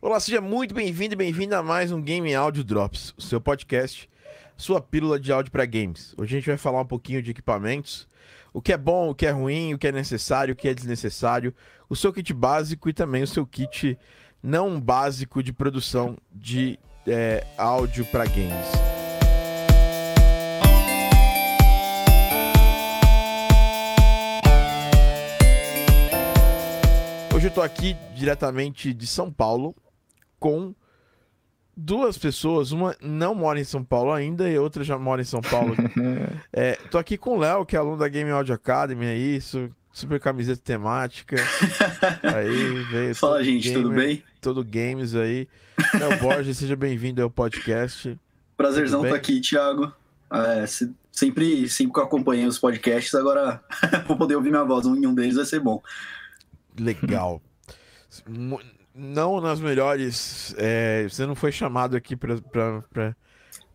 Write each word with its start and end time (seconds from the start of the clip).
Olá, 0.00 0.20
seja 0.20 0.40
muito 0.40 0.72
bem-vindo 0.72 1.14
e 1.14 1.16
bem-vinda 1.16 1.58
a 1.58 1.62
mais 1.62 1.90
um 1.90 2.00
Game 2.00 2.32
Audio 2.32 2.62
Drops, 2.62 3.12
o 3.18 3.20
seu 3.20 3.40
podcast, 3.40 4.08
sua 4.56 4.80
pílula 4.80 5.18
de 5.18 5.32
áudio 5.32 5.50
para 5.50 5.66
games. 5.66 6.14
Hoje 6.16 6.36
a 6.36 6.38
gente 6.38 6.48
vai 6.48 6.56
falar 6.56 6.80
um 6.82 6.86
pouquinho 6.86 7.20
de 7.20 7.32
equipamentos, 7.32 8.08
o 8.52 8.62
que 8.62 8.72
é 8.72 8.78
bom, 8.78 9.10
o 9.10 9.14
que 9.14 9.26
é 9.26 9.32
ruim, 9.32 9.74
o 9.74 9.78
que 9.78 9.88
é 9.88 9.92
necessário, 9.92 10.54
o 10.54 10.56
que 10.56 10.68
é 10.68 10.72
desnecessário, 10.72 11.52
o 11.88 11.96
seu 11.96 12.12
kit 12.12 12.32
básico 12.32 12.88
e 12.88 12.92
também 12.92 13.24
o 13.24 13.26
seu 13.26 13.44
kit 13.44 13.98
não 14.40 14.80
básico 14.80 15.42
de 15.42 15.52
produção 15.52 16.16
de 16.32 16.78
é, 17.04 17.44
áudio 17.58 18.04
para 18.04 18.24
games. 18.24 18.68
Hoje 27.34 27.48
eu 27.48 27.50
tô 27.50 27.62
aqui 27.62 27.96
diretamente 28.14 28.94
de 28.94 29.06
São 29.08 29.28
Paulo 29.32 29.74
com 30.38 30.74
duas 31.76 32.18
pessoas. 32.18 32.72
Uma 32.72 32.96
não 33.00 33.34
mora 33.34 33.60
em 33.60 33.64
São 33.64 33.84
Paulo 33.84 34.12
ainda 34.12 34.48
e 34.50 34.58
outra 34.58 34.82
já 34.82 34.98
mora 34.98 35.22
em 35.22 35.24
São 35.24 35.40
Paulo. 35.40 35.74
é, 36.52 36.72
tô 36.90 36.98
aqui 36.98 37.16
com 37.16 37.36
o 37.36 37.38
Léo, 37.38 37.64
que 37.64 37.76
é 37.76 37.78
aluno 37.78 37.96
da 37.96 38.08
Game 38.08 38.30
Audio 38.30 38.54
Academy, 38.54 39.06
é 39.06 39.16
isso. 39.16 39.70
Super 39.92 40.20
camiseta 40.20 40.60
temática. 40.62 41.36
Aí 42.22 42.84
veio. 42.84 43.14
Fala, 43.14 43.42
gente, 43.42 43.68
gamer, 43.68 43.82
tudo 43.82 43.94
bem? 43.94 44.22
Todo 44.40 44.64
games 44.64 45.14
aí. 45.14 45.48
Léo 45.98 46.20
Borges, 46.20 46.56
seja 46.56 46.76
bem-vindo 46.76 47.20
ao 47.20 47.28
podcast. 47.28 48.16
Prazerzão 48.56 49.00
estar 49.00 49.10
tá 49.10 49.16
aqui, 49.16 49.40
Thiago. 49.40 49.92
É, 50.30 50.64
sempre, 51.10 51.68
sempre 51.68 51.92
que 51.94 51.98
eu 51.98 52.04
acompanhei 52.04 52.46
os 52.46 52.58
podcasts, 52.58 53.14
agora 53.14 53.60
vou 54.06 54.16
poder 54.16 54.36
ouvir 54.36 54.50
minha 54.50 54.62
voz 54.62 54.86
em 54.86 55.06
um 55.06 55.14
deles 55.14 55.34
vai 55.34 55.44
ser 55.44 55.58
bom. 55.58 55.82
Legal. 56.78 57.42
Não 58.98 59.40
nas 59.40 59.60
melhores. 59.60 60.52
É, 60.58 61.04
você 61.08 61.24
não 61.24 61.36
foi 61.36 61.52
chamado 61.52 61.96
aqui 61.96 62.16
pra. 62.16 62.36
pra, 62.40 62.82
pra... 62.92 63.16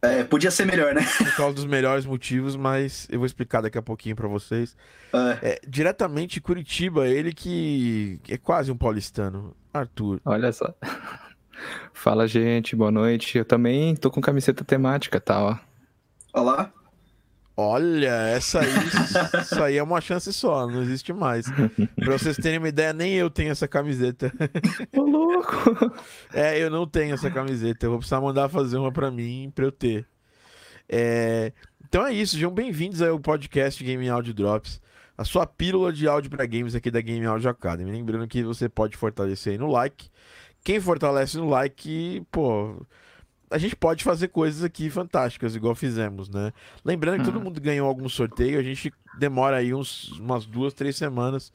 É, 0.01 0.21
podia 0.25 0.51
ser 0.51 0.65
melhor, 0.65 0.93
né? 0.93 1.01
Por 1.17 1.35
causa 1.37 1.55
dos 1.55 1.63
melhores 1.63 2.05
motivos, 2.05 2.57
mas 2.57 3.07
eu 3.09 3.19
vou 3.19 3.25
explicar 3.25 3.61
daqui 3.61 3.77
a 3.77 3.81
pouquinho 3.81 4.17
para 4.17 4.27
vocês. 4.27 4.75
É. 5.13 5.51
É, 5.51 5.59
diretamente 5.65 6.41
Curitiba, 6.41 7.07
ele 7.07 7.31
que 7.31 8.19
é 8.27 8.37
quase 8.37 8.69
um 8.69 8.75
paulistano, 8.75 9.55
Arthur. 9.73 10.19
Olha 10.25 10.51
só. 10.51 10.75
Fala, 11.93 12.27
gente, 12.27 12.75
boa 12.75 12.91
noite. 12.91 13.37
Eu 13.37 13.45
também 13.45 13.95
tô 13.95 14.11
com 14.11 14.19
camiseta 14.19 14.65
temática, 14.65 15.21
tá, 15.21 15.41
ó. 15.41 15.57
Olá. 16.33 16.69
Olha, 17.55 18.09
essa 18.29 18.61
aí, 18.61 18.71
isso 19.41 19.63
aí 19.63 19.77
é 19.77 19.83
uma 19.83 20.01
chance 20.01 20.33
só, 20.33 20.65
não 20.65 20.81
existe 20.81 21.13
mais. 21.13 21.45
Pra 21.95 22.17
vocês 22.17 22.35
terem 22.37 22.57
uma 22.57 22.69
ideia, 22.69 22.91
nem 22.93 23.13
eu 23.13 23.29
tenho 23.29 23.51
essa 23.51 23.67
camiseta. 23.67 24.33
Ô, 24.97 25.01
louco! 25.01 25.53
É, 26.33 26.57
eu 26.57 26.71
não 26.71 26.87
tenho 26.87 27.13
essa 27.13 27.29
camiseta. 27.29 27.85
Eu 27.85 27.91
vou 27.91 27.99
precisar 27.99 28.19
mandar 28.21 28.49
fazer 28.49 28.77
uma 28.77 28.91
pra 28.91 29.11
mim, 29.11 29.51
pra 29.53 29.65
eu 29.65 29.71
ter. 29.71 30.07
É... 30.89 31.53
Então 31.87 32.03
é 32.07 32.11
isso, 32.11 32.33
sejam 32.33 32.51
bem-vindos 32.51 33.03
ao 33.03 33.19
podcast 33.19 33.83
Game 33.83 34.09
Audio 34.09 34.33
Drops, 34.33 34.81
a 35.15 35.23
sua 35.23 35.45
pílula 35.45 35.93
de 35.93 36.07
áudio 36.07 36.31
para 36.31 36.47
games 36.47 36.73
aqui 36.73 36.89
da 36.89 37.01
Game 37.01 37.23
Audio 37.23 37.51
Academy. 37.51 37.91
Lembrando 37.91 38.27
que 38.27 38.41
você 38.41 38.67
pode 38.67 38.97
fortalecer 38.97 39.53
aí 39.53 39.59
no 39.59 39.67
like. 39.67 40.09
Quem 40.63 40.79
fortalece 40.79 41.37
no 41.37 41.47
like, 41.47 42.25
pô 42.31 42.83
a 43.53 43.57
gente 43.59 43.75
pode 43.75 44.03
fazer 44.03 44.29
coisas 44.29 44.63
aqui 44.63 44.89
fantásticas, 44.89 45.55
igual 45.55 45.75
fizemos, 45.75 46.27
né? 46.27 46.51
Lembrando 46.83 47.19
que 47.19 47.25
todo 47.25 47.37
uhum. 47.37 47.43
mundo 47.43 47.61
ganhou 47.61 47.87
algum 47.87 48.09
sorteio, 48.09 48.59
a 48.59 48.63
gente 48.63 48.91
demora 49.19 49.57
aí 49.57 49.75
uns, 49.75 50.17
umas 50.19 50.43
duas, 50.43 50.73
três 50.73 50.95
semanas, 50.95 51.53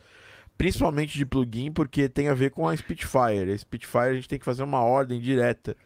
principalmente 0.57 1.19
de 1.19 1.27
plugin, 1.27 1.73
porque 1.73 2.09
tem 2.09 2.29
a 2.29 2.35
ver 2.35 2.53
com 2.53 2.69
a 2.69 2.77
Spitfire. 2.77 3.53
A 3.53 3.59
Spitfire 3.59 4.05
a 4.05 4.15
gente 4.15 4.29
tem 4.29 4.39
que 4.39 4.45
fazer 4.45 4.63
uma 4.63 4.81
ordem 4.81 5.21
direta. 5.21 5.77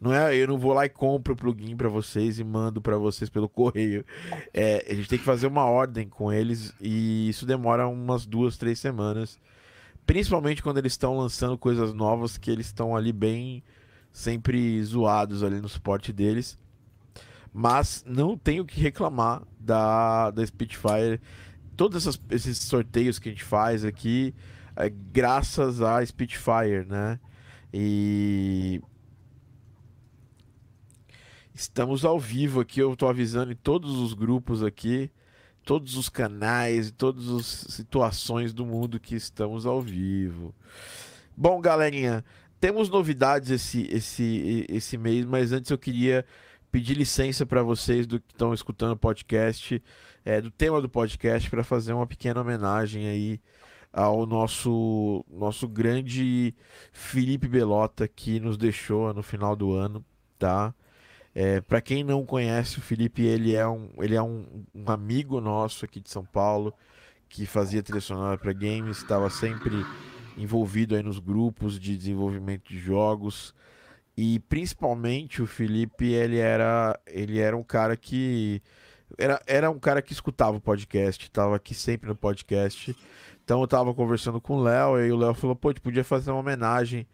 Não 0.00 0.12
é, 0.12 0.34
eu 0.34 0.48
não 0.48 0.58
vou 0.58 0.72
lá 0.72 0.86
e 0.86 0.88
compro 0.88 1.34
o 1.34 1.36
plugin 1.36 1.76
para 1.76 1.88
vocês 1.88 2.40
e 2.40 2.44
mando 2.44 2.80
para 2.80 2.96
vocês 2.96 3.30
pelo 3.30 3.46
correio. 3.48 4.04
É, 4.52 4.84
a 4.90 4.94
gente 4.94 5.08
tem 5.08 5.18
que 5.20 5.24
fazer 5.24 5.46
uma 5.46 5.66
ordem 5.66 6.08
com 6.08 6.32
eles 6.32 6.74
e 6.80 7.28
isso 7.28 7.46
demora 7.46 7.86
umas 7.86 8.26
duas, 8.26 8.56
três 8.56 8.80
semanas. 8.80 9.38
Principalmente 10.04 10.64
quando 10.64 10.78
eles 10.78 10.94
estão 10.94 11.16
lançando 11.16 11.56
coisas 11.56 11.94
novas 11.94 12.36
que 12.36 12.50
eles 12.50 12.66
estão 12.66 12.96
ali 12.96 13.12
bem 13.12 13.62
sempre 14.12 14.82
zoados 14.82 15.42
ali 15.42 15.60
no 15.60 15.68
suporte 15.68 16.12
deles. 16.12 16.58
Mas 17.52 18.04
não 18.06 18.36
tenho 18.36 18.64
que 18.64 18.80
reclamar 18.80 19.42
da, 19.58 20.30
da 20.30 20.46
Spitfire. 20.46 21.20
Todos 21.76 21.96
essas, 22.06 22.20
esses 22.30 22.58
sorteios 22.58 23.18
que 23.18 23.28
a 23.28 23.32
gente 23.32 23.44
faz 23.44 23.84
aqui, 23.84 24.34
é 24.76 24.88
graças 24.88 25.82
à 25.82 26.04
Spitfire, 26.04 26.86
né? 26.88 27.18
E 27.72 28.80
estamos 31.54 32.04
ao 32.04 32.18
vivo 32.18 32.60
aqui. 32.60 32.80
Eu 32.80 32.92
estou 32.92 33.08
avisando 33.08 33.52
em 33.52 33.56
todos 33.56 33.98
os 33.98 34.14
grupos 34.14 34.62
aqui, 34.62 35.10
todos 35.64 35.96
os 35.96 36.08
canais, 36.08 36.90
todas 36.90 37.28
as 37.28 37.46
situações 37.46 38.52
do 38.52 38.64
mundo 38.64 39.00
que 39.00 39.14
estamos 39.14 39.66
ao 39.66 39.80
vivo. 39.80 40.54
Bom, 41.36 41.60
galerinha, 41.60 42.24
temos 42.60 42.90
novidades 42.90 43.50
esse, 43.50 43.88
esse, 43.90 44.66
esse 44.68 44.98
mês, 44.98 45.24
mas 45.24 45.50
antes 45.50 45.70
eu 45.70 45.78
queria 45.78 46.24
pedir 46.70 46.94
licença 46.94 47.46
para 47.46 47.62
vocês 47.62 48.06
do 48.06 48.20
que 48.20 48.32
estão 48.32 48.52
escutando 48.52 48.92
o 48.92 48.96
podcast, 48.96 49.82
é, 50.24 50.40
do 50.40 50.50
tema 50.50 50.80
do 50.80 50.88
podcast, 50.88 51.48
para 51.50 51.64
fazer 51.64 51.92
uma 51.94 52.06
pequena 52.06 52.40
homenagem 52.40 53.08
aí 53.08 53.40
ao 53.92 54.26
nosso, 54.26 55.24
nosso 55.28 55.66
grande 55.66 56.54
Felipe 56.92 57.48
Belota, 57.48 58.06
que 58.06 58.38
nos 58.38 58.56
deixou 58.56 59.12
no 59.12 59.22
final 59.22 59.56
do 59.56 59.72
ano, 59.72 60.04
tá? 60.38 60.72
É, 61.34 61.60
para 61.60 61.80
quem 61.80 62.04
não 62.04 62.24
conhece 62.26 62.78
o 62.78 62.82
Felipe, 62.82 63.22
ele 63.22 63.54
é, 63.54 63.66
um, 63.66 63.88
ele 63.98 64.14
é 64.14 64.22
um, 64.22 64.64
um 64.74 64.90
amigo 64.90 65.40
nosso 65.40 65.84
aqui 65.84 66.00
de 66.00 66.10
São 66.10 66.24
Paulo, 66.24 66.74
que 67.28 67.46
fazia 67.46 67.82
trilha 67.82 68.00
sonora 68.00 68.36
para 68.36 68.52
games, 68.52 68.98
estava 68.98 69.30
sempre 69.30 69.84
envolvido 70.42 70.94
aí 70.94 71.02
nos 71.02 71.18
grupos 71.18 71.78
de 71.78 71.96
desenvolvimento 71.96 72.68
de 72.68 72.78
jogos 72.78 73.54
e 74.16 74.38
principalmente 74.40 75.42
o 75.42 75.46
Felipe 75.46 76.12
ele 76.12 76.38
era 76.38 76.98
ele 77.06 77.38
era 77.38 77.56
um 77.56 77.62
cara 77.62 77.96
que 77.96 78.62
era, 79.18 79.42
era 79.46 79.70
um 79.70 79.78
cara 79.78 80.02
que 80.02 80.12
escutava 80.12 80.56
o 80.56 80.60
podcast, 80.60 81.24
estava 81.24 81.56
aqui 81.56 81.74
sempre 81.74 82.08
no 82.08 82.16
podcast. 82.16 82.96
Então 83.44 83.60
eu 83.60 83.64
estava 83.64 83.92
conversando 83.94 84.40
com 84.40 84.56
o 84.56 84.62
Léo 84.62 85.00
e 85.00 85.10
o 85.12 85.16
Léo 85.16 85.34
falou: 85.34 85.56
"Pô, 85.56 85.70
gente 85.70 85.80
podia 85.80 86.04
fazer 86.04 86.30
uma 86.30 86.40
homenagem 86.40 87.06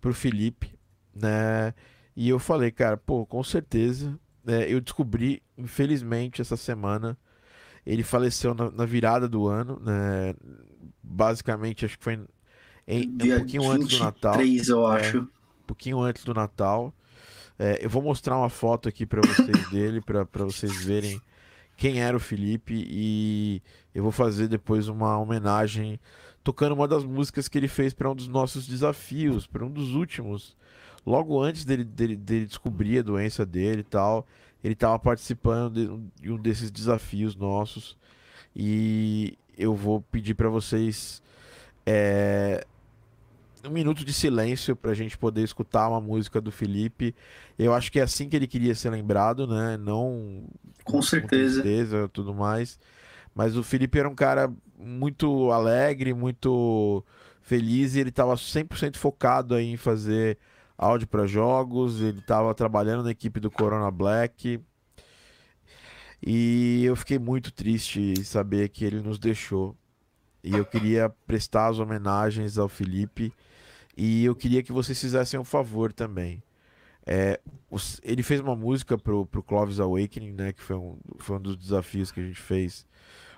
pro 0.00 0.14
Felipe", 0.14 0.78
né? 1.14 1.74
E 2.16 2.28
eu 2.28 2.38
falei: 2.38 2.70
"Cara, 2.70 2.96
pô, 2.96 3.26
com 3.26 3.42
certeza". 3.42 4.18
É, 4.46 4.72
eu 4.72 4.80
descobri, 4.80 5.42
infelizmente, 5.58 6.40
essa 6.42 6.56
semana 6.56 7.18
ele 7.86 8.02
faleceu 8.02 8.54
na, 8.54 8.70
na 8.70 8.86
virada 8.86 9.28
do 9.28 9.48
ano, 9.48 9.80
né? 9.80 10.34
Basicamente, 11.02 11.84
acho 11.84 11.98
que 11.98 12.04
foi 12.04 12.24
em, 12.86 13.08
um 13.08 13.38
pouquinho 13.38 13.70
antes 13.70 13.88
do 13.88 14.04
Natal. 14.04 14.40
eu 14.40 14.92
é, 14.92 15.00
acho. 15.00 15.18
um 15.20 15.66
pouquinho 15.66 16.00
antes 16.00 16.24
do 16.24 16.34
Natal. 16.34 16.92
É, 17.58 17.84
eu 17.84 17.88
vou 17.88 18.02
mostrar 18.02 18.36
uma 18.36 18.48
foto 18.48 18.88
aqui 18.88 19.06
para 19.06 19.20
vocês 19.20 19.68
dele, 19.70 20.00
para 20.00 20.44
vocês 20.44 20.84
verem 20.84 21.20
quem 21.76 22.00
era 22.00 22.16
o 22.16 22.20
Felipe 22.20 22.74
e 22.88 23.62
eu 23.94 24.02
vou 24.02 24.12
fazer 24.12 24.48
depois 24.48 24.88
uma 24.88 25.18
homenagem 25.18 25.98
tocando 26.42 26.72
uma 26.72 26.86
das 26.86 27.04
músicas 27.04 27.48
que 27.48 27.56
ele 27.56 27.68
fez 27.68 27.94
para 27.94 28.10
um 28.10 28.14
dos 28.14 28.28
nossos 28.28 28.66
desafios, 28.66 29.46
para 29.46 29.64
um 29.64 29.70
dos 29.70 29.94
últimos. 29.94 30.54
Logo 31.06 31.40
antes 31.40 31.64
dele, 31.64 31.84
dele, 31.84 32.16
dele, 32.16 32.46
descobrir 32.46 32.98
a 32.98 33.02
doença 33.02 33.46
dele 33.46 33.80
e 33.80 33.84
tal, 33.84 34.26
ele 34.62 34.74
estava 34.74 34.98
participando 34.98 35.74
de, 35.74 36.22
de 36.22 36.32
um 36.32 36.36
desses 36.36 36.70
desafios 36.70 37.34
nossos 37.34 37.96
e 38.54 39.38
eu 39.56 39.74
vou 39.74 40.02
pedir 40.02 40.34
para 40.34 40.48
vocês 40.48 41.22
é, 41.86 42.66
um 43.68 43.72
minuto 43.72 44.04
de 44.04 44.12
silêncio 44.12 44.76
para 44.76 44.90
a 44.90 44.94
gente 44.94 45.16
poder 45.16 45.42
escutar 45.42 45.88
uma 45.88 46.00
música 46.00 46.40
do 46.40 46.50
Felipe. 46.50 47.14
Eu 47.58 47.72
acho 47.74 47.90
que 47.90 47.98
é 47.98 48.02
assim 48.02 48.28
que 48.28 48.36
ele 48.36 48.46
queria 48.46 48.74
ser 48.74 48.90
lembrado, 48.90 49.46
né? 49.46 49.76
Não 49.76 50.44
com 50.84 51.00
certeza, 51.00 52.02
com 52.02 52.08
tudo 52.08 52.34
mais. 52.34 52.78
Mas 53.34 53.56
o 53.56 53.62
Felipe 53.62 53.98
era 53.98 54.08
um 54.08 54.14
cara 54.14 54.52
muito 54.78 55.50
alegre, 55.50 56.14
muito 56.14 57.04
feliz 57.42 57.94
e 57.94 58.00
ele 58.00 58.10
estava 58.10 58.34
100% 58.34 58.96
focado 58.96 59.54
aí 59.54 59.66
em 59.72 59.76
fazer 59.76 60.38
áudio 60.76 61.08
para 61.08 61.26
jogos. 61.26 62.00
Ele 62.00 62.18
estava 62.18 62.54
trabalhando 62.54 63.04
na 63.04 63.10
equipe 63.10 63.40
do 63.40 63.50
Corona 63.50 63.90
Black. 63.90 64.60
E 66.26 66.84
eu 66.84 66.96
fiquei 66.96 67.18
muito 67.18 67.52
triste 67.52 68.14
em 68.18 68.24
saber 68.24 68.68
que 68.70 68.84
ele 68.84 69.00
nos 69.00 69.18
deixou. 69.18 69.76
E 70.42 70.52
eu 70.52 70.64
queria 70.64 71.10
prestar 71.26 71.68
as 71.68 71.78
homenagens 71.78 72.58
ao 72.58 72.68
Felipe 72.68 73.32
e 73.96 74.24
eu 74.24 74.34
queria 74.34 74.62
que 74.62 74.72
vocês 74.72 75.00
fizessem 75.00 75.38
um 75.38 75.44
favor 75.44 75.92
também. 75.92 76.42
É, 77.06 77.40
os, 77.70 78.00
ele 78.02 78.22
fez 78.22 78.40
uma 78.40 78.56
música 78.56 78.96
pro, 78.96 79.26
pro 79.26 79.42
Clovis 79.42 79.78
Awakening, 79.78 80.32
né? 80.32 80.52
Que 80.52 80.62
foi 80.62 80.76
um, 80.76 80.96
foi 81.18 81.36
um 81.36 81.40
dos 81.40 81.56
desafios 81.56 82.10
que 82.10 82.20
a 82.20 82.22
gente 82.22 82.40
fez 82.40 82.86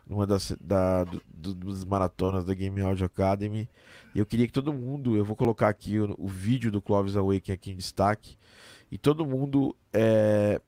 numa 0.06 0.26
das, 0.26 0.56
da, 0.60 1.04
do, 1.04 1.22
do, 1.26 1.54
dos 1.54 1.84
maratonas 1.84 2.44
da 2.44 2.54
Game 2.54 2.80
Audio 2.80 3.06
Academy. 3.06 3.68
E 4.14 4.18
eu 4.18 4.26
queria 4.26 4.46
que 4.46 4.52
todo 4.52 4.72
mundo, 4.72 5.16
eu 5.16 5.24
vou 5.24 5.34
colocar 5.34 5.68
aqui 5.68 5.98
o, 5.98 6.14
o 6.16 6.28
vídeo 6.28 6.70
do 6.70 6.80
Clovis 6.80 7.16
Awakening 7.16 7.54
aqui 7.54 7.70
em 7.72 7.76
destaque, 7.76 8.38
e 8.90 8.96
todo 8.96 9.26
mundo 9.26 9.76
é, 9.92 10.60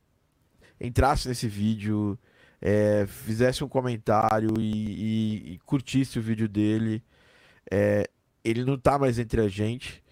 entrasse 0.81 1.29
nesse 1.29 1.47
vídeo, 1.47 2.19
é, 2.61 3.07
fizesse 3.07 3.63
um 3.63 3.69
comentário 3.69 4.53
e, 4.59 4.73
e, 4.73 5.53
e, 5.53 5.59
curtisse 5.59 6.19
o 6.19 6.23
vídeo 6.23 6.49
dele. 6.49 7.03
É, 7.71 8.11
ele 8.45 8.65
não 8.65 8.79
tá 8.79 8.99
mais 8.99 9.19
entre 9.19 9.41
a 9.41 9.49
gente, 9.49 10.03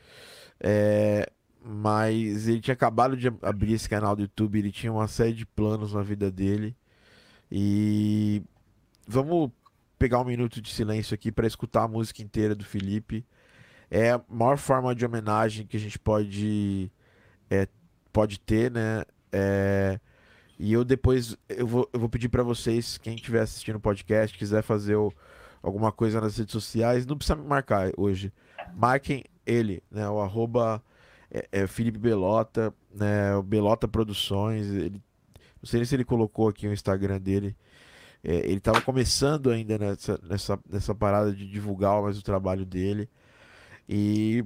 é, 0.60 1.30
mas 1.62 2.48
ele 2.48 2.60
tinha 2.60 2.74
acabado 2.74 3.16
de 3.16 3.28
abrir 3.42 3.72
esse 3.72 3.88
canal 3.88 4.14
do 4.14 4.22
YouTube, 4.22 4.58
ele 4.58 4.72
tinha 4.72 4.92
uma 4.92 5.08
série 5.08 5.32
de 5.32 5.46
planos 5.46 5.92
na 5.92 6.02
vida 6.02 6.30
dele. 6.30 6.76
E 7.50 8.42
vamos 9.06 9.50
pegar 9.98 10.20
um 10.20 10.24
minuto 10.24 10.60
de 10.60 10.72
silêncio 10.72 11.14
aqui 11.14 11.32
para 11.32 11.46
escutar 11.46 11.84
a 11.84 11.88
música 11.88 12.22
inteira 12.22 12.54
do 12.54 12.64
Felipe. 12.64 13.24
É 13.90 14.12
a 14.12 14.20
maior 14.28 14.58
forma 14.58 14.94
de 14.94 15.04
homenagem 15.04 15.66
que 15.66 15.76
a 15.76 15.80
gente 15.80 15.98
pode, 15.98 16.90
é, 17.50 17.68
pode 18.12 18.40
ter, 18.40 18.70
né? 18.70 19.04
É, 19.32 20.00
e 20.58 20.72
eu 20.72 20.84
depois 20.84 21.36
eu 21.48 21.66
vou, 21.66 21.88
eu 21.92 22.00
vou 22.00 22.08
pedir 22.08 22.28
para 22.28 22.42
vocês, 22.42 22.98
quem 22.98 23.14
estiver 23.14 23.40
assistindo 23.40 23.76
o 23.76 23.80
podcast, 23.80 24.36
quiser 24.36 24.62
fazer 24.62 24.96
o, 24.96 25.12
alguma 25.66 25.90
coisa 25.90 26.20
nas 26.20 26.38
redes 26.38 26.52
sociais, 26.52 27.04
não 27.04 27.18
precisa 27.18 27.34
me 27.34 27.44
marcar 27.44 27.90
hoje. 27.96 28.32
Marquem 28.74 29.24
ele, 29.44 29.82
né? 29.90 30.08
O 30.08 30.20
arroba 30.20 30.80
é, 31.28 31.48
é 31.50 31.66
Felipe 31.66 31.98
Belota, 31.98 32.72
né? 32.94 33.34
O 33.34 33.42
Belota 33.42 33.88
Produções. 33.88 34.66
Ele, 34.68 35.02
não 35.60 35.68
sei 35.68 35.84
se 35.84 35.96
ele 35.96 36.04
colocou 36.04 36.48
aqui 36.48 36.68
o 36.68 36.72
Instagram 36.72 37.20
dele. 37.20 37.56
É, 38.22 38.36
ele 38.36 38.58
estava 38.58 38.80
começando 38.80 39.50
ainda 39.50 39.76
nessa, 39.76 40.20
nessa, 40.22 40.58
nessa 40.70 40.94
parada 40.94 41.32
de 41.32 41.50
divulgar 41.50 42.00
mais 42.00 42.16
o 42.16 42.22
trabalho 42.22 42.64
dele. 42.64 43.08
E 43.88 44.44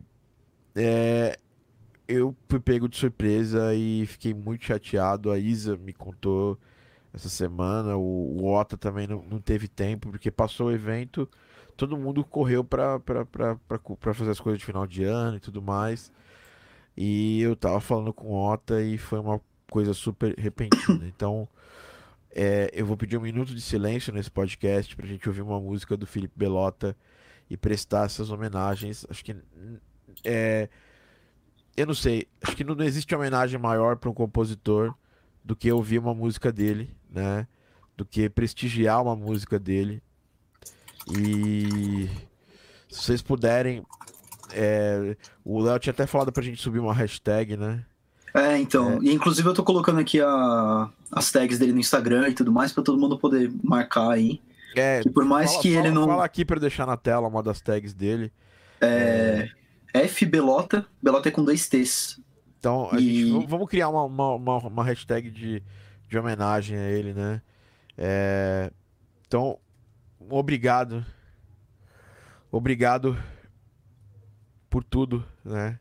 é, 0.75 1.39
eu 2.09 2.35
fui 2.49 2.61
pego 2.61 2.89
de 2.89 2.97
surpresa 2.97 3.75
e 3.75 4.07
fiquei 4.07 4.33
muito 4.33 4.65
chateado. 4.65 5.31
A 5.31 5.39
Isa 5.39 5.77
me 5.77 5.93
contou 5.93 6.59
essa 7.13 7.29
semana. 7.29 7.97
O, 7.97 8.41
o 8.41 8.53
Ota 8.53 8.77
também 8.77 9.07
não, 9.07 9.23
não 9.23 9.41
teve 9.41 9.69
tempo, 9.69 10.11
porque 10.11 10.31
passou 10.31 10.69
o 10.69 10.73
evento, 10.73 11.29
todo 11.77 11.97
mundo 11.97 12.25
correu 12.25 12.65
para 12.65 13.01
fazer 14.15 14.31
as 14.31 14.41
coisas 14.41 14.59
de 14.59 14.65
final 14.65 14.87
de 14.87 15.05
ano 15.05 15.37
e 15.37 15.41
tudo 15.41 15.63
mais. 15.63 16.13
E 16.97 17.41
eu 17.41 17.57
tava 17.57 17.81
falando 17.81 18.13
com 18.13 18.29
o 18.29 18.35
Ota 18.35 18.83
e 18.83 18.99
foi 18.99 19.19
uma 19.19 19.41
coisa 19.71 19.95
super 19.95 20.35
repentina. 20.39 21.07
Então. 21.15 21.49
É, 22.33 22.71
eu 22.73 22.87
vou 22.87 22.97
pedir 22.97 23.17
um 23.17 23.21
minuto 23.21 23.53
de 23.53 23.61
silêncio 23.61 24.13
nesse 24.13 24.31
podcast 24.31 24.95
para 24.95 25.05
a 25.05 25.09
gente 25.09 25.29
ouvir 25.29 25.43
uma 25.43 25.59
música 25.59 25.97
do 25.97 26.07
Felipe 26.07 26.33
Belota 26.37 26.97
e 27.51 27.57
prestar 27.57 28.07
essas 28.07 28.31
homenagens. 28.31 29.05
Acho 29.11 29.25
que 29.25 29.35
é, 30.25 30.69
eu 31.77 31.87
não 31.87 31.95
sei, 31.95 32.29
acho 32.43 32.57
que 32.57 32.65
não, 32.65 32.75
não 32.75 32.85
existe 32.85 33.15
homenagem 33.15 33.59
maior 33.59 33.97
para 33.97 34.11
um 34.11 34.15
compositor 34.15 34.95
do 35.45 35.57
que 35.57 35.71
ouvir 35.73 35.99
uma 35.99 36.15
música 36.15 36.53
dele, 36.53 36.91
né? 37.13 37.47
Do 37.97 38.05
que 38.05 38.29
prestigiar 38.29 39.03
uma 39.03 39.17
música 39.17 39.59
dele. 39.59 40.03
E 41.09 42.09
se 42.89 43.03
vocês 43.05 43.23
puderem, 43.23 43.85
é, 44.53 45.17
o 45.45 45.61
Léo 45.61 45.79
tinha 45.79 45.93
até 45.93 46.07
falado 46.07 46.33
pra 46.33 46.43
gente 46.43 46.61
subir 46.61 46.79
uma 46.79 46.95
hashtag, 46.95 47.57
né? 47.57 47.85
É, 48.35 48.59
então. 48.59 48.93
É. 48.95 48.99
E 49.03 49.13
inclusive 49.13 49.49
eu 49.49 49.55
tô 49.55 49.65
colocando 49.65 50.01
aqui 50.01 50.21
a, 50.21 50.89
as 51.11 51.31
tags 51.31 51.59
dele 51.59 51.73
no 51.73 51.81
Instagram 51.81 52.29
e 52.29 52.35
tudo 52.35 52.53
mais 52.53 52.73
para 52.73 52.83
todo 52.83 52.99
mundo 52.99 53.19
poder 53.19 53.51
marcar 53.63 54.11
aí. 54.11 54.41
É, 54.77 55.01
que 55.01 55.11
por 55.11 55.25
mais 55.25 55.51
fala, 55.51 55.63
que 55.63 55.75
fala, 55.75 55.87
ele 55.87 55.95
não. 55.95 56.07
Fala 56.07 56.25
aqui 56.25 56.45
para 56.45 56.61
deixar 56.61 56.87
na 56.87 56.97
tela 56.97 57.27
uma 57.27 57.43
das 57.43 57.61
tags 57.61 57.93
dele. 57.93 58.33
É. 58.81 59.51
é... 59.93 60.05
F 60.05 60.25
Belota, 60.25 60.87
Belota 61.03 61.29
é 61.29 61.33
com 61.33 61.45
dois 61.45 61.69
T's. 61.69 62.21
Então, 62.59 62.89
a 62.93 63.01
e... 63.01 63.33
gente, 63.33 63.47
vamos 63.47 63.69
criar 63.69 63.89
uma, 63.89 64.05
uma, 64.05 64.59
uma, 64.59 64.85
hashtag 64.85 65.31
de, 65.31 65.63
de 66.11 66.19
homenagem 66.19 66.77
a 66.77 66.91
ele, 66.91 67.15
né? 67.15 67.41
É... 67.97 68.73
Então, 69.27 69.59
obrigado. 70.19 71.07
Obrigado 72.51 73.17
por 74.69 74.83
tudo, 74.83 75.25
né? 75.45 75.79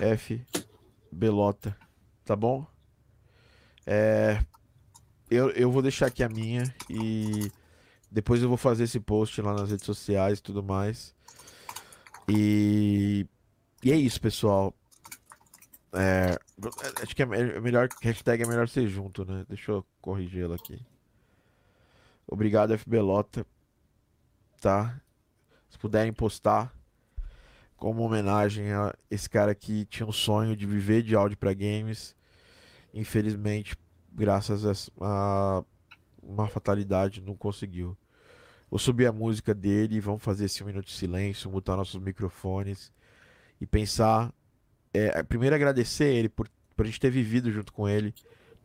F 0.00 0.40
Belota, 1.10 1.76
tá 2.24 2.36
bom? 2.36 2.64
É, 3.84 4.40
eu, 5.28 5.50
eu 5.50 5.70
vou 5.72 5.82
deixar 5.82 6.06
aqui 6.06 6.22
a 6.22 6.28
minha 6.28 6.62
e 6.88 7.50
depois 8.08 8.40
eu 8.40 8.48
vou 8.48 8.56
fazer 8.56 8.84
esse 8.84 9.00
post 9.00 9.42
lá 9.42 9.52
nas 9.52 9.70
redes 9.70 9.84
sociais 9.84 10.38
e 10.38 10.42
tudo 10.42 10.62
mais. 10.62 11.12
E, 12.28 13.26
e 13.82 13.90
é 13.90 13.96
isso, 13.96 14.20
pessoal. 14.20 14.72
É, 15.94 16.38
acho 17.02 17.14
que 17.14 17.22
é 17.22 17.26
melhor, 17.26 17.88
hashtag 18.00 18.42
é 18.42 18.46
melhor 18.46 18.68
ser 18.68 18.88
junto, 18.88 19.24
né? 19.24 19.44
Deixa 19.48 19.72
eu 19.72 19.86
corrigi-la 20.00 20.54
aqui. 20.54 20.80
Obrigado, 22.26 22.76
FBLota. 22.78 23.46
Tá? 24.60 25.00
Se 25.68 25.78
puderem 25.78 26.12
postar 26.12 26.72
como 27.76 28.02
homenagem 28.02 28.72
a 28.72 28.94
esse 29.10 29.28
cara 29.28 29.54
que 29.54 29.84
tinha 29.86 30.06
um 30.06 30.12
sonho 30.12 30.56
de 30.56 30.64
viver 30.64 31.02
de 31.02 31.16
áudio 31.16 31.36
para 31.36 31.52
games. 31.52 32.14
Infelizmente, 32.94 33.76
graças 34.12 34.88
a 35.00 35.64
uma 36.22 36.46
fatalidade, 36.46 37.20
não 37.20 37.34
conseguiu. 37.34 37.96
Vou 38.70 38.78
subir 38.78 39.06
a 39.06 39.12
música 39.12 39.52
dele, 39.52 40.00
vamos 40.00 40.22
fazer 40.22 40.44
esse 40.44 40.62
minuto 40.62 40.86
de 40.86 40.92
silêncio, 40.92 41.50
mutar 41.50 41.76
nossos 41.76 42.00
microfones 42.00 42.92
e 43.60 43.66
pensar. 43.66 44.32
É, 44.94 45.22
primeiro 45.22 45.54
agradecer 45.54 46.12
ele 46.14 46.28
por, 46.28 46.48
por 46.76 46.84
a 46.84 46.86
gente 46.86 47.00
ter 47.00 47.10
vivido 47.10 47.50
junto 47.50 47.72
com 47.72 47.88
ele, 47.88 48.14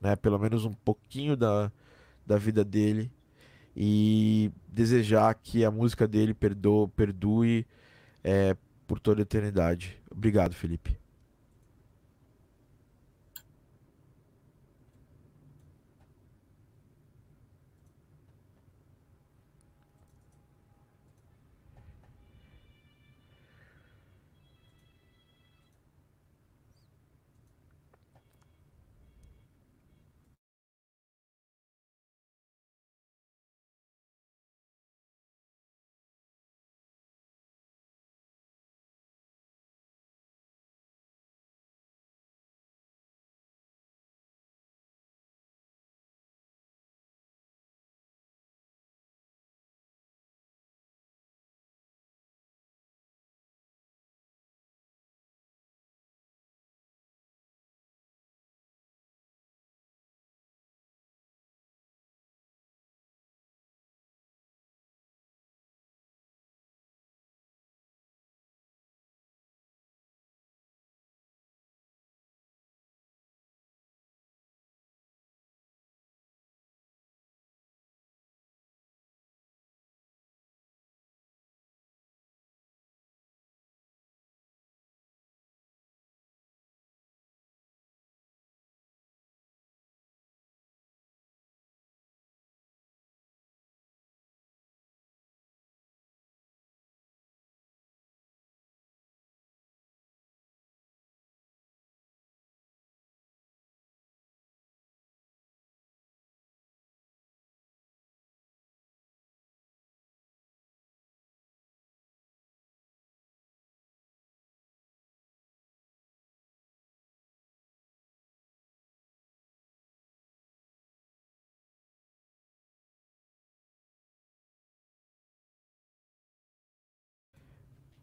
né? 0.02 0.16
Pelo 0.16 0.38
menos 0.38 0.66
um 0.66 0.74
pouquinho 0.74 1.36
da, 1.36 1.72
da 2.26 2.38
vida 2.38 2.64
dele. 2.64 3.12
E 3.76 4.52
desejar 4.68 5.34
que 5.36 5.64
a 5.64 5.70
música 5.70 6.08
dele 6.08 6.34
perdoe, 6.34 7.66
é, 8.24 8.56
por 8.88 9.00
toda 9.00 9.22
a 9.22 9.24
eternidade. 9.24 9.98
Obrigado, 10.10 10.54
Felipe. 10.54 10.98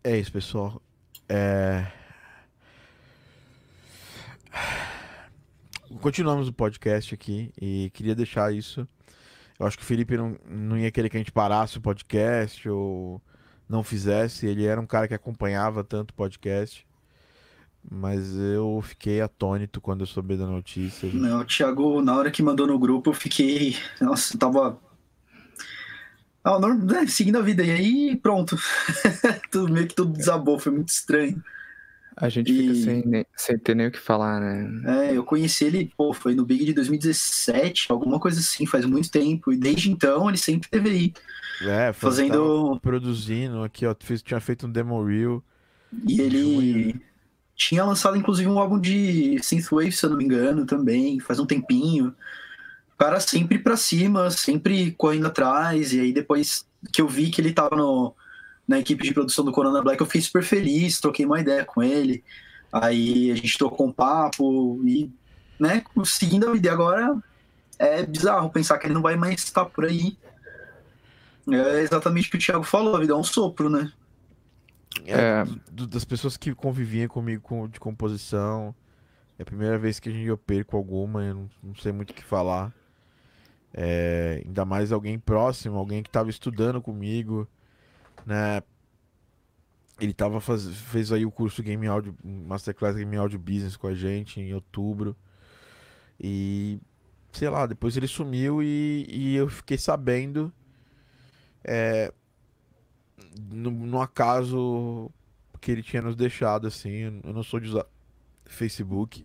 É 0.06 0.18
isso, 0.18 0.30
pessoal. 0.30 0.82
É... 1.26 1.86
Continuamos 6.02 6.46
o 6.46 6.52
podcast 6.52 7.14
aqui 7.14 7.50
e 7.58 7.90
queria 7.94 8.14
deixar 8.14 8.52
isso. 8.52 8.86
Eu 9.58 9.66
acho 9.66 9.78
que 9.78 9.82
o 9.82 9.86
Felipe 9.86 10.14
não, 10.14 10.36
não 10.46 10.76
ia 10.76 10.90
querer 10.90 11.08
que 11.08 11.16
a 11.16 11.20
gente 11.20 11.32
parasse 11.32 11.78
o 11.78 11.80
podcast 11.80 12.68
ou 12.68 13.22
não 13.66 13.82
fizesse. 13.82 14.46
Ele 14.46 14.66
era 14.66 14.78
um 14.78 14.86
cara 14.86 15.08
que 15.08 15.14
acompanhava 15.14 15.82
tanto 15.82 16.10
o 16.10 16.14
podcast. 16.14 16.86
Mas 17.90 18.36
eu 18.36 18.82
fiquei 18.82 19.22
atônito 19.22 19.80
quando 19.80 20.00
eu 20.00 20.06
soube 20.06 20.36
da 20.36 20.46
notícia. 20.46 21.08
Não, 21.14 21.40
o 21.40 21.44
Thiago, 21.46 22.02
na 22.02 22.14
hora 22.14 22.30
que 22.30 22.42
mandou 22.42 22.66
no 22.66 22.78
grupo, 22.78 23.10
eu 23.10 23.14
fiquei. 23.14 23.76
Nossa, 24.00 24.36
tava. 24.36 24.78
Ah, 26.44 26.58
né, 26.58 27.06
seguindo 27.06 27.38
a 27.38 27.42
vida. 27.42 27.62
E 27.62 27.70
aí, 27.70 28.16
pronto. 28.16 28.56
tudo, 29.50 29.72
meio 29.72 29.86
que 29.86 29.94
tudo 29.94 30.12
desabou, 30.12 30.58
foi 30.58 30.72
muito 30.72 30.90
estranho. 30.90 31.42
A 32.16 32.28
gente 32.28 32.52
e... 32.52 32.56
fica 32.56 32.74
sem, 32.74 33.26
sem 33.34 33.58
ter 33.58 33.74
nem 33.74 33.86
o 33.88 33.90
que 33.90 33.98
falar, 33.98 34.40
né? 34.40 35.08
É, 35.08 35.16
eu 35.16 35.24
conheci 35.24 35.64
ele, 35.64 35.90
pô, 35.96 36.12
foi 36.12 36.34
no 36.34 36.44
Big 36.44 36.64
de 36.64 36.72
2017, 36.74 37.90
alguma 37.90 38.20
coisa 38.20 38.38
assim, 38.38 38.66
faz 38.66 38.84
muito 38.84 39.10
tempo. 39.10 39.52
E 39.52 39.56
desde 39.56 39.90
então 39.90 40.28
ele 40.28 40.38
sempre 40.38 40.68
teve 40.68 40.90
aí. 40.90 41.14
É, 41.62 41.92
fazendo. 41.92 42.78
Produzindo 42.80 43.62
aqui, 43.62 43.86
ó. 43.86 43.94
tinha 43.94 44.40
feito 44.40 44.66
um 44.66 44.70
demo 44.70 45.02
reel. 45.02 45.42
E 46.06 46.20
ele. 46.20 46.42
Junho. 46.42 47.00
Tinha 47.56 47.84
lançado, 47.84 48.16
inclusive, 48.16 48.50
um 48.50 48.58
álbum 48.58 48.80
de 48.80 49.38
Synthwave, 49.40 49.92
se 49.92 50.04
eu 50.04 50.10
não 50.10 50.16
me 50.16 50.24
engano, 50.24 50.66
também, 50.66 51.20
faz 51.20 51.38
um 51.38 51.46
tempinho. 51.46 52.12
O 52.94 52.96
cara 52.96 53.18
sempre 53.20 53.58
pra 53.58 53.76
cima, 53.76 54.30
sempre 54.30 54.92
correndo 54.92 55.26
atrás. 55.26 55.92
E 55.92 56.00
aí, 56.00 56.12
depois 56.12 56.66
que 56.92 57.02
eu 57.02 57.08
vi 57.08 57.30
que 57.30 57.40
ele 57.40 57.52
tava 57.52 57.76
no 57.76 58.14
na 58.66 58.78
equipe 58.78 59.04
de 59.04 59.12
produção 59.12 59.44
do 59.44 59.52
Corona 59.52 59.82
Black, 59.82 60.00
eu 60.00 60.06
fiquei 60.06 60.22
super 60.22 60.42
feliz, 60.42 60.98
troquei 60.98 61.26
uma 61.26 61.40
ideia 61.40 61.64
com 61.64 61.82
ele. 61.82 62.24
Aí 62.72 63.30
a 63.30 63.34
gente 63.34 63.58
trocou 63.58 63.86
um 63.86 63.92
papo 63.92 64.80
e, 64.84 65.12
né, 65.60 65.84
seguindo 66.04 66.48
a 66.48 66.52
vida. 66.52 66.68
E 66.68 66.70
agora 66.70 67.22
é 67.78 68.04
bizarro 68.04 68.50
pensar 68.50 68.78
que 68.78 68.86
ele 68.86 68.94
não 68.94 69.02
vai 69.02 69.16
mais 69.16 69.42
estar 69.42 69.66
por 69.66 69.84
aí. 69.84 70.16
É 71.46 71.80
exatamente 71.80 72.28
o 72.28 72.30
que 72.30 72.36
o 72.38 72.40
Thiago 72.40 72.64
falou, 72.64 72.96
a 72.96 73.00
vida 73.00 73.12
é 73.12 73.16
um 73.16 73.22
sopro, 73.22 73.68
né? 73.68 73.92
É, 75.06 75.44
das 75.70 76.04
pessoas 76.04 76.36
que 76.36 76.54
conviviam 76.54 77.08
comigo 77.08 77.42
com, 77.42 77.68
de 77.68 77.78
composição. 77.78 78.74
É 79.38 79.42
a 79.42 79.46
primeira 79.46 79.76
vez 79.76 80.00
que 80.00 80.08
eu 80.08 80.38
perco 80.38 80.76
alguma, 80.76 81.24
eu 81.24 81.34
não, 81.34 81.50
não 81.62 81.74
sei 81.74 81.92
muito 81.92 82.10
o 82.10 82.14
que 82.14 82.24
falar. 82.24 82.72
É, 83.76 84.42
ainda 84.46 84.64
mais 84.64 84.92
alguém 84.92 85.18
próximo, 85.18 85.76
alguém 85.76 86.02
que 86.02 86.08
estava 86.08 86.30
estudando 86.30 86.80
comigo 86.80 87.48
né? 88.24 88.62
Ele 90.00 90.12
tava 90.12 90.40
faz... 90.40 90.66
fez 90.66 91.12
aí 91.12 91.24
o 91.24 91.30
curso 91.30 91.62
Game 91.62 91.86
Audio, 91.86 92.16
Masterclass 92.24 92.96
Game 92.96 93.16
Audio 93.16 93.38
Business 93.38 93.76
com 93.76 93.86
a 93.86 93.94
gente 93.94 94.40
em 94.40 94.52
outubro. 94.52 95.16
E 96.18 96.80
sei 97.32 97.48
lá, 97.48 97.66
depois 97.66 97.96
ele 97.96 98.08
sumiu 98.08 98.62
e, 98.62 99.06
e 99.08 99.36
eu 99.36 99.48
fiquei 99.48 99.76
sabendo 99.76 100.52
é, 101.64 102.12
no, 103.50 103.70
no 103.70 104.00
acaso 104.00 105.10
que 105.60 105.70
ele 105.70 105.82
tinha 105.82 106.02
nos 106.02 106.16
deixado 106.16 106.66
assim. 106.66 107.20
Eu 107.22 107.32
não 107.32 107.42
sou 107.42 107.60
de 107.60 107.68
usar 107.68 107.86
Facebook. 108.46 109.24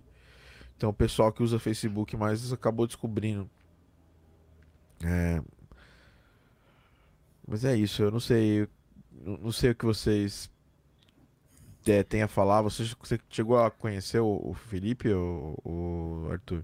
Então 0.77 0.91
o 0.91 0.93
pessoal 0.93 1.31
que 1.31 1.43
usa 1.43 1.59
Facebook 1.59 2.15
mais 2.15 2.53
acabou 2.53 2.85
descobrindo. 2.85 3.49
É, 5.03 5.41
mas 7.47 7.65
é 7.65 7.75
isso, 7.75 8.03
eu 8.03 8.11
não 8.11 8.19
sei 8.19 8.67
não 9.25 9.51
sei 9.51 9.71
o 9.71 9.75
que 9.75 9.85
vocês 9.85 10.49
é, 11.85 12.03
têm 12.03 12.21
a 12.21 12.27
falar. 12.27 12.61
Você, 12.61 12.83
você 12.99 13.19
chegou 13.29 13.57
a 13.57 13.69
conhecer 13.69 14.19
o, 14.19 14.41
o 14.43 14.53
Felipe 14.53 15.09
ou 15.09 15.57
o 15.63 16.31
Arthur? 16.31 16.63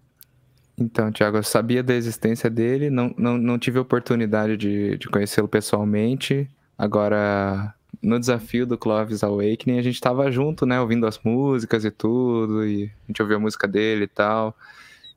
Então, 0.77 1.11
Thiago, 1.11 1.37
eu 1.37 1.43
sabia 1.43 1.81
da 1.81 1.93
existência 1.93 2.49
dele, 2.49 2.89
não, 2.89 3.13
não, 3.17 3.37
não 3.37 3.57
tive 3.57 3.79
oportunidade 3.79 4.57
de, 4.57 4.97
de 4.97 5.07
conhecê-lo 5.07 5.47
pessoalmente. 5.47 6.49
Agora, 6.77 7.73
no 8.01 8.19
desafio 8.19 8.65
do 8.65 8.77
Clovis 8.77 9.23
Awakening, 9.23 9.79
a 9.79 9.81
gente 9.81 9.95
estava 9.95 10.29
junto, 10.29 10.65
né, 10.65 10.79
ouvindo 10.79 11.07
as 11.07 11.17
músicas 11.23 11.85
e 11.85 11.91
tudo, 11.91 12.65
e 12.65 12.85
a 12.85 13.07
gente 13.07 13.21
ouvia 13.21 13.37
a 13.37 13.39
música 13.39 13.67
dele 13.67 14.03
e 14.03 14.07
tal. 14.07 14.55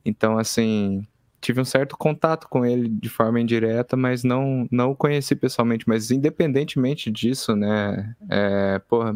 Então, 0.05 0.37
assim, 0.37 1.05
tive 1.41 1.61
um 1.61 1.65
certo 1.65 1.97
contato 1.97 2.47
com 2.47 2.65
ele 2.65 2.89
de 2.89 3.09
forma 3.09 3.39
indireta, 3.39 3.95
mas 3.95 4.23
não, 4.23 4.67
não 4.71 4.91
o 4.91 4.95
conheci 4.95 5.35
pessoalmente. 5.35 5.87
Mas 5.87 6.11
independentemente 6.11 7.11
disso, 7.11 7.55
né? 7.55 8.15
É, 8.29 8.79
porra, 8.79 9.15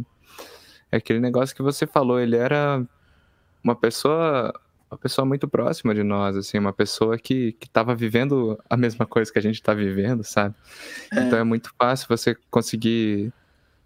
é 0.92 0.98
aquele 0.98 1.20
negócio 1.20 1.56
que 1.56 1.62
você 1.62 1.86
falou, 1.86 2.20
ele 2.20 2.36
era 2.36 2.84
uma 3.64 3.76
pessoa 3.76 4.54
uma 4.94 4.98
pessoa 4.98 5.26
muito 5.26 5.48
próxima 5.48 5.94
de 5.96 6.04
nós, 6.04 6.38
assim, 6.38 6.60
uma 6.60 6.72
pessoa 6.72 7.18
que, 7.18 7.54
que 7.54 7.68
tava 7.68 7.96
vivendo 7.96 8.60
a 8.70 8.78
mesma 8.78 9.08
coisa 9.08 9.32
que 9.32 9.40
a 9.40 9.42
gente 9.42 9.56
está 9.56 9.74
vivendo, 9.74 10.24
sabe? 10.24 10.54
É. 11.12 11.20
Então 11.20 11.40
é 11.40 11.44
muito 11.44 11.72
fácil 11.80 12.08
você 12.08 12.36
conseguir 12.52 13.34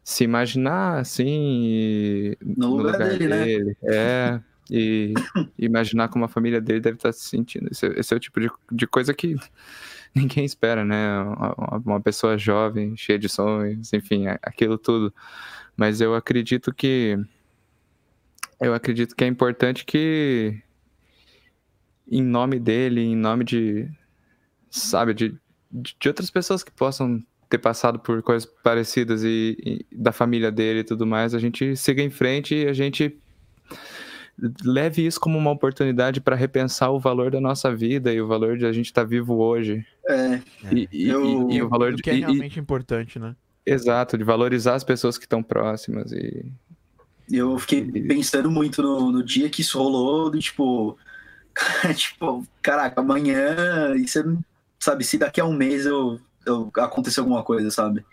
se 0.03 0.23
imaginar, 0.23 0.99
assim, 0.99 2.35
no, 2.41 2.69
no 2.69 2.75
lugar, 2.77 2.93
lugar, 2.93 3.09
dele, 3.09 3.27
né? 3.27 3.45
dele. 3.45 3.65
né? 3.65 3.75
É, 3.83 4.39
e 4.69 5.13
imaginar 5.57 6.09
como 6.09 6.25
a 6.25 6.27
família 6.27 6.59
dele 6.59 6.79
deve 6.79 6.97
estar 6.97 7.11
se 7.11 7.27
sentindo. 7.27 7.69
Esse, 7.71 7.87
esse 7.87 8.13
é 8.13 8.17
o 8.17 8.19
tipo 8.19 8.39
de, 8.39 8.49
de 8.71 8.87
coisa 8.87 9.13
que 9.13 9.35
ninguém 10.13 10.45
espera, 10.45 10.83
né? 10.83 11.21
Uma, 11.21 11.81
uma, 11.85 12.01
pessoa 12.01 12.37
jovem, 12.37 12.95
cheia 12.97 13.19
de 13.19 13.29
sonhos, 13.29 13.93
enfim, 13.93 14.25
aquilo 14.41 14.77
tudo. 14.77 15.13
Mas 15.75 16.01
eu 16.01 16.15
acredito 16.15 16.73
que. 16.73 17.17
Eu 18.59 18.73
acredito 18.73 19.15
que 19.15 19.23
é 19.23 19.27
importante 19.27 19.85
que, 19.85 20.59
em 22.09 22.23
nome 22.23 22.59
dele, 22.59 23.01
em 23.01 23.15
nome 23.15 23.43
de. 23.43 23.89
Sabe, 24.69 25.13
de, 25.13 25.37
de 25.71 26.07
outras 26.07 26.29
pessoas 26.29 26.63
que 26.63 26.71
possam 26.71 27.23
ter 27.49 27.57
passado 27.57 27.99
por 27.99 28.21
coisas 28.21 28.45
parecidas 28.63 29.23
e, 29.23 29.85
e 29.91 29.95
da 29.95 30.11
família 30.11 30.51
dele 30.51 30.79
e 30.79 30.83
tudo 30.83 31.05
mais, 31.05 31.33
a 31.33 31.39
gente 31.39 31.75
siga 31.75 32.01
em 32.01 32.09
frente 32.09 32.53
e 32.53 32.67
a 32.67 32.73
gente 32.73 33.17
leve 34.63 35.05
isso 35.05 35.19
como 35.19 35.37
uma 35.37 35.51
oportunidade 35.51 36.21
para 36.21 36.35
repensar 36.35 36.91
o 36.91 36.99
valor 36.99 37.31
da 37.31 37.41
nossa 37.41 37.75
vida 37.75 38.13
e 38.13 38.21
o 38.21 38.27
valor 38.27 38.57
de 38.57 38.65
a 38.65 38.71
gente 38.71 38.87
estar 38.87 39.01
tá 39.01 39.07
vivo 39.07 39.37
hoje. 39.37 39.85
É. 40.07 40.41
E, 40.71 40.87
e, 40.91 41.09
eu... 41.09 41.49
e, 41.49 41.55
e 41.55 41.61
o 41.61 41.69
valor 41.69 41.93
de, 41.93 42.01
que 42.01 42.09
é 42.09 42.13
realmente 42.13 42.59
importante, 42.59 43.17
né? 43.17 43.35
Exato, 43.65 44.17
de 44.17 44.23
valorizar 44.23 44.75
as 44.75 44.83
pessoas 44.83 45.17
que 45.17 45.25
estão 45.25 45.43
próximas 45.43 46.11
e. 46.11 46.45
Eu 47.29 47.59
fiquei 47.59 47.83
pensando 48.03 48.49
muito 48.49 48.81
no, 48.81 49.11
no 49.11 49.23
dia 49.23 49.49
que 49.49 49.59
isso 49.59 49.77
rolou, 49.77 50.29
do 50.29 50.39
tipo, 50.39 50.97
tipo, 51.93 52.47
caraca, 52.61 53.01
amanhã, 53.01 53.93
e 53.97 54.07
você 54.07 54.23
sabe, 54.79 55.03
se 55.03 55.17
daqui 55.17 55.41
a 55.41 55.45
um 55.45 55.51
mês 55.51 55.85
eu, 55.85 56.21
eu 56.45 56.71
acontecer 56.77 57.19
alguma 57.19 57.43
coisa, 57.43 57.69
sabe? 57.69 57.99
O 57.99 58.05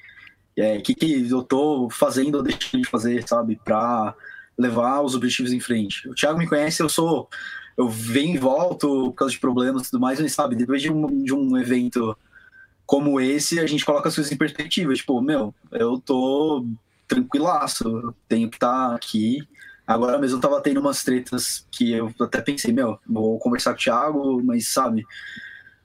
é, 0.60 0.80
que, 0.80 0.94
que 0.94 1.30
eu 1.30 1.44
tô 1.44 1.88
fazendo 1.90 2.36
ou 2.36 2.42
deixando 2.42 2.82
de 2.82 2.88
fazer, 2.88 3.28
sabe? 3.28 3.60
Pra 3.64 4.14
levar 4.58 5.02
os 5.02 5.14
objetivos 5.14 5.52
em 5.52 5.60
frente. 5.60 6.08
O 6.08 6.14
Thiago 6.14 6.38
me 6.38 6.48
conhece, 6.48 6.82
eu 6.82 6.88
sou. 6.88 7.28
Eu 7.76 7.88
venho 7.88 8.36
e 8.36 8.38
volto 8.38 9.06
por 9.06 9.14
causa 9.14 9.32
de 9.32 9.40
problemas 9.40 9.82
e 9.82 9.90
tudo 9.90 10.00
mais, 10.00 10.20
mas 10.20 10.32
sabe, 10.32 10.54
depois 10.54 10.80
de 10.80 10.90
um, 10.90 11.24
de 11.24 11.34
um 11.34 11.58
evento 11.58 12.16
como 12.86 13.20
esse, 13.20 13.58
a 13.58 13.66
gente 13.66 13.84
coloca 13.84 14.08
as 14.08 14.14
coisas 14.14 14.32
em 14.32 14.36
perspectiva. 14.36 14.94
Tipo, 14.94 15.20
meu, 15.20 15.54
eu 15.72 15.98
tô 15.98 16.66
tranquilaço, 17.08 18.14
tenho 18.28 18.48
que 18.48 18.56
estar 18.56 18.90
tá 18.90 18.94
aqui. 18.94 19.46
Agora 19.86 20.18
mesmo 20.18 20.38
eu 20.38 20.40
tava 20.40 20.60
tendo 20.60 20.80
umas 20.80 21.02
tretas 21.02 21.66
que 21.70 21.92
eu 21.92 22.12
até 22.20 22.40
pensei, 22.40 22.72
meu, 22.72 22.98
vou 23.06 23.38
conversar 23.38 23.72
com 23.72 23.80
o 23.80 23.82
Thiago, 23.82 24.42
mas 24.44 24.68
sabe, 24.68 25.04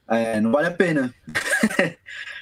é, 0.07 0.39
não 0.39 0.51
vale 0.51 0.67
a 0.67 0.71
pena. 0.71 1.13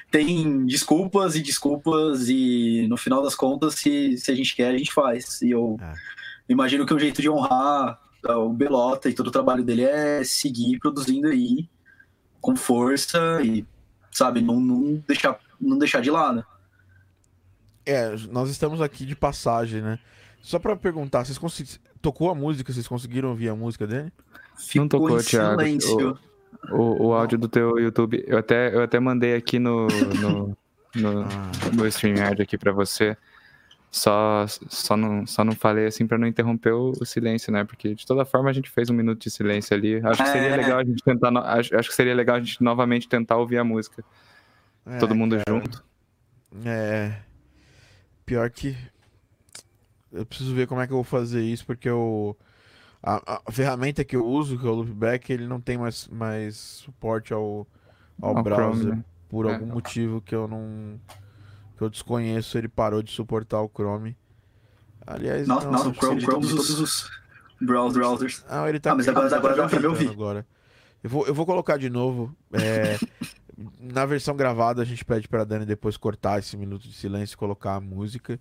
Tem 0.09 0.65
desculpas 0.65 1.35
e 1.35 1.41
desculpas, 1.41 2.29
e 2.29 2.87
no 2.87 2.95
final 2.95 3.21
das 3.21 3.35
contas, 3.35 3.75
se, 3.75 4.17
se 4.17 4.31
a 4.31 4.35
gente 4.35 4.55
quer, 4.55 4.69
a 4.69 4.77
gente 4.77 4.93
faz. 4.93 5.41
E 5.41 5.51
eu. 5.51 5.77
É 5.81 6.16
imagino 6.47 6.85
que 6.85 6.93
um 6.93 6.99
jeito 6.99 7.21
de 7.21 7.29
honrar 7.29 7.99
é, 8.27 8.31
o 8.33 8.49
Belota 8.49 9.09
e 9.09 9.13
todo 9.13 9.27
o 9.27 9.31
trabalho 9.31 9.63
dele 9.63 9.83
é 9.83 10.23
seguir 10.23 10.79
produzindo 10.79 11.27
aí 11.27 11.69
com 12.41 12.55
força 12.55 13.41
e, 13.43 13.65
sabe, 14.11 14.41
não, 14.41 14.59
não, 14.59 15.03
deixar, 15.07 15.39
não 15.59 15.77
deixar 15.77 16.01
de 16.01 16.11
lado. 16.11 16.45
É, 17.85 18.15
nós 18.29 18.49
estamos 18.49 18.81
aqui 18.81 19.05
de 19.05 19.15
passagem, 19.15 19.81
né? 19.81 19.99
Só 20.41 20.59
para 20.59 20.75
perguntar, 20.75 21.25
vocês 21.25 21.37
consegu... 21.37 21.69
tocou 22.01 22.29
a 22.29 22.35
música? 22.35 22.71
Vocês 22.71 22.87
conseguiram 22.87 23.29
ouvir 23.29 23.49
a 23.49 23.55
música 23.55 23.87
dele? 23.87 24.11
Ficou 24.57 24.81
não 24.81 24.89
tocou, 24.89 25.17
Thiago. 25.23 25.61
Silêncio. 25.61 26.19
O, 26.71 26.75
o, 26.75 27.07
o 27.07 27.13
áudio 27.13 27.37
do 27.37 27.47
teu 27.47 27.77
YouTube, 27.79 28.23
eu 28.27 28.37
até, 28.37 28.73
eu 28.73 28.81
até 28.81 28.99
mandei 28.99 29.35
aqui 29.35 29.59
no, 29.59 29.87
no, 29.87 30.57
no, 30.95 31.21
ah. 31.23 31.51
no 31.73 31.87
StreamYard 31.87 32.41
aqui 32.41 32.57
para 32.57 32.71
você. 32.71 33.15
Só, 33.89 34.45
só, 34.47 34.97
não, 34.97 35.25
só 35.25 35.43
não 35.43 35.53
falei 35.53 35.87
assim 35.87 36.05
para 36.05 36.17
não 36.17 36.27
interromper 36.27 36.73
o, 36.73 36.91
o, 36.99 37.05
silêncio, 37.05 37.51
né? 37.51 37.63
Porque 37.63 37.95
de 37.95 38.05
toda 38.05 38.25
forma 38.25 38.49
a 38.49 38.53
gente 38.53 38.69
fez 38.69 38.89
um 38.89 38.93
minuto 38.93 39.21
de 39.21 39.31
silêncio 39.31 39.75
ali. 39.75 40.05
Acho 40.05 40.23
que 40.23 40.29
seria 40.29 40.49
é. 40.49 40.57
legal 40.57 40.79
a 40.79 40.83
gente 40.83 41.03
tentar. 41.03 41.29
Acho, 41.37 41.75
acho 41.75 41.89
que 41.89 41.95
seria 41.95 42.13
legal 42.13 42.35
a 42.35 42.39
gente 42.39 42.61
novamente 42.61 43.07
tentar 43.07 43.37
ouvir 43.37 43.57
a 43.57 43.63
música. 43.63 44.03
É, 44.85 44.97
Todo 44.99 45.15
mundo 45.15 45.37
cara. 45.37 45.45
junto. 45.49 45.83
É. 46.65 47.17
Pior 48.25 48.49
que. 48.49 48.75
eu 50.11 50.25
preciso 50.25 50.53
ver 50.53 50.67
como 50.67 50.81
é 50.81 50.87
que 50.87 50.91
eu 50.93 50.97
vou 50.97 51.03
fazer 51.03 51.41
isso, 51.41 51.65
porque 51.65 51.87
eu, 51.87 52.37
a, 53.01 53.41
a 53.45 53.51
ferramenta 53.51 54.03
que 54.03 54.15
eu 54.15 54.25
uso, 54.25 54.59
que 54.59 54.65
é 54.65 54.69
o 54.69 54.73
Loopback, 54.73 55.31
ele 55.31 55.47
não 55.47 55.61
tem 55.61 55.77
mais, 55.77 56.07
mais 56.09 56.57
suporte 56.57 57.33
ao, 57.33 57.65
ao, 58.21 58.37
Ao 58.37 58.43
browser. 58.43 58.75
Chrome, 58.75 58.95
né? 58.97 59.05
Por 59.29 59.45
É. 59.45 59.53
algum 59.53 59.67
motivo 59.67 60.21
que 60.21 60.35
eu 60.35 60.47
não. 60.47 60.99
Que 61.77 61.83
eu 61.83 61.89
desconheço, 61.89 62.57
ele 62.57 62.67
parou 62.67 63.01
de 63.03 63.11
suportar 63.11 63.61
o 63.61 63.69
Chrome. 63.73 64.17
Aliás, 65.05 65.47
Nossa, 65.47 65.65
não, 65.65 65.71
nossa, 65.73 65.89
o 65.89 65.93
Chrome, 65.93 66.21
Chrome 66.21 66.45
de 66.47 66.49
todos 66.55 66.69
os 66.79 67.09
browsers. 67.61 67.93
browsers. 67.97 68.45
Ah, 68.49 68.67
ele 68.67 68.79
tá 68.79 68.91
Ah, 68.91 68.95
mas 68.95 69.07
agora- 69.07 69.35
agora 69.35 69.55
dá 69.55 69.67
pra 69.69 69.79
me 69.79 69.87
ouvir. 69.87 70.09
Agora. 70.09 70.45
Eu 71.03 71.09
vou, 71.09 71.25
eu 71.27 71.33
vou 71.33 71.45
colocar 71.45 71.77
de 71.77 71.89
novo. 71.89 72.35
é, 72.51 72.97
na 73.79 74.05
versão 74.05 74.35
gravada, 74.35 74.81
a 74.81 74.85
gente 74.85 75.05
pede 75.05 75.27
pra 75.27 75.43
Dani 75.43 75.65
depois 75.65 75.95
cortar 75.95 76.39
esse 76.39 76.57
minuto 76.57 76.87
de 76.87 76.93
silêncio 76.93 77.35
e 77.35 77.37
colocar 77.37 77.75
a 77.75 77.79
música. 77.79 78.39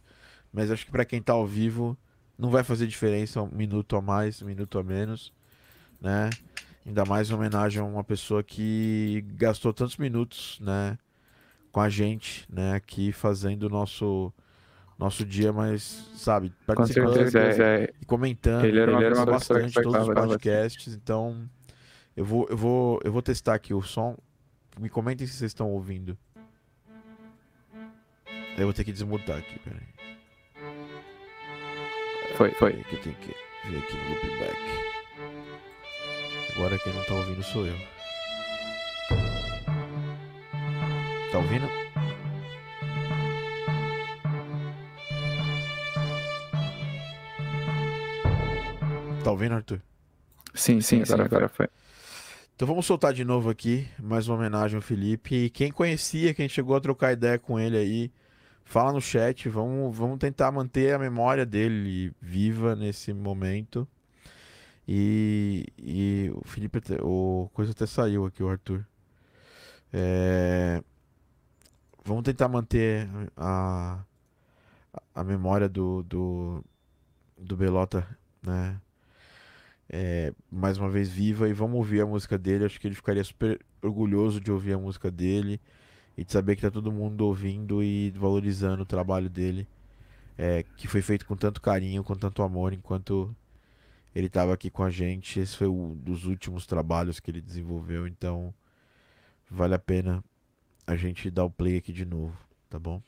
Mas 0.53 0.71
acho 0.71 0.85
que 0.87 0.91
pra 0.91 1.05
quem 1.05 1.21
tá 1.23 1.35
ao 1.35 1.47
vivo, 1.47 1.97
não 2.39 2.51
vai 2.51 2.65
fazer 2.65 2.87
diferença 2.87 3.43
um 3.43 3.51
minuto 3.51 3.95
a 3.97 4.01
mais, 4.01 4.41
um 4.43 4.47
minuto 4.47 4.79
a 4.79 4.83
menos, 4.83 5.33
né? 6.01 6.31
Ainda 6.85 7.05
mais 7.05 7.31
em 7.31 7.35
homenagem 7.35 7.81
a 7.81 7.85
uma 7.85 8.03
pessoa 8.05 8.43
que 8.43 9.25
gastou 9.35 9.73
tantos 9.73 9.97
minutos, 9.97 10.59
né? 10.61 10.97
Com 11.77 11.83
a 11.83 11.91
gente, 11.91 12.47
né? 12.51 12.73
Aqui 12.73 13.13
fazendo 13.13 13.65
o 13.65 13.69
nosso, 13.69 14.33
nosso 14.99 15.27
dia, 15.27 15.53
mas, 15.53 15.83
sabe, 16.15 16.51
participando 16.65 17.13
certeza, 17.13 17.63
é, 17.63 17.93
e 18.01 18.05
comentando. 18.07 18.65
Ele 18.65 18.81
era 18.81 18.91
uma 18.91 19.01
ele 19.03 19.11
pessoa 19.11 19.27
bastante 19.27 19.75
que 19.75 19.83
todos 19.83 20.09
os 20.09 20.15
podcasts, 20.15 20.95
então 20.95 21.47
eu 22.17 22.25
vou, 22.25 22.47
eu 22.49 22.57
vou, 22.57 22.99
eu 23.05 23.13
vou 23.13 23.21
testar 23.21 23.53
aqui 23.53 23.75
o 23.75 23.83
som. 23.83 24.17
Me 24.81 24.89
comentem 24.89 25.27
se 25.27 25.35
vocês 25.35 25.51
estão 25.51 25.71
ouvindo. 25.71 26.17
Eu 28.57 28.65
vou 28.65 28.73
ter 28.73 28.83
que 28.83 28.91
desmutar 28.91 29.37
aqui, 29.37 29.59
peraí. 29.59 29.83
foi, 32.37 32.53
foi. 32.53 32.73
Eu 32.91 33.01
tenho 33.03 33.17
que 33.17 33.35
ver 33.69 33.79
aqui 33.81 33.97
no 33.99 34.09
loopback. 34.09 34.57
Agora 36.57 36.79
quem 36.79 36.95
não 36.95 37.05
tá 37.05 37.13
ouvindo 37.13 37.43
sou 37.43 37.67
eu. 37.67 37.96
Tá 41.37 41.41
ouvindo? 41.43 41.69
Tá 49.23 49.31
ouvindo, 49.31 49.55
Arthur? 49.55 49.83
Sim, 50.55 50.81
sim, 50.81 51.03
agora, 51.03 51.25
agora 51.27 51.49
foi. 51.51 51.69
Então 52.55 52.67
vamos 52.67 52.87
soltar 52.87 53.13
de 53.13 53.23
novo 53.23 53.51
aqui, 53.51 53.87
mais 53.99 54.29
uma 54.29 54.39
homenagem 54.39 54.77
ao 54.77 54.81
Felipe. 54.81 55.35
E 55.35 55.51
quem 55.51 55.71
conhecia, 55.71 56.33
quem 56.33 56.49
chegou 56.49 56.75
a 56.75 56.81
trocar 56.81 57.13
ideia 57.13 57.39
com 57.39 57.61
ele 57.61 57.77
aí, 57.77 58.11
fala 58.65 58.95
no 58.95 59.01
chat. 59.03 59.47
Vamos, 59.51 59.95
vamos 59.95 60.17
tentar 60.17 60.51
manter 60.51 60.95
a 60.95 60.99
memória 60.99 61.45
dele 61.45 62.15
viva 62.19 62.75
nesse 62.75 63.13
momento. 63.13 63.87
E, 64.89 65.67
e 65.77 66.33
o 66.35 66.49
Felipe, 66.49 66.81
o 67.03 67.51
coisa 67.53 67.73
até 67.73 67.85
saiu 67.85 68.25
aqui, 68.25 68.43
o 68.43 68.49
Arthur. 68.49 68.87
É, 69.93 70.83
vamos 72.07 72.23
tentar 72.23 72.49
manter 72.49 73.09
a, 73.37 74.03
a 75.13 75.25
memória 75.25 75.69
do, 75.69 76.05
do, 76.05 76.65
do 77.37 77.57
Belota, 77.57 78.07
né? 78.41 78.81
é, 79.89 80.33
mais 80.51 80.79
uma 80.79 80.89
vez 80.89 81.09
viva 81.09 81.49
e 81.49 81.53
vamos 81.53 81.77
ouvir 81.77 82.01
a 82.01 82.07
música 82.07 82.39
dele. 82.39 82.65
Acho 82.65 82.81
que 82.81 82.87
ele 82.87 82.95
ficaria 82.95 83.25
super 83.25 83.61
orgulhoso 83.83 84.41
de 84.41 84.53
ouvir 84.53 84.75
a 84.75 84.79
música 84.79 85.11
dele 85.11 85.61
e 86.17 86.25
de 86.25 86.33
saber 86.33 86.55
que 86.55 86.63
tá 86.63 86.71
todo 86.71 86.93
mundo 86.93 87.23
ouvindo 87.23 87.83
e 87.83 88.11
valorizando 88.13 88.85
o 88.85 88.87
trabalho 88.87 89.29
dele, 89.29 89.67
é, 90.39 90.63
que 90.77 90.87
foi 90.87 91.03
feito 91.03 91.27
com 91.27 91.37
tanto 91.37 91.61
carinho, 91.61 92.05
com 92.05 92.15
tanto 92.15 92.43
amor, 92.43 92.73
enquanto 92.73 93.35
ele 94.15 94.29
estava 94.29 94.55
aqui 94.55 94.71
com 94.71 94.85
a 94.85 94.91
gente. 94.91 95.41
Esse 95.41 95.57
foi 95.57 95.67
um 95.67 95.95
dos 95.95 96.25
últimos 96.25 96.67
trabalhos 96.67 97.19
que 97.19 97.31
ele 97.33 97.41
desenvolveu, 97.41 98.07
então 98.07 98.55
vale 99.51 99.75
a 99.75 99.79
pena 99.79 100.25
a 100.87 100.97
gente 100.97 101.31
dar 101.31 101.45
o 101.45 101.51
play 101.51 101.77
aqui 101.77 101.93
de 101.93 102.05
novo, 102.05 102.37
tá 102.71 102.79
bom? 102.79 103.03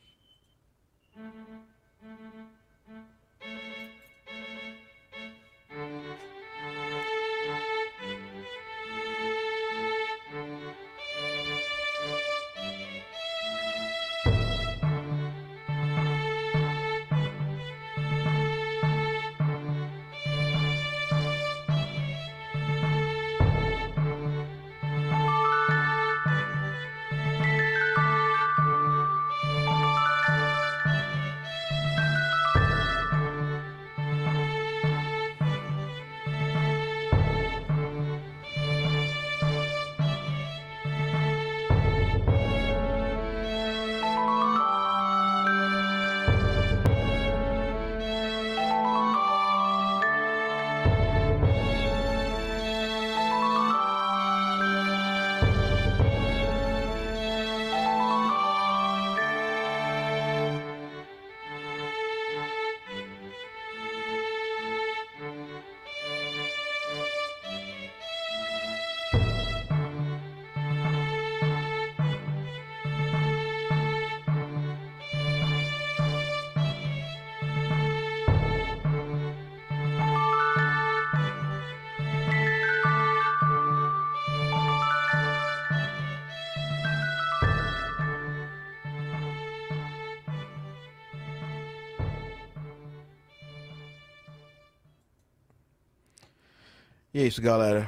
E 97.19 97.21
é 97.21 97.27
isso, 97.27 97.41
galera. 97.41 97.85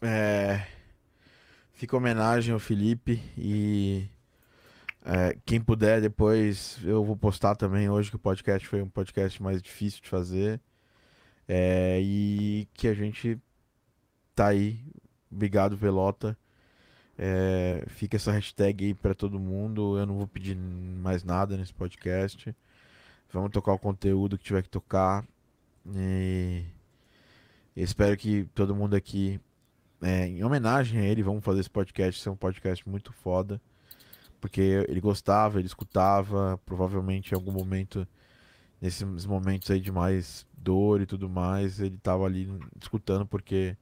É, 0.00 0.66
Fica 1.74 1.98
homenagem 1.98 2.54
ao 2.54 2.58
Felipe 2.58 3.22
e 3.36 4.08
é, 5.04 5.36
quem 5.44 5.60
puder 5.60 6.00
depois 6.00 6.78
eu 6.82 7.04
vou 7.04 7.14
postar 7.14 7.56
também 7.56 7.90
hoje 7.90 8.08
que 8.08 8.16
o 8.16 8.18
podcast 8.18 8.66
foi 8.66 8.80
um 8.80 8.88
podcast 8.88 9.42
mais 9.42 9.60
difícil 9.60 10.00
de 10.00 10.08
fazer 10.08 10.58
É, 11.46 12.00
e 12.02 12.66
que 12.72 12.88
a 12.88 12.94
gente 12.94 13.38
tá 14.34 14.46
aí. 14.46 14.80
Obrigado, 15.30 15.76
Velota. 15.76 16.34
É, 17.18 17.84
fica 17.88 18.16
essa 18.16 18.32
hashtag 18.32 18.86
aí 18.86 18.94
pra 18.94 19.12
todo 19.14 19.38
mundo. 19.38 19.98
Eu 19.98 20.06
não 20.06 20.16
vou 20.16 20.26
pedir 20.26 20.56
mais 20.56 21.22
nada 21.22 21.54
nesse 21.58 21.74
podcast. 21.74 22.56
Vamos 23.30 23.50
tocar 23.52 23.74
o 23.74 23.78
conteúdo 23.78 24.38
que 24.38 24.44
tiver 24.44 24.62
que 24.62 24.70
tocar. 24.70 25.22
E 25.94 26.64
espero 27.82 28.16
que 28.16 28.44
todo 28.54 28.74
mundo 28.74 28.94
aqui, 28.94 29.40
é, 30.02 30.26
em 30.26 30.44
homenagem 30.44 31.00
a 31.00 31.04
ele, 31.04 31.22
vamos 31.22 31.44
fazer 31.44 31.60
esse 31.60 31.70
podcast 31.70 32.20
ser 32.20 32.30
um 32.30 32.36
podcast 32.36 32.88
muito 32.88 33.12
foda. 33.12 33.60
Porque 34.40 34.84
ele 34.88 35.00
gostava, 35.00 35.58
ele 35.58 35.66
escutava, 35.66 36.60
provavelmente 36.66 37.32
em 37.32 37.34
algum 37.34 37.50
momento, 37.50 38.06
nesses 38.80 39.26
momentos 39.26 39.70
aí 39.70 39.80
de 39.80 39.90
mais 39.90 40.46
dor 40.56 41.00
e 41.00 41.06
tudo 41.06 41.28
mais, 41.28 41.80
ele 41.80 41.96
tava 41.96 42.24
ali 42.24 42.50
escutando 42.80 43.26
porque 43.26 43.76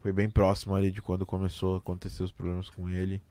foi 0.00 0.12
bem 0.12 0.30
próximo 0.30 0.74
ali 0.74 0.90
de 0.90 1.02
quando 1.02 1.26
começou 1.26 1.74
a 1.74 1.78
acontecer 1.78 2.22
os 2.22 2.32
problemas 2.32 2.70
com 2.70 2.88
ele. 2.88 3.22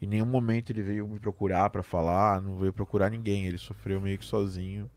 Em 0.00 0.06
nenhum 0.06 0.26
momento 0.26 0.70
ele 0.70 0.82
veio 0.82 1.08
me 1.08 1.18
procurar 1.18 1.70
pra 1.70 1.82
falar, 1.82 2.40
não 2.40 2.56
veio 2.56 2.72
procurar 2.72 3.10
ninguém, 3.10 3.46
ele 3.46 3.58
sofreu 3.58 4.00
meio 4.00 4.18
que 4.18 4.24
sozinho. 4.24 4.88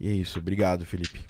E 0.00 0.08
é 0.08 0.12
isso, 0.12 0.40
obrigado, 0.40 0.84
Felipe. 0.84 1.24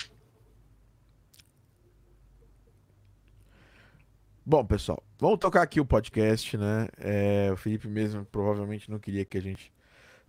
Bom, 4.44 4.64
pessoal, 4.64 5.00
vamos 5.20 5.38
tocar 5.38 5.62
aqui 5.62 5.80
o 5.80 5.84
podcast, 5.86 6.56
né? 6.56 6.88
É, 6.98 7.50
o 7.52 7.56
Felipe 7.56 7.86
mesmo 7.86 8.24
provavelmente 8.24 8.90
não 8.90 8.98
queria 8.98 9.24
que 9.24 9.38
a 9.38 9.40
gente 9.40 9.72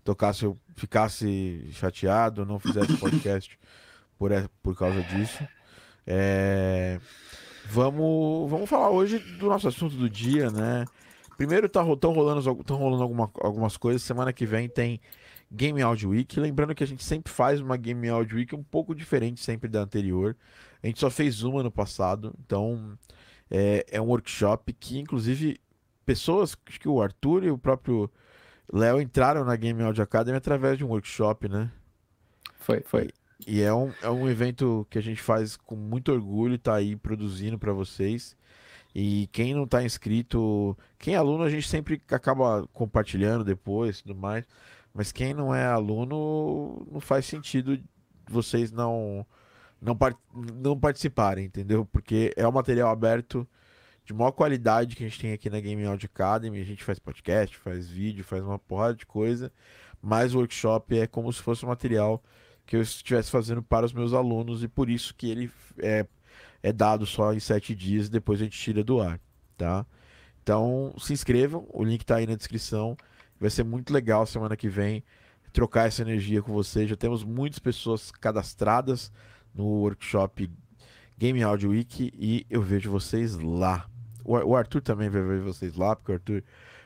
tocasse, 0.04 0.56
ficasse 0.76 1.68
chateado, 1.72 2.46
não 2.46 2.60
fizesse 2.60 2.96
podcast 2.98 3.58
por, 4.20 4.30
por 4.62 4.78
causa 4.78 5.02
disso. 5.02 5.44
É... 6.06 7.00
Vamos, 7.66 8.52
vamos 8.52 8.70
falar 8.70 8.92
hoje 8.92 9.18
do 9.18 9.48
nosso 9.48 9.68
assunto 9.68 9.96
do 9.96 10.08
dia, 10.08 10.52
né? 10.52 10.86
Primeiro, 11.36 11.68
tá, 11.68 11.84
tão 12.00 12.14
rolando, 12.14 12.64
tão 12.64 12.78
rolando 12.78 13.02
alguma, 13.02 13.32
algumas 13.42 13.78
coisas. 13.78 14.04
Semana 14.04 14.32
que 14.32 14.46
vem 14.46 14.70
tem 14.70 15.02
Game 15.52 15.82
Audio 15.82 16.12
Week. 16.12 16.40
Lembrando 16.40 16.76
que 16.76 16.84
a 16.84 16.88
gente 16.88 17.04
sempre 17.04 17.34
faz 17.34 17.60
uma 17.60 17.78
Game 17.78 18.08
Audio 18.10 18.38
Week 18.38 18.54
um 18.54 18.64
pouco 18.64 18.94
diferente 18.94 19.42
sempre 19.42 19.68
da 19.68 19.80
anterior. 19.80 20.38
A 20.84 20.88
gente 20.88 21.00
só 21.00 21.10
fez 21.10 21.42
uma 21.42 21.64
no 21.64 21.72
passado, 21.72 22.32
então 22.46 22.96
é, 23.54 23.86
é 23.92 24.02
um 24.02 24.06
workshop 24.06 24.74
que, 24.74 24.98
inclusive, 24.98 25.62
pessoas, 26.04 26.58
acho 26.68 26.80
que 26.80 26.90
o 26.90 27.00
Arthur 27.00 27.44
e 27.44 27.52
o 27.52 27.58
próprio 27.58 28.10
Léo 28.72 29.00
entraram 29.00 29.46
na 29.46 29.56
Game 29.56 29.82
Audio 29.84 30.04
Academy 30.04 30.36
através 30.36 30.76
de 30.76 30.84
um 30.84 30.88
workshop, 30.88 31.48
né? 31.48 31.72
Foi, 32.56 32.82
foi. 32.82 33.12
E, 33.46 33.60
e 33.60 33.62
é 33.62 33.72
um, 33.72 33.94
é 34.02 34.10
um 34.10 34.28
evento 34.28 34.88
que 34.90 34.98
a 34.98 35.02
gente 35.02 35.22
faz 35.22 35.56
com 35.56 35.76
muito 35.76 36.12
orgulho, 36.12 36.58
tá 36.58 36.74
aí 36.74 36.96
produzindo 36.96 37.60
para 37.60 37.72
vocês. 37.72 38.36
E 38.96 39.28
quem 39.32 39.54
não 39.54 39.66
está 39.66 39.84
inscrito, 39.84 40.76
quem 40.98 41.14
é 41.14 41.18
aluno, 41.18 41.44
a 41.44 41.50
gente 41.50 41.68
sempre 41.68 42.02
acaba 42.10 42.68
compartilhando 42.74 43.44
depois 43.44 44.02
tudo 44.02 44.16
mais. 44.16 44.46
Mas 44.92 45.12
quem 45.12 45.34
não 45.34 45.54
é 45.54 45.66
aluno, 45.66 46.88
não 46.92 47.00
faz 47.00 47.26
sentido 47.26 47.80
vocês 48.28 48.72
não, 48.72 49.26
não, 49.84 49.98
não 50.56 50.80
participarem, 50.80 51.46
entendeu? 51.46 51.86
Porque 51.86 52.34
é 52.38 52.48
um 52.48 52.52
material 52.52 52.90
aberto 52.90 53.48
de 54.06 54.14
maior 54.14 54.32
qualidade 54.32 54.96
que 54.96 55.04
a 55.04 55.08
gente 55.08 55.20
tem 55.20 55.34
aqui 55.34 55.50
na 55.50 55.60
Game 55.60 55.86
Audio 55.86 56.10
Academy. 56.12 56.60
A 56.60 56.64
gente 56.64 56.84
faz 56.84 57.00
podcast, 57.00 57.58
faz 57.58 57.90
vídeo, 57.90 58.24
faz 58.24 58.44
uma 58.44 58.58
porrada 58.58 58.96
de 58.96 59.06
coisa. 59.06 59.52
Mas 60.02 60.34
o 60.34 60.40
workshop 60.40 60.98
é 60.98 61.08
como 61.08 61.32
se 61.32 61.42
fosse 61.42 61.66
um 61.66 61.70
material 61.70 62.24
que 62.66 62.76
eu 62.76 62.82
estivesse 62.82 63.30
fazendo 63.30 63.62
para 63.62 63.86
os 63.86 63.94
meus 63.94 64.14
alunos 64.14 64.64
e 64.64 64.68
por 64.68 64.90
isso 64.90 65.14
que 65.16 65.30
ele 65.30 65.52
é, 65.78 66.06
é 66.62 66.72
dado 66.72 67.06
só 67.06 67.34
em 67.34 67.40
sete 67.40 67.76
dias. 67.76 68.10
Depois 68.10 68.40
a 68.40 68.46
gente 68.46 68.58
tira 68.58 68.84
do 68.84 69.02
ar, 69.02 69.20
tá? 69.58 69.86
Então 70.42 70.94
se 70.98 71.14
inscrevam, 71.14 71.68
o 71.70 71.84
link 71.84 72.02
está 72.02 72.18
aí 72.18 72.28
na 72.28 72.36
descrição. 72.36 72.98
Vai 73.40 73.50
ser 73.50 73.64
muito 73.64 73.94
legal 73.94 74.26
semana 74.26 74.56
que 74.56 74.70
vem 74.70 75.04
trocar 75.52 75.88
essa 75.88 76.02
energia 76.02 76.42
com 76.42 76.54
vocês. 76.54 76.90
Já 76.90 76.96
temos 76.96 77.24
muitas 77.24 77.60
pessoas 77.60 78.12
cadastradas 78.12 79.12
no 79.54 79.66
workshop 79.66 80.50
Game 81.18 81.42
Audio 81.44 81.72
Week 81.72 82.12
e 82.18 82.46
eu 82.50 82.62
vejo 82.62 82.92
vocês 82.92 83.38
lá. 83.38 83.88
O 84.26 84.56
Arthur 84.56 84.82
também 84.82 85.10
vai 85.10 85.22
ver 85.22 85.42
vocês 85.42 85.76
lá, 85.76 85.96
porque 85.96 86.12
o 86.12 86.16
Arthur 86.16 86.44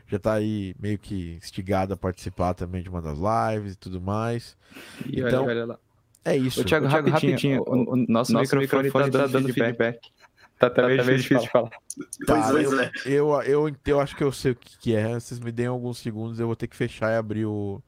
já 0.07 0.17
tá 0.17 0.33
aí 0.33 0.75
meio 0.79 0.97
que 0.97 1.35
instigado 1.35 1.93
a 1.93 1.97
participar 1.97 2.53
também 2.53 2.81
de 2.81 2.89
uma 2.89 3.01
das 3.01 3.17
lives 3.17 3.73
e 3.73 3.75
tudo 3.77 4.01
mais. 4.01 4.57
E 5.05 5.19
então, 5.19 5.43
olha, 5.43 5.51
olha 5.51 5.65
lá. 5.65 5.79
É 6.25 6.35
isso. 6.35 6.61
O 6.61 6.63
Thiago, 6.63 6.87
Thiago 6.87 7.09
rapidinho, 7.09 7.59
rapidinho 7.59 7.63
o, 7.63 7.93
o, 7.93 7.95
nosso, 7.95 8.33
nosso 8.33 8.55
microfone, 8.55 8.83
microfone 8.83 9.11
tá, 9.11 9.19
tá 9.19 9.27
dando 9.27 9.53
feedback. 9.53 9.77
feedback. 9.77 10.11
Tá, 10.59 10.69
tá, 10.71 10.87
meio 10.87 11.17
difícil 11.17 11.39
de 11.39 11.49
falar. 11.49 11.69
Tá, 11.69 12.49
pois 12.51 12.71
eu, 12.71 12.81
é. 12.81 12.91
eu, 13.05 13.41
eu, 13.43 13.75
eu, 13.85 13.99
acho 13.99 14.15
que 14.15 14.23
eu 14.23 14.31
sei 14.31 14.53
o 14.53 14.55
que, 14.55 14.77
que 14.79 14.95
é. 14.95 15.13
Vocês 15.13 15.39
me 15.39 15.51
deem 15.51 15.67
alguns 15.67 15.99
segundos, 15.99 16.39
eu 16.39 16.47
vou 16.47 16.55
ter 16.55 16.67
que 16.67 16.75
fechar 16.75 17.11
e 17.11 17.15
abrir 17.15 17.45
o. 17.45 17.81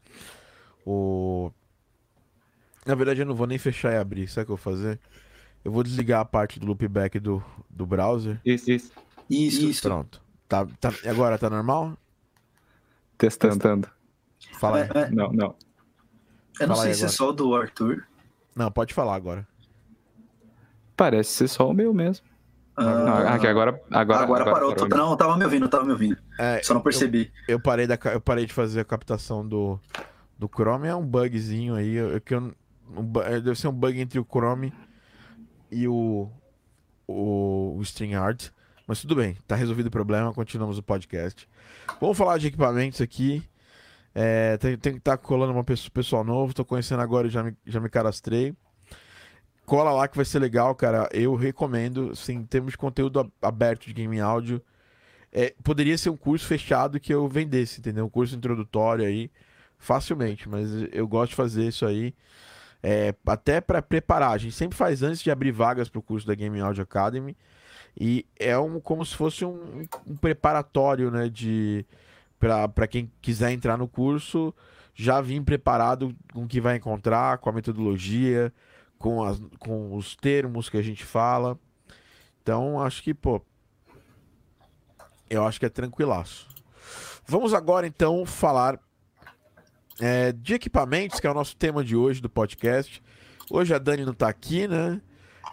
O. 0.86 1.52
Na 2.90 2.96
verdade, 2.96 3.22
eu 3.22 3.26
não 3.28 3.36
vou 3.36 3.46
nem 3.46 3.60
fechar 3.60 3.94
e 3.94 3.98
abrir. 3.98 4.28
Sabe 4.28 4.42
o 4.42 4.46
que 4.48 4.52
eu 4.54 4.56
vou 4.56 4.64
fazer? 4.64 5.00
Eu 5.64 5.72
vou 5.72 5.84
desligar 5.84 6.22
a 6.22 6.26
parte 6.26 6.60
do 6.60 6.66
loopback 6.66 7.20
do, 7.20 7.44
do 7.70 7.86
browser. 7.86 8.42
Isso, 8.44 8.72
isso. 8.72 8.92
Isso, 9.30 9.64
isso. 9.64 9.82
Pronto. 9.84 10.20
Tá, 10.48 10.66
tá, 10.80 10.92
agora 11.08 11.38
tá 11.38 11.52
normal? 11.52 11.96
Testando. 13.16 13.88
Fala 14.54 14.78
aí. 14.78 14.90
É, 14.96 15.02
é. 15.02 15.10
Não, 15.12 15.32
não. 15.32 15.56
Eu 16.60 16.68
não 16.68 16.76
Fala 16.76 16.88
sei 16.88 16.96
se 16.96 17.06
é 17.06 17.08
só 17.10 17.30
o 17.30 17.32
do 17.32 17.56
Arthur. 17.56 18.08
Não, 18.56 18.72
pode 18.72 18.92
falar 18.92 19.14
agora. 19.14 19.48
Parece 20.98 21.30
ser 21.30 21.48
só 21.48 21.70
o 21.70 21.74
meu 21.76 21.94
mesmo. 21.94 22.26
Ah, 22.76 23.36
aqui, 23.36 23.46
agora, 23.46 23.80
agora, 23.92 24.24
agora, 24.24 24.24
agora 24.24 24.46
parou. 24.46 24.76
parou. 24.76 24.98
Não, 24.98 25.16
tava 25.16 25.38
me 25.38 25.44
ouvindo, 25.44 25.70
tava 25.70 25.86
me 25.86 25.92
ouvindo. 25.92 26.18
É, 26.40 26.60
Só 26.64 26.74
não 26.74 26.82
percebi. 26.82 27.32
Eu, 27.48 27.58
eu, 27.58 27.60
parei 27.60 27.86
da, 27.86 28.00
eu 28.12 28.20
parei 28.22 28.48
de 28.48 28.54
fazer 28.54 28.80
a 28.80 28.86
captação 28.86 29.48
do, 29.48 29.80
do 30.40 30.48
Chrome. 30.48 30.88
É 30.88 30.96
um 30.96 31.06
bugzinho 31.06 31.76
aí. 31.76 31.94
Eu, 31.94 32.20
que 32.20 32.34
eu, 32.34 32.52
um, 32.96 33.12
deve 33.42 33.56
ser 33.56 33.68
um 33.68 33.74
bug 33.74 34.00
entre 34.00 34.20
o 34.20 34.26
Chrome 34.26 34.74
e 35.72 35.88
o, 35.88 36.30
o, 37.08 37.76
o 37.78 37.82
StreamYard. 37.82 38.52
Mas 38.88 39.02
tudo 39.02 39.16
bem, 39.16 39.38
tá 39.48 39.56
resolvido 39.56 39.88
o 39.88 39.92
problema. 39.92 40.34
Continuamos 40.34 40.78
o 40.78 40.84
podcast. 40.84 41.48
Vamos 42.02 42.18
falar 42.18 42.38
de 42.38 42.48
equipamentos 42.48 43.02
aqui. 43.02 43.44
É, 44.16 44.58
tem, 44.58 44.78
tem 44.78 44.94
que 44.94 45.00
estar 45.00 45.18
tá 45.18 45.24
colando 45.24 45.54
uma 45.54 45.64
pessoa, 45.64 45.92
pessoal 45.92 46.24
novo. 46.24 46.54
Tô 46.54 46.66
conhecendo 46.66 47.02
agora 47.02 47.28
e 47.28 47.30
já 47.30 47.44
me, 47.44 47.56
já 47.66 47.80
me 47.80 47.90
cadastrei 47.90 48.56
cola 49.70 49.92
lá 49.92 50.08
que 50.08 50.16
vai 50.16 50.26
ser 50.26 50.40
legal, 50.40 50.74
cara. 50.74 51.08
Eu 51.14 51.36
recomendo, 51.36 52.10
assim, 52.12 52.34
em 52.38 52.44
termos 52.44 52.72
de 52.72 52.78
conteúdo 52.78 53.32
aberto 53.40 53.86
de 53.86 53.94
game 53.94 54.20
áudio. 54.20 54.60
É, 55.32 55.54
poderia 55.64 55.96
ser 55.96 56.10
um 56.10 56.18
curso 56.18 56.48
fechado 56.48 57.00
que 57.00 57.14
eu 57.14 57.28
vendesse, 57.28 57.80
entendeu? 57.80 58.08
Um 58.08 58.10
curso 58.10 58.36
introdutório 58.36 59.06
aí, 59.06 59.30
facilmente, 59.78 60.50
mas 60.50 60.72
eu 60.92 61.08
gosto 61.08 61.30
de 61.32 61.36
fazer 61.36 61.68
isso 61.68 61.86
aí. 61.86 62.16
É, 62.82 63.14
até 63.26 63.60
para 63.60 63.82
preparar, 63.82 64.32
a 64.32 64.38
gente 64.38 64.56
sempre 64.56 64.78
faz 64.78 65.04
antes 65.04 65.22
de 65.22 65.30
abrir 65.30 65.52
vagas 65.52 65.90
para 65.90 66.00
o 66.00 66.04
curso 66.04 66.26
da 66.26 66.36
Game 66.36 66.60
Audio 66.60 66.84
Academy. 66.84 67.36
E 68.00 68.26
é 68.38 68.58
um, 68.58 68.80
como 68.80 69.06
se 69.06 69.16
fosse 69.16 69.44
um, 69.44 69.86
um 70.08 70.16
preparatório, 70.16 71.12
né? 71.12 71.28
De 71.28 71.86
para 72.40 72.88
quem 72.88 73.12
quiser 73.22 73.52
entrar 73.52 73.78
no 73.78 73.86
curso, 73.86 74.56
já 74.96 75.20
vir 75.20 75.42
preparado 75.44 76.16
com 76.34 76.44
o 76.44 76.48
que 76.48 76.62
vai 76.62 76.78
encontrar, 76.78 77.38
com 77.38 77.50
a 77.50 77.54
metodologia, 77.54 78.54
com, 78.98 79.22
as, 79.24 79.42
com 79.60 79.94
os 79.94 80.16
termos 80.16 80.70
que 80.70 80.78
a 80.78 80.82
gente 80.82 81.04
fala. 81.04 81.60
Então, 82.42 82.82
acho 82.82 83.04
que, 83.04 83.14
pô, 83.14 83.42
eu 85.30 85.46
acho 85.46 85.60
que 85.60 85.66
é 85.66 85.70
tranquilaço. 85.70 86.48
Vamos 87.28 87.54
agora, 87.54 87.86
então, 87.86 88.26
falar 88.26 88.80
é, 90.00 90.32
de 90.32 90.54
equipamentos, 90.54 91.20
que 91.20 91.28
é 91.28 91.32
o 91.32 91.34
nosso 91.34 91.56
tema 91.56 91.84
de 91.84 91.96
hoje 91.96 92.22
do 92.22 92.30
podcast. 92.30 93.02
Hoje 93.50 93.74
a 93.74 93.78
Dani 93.78 94.06
não 94.06 94.14
tá 94.14 94.30
aqui, 94.30 94.68
né? 94.68 95.02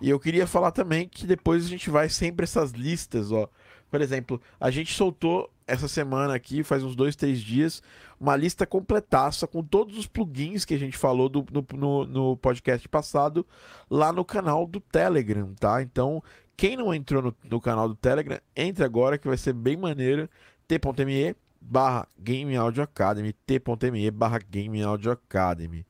E 0.01 0.11
eu 0.11 0.21
queria 0.21 0.47
falar 0.47 0.71
também 0.73 1.09
que 1.09 1.27
depois 1.27 1.65
a 1.65 1.69
gente 1.69 1.91
vai 1.91 2.09
sempre 2.09 2.45
essas 2.45 2.73
listas, 2.73 3.33
ó. 3.33 3.49
Por 3.91 4.01
exemplo, 4.01 4.41
a 4.61 4.71
gente 4.71 4.93
soltou 4.93 5.51
essa 5.67 5.89
semana 5.89 6.35
aqui, 6.35 6.63
faz 6.63 6.83
uns 6.83 6.95
dois, 6.95 7.17
três 7.17 7.41
dias, 7.41 7.83
uma 8.21 8.37
lista 8.37 8.67
completaça 8.67 9.47
com 9.47 9.63
todos 9.63 9.97
os 9.99 10.07
plugins 10.07 10.65
que 10.65 10.75
a 10.75 10.79
gente 10.79 10.97
falou 10.97 11.29
do, 11.29 11.45
no, 11.51 11.67
no, 11.75 12.05
no, 12.07 12.37
podcast 12.37 12.89
passado 12.89 13.45
lá 13.91 14.13
no 14.13 14.25
canal 14.25 14.67
do 14.67 14.81
Telegram, 14.81 15.53
tá? 15.55 15.83
Então, 15.83 16.23
quem 16.57 16.77
não 16.77 16.95
entrou 16.95 17.23
no, 17.23 17.37
no 17.45 17.61
canal 17.61 17.89
do 17.89 17.95
Telegram, 17.95 18.39
entre 18.55 18.85
agora 18.85 19.19
que 19.19 19.27
vai 19.27 19.37
ser 19.37 19.53
bem 19.53 19.77
maneiro. 19.77 20.29
t.me 20.69 21.35
barra 21.69 22.07
Game 22.19 22.57
Audio 22.57 22.83
Academy, 22.83 23.33
t.me 23.33 24.11
barra 24.11 24.39
Game 24.39 24.81
Audio 24.83 25.11
Academy, 25.11 25.85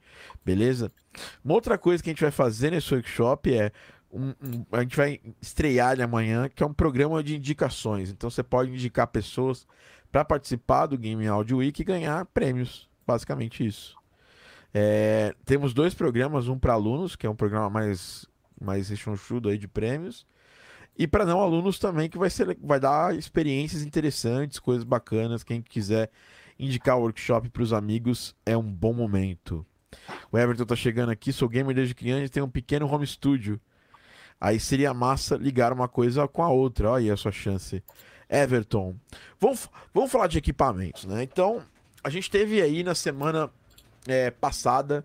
beleza? 0.45 0.91
Uma 1.45 1.55
outra 1.55 1.77
coisa 1.77 2.03
que 2.03 2.11
a 2.11 2.13
gente 2.13 2.23
vai 2.23 2.31
fazer 2.31 2.71
nesse 2.71 2.93
workshop 2.95 3.55
é 3.55 3.71
um, 4.11 4.29
um, 4.29 4.67
a 4.73 4.81
gente 4.81 4.97
vai 4.97 5.21
estrear 5.41 5.93
ele 5.93 6.03
amanhã, 6.03 6.49
que 6.49 6.63
é 6.63 6.67
um 6.67 6.73
programa 6.73 7.23
de 7.23 7.37
indicações. 7.37 8.11
Então 8.11 8.31
você 8.31 8.43
pode 8.43 8.71
indicar 8.71 9.07
pessoas 9.09 9.67
para 10.11 10.25
participar 10.25 10.87
do 10.87 10.97
Game 10.97 11.27
Audio 11.27 11.59
Week 11.59 11.81
e 11.81 11.85
ganhar 11.85 12.25
prêmios. 12.27 12.89
Basicamente 13.07 13.67
isso. 13.67 13.97
É, 14.73 15.35
temos 15.45 15.73
dois 15.73 15.95
programas, 15.95 16.49
um 16.49 16.59
para 16.59 16.73
alunos, 16.73 17.17
que 17.17 17.27
é 17.27 17.31
um 17.31 17.37
programa 17.37 17.71
mais, 17.71 18.27
mais 18.61 18.89
rechonchudo 18.89 19.49
aí 19.49 19.59
de 19.59 19.69
prêmios, 19.69 20.27
e 20.99 21.07
para 21.07 21.27
não 21.27 21.41
alunos 21.41 21.79
também, 21.79 22.09
que 22.09 22.17
vai, 22.17 22.31
ser, 22.31 22.57
vai 22.61 22.81
dar 22.81 23.15
experiências 23.15 23.83
interessantes, 23.83 24.59
coisas 24.59 24.85
bacanas. 24.85 25.45
Quem 25.45 25.61
quiser 25.61 26.11
indicar 26.59 26.97
o 26.97 27.03
workshop 27.03 27.51
para 27.51 27.63
os 27.63 27.73
amigos, 27.73 28.35
é 28.47 28.57
um 28.57 28.63
bom 28.63 28.95
momento. 28.95 29.65
O 30.33 30.39
Everton 30.39 30.65
tá 30.65 30.75
chegando 30.75 31.11
aqui, 31.11 31.33
sou 31.33 31.49
gamer 31.49 31.75
desde 31.75 31.95
criança 31.95 32.25
e 32.25 32.29
tenho 32.29 32.47
um 32.47 32.51
pequeno 32.51 32.91
home 32.91 33.07
studio. 33.07 33.61
Aí 34.41 34.59
seria 34.59 34.93
massa 34.93 35.37
ligar 35.37 35.73
uma 35.73 35.89
coisa 35.89 36.27
com 36.29 36.43
a 36.43 36.49
outra. 36.49 36.91
Olha 36.91 37.05
aí 37.05 37.11
a 37.11 37.17
sua 37.17 37.33
chance. 37.33 37.83
Everton. 38.29 38.97
Vamos, 39.41 39.69
vamos 39.95 40.11
falar 40.11 40.27
de 40.27 40.39
equipamentos, 40.39 41.05
né? 41.05 41.23
Então, 41.23 41.63
a 42.03 42.11
gente 42.11 42.31
teve 42.31 42.61
aí 42.61 42.83
na 42.83 42.95
semana 42.95 43.51
é, 44.07 44.31
passada, 44.31 45.05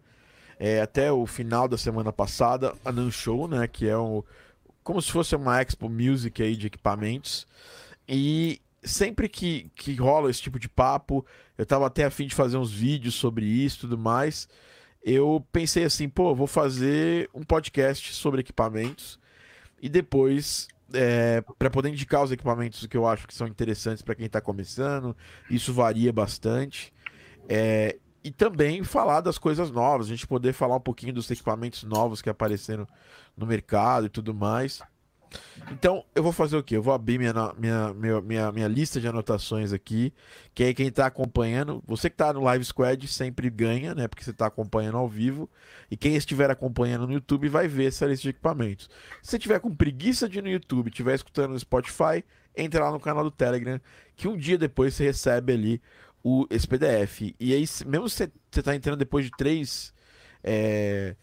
é, 0.60 0.82
até 0.82 1.12
o 1.12 1.26
final 1.26 1.68
da 1.68 1.78
semana 1.78 2.12
passada, 2.12 2.74
a 2.84 2.92
NAN 2.92 3.12
Show, 3.12 3.48
né? 3.48 3.68
Que 3.68 3.88
é 3.88 3.98
um, 3.98 4.24
como 4.84 5.02
se 5.02 5.12
fosse 5.12 5.36
uma 5.36 5.62
Expo 5.62 5.90
Music 5.90 6.42
aí 6.42 6.56
de 6.56 6.68
equipamentos. 6.68 7.48
E 8.08 8.62
sempre 8.84 9.30
que, 9.30 9.70
que 9.76 9.96
rola 9.96 10.30
esse 10.30 10.42
tipo 10.42 10.60
de 10.60 10.68
papo, 10.68 11.26
eu 11.58 11.66
tava 11.66 11.88
até 11.88 12.06
afim 12.06 12.28
de 12.28 12.36
fazer 12.36 12.58
uns 12.58 12.72
vídeos 12.72 13.16
sobre 13.16 13.46
isso 13.46 13.78
e 13.78 13.80
tudo 13.82 13.98
mais. 13.98 14.48
Eu 15.04 15.46
pensei 15.52 15.84
assim, 15.84 16.08
pô, 16.08 16.36
vou 16.36 16.48
fazer 16.48 17.30
um 17.34 17.44
podcast 17.44 18.14
sobre 18.14 18.42
equipamentos 18.42 19.20
e 19.82 19.90
depois 19.90 20.68
é, 20.94 21.42
para 21.58 21.70
poder 21.70 21.90
indicar 21.90 22.24
os 22.24 22.32
equipamentos 22.32 22.86
que 22.86 22.98
eu 22.98 23.08
acho 23.08 23.28
que 23.28 23.34
são 23.34 23.48
interessantes 23.48 24.02
para 24.02 24.16
quem 24.16 24.26
está 24.26 24.42
começando. 24.42 25.16
Isso 25.50 25.74
varia 25.74 26.12
bastante. 26.12 26.94
É, 27.50 27.98
e 28.24 28.32
também 28.32 28.84
falar 28.84 29.22
das 29.22 29.38
coisas 29.38 29.72
novas, 29.72 30.08
a 30.08 30.10
gente 30.10 30.28
poder 30.28 30.54
falar 30.54 30.76
um 30.76 30.82
pouquinho 30.82 31.14
dos 31.14 31.30
equipamentos 31.30 31.84
novos 31.84 32.22
que 32.22 32.30
apareceram 32.30 32.88
no 33.36 33.46
mercado 33.46 34.06
e 34.06 34.10
tudo 34.10 34.34
mais. 34.34 34.82
Então, 35.72 36.04
eu 36.14 36.22
vou 36.22 36.32
fazer 36.32 36.58
o 36.58 36.64
quê? 36.64 36.76
Eu 36.76 36.84
vou 36.84 36.94
abrir 36.94 37.18
minha, 37.18 37.34
minha, 37.58 37.94
minha, 37.94 38.22
minha, 38.22 38.52
minha 38.52 38.68
lista 38.68 39.00
de 39.00 39.08
anotações 39.08 39.72
aqui, 39.72 40.14
que 40.54 40.64
aí 40.64 40.74
quem 40.74 40.88
está 40.88 41.06
acompanhando, 41.06 41.82
você 41.88 42.10
que 42.10 42.16
está 42.16 42.34
no 42.34 42.42
Live 42.42 42.66
Squad 42.66 43.08
sempre 43.08 43.50
ganha, 43.50 43.96
né? 43.96 44.08
Porque 44.08 44.24
você 44.24 44.32
está 44.32 44.48
acompanhando 44.48 44.98
ao 44.98 45.08
vivo. 45.08 45.50
E 45.90 45.96
quem 45.96 46.16
estiver 46.16 46.52
acompanhando 46.52 47.08
no 47.08 47.14
YouTube 47.14 47.48
vai 47.48 47.68
ver 47.68 47.86
essa 47.86 48.06
lista 48.06 48.24
de 48.24 48.30
equipamentos. 48.30 48.90
Se 49.22 49.32
você 49.32 49.40
tiver 49.40 49.60
com 49.60 49.74
preguiça 49.74 50.28
de 50.28 50.40
ir 50.40 50.42
no 50.42 50.50
YouTube, 50.50 50.90
estiver 50.90 51.16
escutando 51.16 51.52
no 51.52 51.60
Spotify, 51.60 52.24
entra 52.56 52.84
lá 52.84 52.92
no 52.92 53.00
canal 53.00 53.24
do 53.24 53.32
Telegram, 53.32 53.80
que 54.16 54.28
um 54.28 54.36
dia 54.36 54.58
depois 54.58 54.94
você 54.94 55.06
recebe 55.06 55.54
ali 55.54 55.82
o, 56.24 56.46
esse 56.50 56.68
PDF. 56.68 57.34
E 57.40 57.54
aí, 57.54 57.66
mesmo 57.86 58.10
se 58.10 58.30
você 58.52 58.60
está 58.60 58.76
entrando 58.76 58.98
depois 58.98 59.26
de 59.26 59.32
três. 59.32 59.94
É, 60.44 61.16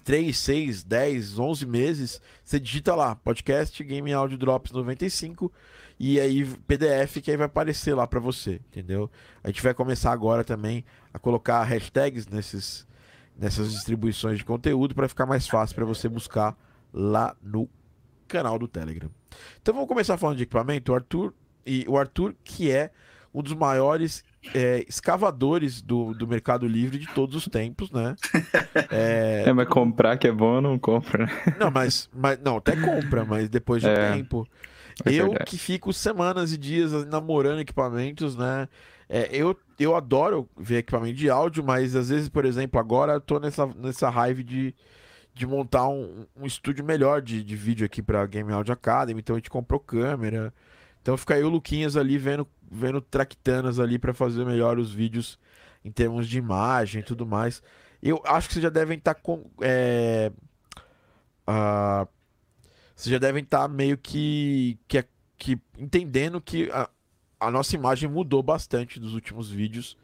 3, 0.00 0.36
6, 0.36 0.84
10, 0.84 1.38
11 1.38 1.66
meses, 1.66 2.20
você 2.44 2.60
digita 2.60 2.94
lá, 2.94 3.16
podcast 3.16 3.82
Game 3.82 4.12
Audio 4.12 4.36
Drops 4.36 4.72
95 4.72 5.52
e 5.98 6.20
aí 6.20 6.44
PDF 6.66 7.22
que 7.22 7.30
aí 7.30 7.36
vai 7.36 7.46
aparecer 7.46 7.94
lá 7.94 8.06
para 8.06 8.20
você, 8.20 8.60
entendeu? 8.70 9.10
A 9.42 9.48
gente 9.48 9.62
vai 9.62 9.72
começar 9.72 10.12
agora 10.12 10.44
também 10.44 10.84
a 11.12 11.18
colocar 11.18 11.62
hashtags 11.64 12.26
nesses, 12.26 12.86
nessas 13.36 13.72
distribuições 13.72 14.38
de 14.38 14.44
conteúdo 14.44 14.94
para 14.94 15.08
ficar 15.08 15.26
mais 15.26 15.48
fácil 15.48 15.74
para 15.74 15.84
você 15.84 16.08
buscar 16.08 16.56
lá 16.92 17.34
no 17.42 17.68
canal 18.28 18.58
do 18.58 18.68
Telegram. 18.68 19.10
Então 19.60 19.74
vamos 19.74 19.88
começar 19.88 20.16
falando 20.18 20.36
de 20.36 20.42
equipamento, 20.42 20.92
o 20.92 20.94
Arthur 20.94 21.32
e 21.64 21.84
o 21.88 21.96
Arthur 21.96 22.34
que 22.44 22.70
é 22.70 22.90
um 23.32 23.42
dos 23.42 23.54
maiores 23.54 24.24
é, 24.54 24.84
escavadores 24.88 25.82
do, 25.82 26.14
do 26.14 26.26
Mercado 26.26 26.66
Livre 26.66 26.98
de 26.98 27.06
todos 27.08 27.34
os 27.34 27.46
tempos, 27.46 27.90
né? 27.90 28.14
É, 28.90 29.44
é 29.46 29.52
mas 29.52 29.68
comprar 29.68 30.16
que 30.16 30.28
é 30.28 30.32
bom 30.32 30.60
não 30.60 30.78
compra, 30.78 31.26
né? 31.26 31.32
Não, 31.58 31.70
mas, 31.70 32.08
mas 32.14 32.38
não, 32.40 32.58
até 32.58 32.76
compra, 32.76 33.24
mas 33.24 33.48
depois 33.48 33.82
de 33.82 33.88
um 33.88 33.92
é, 33.92 34.12
tempo. 34.12 34.46
É 35.04 35.10
eu 35.10 35.28
verdade. 35.30 35.50
que 35.50 35.58
fico 35.58 35.92
semanas 35.92 36.52
e 36.52 36.58
dias 36.58 36.92
namorando 37.06 37.60
equipamentos, 37.60 38.36
né? 38.36 38.68
É, 39.08 39.28
eu, 39.30 39.56
eu 39.78 39.94
adoro 39.94 40.48
ver 40.56 40.78
equipamento 40.78 41.14
de 41.14 41.30
áudio, 41.30 41.64
mas 41.64 41.94
às 41.94 42.08
vezes, 42.08 42.28
por 42.28 42.44
exemplo, 42.44 42.78
agora 42.78 43.14
eu 43.14 43.20
tô 43.20 43.38
nessa, 43.38 43.66
nessa 43.66 44.10
raiva 44.10 44.42
de, 44.42 44.74
de 45.34 45.46
montar 45.46 45.88
um, 45.88 46.26
um 46.36 46.46
estúdio 46.46 46.84
melhor 46.84 47.22
de, 47.22 47.42
de 47.42 47.56
vídeo 47.56 47.86
aqui 47.86 48.02
para 48.02 48.26
Game 48.26 48.52
Audio 48.52 48.72
Academy, 48.72 49.20
então 49.20 49.36
a 49.36 49.38
gente 49.38 49.50
comprou 49.50 49.80
câmera. 49.80 50.52
Então 51.02 51.16
fica 51.16 51.34
aí 51.34 51.44
o 51.44 51.48
Luquinhas 51.48 51.96
ali 51.96 52.18
vendo 52.18 52.48
vendo 52.70 53.00
tractanas 53.00 53.78
ali 53.78 53.98
para 53.98 54.14
fazer 54.14 54.44
melhor 54.44 54.78
os 54.78 54.92
vídeos 54.92 55.38
em 55.84 55.90
termos 55.90 56.28
de 56.28 56.38
imagem 56.38 57.00
e 57.00 57.04
tudo 57.04 57.26
mais. 57.26 57.62
Eu 58.02 58.20
acho 58.24 58.48
que 58.48 58.54
vocês 58.54 58.62
já 58.62 58.70
devem 58.70 58.98
estar 58.98 59.14
tá 59.14 59.20
com. 59.20 59.50
É, 59.60 60.32
uh, 61.48 62.08
vocês 62.94 63.12
já 63.12 63.18
devem 63.18 63.42
estar 63.42 63.62
tá 63.62 63.68
meio 63.68 63.96
que, 63.96 64.78
que, 64.88 65.04
que 65.36 65.60
entendendo 65.78 66.40
que 66.40 66.70
a, 66.70 66.88
a, 67.38 67.50
nossa 67.50 67.74
imagem 67.74 68.08
mudou 68.08 68.42
bastante 68.42 68.98
dos 68.98 69.14
últimos 69.14 69.50
vídeos. 69.50 69.96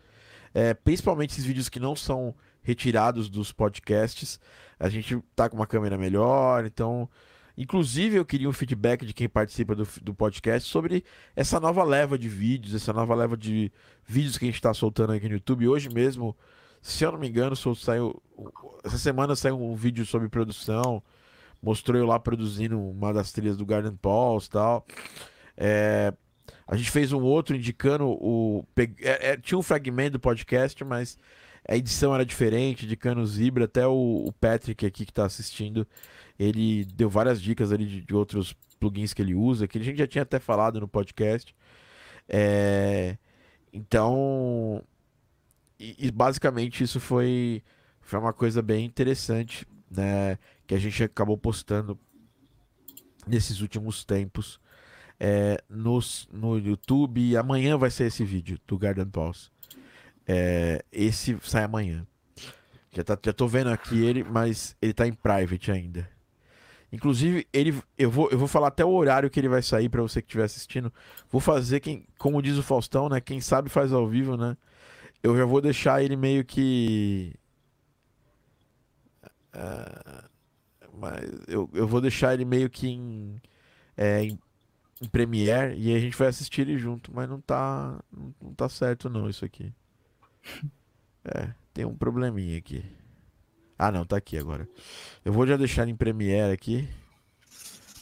É, 0.55 0.75
principalmente 0.75 1.31
esses 1.31 1.45
vídeos 1.45 1.69
que 1.69 1.81
não 1.81 1.97
são 1.97 2.35
retirados 2.63 3.29
dos 3.29 3.53
podcasts. 3.53 4.39
A 4.79 4.89
gente 4.89 5.19
tá 5.35 5.49
com 5.49 5.57
uma 5.57 5.67
câmera 5.67 5.97
melhor, 5.97 6.65
então 6.65 7.09
Inclusive, 7.57 8.17
eu 8.17 8.25
queria 8.25 8.49
um 8.49 8.53
feedback 8.53 9.05
de 9.05 9.13
quem 9.13 9.29
participa 9.29 9.75
do, 9.75 9.87
do 10.03 10.15
podcast 10.15 10.69
sobre 10.69 11.05
essa 11.37 11.61
nova 11.61 11.85
leva 11.85 12.19
de 12.19 12.29
vídeos, 12.29 12.75
essa 12.75 12.93
nova 12.93 13.15
leva 13.15 13.37
de 13.37 13.71
vídeos 14.07 14.39
que 14.39 14.45
a 14.45 14.49
gente 14.49 14.57
está 14.57 14.73
soltando 14.73 15.13
aqui 15.13 15.29
no 15.29 15.35
YouTube. 15.35 15.69
Hoje 15.69 15.89
mesmo, 15.89 16.37
se 16.81 17.05
eu 17.05 17.13
não 17.13 17.19
me 17.19 17.29
engano, 17.29 17.55
saiu, 17.57 18.21
essa 18.83 18.99
semana 18.99 19.37
saiu 19.37 19.63
um 19.63 19.75
vídeo 19.75 20.05
sobre 20.07 20.29
produção. 20.29 21.03
Mostrou 21.63 21.97
eu 21.97 22.07
lá 22.07 22.19
produzindo 22.19 22.81
uma 22.81 23.13
das 23.13 23.31
trilhas 23.31 23.57
do 23.57 23.65
Garden 23.65 23.95
Pulse 23.95 24.49
e 24.49 24.51
tal. 24.51 24.85
É, 25.57 26.13
a 26.67 26.77
gente 26.77 26.91
fez 26.91 27.13
um 27.13 27.21
outro 27.21 27.55
indicando 27.55 28.07
o. 28.09 28.65
É, 29.01 29.31
é, 29.31 29.37
tinha 29.37 29.57
um 29.57 29.63
fragmento 29.63 30.13
do 30.13 30.21
podcast, 30.21 30.83
mas 30.85 31.17
a 31.69 31.77
edição 31.77 32.13
era 32.13 32.27
diferente, 32.27 32.85
indicando 32.85 33.21
o 33.21 33.27
Zebra. 33.27 33.67
Até 33.67 33.87
o, 33.87 34.25
o 34.27 34.33
Patrick 34.33 34.85
aqui 34.85 35.05
que 35.05 35.13
está 35.13 35.25
assistindo 35.25 35.87
ele 36.43 36.85
deu 36.85 37.09
várias 37.09 37.41
dicas 37.41 37.73
ali 37.73 37.87
de, 37.87 38.01
de, 38.03 38.15
outros 38.15 38.55
plugins 38.81 39.15
que 39.15 39.23
ele 39.23 39.35
usa, 39.35 39.69
que 39.69 39.79
a 39.79 39.83
gente 39.83 39.99
já 39.99 40.07
tinha 40.07 40.23
até 40.23 40.41
falado 40.41 40.81
no 40.81 40.89
podcast. 40.89 41.55
É, 42.29 43.17
então, 43.73 44.83
e, 45.79 46.07
e, 46.07 46.11
basicamente 46.11 46.83
isso 46.83 46.99
foi, 46.99 47.63
foi 48.01 48.19
uma 48.19 48.33
coisa 48.33 48.61
bem 48.61 48.85
interessante, 48.85 49.67
né? 49.91 50.39
Que 50.67 50.75
a 50.75 50.79
gente 50.79 51.03
acabou 51.05 51.39
postando 51.39 51.99
nesses 53.27 53.61
últimos 53.61 54.05
tempos 54.05 54.61
é, 55.21 55.63
nos, 55.69 56.29
no 56.33 56.59
YouTube. 56.59 57.37
Amanhã 57.37 57.77
vai 57.77 57.91
ser 57.91 58.07
esse 58.07 58.25
vídeo 58.25 58.59
do 58.67 58.77
Garden 58.77 59.07
Pulse. 59.07 59.51
É, 60.27 60.85
esse 60.91 61.39
sai 61.43 61.65
amanhã. 61.65 62.07
Já, 62.93 63.05
tá, 63.05 63.19
já 63.25 63.33
tô 63.33 63.47
vendo 63.49 63.71
aqui 63.71 64.05
ele, 64.05 64.23
mas 64.25 64.77
ele 64.83 64.93
tá 64.93 65.07
em 65.07 65.13
private 65.13 65.71
ainda. 65.71 66.09
Inclusive, 66.93 67.49
ele, 67.55 67.83
eu, 67.97 68.11
vou, 68.11 68.29
eu 68.31 68.39
vou 68.39 68.47
falar 68.47 68.69
até 68.69 68.85
o 68.85 68.91
horário 68.91 69.31
que 69.31 69.41
ele 69.41 69.49
vai 69.49 69.63
sair 69.63 69.89
para 69.89 70.03
você 70.03 70.21
que 70.21 70.27
estiver 70.27 70.45
assistindo. 70.45 70.93
Vou 71.31 71.41
fazer, 71.41 71.81
quem, 71.81 72.07
como 72.19 72.43
diz 72.43 72.59
o 72.59 72.63
Faustão, 72.63 73.09
né? 73.09 73.19
Quem 73.19 73.41
sabe 73.41 73.71
faz 73.71 73.95
ao 73.95 74.07
vivo, 74.07 74.37
né? 74.37 74.59
Eu 75.23 75.35
já 75.35 75.47
vou 75.47 75.63
deixar 75.63 76.03
ele 76.03 76.17
meio 76.17 76.45
que. 76.45 77.35
Uh, 79.55 80.29
mas 80.93 81.23
eu, 81.49 81.69
eu 81.73 81.89
vou 81.89 82.01
deixar 82.01 82.35
ele 82.35 82.45
meio 82.45 82.69
que 82.69 82.89
em, 82.89 83.41
é, 83.97 84.25
em, 84.25 84.39
em 85.01 85.09
Premiere 85.09 85.75
e 85.79 85.95
a 85.95 85.99
gente 85.99 86.17
vai 86.17 86.29
assistir 86.29 86.63
ele 86.63 86.77
junto. 86.77 87.11
Mas 87.15 87.27
não 87.27 87.41
tá, 87.41 88.03
não, 88.13 88.35
não 88.41 88.55
tá 88.55 88.69
certo, 88.69 89.09
não, 89.09 89.29
isso 89.31 89.45
aqui. 89.45 89.73
É, 91.25 91.55
tem 91.73 91.85
um 91.85 91.95
probleminha 91.95 92.59
aqui. 92.59 92.85
Ah, 93.85 93.91
não, 93.91 94.05
tá 94.05 94.17
aqui 94.17 94.39
agora. 94.39 94.69
Eu 95.25 95.33
vou 95.33 95.45
já 95.45 95.57
deixar 95.57 95.89
em 95.89 95.97
Premiere 95.97 96.53
aqui. 96.53 96.89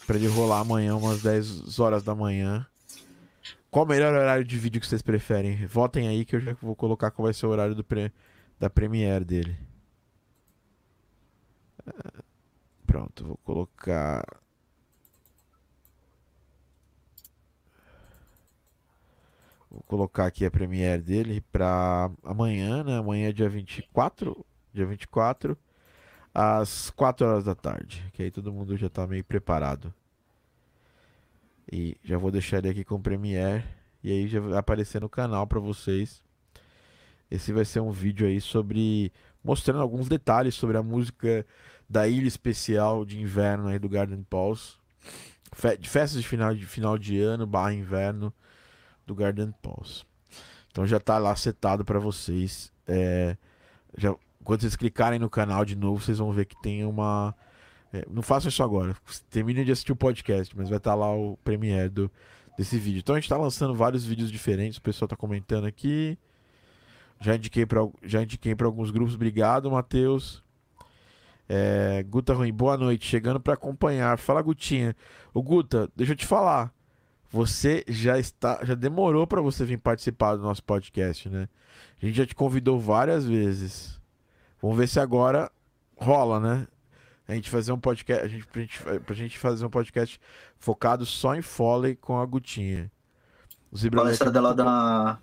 Pra 0.06 0.16
ele 0.16 0.26
rolar 0.26 0.60
amanhã, 0.60 0.94
umas 0.94 1.22
10 1.22 1.80
horas 1.80 2.02
da 2.02 2.14
manhã. 2.14 2.66
Qual 3.70 3.86
o 3.86 3.88
melhor 3.88 4.12
horário 4.12 4.44
de 4.44 4.58
vídeo 4.58 4.78
que 4.78 4.86
vocês 4.86 5.00
preferem? 5.00 5.66
Votem 5.66 6.06
aí 6.06 6.26
que 6.26 6.36
eu 6.36 6.40
já 6.40 6.52
vou 6.60 6.76
colocar 6.76 7.10
qual 7.10 7.24
vai 7.24 7.32
ser 7.32 7.46
o 7.46 7.48
horário 7.48 7.74
do 7.74 7.82
pre... 7.82 8.12
da 8.58 8.68
Premiere 8.68 9.24
dele. 9.24 9.56
Pronto, 12.86 13.24
vou 13.24 13.38
colocar. 13.38 14.22
Vou 19.70 19.82
colocar 19.84 20.26
aqui 20.26 20.44
a 20.44 20.50
Premiere 20.50 21.00
dele 21.00 21.40
pra 21.50 22.10
amanhã, 22.22 22.84
né? 22.84 22.98
Amanhã 22.98 23.30
é 23.30 23.32
dia 23.32 23.48
24. 23.48 24.44
Dia 24.74 24.84
24 24.84 25.56
às 26.34 26.90
4 26.90 27.26
horas 27.26 27.44
da 27.44 27.54
tarde. 27.54 28.04
Que 28.12 28.22
aí 28.22 28.30
todo 28.30 28.52
mundo 28.52 28.76
já 28.76 28.88
tá 28.88 29.06
meio 29.06 29.24
preparado. 29.24 29.92
E 31.70 31.96
já 32.02 32.18
vou 32.18 32.30
deixar 32.30 32.58
ele 32.58 32.70
aqui 32.70 32.84
com 32.84 32.96
o 32.96 33.02
Premiere. 33.02 33.64
E 34.02 34.10
aí 34.10 34.28
já 34.28 34.40
vai 34.40 34.58
aparecer 34.58 35.00
no 35.00 35.08
canal 35.08 35.46
para 35.46 35.60
vocês. 35.60 36.22
Esse 37.30 37.52
vai 37.52 37.64
ser 37.64 37.80
um 37.80 37.90
vídeo 37.90 38.26
aí 38.26 38.40
sobre. 38.40 39.12
Mostrando 39.42 39.80
alguns 39.80 40.08
detalhes 40.08 40.54
sobre 40.54 40.76
a 40.76 40.82
música 40.82 41.46
da 41.88 42.06
ilha 42.06 42.28
especial 42.28 43.04
de 43.04 43.20
inverno 43.20 43.68
aí 43.68 43.78
do 43.78 43.88
Garden 43.88 44.22
Pulse. 44.22 44.74
Fe 45.52 45.78
festas 45.82 46.20
de 46.22 46.28
final, 46.28 46.54
de 46.54 46.66
final 46.66 46.98
de 46.98 47.18
ano, 47.20 47.46
barra 47.46 47.72
inverno 47.72 48.32
do 49.06 49.14
Garden 49.14 49.52
Pulse. 49.62 50.04
Então 50.70 50.86
já 50.86 51.00
tá 51.00 51.18
lá 51.18 51.34
setado 51.34 51.84
para 51.84 51.98
vocês. 51.98 52.72
É, 52.86 53.36
já 53.96 54.14
quando 54.44 54.62
vocês 54.62 54.76
clicarem 54.76 55.18
no 55.18 55.30
canal 55.30 55.64
de 55.64 55.76
novo, 55.76 56.02
vocês 56.02 56.18
vão 56.18 56.32
ver 56.32 56.46
que 56.46 56.60
tem 56.62 56.84
uma. 56.84 57.34
É, 57.92 58.04
não 58.10 58.22
façam 58.22 58.48
isso 58.48 58.62
agora. 58.62 58.96
Terminem 59.30 59.64
de 59.64 59.72
assistir 59.72 59.92
o 59.92 59.96
podcast, 59.96 60.56
mas 60.56 60.68
vai 60.68 60.78
estar 60.78 60.92
tá 60.92 60.96
lá 60.96 61.14
o 61.14 61.36
premiere 61.44 61.88
do, 61.88 62.10
desse 62.56 62.78
vídeo. 62.78 63.00
Então 63.00 63.14
a 63.14 63.18
gente 63.18 63.24
está 63.24 63.36
lançando 63.36 63.74
vários 63.74 64.04
vídeos 64.04 64.30
diferentes. 64.30 64.78
O 64.78 64.82
pessoal 64.82 65.06
está 65.06 65.16
comentando 65.16 65.66
aqui. 65.66 66.18
Já 67.20 67.36
indiquei 67.36 67.66
para 67.66 67.86
já 68.02 68.22
indiquei 68.22 68.54
para 68.54 68.66
alguns 68.66 68.90
grupos. 68.90 69.14
Obrigado, 69.14 69.70
Matheus. 69.70 70.42
É, 71.48 72.02
Guta 72.08 72.32
Ruim, 72.32 72.52
boa 72.52 72.76
noite. 72.76 73.06
Chegando 73.06 73.40
para 73.40 73.54
acompanhar. 73.54 74.18
Fala, 74.18 74.40
Gutinha. 74.40 74.96
O 75.34 75.42
Guta, 75.42 75.90
deixa 75.94 76.12
eu 76.12 76.16
te 76.16 76.24
falar. 76.24 76.72
Você 77.30 77.84
já 77.86 78.18
está, 78.18 78.64
já 78.64 78.74
demorou 78.74 79.26
para 79.26 79.40
você 79.40 79.64
vir 79.64 79.78
participar 79.78 80.36
do 80.36 80.42
nosso 80.42 80.64
podcast, 80.64 81.28
né? 81.28 81.48
A 82.02 82.06
gente 82.06 82.16
já 82.16 82.26
te 82.26 82.34
convidou 82.34 82.80
várias 82.80 83.24
vezes. 83.24 83.99
Vamos 84.62 84.76
ver 84.76 84.88
se 84.88 85.00
agora 85.00 85.50
rola, 85.96 86.38
né? 86.40 86.68
A 87.28 87.34
gente 87.34 87.48
fazer 87.50 87.72
um 87.72 87.78
podcast, 87.78 88.24
a 88.24 88.28
gente, 88.28 88.46
pra, 88.46 88.60
gente, 88.60 88.80
pra 89.06 89.14
gente 89.14 89.38
fazer 89.38 89.64
um 89.64 89.70
podcast 89.70 90.20
focado 90.58 91.06
só 91.06 91.34
em 91.34 91.42
Foley 91.42 91.94
com 91.96 92.18
a 92.18 92.26
Gutinha. 92.26 92.90
O 93.72 93.90
palestra 93.90 94.30
dela 94.30 94.52
da 94.54 95.18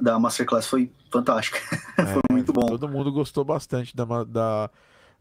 da 0.00 0.16
Masterclass 0.18 0.66
foi 0.68 0.92
fantástica. 1.10 1.58
foi 1.96 2.22
É, 2.30 2.32
muito 2.32 2.52
bom. 2.52 2.66
Todo 2.66 2.88
mundo 2.88 3.10
gostou 3.10 3.44
bastante 3.44 3.96
da, 3.96 4.04
da, 4.22 4.70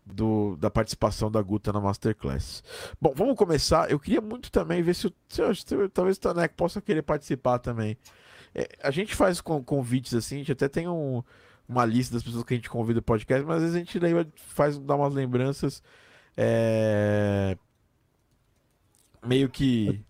do- 0.06 0.56
da 0.58 0.70
participação 0.70 1.32
da 1.32 1.42
Guta 1.42 1.74
na 1.74 1.82
Masterclass. 1.82 2.64
Bom, 3.02 3.12
vamos 3.16 3.36
começar. 3.36 3.90
Eu 3.90 4.00
queria 4.00 4.22
muito 4.22 4.52
também 4.52 4.84
ver 4.84 4.94
se, 4.94 5.08
o- 5.08 5.14
se, 5.28 5.42
se 5.56 5.90
talvez 5.90 6.18
o 6.18 6.20
Tanek 6.20 6.54
possa 6.54 6.80
querer 6.80 7.02
participar 7.02 7.58
também. 7.58 7.98
É, 8.54 8.70
a 8.84 8.92
gente 8.92 9.16
faz 9.16 9.42
com, 9.42 9.64
convites 9.64 10.14
assim, 10.14 10.36
a 10.36 10.40
gente 10.40 10.52
até 10.52 10.68
tem 10.70 10.88
um- 10.88 11.24
uma 11.68 11.86
lista 11.86 12.14
das 12.14 12.24
pessoas 12.24 12.44
que 12.44 12.54
a 12.54 12.58
gente 12.58 12.70
convida 12.70 13.00
o 13.00 13.04
podcast, 13.04 13.46
mas 13.46 13.58
às 13.58 13.62
vezes 13.64 13.76
a 13.76 13.80
gente 13.80 14.00
lembra, 14.00 14.28
faz 14.36 14.78
dá 14.78 14.96
umas 14.96 15.14
lembranças 15.14 15.84
é, 16.36 17.58
meio 19.26 19.50
que. 19.50 20.04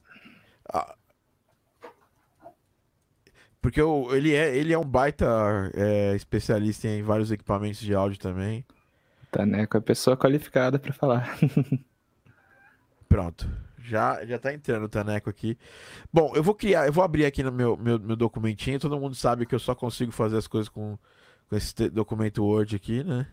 porque 3.61 3.81
o- 3.81 4.13
ele, 4.15 4.33
é, 4.33 4.55
ele 4.55 4.71
é 4.73 4.77
um 4.77 4.85
baita 4.85 5.25
é, 5.73 6.15
especialista 6.15 6.87
em 6.87 7.01
vários 7.01 7.31
equipamentos 7.31 7.79
de 7.79 7.93
áudio 7.93 8.19
também. 8.19 8.65
Taneco 9.31 9.75
é 9.77 9.81
pessoa 9.81 10.15
qualificada 10.15 10.79
pra 10.79 10.93
falar. 10.93 11.37
Pronto. 13.09 13.49
Já, 13.83 14.25
já 14.25 14.37
tá 14.37 14.53
entrando 14.53 14.83
o 14.83 14.89
Taneco 14.89 15.29
aqui. 15.29 15.57
Bom, 16.11 16.33
eu 16.35 16.43
vou 16.43 16.53
criar, 16.53 16.87
eu 16.87 16.93
vou 16.93 17.03
abrir 17.03 17.25
aqui 17.25 17.41
no 17.41 17.51
meu, 17.51 17.77
meu, 17.77 17.97
meu 17.99 18.15
documentinho. 18.17 18.79
Todo 18.79 18.99
mundo 18.99 19.15
sabe 19.15 19.45
que 19.45 19.55
eu 19.55 19.59
só 19.59 19.73
consigo 19.73 20.11
fazer 20.11 20.37
as 20.37 20.47
coisas 20.47 20.67
com, 20.67 20.97
com 21.49 21.55
esse 21.55 21.89
documento 21.89 22.43
Word 22.43 22.75
aqui, 22.75 23.03
né? 23.03 23.27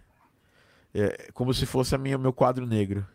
É 0.92 1.30
como 1.32 1.52
se 1.52 1.66
fosse 1.66 1.94
a 1.94 1.98
minha, 1.98 2.16
meu 2.16 2.32
quadro 2.32 2.66
negro. 2.66 3.06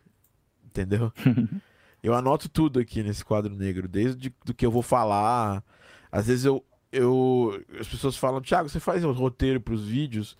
Entendeu? 0.65 1.11
eu 2.03 2.13
anoto 2.13 2.49
tudo 2.49 2.79
aqui 2.79 3.01
nesse 3.01 3.23
quadro 3.23 3.55
negro, 3.55 3.87
desde 3.87 4.33
do 4.45 4.53
que 4.53 4.65
eu 4.65 4.71
vou 4.71 4.81
falar. 4.81 5.63
Às 6.11 6.27
vezes 6.27 6.45
eu, 6.45 6.63
eu 6.91 7.63
as 7.79 7.87
pessoas 7.87 8.17
falam, 8.17 8.41
Thiago, 8.41 8.69
você 8.69 8.79
faz 8.79 9.03
o 9.03 9.11
roteiro 9.11 9.61
para 9.61 9.73
os 9.73 9.85
vídeos? 9.85 10.37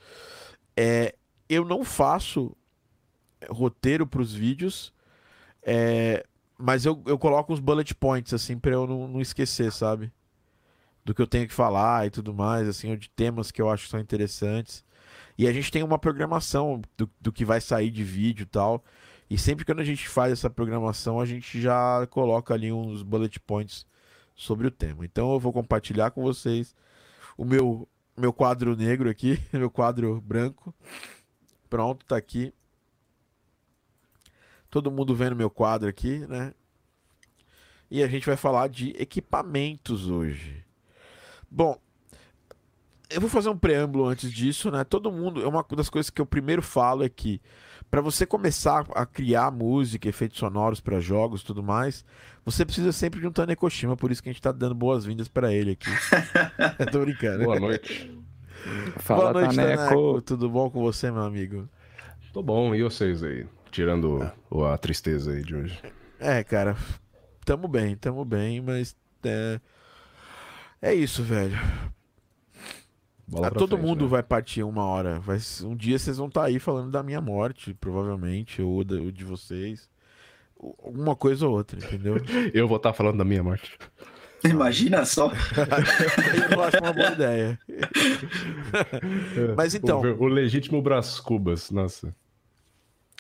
É, 0.76 1.15
eu 1.48 1.65
não 1.65 1.84
faço 1.84 2.56
roteiro 3.50 4.06
para 4.06 4.22
os 4.22 4.34
vídeos. 4.34 4.93
É, 5.63 6.26
mas 6.58 6.86
eu, 6.86 7.02
eu 7.06 7.17
coloco 7.17 7.54
uns 7.54 7.60
bullet 7.60 7.95
points, 7.95 8.34
assim, 8.34 8.58
pra 8.58 8.72
eu 8.72 8.86
não, 8.86 9.08
não 9.08 9.22
esquecer, 9.22 9.72
sabe? 9.72 10.12
Do 11.10 11.15
que 11.15 11.24
eu 11.24 11.26
tenho 11.26 11.48
que 11.48 11.54
falar 11.56 12.06
e 12.06 12.12
tudo 12.12 12.36
mais, 12.36 12.67
assim, 12.67 12.91
ou 12.91 12.95
de 12.95 13.10
temas 13.10 13.50
que 13.50 13.60
eu 13.60 13.67
acho 13.67 13.86
que 13.86 13.89
são 13.89 14.00
interessantes. 14.00 14.86
E 15.36 15.48
a 15.48 15.52
gente 15.52 15.72
tem 15.72 15.82
uma 15.82 15.98
programação 15.98 16.84
do, 16.95 17.10
do 17.19 17.32
que 17.32 17.43
vai 17.43 17.60
sair 17.60 17.89
de 17.89 18.04
vídeo 18.04 18.43
e 18.43 18.45
tal. 18.45 18.84
E 19.28 19.36
sempre 19.36 19.65
que 19.65 19.72
a 19.72 19.84
gente 19.84 20.08
faz 20.08 20.32
essa 20.32 20.52
programação, 20.52 21.19
a 21.19 21.26
gente 21.26 21.60
já 21.60 22.06
coloca 22.12 22.54
ali 22.54 22.72
uns 22.72 23.02
bullet 23.02 23.39
points 23.39 23.88
sobre 24.36 24.67
o 24.67 24.72
tema. 24.72 25.04
Então 25.04 25.34
eu 25.34 25.39
vou 25.39 25.52
compartilhar 25.52 26.12
com 26.12 26.22
vocês 26.22 26.76
o 27.36 27.43
meu, 27.43 27.89
meu 28.15 28.32
quadro 28.32 28.76
negro 28.76 29.10
aqui, 29.10 29.39
meu 29.52 29.72
quadro 29.72 30.22
branco. 30.22 30.76
Pronto, 31.67 32.06
tá 32.06 32.17
aqui. 32.17 32.54
Todo 34.69 34.91
mundo 34.91 35.15
vendo 35.15 35.36
meu 35.36 35.50
quadro 35.50 35.89
aqui, 35.89 36.19
né? 36.28 36.54
E 37.89 38.04
a 38.04 38.08
gente 38.08 38.28
vai 38.28 38.38
falar 38.38 38.69
de 38.69 38.91
equipamentos 38.91 40.08
hoje. 40.08 40.68
Bom, 41.51 41.77
eu 43.09 43.19
vou 43.19 43.29
fazer 43.29 43.49
um 43.49 43.57
preâmbulo 43.57 44.05
antes 44.07 44.31
disso, 44.31 44.69
né? 44.69 44.83
Todo 44.83 45.12
mundo, 45.12 45.41
é 45.41 45.47
uma 45.47 45.65
das 45.75 45.89
coisas 45.89 46.09
que 46.09 46.21
eu 46.21 46.25
primeiro 46.25 46.62
falo 46.62 47.03
é 47.03 47.09
que 47.09 47.41
para 47.89 48.01
você 48.01 48.23
começar 48.25 48.85
a 48.93 49.03
criar 49.05 49.49
música, 49.51 50.07
efeitos 50.07 50.38
sonoros 50.38 50.79
para 50.79 50.99
jogos, 50.99 51.41
e 51.41 51.45
tudo 51.45 51.63
mais, 51.63 52.05
você 52.45 52.63
precisa 52.63 52.91
sempre 52.91 53.19
de 53.19 53.25
um 53.27 53.31
Tanekoshima, 53.31 53.97
por 53.97 54.12
isso 54.12 54.21
que 54.21 54.29
a 54.29 54.31
gente 54.31 54.41
tá 54.41 54.51
dando 54.51 54.75
boas-vindas 54.75 55.27
para 55.27 55.51
ele 55.51 55.71
aqui. 55.71 55.89
Eu 56.77 56.85
tô 56.91 56.99
brincando. 57.01 57.45
Boa 57.45 57.59
noite. 57.59 58.15
Fala, 58.97 59.31
Boa 59.31 59.33
noite, 59.33 59.55
Taneco. 59.55 59.77
Taneco. 59.79 60.21
Tudo 60.21 60.49
bom 60.49 60.69
com 60.69 60.81
você, 60.81 61.09
meu 61.09 61.23
amigo? 61.23 61.67
Tô 62.31 62.43
bom, 62.43 62.75
e 62.75 62.83
vocês 62.83 63.23
aí? 63.23 63.47
Tirando 63.71 64.31
o- 64.51 64.65
a 64.65 64.77
tristeza 64.77 65.31
aí 65.31 65.43
de 65.43 65.55
hoje. 65.55 65.79
É, 66.19 66.43
cara, 66.43 66.75
tamo 67.43 67.67
bem, 67.67 67.95
tamo 67.95 68.23
bem, 68.23 68.62
mas 68.62 68.95
é, 69.23 69.59
é 70.82 70.94
isso, 70.94 71.24
velho. 71.24 71.58
Bola 73.28 73.48
Ah, 73.48 73.52
todo 73.52 73.76
frente, 73.78 73.86
mundo 73.88 74.06
né? 74.06 74.08
vai 74.10 74.24
partir 74.24 74.63
uma 74.63 74.84
hora. 74.86 75.20
Vai, 75.20 75.38
um 75.63 75.76
dia 75.76 76.00
vocês 76.00 76.18
vão 76.18 76.28
estar 76.28 76.46
aí 76.46 76.58
falando 76.60 76.89
da 76.92 77.04
minha 77.04 77.22
morte, 77.22 77.74
provavelmente, 77.76 78.62
ou, 78.62 78.84
da- 78.84 78.96
ou 78.96 79.12
de 79.12 79.24
vocês. 79.24 79.88
Alguma 80.60 81.15
coisa 81.15 81.48
ou 81.48 81.54
outra, 81.56 81.78
entendeu? 81.80 82.15
Eu 82.54 82.68
vou 82.68 82.78
estar 82.78 82.92
falando 82.94 83.18
da 83.18 83.24
minha 83.26 83.44
morte. 83.44 83.78
Imagina 84.44 85.06
só. 85.06 85.32
Eu 86.52 86.63
acho 86.63 86.78
uma 86.82 86.94
boa 86.94 87.12
ideia. 87.12 87.60
Mas 89.56 89.76
então, 89.76 90.02
O, 90.02 90.24
o 90.24 90.28
legítimo 90.28 90.82
Brás 90.82 91.20
Cubas, 91.20 91.70
nossa. 91.72 92.13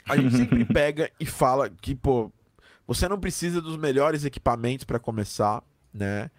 a 0.05 0.17
gente 0.17 0.35
sempre 0.37 0.65
pega 0.65 1.11
e 1.19 1.25
fala 1.25 1.69
que, 1.69 1.93
pô, 1.95 2.31
você 2.87 3.07
não 3.07 3.19
precisa 3.19 3.61
dos 3.61 3.77
melhores 3.77 4.25
equipamentos 4.25 4.85
para 4.85 4.99
começar, 4.99 5.61
né? 5.93 6.29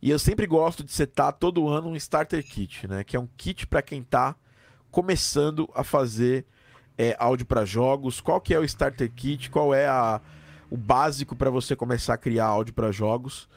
E 0.00 0.10
eu 0.10 0.18
sempre 0.18 0.46
gosto 0.46 0.84
de 0.84 0.92
setar 0.92 1.32
todo 1.32 1.68
ano 1.68 1.88
um 1.88 1.96
starter 1.96 2.44
kit, 2.44 2.86
né? 2.86 3.04
Que 3.04 3.16
é 3.16 3.20
um 3.20 3.28
kit 3.36 3.66
para 3.66 3.82
quem 3.82 4.02
tá 4.02 4.36
começando 4.90 5.68
a 5.74 5.82
fazer 5.82 6.46
é, 6.96 7.16
áudio 7.18 7.46
para 7.46 7.64
jogos. 7.64 8.20
Qual 8.20 8.40
que 8.40 8.54
é 8.54 8.58
o 8.58 8.64
starter 8.64 9.10
kit? 9.12 9.50
Qual 9.50 9.74
é 9.74 9.86
a, 9.86 10.20
o 10.70 10.76
básico 10.76 11.34
para 11.34 11.50
você 11.50 11.74
começar 11.74 12.14
a 12.14 12.18
criar 12.18 12.46
áudio 12.46 12.74
para 12.74 12.92
jogos? 12.92 13.48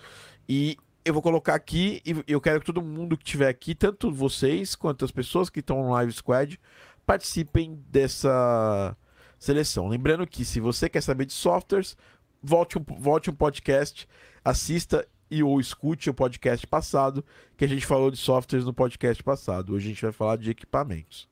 E 0.49 0.77
eu 1.05 1.13
vou 1.13 1.21
colocar 1.21 1.55
aqui 1.55 2.01
e 2.05 2.23
eu 2.27 2.41
quero 2.41 2.59
que 2.59 2.65
todo 2.65 2.81
mundo 2.81 3.17
que 3.17 3.23
estiver 3.23 3.47
aqui, 3.47 3.73
tanto 3.73 4.11
vocês 4.11 4.75
quanto 4.75 5.05
as 5.05 5.11
pessoas 5.11 5.49
que 5.49 5.59
estão 5.59 5.83
no 5.83 5.91
Live 5.91 6.11
Squad, 6.11 6.59
participem 7.05 7.81
dessa 7.89 8.95
seleção. 9.39 9.87
Lembrando 9.87 10.27
que 10.27 10.43
se 10.43 10.59
você 10.59 10.89
quer 10.89 11.01
saber 11.01 11.25
de 11.25 11.33
softwares, 11.33 11.95
volte 12.41 12.77
um, 12.77 12.83
volte 12.99 13.29
um 13.29 13.33
podcast, 13.33 14.07
assista 14.43 15.07
e 15.29 15.43
ou 15.43 15.59
escute 15.59 16.09
o 16.09 16.13
podcast 16.13 16.65
passado, 16.65 17.23
que 17.55 17.65
a 17.65 17.67
gente 17.67 17.85
falou 17.85 18.09
de 18.09 18.17
softwares 18.17 18.65
no 18.65 18.73
podcast 18.73 19.21
passado. 19.23 19.73
Hoje 19.73 19.87
a 19.87 19.89
gente 19.89 20.01
vai 20.01 20.11
falar 20.11 20.37
de 20.37 20.49
equipamentos. 20.49 21.27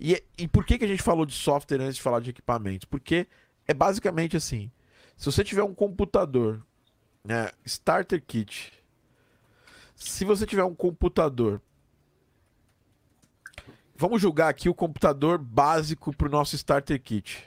E, 0.00 0.22
e 0.36 0.48
por 0.48 0.64
que, 0.64 0.78
que 0.78 0.84
a 0.84 0.88
gente 0.88 1.02
falou 1.02 1.24
de 1.24 1.34
software 1.34 1.80
antes 1.80 1.96
de 1.96 2.02
falar 2.02 2.20
de 2.20 2.30
equipamentos? 2.30 2.84
Porque 2.84 3.26
é 3.66 3.74
basicamente 3.74 4.36
assim: 4.36 4.70
se 5.16 5.26
você 5.26 5.42
tiver 5.44 5.62
um 5.62 5.74
computador, 5.74 6.64
né, 7.24 7.50
starter 7.64 8.22
kit, 8.24 8.72
se 9.94 10.24
você 10.24 10.46
tiver 10.46 10.64
um 10.64 10.74
computador, 10.74 11.60
vamos 13.96 14.20
julgar 14.20 14.48
aqui 14.48 14.68
o 14.68 14.74
computador 14.74 15.38
básico 15.38 16.14
para 16.14 16.28
o 16.28 16.30
nosso 16.30 16.54
starter 16.54 17.00
kit. 17.00 17.44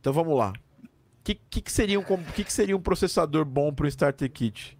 Então 0.00 0.12
vamos 0.12 0.36
lá. 0.36 0.52
O 1.22 1.24
que, 1.24 1.36
que, 1.36 1.60
que 1.62 1.70
seria 1.70 2.00
um, 2.00 2.04
que, 2.34 2.42
que 2.42 2.52
seria 2.52 2.76
um 2.76 2.80
processador 2.80 3.44
bom 3.44 3.72
para 3.72 3.84
o 3.84 3.88
starter 3.88 4.28
kit? 4.28 4.76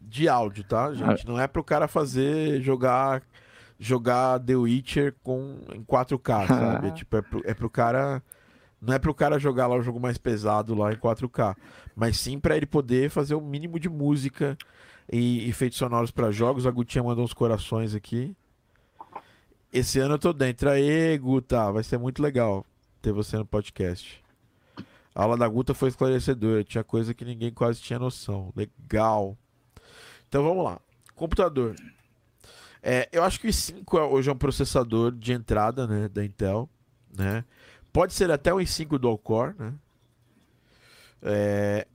De 0.00 0.28
áudio, 0.28 0.64
tá, 0.64 0.92
gente? 0.92 1.24
Não 1.24 1.40
é 1.40 1.46
para 1.46 1.60
o 1.60 1.64
cara 1.64 1.86
fazer, 1.86 2.60
jogar 2.60 3.22
jogar 3.78 4.38
The 4.40 4.56
Witcher 4.56 5.14
com, 5.22 5.58
em 5.72 5.84
4K, 5.84 6.46
sabe? 6.48 6.92
Tipo, 6.92 7.16
é, 7.16 7.22
pro, 7.22 7.42
é 7.44 7.54
pro 7.54 7.70
cara. 7.70 8.22
Não 8.80 8.92
é 8.92 8.98
pro 8.98 9.14
cara 9.14 9.38
jogar 9.38 9.68
lá 9.68 9.76
o 9.76 9.82
jogo 9.82 10.00
mais 10.00 10.18
pesado 10.18 10.74
lá 10.74 10.92
em 10.92 10.96
4K. 10.96 11.56
Mas 11.94 12.18
sim 12.18 12.40
para 12.40 12.56
ele 12.56 12.66
poder 12.66 13.10
fazer 13.10 13.34
o 13.36 13.40
mínimo 13.40 13.78
de 13.78 13.88
música 13.88 14.56
e 15.12 15.48
efeitos 15.48 15.78
sonoros 15.78 16.10
para 16.10 16.30
jogos. 16.30 16.66
A 16.66 16.70
Gutinha 16.70 17.04
mandou 17.04 17.24
uns 17.24 17.32
corações 17.32 17.94
aqui. 17.94 18.34
Esse 19.72 20.00
ano 20.00 20.14
eu 20.14 20.18
tô 20.18 20.32
dentro. 20.32 20.68
Aê, 20.68 21.16
Guta, 21.16 21.70
vai 21.70 21.82
ser 21.82 21.98
muito 21.98 22.20
legal 22.20 22.66
ter 23.00 23.12
você 23.12 23.36
no 23.36 23.46
podcast. 23.46 24.21
A 25.14 25.22
aula 25.22 25.36
da 25.36 25.46
Guta 25.48 25.74
foi 25.74 25.88
esclarecedora, 25.90 26.64
tinha 26.64 26.82
coisa 26.82 27.12
que 27.12 27.24
ninguém 27.24 27.52
quase 27.52 27.80
tinha 27.80 27.98
noção. 27.98 28.52
Legal. 28.56 29.36
Então 30.28 30.42
vamos 30.42 30.64
lá. 30.64 30.80
Computador. 31.14 31.74
É, 32.82 33.08
eu 33.12 33.22
acho 33.22 33.38
que 33.38 33.46
o 33.46 33.50
i5 33.50 33.98
é- 33.98 34.02
hoje 34.02 34.28
é 34.30 34.32
um 34.32 34.36
processador 34.38 35.12
de 35.12 35.32
entrada 35.32 35.86
né, 35.86 36.08
da 36.08 36.24
Intel. 36.24 36.68
Né? 37.16 37.44
Pode 37.92 38.12
ser 38.14 38.30
até 38.30 38.52
o 38.52 38.56
i5 38.56 38.98
dual 38.98 39.18
core. 39.18 39.54
Né? 39.58 39.74
É, 41.22 41.86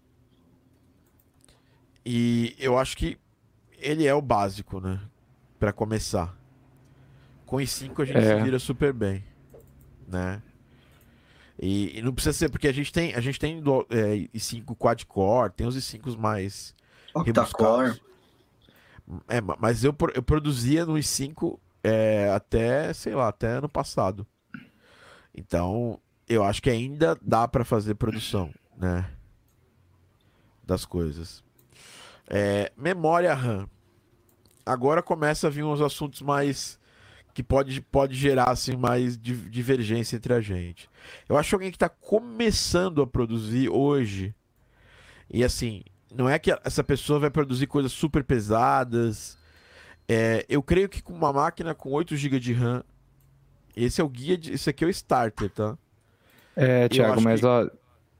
e 2.06 2.56
eu 2.58 2.78
acho 2.78 2.96
que 2.96 3.18
ele 3.80 4.06
é 4.06 4.14
o 4.14 4.22
básico, 4.22 4.80
né? 4.80 5.00
Para 5.60 5.74
começar. 5.74 6.38
Com 7.46 7.58
i5 7.58 8.02
a 8.02 8.06
gente 8.06 8.18
É. 8.18 8.38
se 8.38 8.44
vira 8.44 8.60
super 8.60 8.94
bem, 8.94 9.24
né? 10.08 10.42
E, 11.60 11.98
e 11.98 12.02
não 12.02 12.14
precisa 12.14 12.34
ser 12.34 12.50
porque 12.50 12.68
a 12.68 12.72
gente 12.72 12.92
tem 12.94 13.16
a 13.16 13.20
gente 13.22 13.40
tem 13.40 13.60
do- 13.62 13.86
é, 13.90 14.28
i5 14.34 14.76
quad 14.76 15.04
core, 15.06 15.52
tem 15.54 15.66
os 15.68 15.76
i5 15.76 16.16
mais 16.18 16.76
Octa-core. 17.14 18.00
É, 19.28 19.42
ma- 19.42 19.58
mas 19.60 19.84
eu, 19.84 19.96
eu 20.14 20.22
produzia 20.22 20.86
no 20.86 20.94
i5 20.94 21.60
é, 21.84 22.30
até, 22.32 22.94
sei 22.94 23.16
lá, 23.16 23.30
até 23.30 23.48
ano 23.48 23.70
passado. 23.70 24.28
Então, 25.34 26.00
eu 26.28 26.44
acho 26.44 26.62
que 26.62 26.70
ainda 26.70 27.18
dá 27.22 27.48
para 27.48 27.64
fazer 27.64 27.96
produção, 27.96 28.52
né? 28.78 29.10
Das 30.64 30.84
coisas. 30.86 31.44
É, 32.30 32.72
memória 32.76 33.34
RAM. 33.34 33.70
agora 34.66 35.02
começa 35.02 35.48
a 35.48 35.50
vir 35.50 35.64
uns 35.64 35.80
assuntos 35.80 36.22
mais 36.22 36.78
que 37.38 37.44
pode, 37.44 37.80
pode 37.82 38.16
gerar 38.16 38.46
assim 38.46 38.76
mais 38.76 39.16
di- 39.16 39.36
divergência 39.48 40.16
entre 40.16 40.34
a 40.34 40.42
gente. 40.42 40.90
Eu 41.30 41.38
acho 41.38 41.50
que 41.50 41.54
alguém 41.56 41.70
que 41.70 41.76
está 41.76 41.88
começando 41.88 43.00
a 43.00 43.06
produzir 43.06 43.70
hoje 43.70 44.34
e 45.30 45.44
assim, 45.44 45.84
não 46.12 46.28
é 46.28 46.40
que 46.40 46.52
essa 46.64 46.84
pessoa 46.84 47.20
vai 47.20 47.30
produzir 47.30 47.68
coisas 47.68 47.92
super 47.92 48.24
pesadas. 48.24 49.38
É, 50.10 50.48
eu 50.50 50.64
creio 50.64 50.90
que 50.90 51.00
com 51.00 51.14
uma 51.14 51.32
máquina 51.32 51.76
com 51.76 51.92
8 51.92 52.16
GB 52.16 52.40
de 52.40 52.54
RAM, 52.54 52.84
esse 53.76 54.02
é 54.02 54.04
o 54.04 54.10
guia, 54.10 54.36
de, 54.36 54.54
esse 54.54 54.72
aqui 54.72 54.84
é 54.84 54.88
o 54.88 54.90
starter, 54.90 55.52
tá? 55.52 55.78
É, 56.56 56.90
Thiago, 56.90 57.22
mas 57.22 57.42
que- 57.42 57.46
ó, 57.46 57.70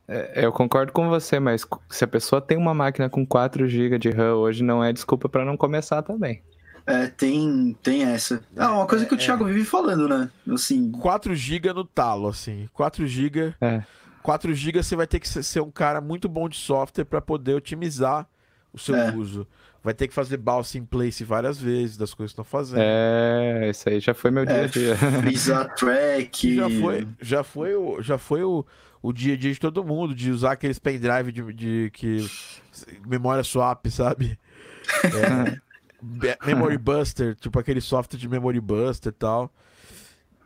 é, 0.08 0.46
eu 0.46 0.52
concordo 0.52 0.92
com 0.94 1.10
você, 1.10 1.40
mas 1.40 1.66
se 1.90 2.04
a 2.04 2.08
pessoa 2.08 2.40
tem 2.40 2.56
uma 2.56 2.76
máquina 2.76 3.10
com 3.10 3.26
4 3.26 3.68
GB 3.68 3.98
de 3.98 4.12
RAM 4.12 4.36
hoje, 4.36 4.64
não 4.64 4.84
é 4.84 4.94
desculpa 4.94 5.28
pra 5.28 5.44
não 5.44 5.58
começar 5.58 6.04
também. 6.04 6.44
É, 6.88 7.08
tem, 7.08 7.78
tem 7.84 8.04
essa. 8.04 8.42
Ah, 8.56 8.72
uma 8.72 8.88
coisa 8.88 9.06
que 9.06 9.14
o 9.14 9.16
É, 9.16 9.20
Thiago 9.20 9.44
vive 9.46 9.66
falando, 9.66 10.08
né? 10.08 10.30
Assim, 10.52 10.90
4 10.92 11.36
GB 11.36 11.74
no 11.74 11.84
talo, 11.84 12.30
assim. 12.30 12.70
4 12.74 13.06
GB. 13.06 13.54
É. 13.60 13.84
4 14.24 14.54
GB 14.54 14.82
você 14.82 14.96
vai 14.96 15.06
ter 15.06 15.20
que 15.20 15.28
ser- 15.28 15.62
um 15.62 15.70
cara 15.72 16.00
muito 16.02 16.28
bom 16.30 16.48
de 16.50 16.56
software 16.58 17.04
para 17.06 17.20
poder 17.22 17.56
otimizar 17.56 18.26
o 18.74 18.80
seu 18.80 18.96
É. 18.96 19.12
uso. 19.14 19.46
Vai 19.84 19.94
ter 19.94 20.08
que 20.08 20.14
fazer 20.14 20.38
balsa 20.38 20.78
in 20.78 20.84
place 20.86 21.24
várias 21.24 21.58
vezes 21.60 21.96
das 21.98 22.14
coisas 22.14 22.32
que 22.34 22.42
estão 22.42 22.44
fazendo. 22.44 22.82
É, 22.82 23.70
isso 23.70 23.88
aí 23.88 24.00
já 24.00 24.14
foi 24.14 24.32
meu 24.32 24.46
dia 24.46 24.56
É, 24.56 24.64
a 24.64 24.68
dia. 24.68 24.96
freezer 24.98 25.76
track. 25.76 26.56
Já 26.56 26.70
foi, 26.70 27.08
já 27.22 27.44
foi, 27.44 27.76
o, 27.76 28.02
já 28.02 28.18
foi 28.18 28.44
o, 28.44 28.66
o 29.02 29.14
dia 29.14 29.34
a 29.36 29.38
dia 29.38 29.54
de 29.54 29.60
todo 29.60 29.84
mundo, 29.84 30.14
de 30.16 30.30
usar 30.32 30.54
aqueles 30.54 30.80
pendrive 30.80 31.32
de, 31.32 31.54
de 31.54 31.90
que 31.94 32.26
memória 33.08 33.44
swap, 33.44 33.86
sabe? 33.90 34.38
É, 35.04 35.60
memory 36.46 36.78
Buster, 36.80 37.36
tipo 37.36 37.60
aquele 37.60 37.82
software 37.82 38.20
de 38.20 38.28
Memory 38.28 38.60
Buster 38.62 39.12
e 39.12 39.16
tal. 39.16 39.52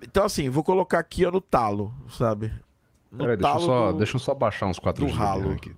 Então, 0.02 0.26
assim, 0.26 0.50
vou 0.50 0.64
colocar 0.64 1.00
aqui 1.00 1.26
ó, 1.26 1.32
no 1.32 1.42
talo, 1.42 1.94
sabe? 2.10 2.52
No 3.12 3.20
Peraí, 3.20 3.38
deixa 3.38 3.50
eu, 3.50 3.54
talo 3.54 3.66
só, 3.66 3.92
do- 3.92 3.98
deixa 3.98 4.16
eu 4.16 4.20
só 4.20 4.34
baixar 4.34 4.66
uns 4.68 4.80
4 4.80 5.06
do 5.06 5.12
GB 5.12 5.20
ralo. 5.20 5.52
aqui. 5.52 5.76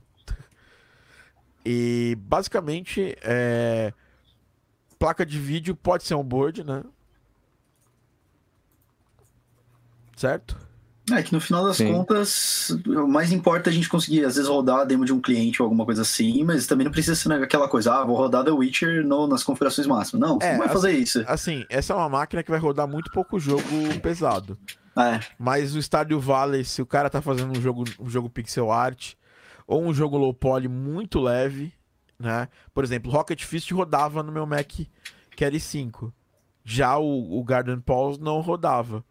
E 1.65 2.15
basicamente, 2.19 3.17
é... 3.21 3.93
placa 4.99 5.25
de 5.25 5.39
vídeo 5.39 5.75
pode 5.75 6.03
ser 6.03 6.15
um 6.15 6.23
board, 6.23 6.63
né? 6.63 6.83
Certo? 10.15 10.57
É 11.11 11.21
que 11.21 11.33
no 11.33 11.41
final 11.41 11.65
das 11.65 11.77
Sim. 11.77 11.91
contas, 11.91 12.69
o 12.87 13.05
mais 13.07 13.31
importa 13.33 13.69
é 13.69 13.71
a 13.71 13.73
gente 13.73 13.89
conseguir, 13.89 14.23
às 14.23 14.35
vezes, 14.35 14.49
rodar 14.49 14.79
a 14.79 14.83
demo 14.85 15.03
de 15.03 15.11
um 15.11 15.19
cliente 15.19 15.61
ou 15.61 15.65
alguma 15.65 15.83
coisa 15.83 16.01
assim, 16.03 16.43
mas 16.45 16.65
também 16.65 16.85
não 16.85 16.91
precisa 16.93 17.13
ser 17.13 17.31
aquela 17.43 17.67
coisa, 17.67 17.93
ah, 17.93 18.05
vou 18.05 18.15
rodar 18.15 18.45
The 18.45 18.51
Witcher 18.51 19.05
no- 19.05 19.27
nas 19.27 19.43
configurações 19.43 19.85
máximas. 19.85 20.21
Não, 20.29 20.39
você 20.39 20.45
É, 20.47 20.51
não 20.51 20.59
vai 20.59 20.67
assim- 20.67 20.73
fazer 20.73 20.91
isso. 20.93 21.23
Assim, 21.27 21.65
essa 21.69 21.91
é 21.91 21.95
uma 21.97 22.07
máquina 22.07 22.41
que 22.41 22.49
vai 22.49 22.59
rodar 22.59 22.87
muito 22.87 23.11
pouco 23.11 23.37
jogo 23.37 23.63
pesado. 24.01 24.57
É, 24.97 25.19
Mas 25.37 25.75
o 25.75 25.81
Stardew 25.81 26.19
Valley, 26.21 26.63
se 26.63 26.81
o 26.81 26.85
cara 26.85 27.09
tá 27.09 27.21
fazendo 27.21 27.51
um 27.57 27.61
jogo, 27.61 27.83
um 27.99 28.07
jogo 28.09 28.29
pixel 28.29 28.71
art 28.71 29.13
ou 29.67 29.83
um 29.83 29.93
jogo 29.93 30.17
low 30.17 30.33
poly 30.33 30.67
muito 30.69 31.19
leve, 31.19 31.73
né? 32.17 32.47
Por 32.73 32.83
exemplo, 32.83 33.11
Rocket 33.11 33.43
Fist 33.43 33.69
rodava 33.71 34.21
no 34.23 34.31
meu 34.31 34.45
Mac 34.45 34.67
que 35.35 35.43
era 35.43 35.53
i5. 35.55 36.13
Já 36.63 36.97
o, 36.97 37.39
o 37.39 37.43
Garden 37.43 37.79
Pause 37.81 38.21
não 38.21 38.39
rodava. 38.39 39.03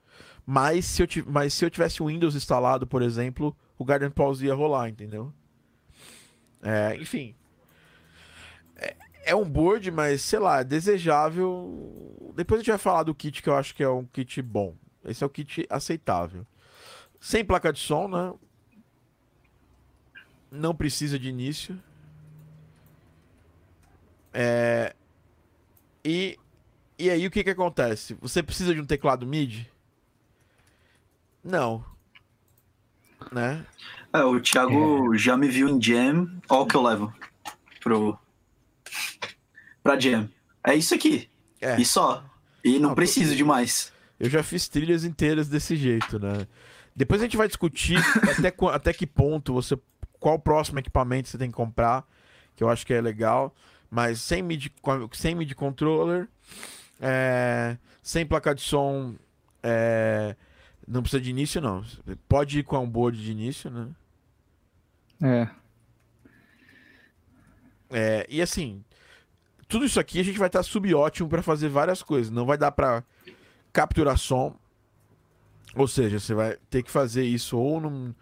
Mas 0.45 0.84
se, 0.86 1.03
eu 1.03 1.07
mas 1.26 1.55
se 1.55 1.64
eu 1.64 1.70
tivesse 1.70 2.03
o 2.03 2.07
Windows 2.07 2.34
instalado, 2.34 2.86
por 2.86 3.01
exemplo, 3.01 3.57
o 3.78 3.84
Garden 3.84 4.11
Pause 4.11 4.47
ia 4.47 4.55
rolar, 4.55 4.88
entendeu? 4.88 5.32
É, 6.62 6.97
enfim. 6.97 7.34
É, 8.76 8.97
é 9.24 9.34
um 9.34 9.49
board, 9.49 9.90
mas 9.90 10.22
sei 10.22 10.38
lá, 10.38 10.61
é 10.61 10.64
desejável. 10.64 12.32
Depois 12.34 12.61
a 12.61 12.62
gente 12.62 12.70
vai 12.70 12.78
falar 12.78 13.05
do 13.05 13.14
kit 13.14 13.43
que 13.43 13.49
eu 13.49 13.55
acho 13.55 13.74
que 13.74 13.82
é 13.82 13.88
um 13.88 14.05
kit 14.05 14.40
bom. 14.43 14.74
Esse 15.05 15.22
é 15.22 15.26
o 15.26 15.30
kit 15.30 15.66
aceitável. 15.70 16.47
Sem 17.20 17.45
placa 17.45 17.72
de 17.72 17.78
som, 17.78 18.09
né? 18.09 18.34
Não 20.51 20.74
precisa 20.74 21.18
de 21.18 21.28
início. 21.28 21.80
É... 24.32 24.95
E, 26.05 26.38
e 26.99 27.11
aí 27.11 27.26
o 27.26 27.30
que 27.30 27.45
que 27.45 27.51
acontece? 27.51 28.14
Você 28.20 28.43
precisa 28.43 28.74
de 28.74 28.80
um 28.80 28.84
teclado 28.86 29.26
MIDI? 29.26 29.72
Não. 31.43 31.84
Né? 33.30 33.64
é, 34.12 34.22
o 34.24 34.40
Thiago 34.40 35.16
já 35.16 35.36
me 35.36 35.49
viu 35.49 35.68
em 35.68 35.80
Jam, 35.80 36.28
ó 36.49 36.62
o 36.62 36.66
que 36.66 36.76
eu 36.76 36.82
levo 36.82 37.12
pro... 37.80 38.18
pra 39.82 39.99
Jam. 39.99 40.28
É 40.64 40.74
isso 40.74 40.95
aqui, 40.95 41.28
É. 41.61 41.80
e 41.80 41.84
só. 41.84 42.24
E 42.64 42.78
não 42.78 42.90
Não, 42.90 42.95
preciso 42.95 43.34
de 43.34 43.43
mais. 43.45 43.93
Eu 44.20 44.30
já 44.30 44.43
fiz 44.43 44.68
trilhas 44.68 45.05
inteiras 45.05 45.49
desse 45.49 45.74
jeito, 45.76 46.18
né? 46.18 46.47
Depois 46.95 47.20
a 47.20 47.24
gente 47.24 47.36
vai 47.36 47.49
discutir 47.49 47.99
até, 48.38 48.55
até 48.72 48.93
que 48.93 49.07
ponto 49.07 49.53
você. 49.53 49.76
Qual 50.20 50.36
o 50.36 50.38
próximo 50.38 50.78
equipamento 50.78 51.28
você 51.28 51.38
tem 51.38 51.49
que 51.49 51.57
comprar, 51.57 52.07
que 52.55 52.62
eu 52.62 52.68
acho 52.68 52.86
que 52.86 52.95
é 52.95 53.01
legal. 53.01 53.53
Mas 53.90 54.20
sem 54.20 54.40
MIDI, 54.43 54.72
sem 55.12 55.34
MIDI 55.34 55.55
controller, 55.55 56.28
é, 57.01 57.76
sem 58.03 58.24
placa 58.24 58.55
de 58.55 58.62
som, 58.62 59.16
é, 59.62 60.36
não 60.87 61.03
precisa 61.03 61.22
de 61.22 61.30
início, 61.30 61.61
não. 61.61 61.85
Pode 62.28 62.59
ir 62.59 62.62
com 62.64 62.78
um 62.78 62.89
board 62.89 63.22
de 63.22 63.30
início, 63.30 63.70
né? 63.70 63.89
É. 65.22 65.49
É, 67.91 68.26
e 68.28 68.41
assim, 68.41 68.83
tudo 69.68 69.85
isso 69.85 70.01
aqui 70.01 70.18
a 70.18 70.22
gente 70.22 70.39
vai 70.39 70.49
estar 70.49 70.62
subótimo 70.62 71.28
para 71.28 71.43
fazer 71.43 71.68
várias 71.68 72.03
coisas. 72.03 72.30
Não 72.30 72.47
vai 72.47 72.57
dar 72.57 72.72
para 72.72 73.05
capturar 73.72 74.18
som. 74.18 74.57
Ou 75.74 75.87
seja, 75.89 76.18
você 76.18 76.35
vai 76.35 76.57
ter 76.68 76.83
que 76.83 76.91
fazer 76.91 77.24
isso 77.24 77.59
ou 77.59 77.80
num- 77.80 78.14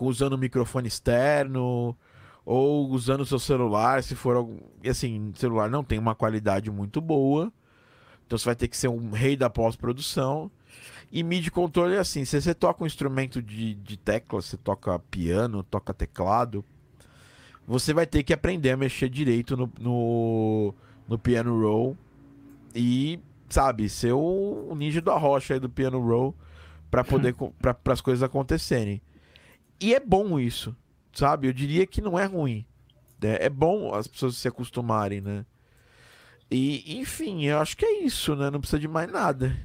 usando 0.00 0.34
um 0.34 0.38
microfone 0.38 0.88
externo, 0.88 1.96
ou 2.44 2.88
usando 2.90 3.20
o 3.20 3.26
seu 3.26 3.38
celular, 3.38 4.02
se 4.02 4.14
for 4.14 4.36
algum. 4.36 4.58
E 4.82 4.88
assim, 4.88 5.32
celular 5.36 5.68
não 5.68 5.84
tem 5.84 5.98
uma 5.98 6.14
qualidade 6.14 6.70
muito 6.70 7.00
boa. 7.00 7.52
Então 8.26 8.36
você 8.38 8.44
vai 8.44 8.56
ter 8.56 8.68
que 8.68 8.76
ser 8.76 8.88
um 8.88 9.10
rei 9.10 9.36
da 9.36 9.48
pós-produção. 9.50 10.50
E 11.10 11.22
MIDI 11.22 11.50
controle 11.50 11.94
é 11.94 11.98
assim, 11.98 12.24
se 12.24 12.40
você 12.40 12.54
toca 12.54 12.82
um 12.82 12.86
instrumento 12.86 13.40
de, 13.40 13.74
de 13.74 13.96
tecla, 13.96 14.42
você 14.42 14.56
toca 14.56 14.98
piano, 14.98 15.62
toca 15.62 15.94
teclado, 15.94 16.64
você 17.66 17.94
vai 17.94 18.06
ter 18.06 18.22
que 18.22 18.32
aprender 18.32 18.70
a 18.70 18.76
mexer 18.76 19.08
direito 19.08 19.56
no, 19.56 19.72
no, 19.78 20.74
no 21.08 21.18
piano 21.18 21.60
roll 21.60 21.96
e, 22.74 23.18
sabe, 23.48 23.88
ser 23.88 24.12
o, 24.12 24.68
o 24.70 24.74
ninja 24.74 25.00
da 25.00 25.16
rocha 25.16 25.54
aí 25.54 25.60
do 25.60 25.70
piano 25.70 26.00
roll 26.00 26.34
para 26.90 27.02
poder 27.02 27.34
para 27.60 27.92
as 27.92 28.00
coisas 28.00 28.22
acontecerem. 28.22 29.00
E 29.80 29.94
é 29.94 30.00
bom 30.00 30.38
isso, 30.38 30.76
sabe? 31.12 31.48
Eu 31.48 31.52
diria 31.52 31.86
que 31.86 32.00
não 32.00 32.18
é 32.18 32.24
ruim. 32.24 32.66
né? 33.20 33.38
É 33.40 33.48
bom 33.48 33.94
as 33.94 34.06
pessoas 34.06 34.36
se 34.36 34.48
acostumarem, 34.48 35.20
né? 35.20 35.44
E, 36.50 36.98
enfim, 37.00 37.44
eu 37.44 37.58
acho 37.58 37.76
que 37.76 37.84
é 37.84 38.04
isso, 38.04 38.36
né? 38.36 38.50
Não 38.50 38.60
precisa 38.60 38.78
de 38.78 38.86
mais 38.86 39.10
nada. 39.10 39.56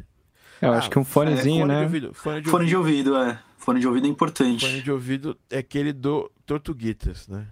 Eu 0.61 0.73
Ah, 0.73 0.77
acho 0.77 0.89
que 0.89 0.99
um 0.99 1.03
fone- 1.03 1.31
fonezinho, 1.31 1.61
fone 1.61 1.73
de 1.73 1.77
né? 1.79 1.83
ouvido, 1.83 2.13
fone 2.13 2.41
de 2.41 2.49
Fone 2.49 2.65
de 2.67 2.75
ouvido, 2.75 3.13
ouvido, 3.15 3.31
é. 3.31 3.39
Fone 3.57 3.79
de 3.79 3.87
ouvido 3.87 4.05
é 4.07 4.09
importante. 4.09 4.65
fone 4.65 4.81
de 4.81 4.91
ouvido 4.91 5.37
é 5.49 5.57
aquele 5.59 5.91
do 5.93 6.31
Tortuguitas, 6.45 7.27
né? 7.27 7.47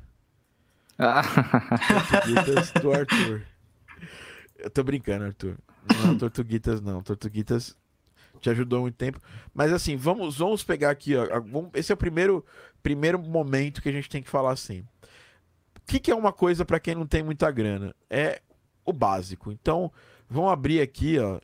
Ah, 0.98 1.22
Tortuguitas 2.12 2.72
do 2.72 2.92
Arthur. 2.94 3.42
Eu 4.58 4.70
tô 4.70 4.84
brincando, 4.84 5.26
Arthur. 5.26 5.58
Não 6.04 6.12
é 6.12 6.16
Tortuguitas, 6.18 6.82
não. 6.82 7.02
Tortuguitas 7.02 7.76
te 8.42 8.50
ajudou 8.50 8.82
muito 8.82 8.96
tempo. 8.96 9.20
Mas 9.54 9.72
assim, 9.72 9.96
vamos, 9.96 10.38
vamos 10.38 10.64
pegar 10.64 10.90
aqui, 10.92 11.16
ó. 11.16 11.26
Esse 11.74 11.92
é 11.92 11.96
o 11.96 11.98
primeiro, 11.98 12.46
primeiro 12.84 13.18
momento 13.20 13.82
que 13.82 13.90
a 13.90 13.92
gente 13.92 14.10
tem 14.10 14.22
que 14.22 14.30
falar 14.30 14.52
assim. 14.52 14.80
O 15.78 15.82
que, 15.92 16.00
que 16.00 16.12
é 16.12 16.16
uma 16.16 16.32
coisa 16.34 16.64
para 16.66 16.80
quem 16.80 16.94
não 16.96 17.08
tem 17.08 17.24
muita 17.24 17.50
grana? 17.50 17.96
É 18.10 18.42
o 18.86 18.94
básico. 18.94 19.52
Então, 19.52 19.92
vamos 20.30 20.52
abrir 20.52 20.82
aqui, 20.82 21.18
ó. 21.18 21.40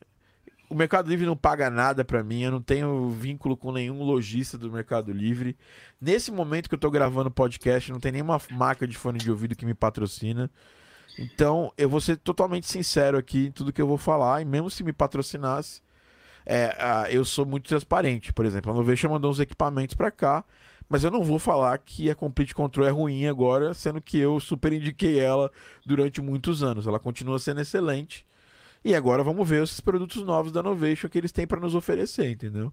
O 0.68 0.74
Mercado 0.74 1.08
Livre 1.08 1.24
não 1.24 1.36
paga 1.36 1.70
nada 1.70 2.04
para 2.04 2.24
mim, 2.24 2.42
eu 2.42 2.50
não 2.50 2.60
tenho 2.60 3.08
vínculo 3.10 3.56
com 3.56 3.70
nenhum 3.70 4.02
lojista 4.02 4.58
do 4.58 4.70
Mercado 4.70 5.12
Livre. 5.12 5.56
Nesse 6.00 6.32
momento 6.32 6.68
que 6.68 6.74
eu 6.74 6.78
tô 6.78 6.90
gravando 6.90 7.30
podcast, 7.30 7.92
não 7.92 8.00
tem 8.00 8.10
nenhuma 8.10 8.40
marca 8.50 8.86
de 8.86 8.96
fone 8.96 9.18
de 9.18 9.30
ouvido 9.30 9.54
que 9.54 9.64
me 9.64 9.74
patrocina. 9.74 10.50
Então, 11.18 11.72
eu 11.78 11.88
vou 11.88 12.00
ser 12.00 12.16
totalmente 12.16 12.66
sincero 12.66 13.16
aqui 13.16 13.46
em 13.46 13.52
tudo 13.52 13.72
que 13.72 13.80
eu 13.80 13.86
vou 13.86 13.96
falar, 13.96 14.42
e 14.42 14.44
mesmo 14.44 14.70
se 14.70 14.82
me 14.82 14.92
patrocinasse, 14.92 15.80
é, 16.44 16.76
ah, 16.78 17.06
eu 17.10 17.24
sou 17.24 17.46
muito 17.46 17.68
transparente. 17.68 18.32
Por 18.32 18.44
exemplo, 18.44 18.70
a 18.72 18.74
Novation 18.74 19.10
mandou 19.10 19.30
uns 19.30 19.40
equipamentos 19.40 19.94
para 19.94 20.10
cá, 20.10 20.44
mas 20.88 21.04
eu 21.04 21.10
não 21.10 21.24
vou 21.24 21.38
falar 21.38 21.78
que 21.78 22.10
a 22.10 22.14
Complete 22.14 22.54
Control 22.54 22.86
é 22.86 22.90
ruim 22.90 23.26
agora, 23.26 23.74
sendo 23.74 24.00
que 24.00 24.18
eu 24.18 24.38
super 24.40 24.72
indiquei 24.72 25.18
ela 25.18 25.50
durante 25.84 26.20
muitos 26.20 26.62
anos. 26.62 26.86
Ela 26.86 27.00
continua 27.00 27.38
sendo 27.38 27.60
excelente. 27.60 28.24
E 28.86 28.94
agora 28.94 29.24
vamos 29.24 29.48
ver 29.48 29.64
esses 29.64 29.80
produtos 29.80 30.22
novos 30.22 30.52
da 30.52 30.62
Novation 30.62 31.08
que 31.08 31.18
eles 31.18 31.32
têm 31.32 31.44
para 31.44 31.58
nos 31.58 31.74
oferecer, 31.74 32.30
entendeu? 32.30 32.72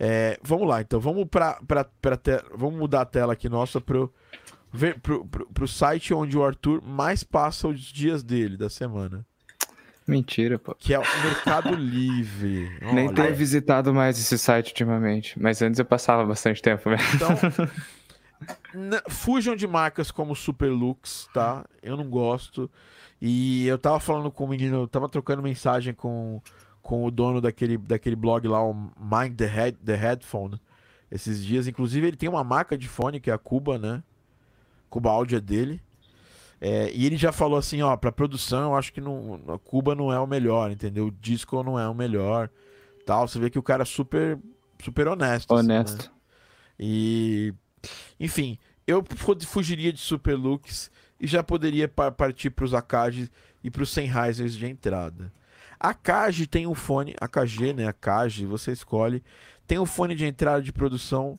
É, 0.00 0.36
vamos 0.42 0.66
lá, 0.66 0.80
então 0.80 0.98
vamos 0.98 1.28
para 1.30 1.60
vamos 2.56 2.76
mudar 2.76 3.02
a 3.02 3.06
tela 3.06 3.32
aqui 3.32 3.48
nossa 3.48 3.80
pro, 3.80 4.12
pro, 5.00 5.24
pro, 5.24 5.46
pro 5.46 5.68
site 5.68 6.12
onde 6.12 6.36
o 6.36 6.44
Arthur 6.44 6.82
mais 6.82 7.22
passa 7.22 7.68
os 7.68 7.80
dias 7.80 8.24
dele 8.24 8.56
da 8.56 8.68
semana. 8.68 9.24
Mentira, 10.08 10.58
pô. 10.58 10.74
que 10.74 10.92
é 10.92 10.98
o 10.98 11.04
Mercado 11.22 11.72
Livre. 11.76 12.68
Nem 12.92 13.14
tenho 13.14 13.34
visitado 13.36 13.94
mais 13.94 14.18
esse 14.18 14.36
site 14.36 14.70
ultimamente, 14.70 15.40
mas 15.40 15.62
antes 15.62 15.78
eu 15.78 15.84
passava 15.84 16.26
bastante 16.26 16.60
tempo 16.60 16.90
mesmo. 16.90 17.06
Então, 17.14 17.36
fujam 19.08 19.54
de 19.54 19.68
marcas 19.68 20.10
como 20.10 20.34
Superlux, 20.34 21.28
tá? 21.32 21.64
Eu 21.80 21.96
não 21.96 22.10
gosto. 22.10 22.68
E 23.20 23.66
eu 23.66 23.78
tava 23.78 23.98
falando 23.98 24.30
com 24.30 24.44
o 24.44 24.48
menino, 24.48 24.82
eu 24.82 24.88
tava 24.88 25.08
trocando 25.08 25.42
mensagem 25.42 25.94
com, 25.94 26.40
com 26.82 27.04
o 27.04 27.10
dono 27.10 27.40
daquele, 27.40 27.78
daquele 27.78 28.16
blog 28.16 28.46
lá, 28.46 28.62
o 28.62 28.74
Mind 28.74 29.36
the, 29.36 29.46
Head, 29.46 29.78
the 29.84 29.94
Headphone, 29.94 30.60
esses 31.10 31.44
dias. 31.44 31.66
Inclusive, 31.66 32.06
ele 32.06 32.16
tem 32.16 32.28
uma 32.28 32.44
marca 32.44 32.76
de 32.76 32.88
fone, 32.88 33.20
que 33.20 33.30
é 33.30 33.34
a 33.34 33.38
Cuba, 33.38 33.78
né? 33.78 34.02
Cuba 34.90 35.10
Audio 35.10 35.38
é 35.38 35.40
dele. 35.40 35.80
É, 36.60 36.90
e 36.92 37.04
ele 37.04 37.16
já 37.16 37.32
falou 37.32 37.58
assim, 37.58 37.82
ó, 37.82 37.96
pra 37.96 38.10
produção, 38.10 38.70
eu 38.70 38.76
acho 38.76 38.92
que 38.92 39.00
não, 39.00 39.40
a 39.48 39.58
Cuba 39.58 39.94
não 39.94 40.12
é 40.12 40.18
o 40.18 40.26
melhor, 40.26 40.70
entendeu? 40.70 41.06
O 41.06 41.10
disco 41.10 41.62
não 41.62 41.78
é 41.78 41.88
o 41.88 41.94
melhor, 41.94 42.48
tal. 43.04 43.28
Você 43.28 43.38
vê 43.38 43.50
que 43.50 43.58
o 43.58 43.62
cara 43.62 43.82
é 43.82 43.86
super, 43.86 44.38
super 44.82 45.08
honesto. 45.08 45.54
assim, 45.54 45.68
né? 45.68 45.80
Honesto. 45.80 46.10
E, 46.78 47.52
enfim, 48.20 48.58
eu 48.86 49.04
fu- 49.16 49.38
fugiria 49.46 49.92
de 49.92 50.00
Superlux 50.00 50.90
e 51.20 51.26
já 51.26 51.42
poderia 51.42 51.88
pa- 51.88 52.10
partir 52.10 52.50
para 52.50 52.64
os 52.64 52.74
Akagi 52.74 53.30
e 53.62 53.70
para 53.70 53.82
os 53.82 53.90
Sennheisers 53.90 54.54
de 54.54 54.66
entrada. 54.66 55.32
A 55.78 55.92
tem 56.46 56.66
um 56.66 56.74
fone, 56.74 57.14
a 57.20 57.28
KG, 57.28 57.72
né? 57.74 57.86
A 57.86 57.92
você 58.46 58.72
escolhe, 58.72 59.22
tem 59.66 59.78
um 59.78 59.86
fone 59.86 60.14
de 60.14 60.24
entrada 60.24 60.62
de 60.62 60.72
produção 60.72 61.38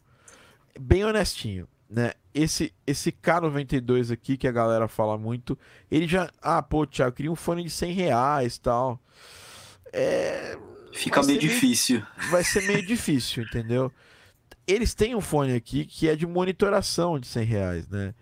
bem 0.80 1.04
honestinho, 1.04 1.68
né? 1.90 2.12
Esse, 2.34 2.72
esse 2.86 3.12
K92 3.12 4.12
aqui, 4.14 4.38
que 4.38 4.48
a 4.48 4.52
galera 4.52 4.88
fala 4.88 5.18
muito, 5.18 5.58
ele 5.90 6.08
já. 6.08 6.30
Ah, 6.40 6.62
pô, 6.62 6.86
Thiago, 6.86 7.10
eu 7.10 7.14
queria 7.16 7.32
um 7.32 7.36
fone 7.36 7.64
de 7.64 7.70
100 7.72 7.94
reais 7.94 8.60
tal. 8.60 9.00
É, 9.92 10.58
Fica 10.94 11.22
meio 11.24 11.40
ser 11.42 11.48
meio- 11.48 11.54
difícil. 11.54 12.04
vai 12.30 12.44
ser 12.44 12.62
meio 12.68 12.86
difícil, 12.86 13.44
entendeu? 13.44 13.92
Eles 14.68 14.94
têm 14.94 15.16
um 15.16 15.22
fone 15.22 15.54
aqui 15.56 15.86
que 15.86 16.08
é 16.10 16.16
de 16.16 16.28
monitoração 16.28 17.18
de 17.18 17.26
100 17.26 17.44
reais, 17.46 17.88
né? 17.88 18.14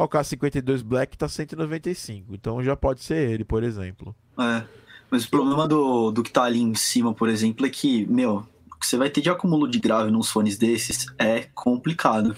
Ó, 0.00 0.04
o 0.04 0.08
K52 0.08 0.82
Black 0.82 1.18
tá 1.18 1.28
195, 1.28 2.34
então 2.34 2.64
já 2.64 2.74
pode 2.74 3.02
ser 3.02 3.30
ele, 3.30 3.44
por 3.44 3.62
exemplo. 3.62 4.16
É. 4.38 4.62
Mas 5.10 5.26
o 5.26 5.30
problema 5.30 5.68
do, 5.68 6.10
do 6.10 6.22
que 6.22 6.30
tá 6.30 6.44
ali 6.44 6.58
em 6.58 6.74
cima, 6.74 7.12
por 7.12 7.28
exemplo, 7.28 7.66
é 7.66 7.68
que, 7.68 8.06
meu, 8.06 8.46
o 8.72 8.78
que 8.78 8.86
você 8.86 8.96
vai 8.96 9.10
ter 9.10 9.20
de 9.20 9.28
acúmulo 9.28 9.68
de 9.68 9.78
grave 9.78 10.10
nos 10.10 10.30
fones 10.30 10.56
desses 10.56 11.04
é 11.18 11.42
complicado. 11.54 12.34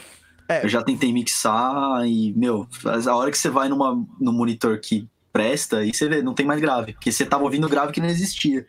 É. 0.48 0.64
Eu 0.64 0.68
já 0.68 0.82
tentei 0.82 1.12
mixar 1.12 2.04
e, 2.04 2.32
meu, 2.32 2.66
a 2.84 3.14
hora 3.14 3.30
que 3.30 3.38
você 3.38 3.48
vai 3.48 3.68
numa, 3.68 3.94
num 4.18 4.32
monitor 4.32 4.80
que 4.80 5.08
presta, 5.32 5.78
aí 5.78 5.94
você 5.94 6.08
vê, 6.08 6.20
não 6.20 6.34
tem 6.34 6.44
mais 6.44 6.60
grave. 6.60 6.94
Porque 6.94 7.12
você 7.12 7.24
tava 7.24 7.44
ouvindo 7.44 7.68
grave 7.68 7.92
que 7.92 8.00
não 8.00 8.08
existia. 8.08 8.66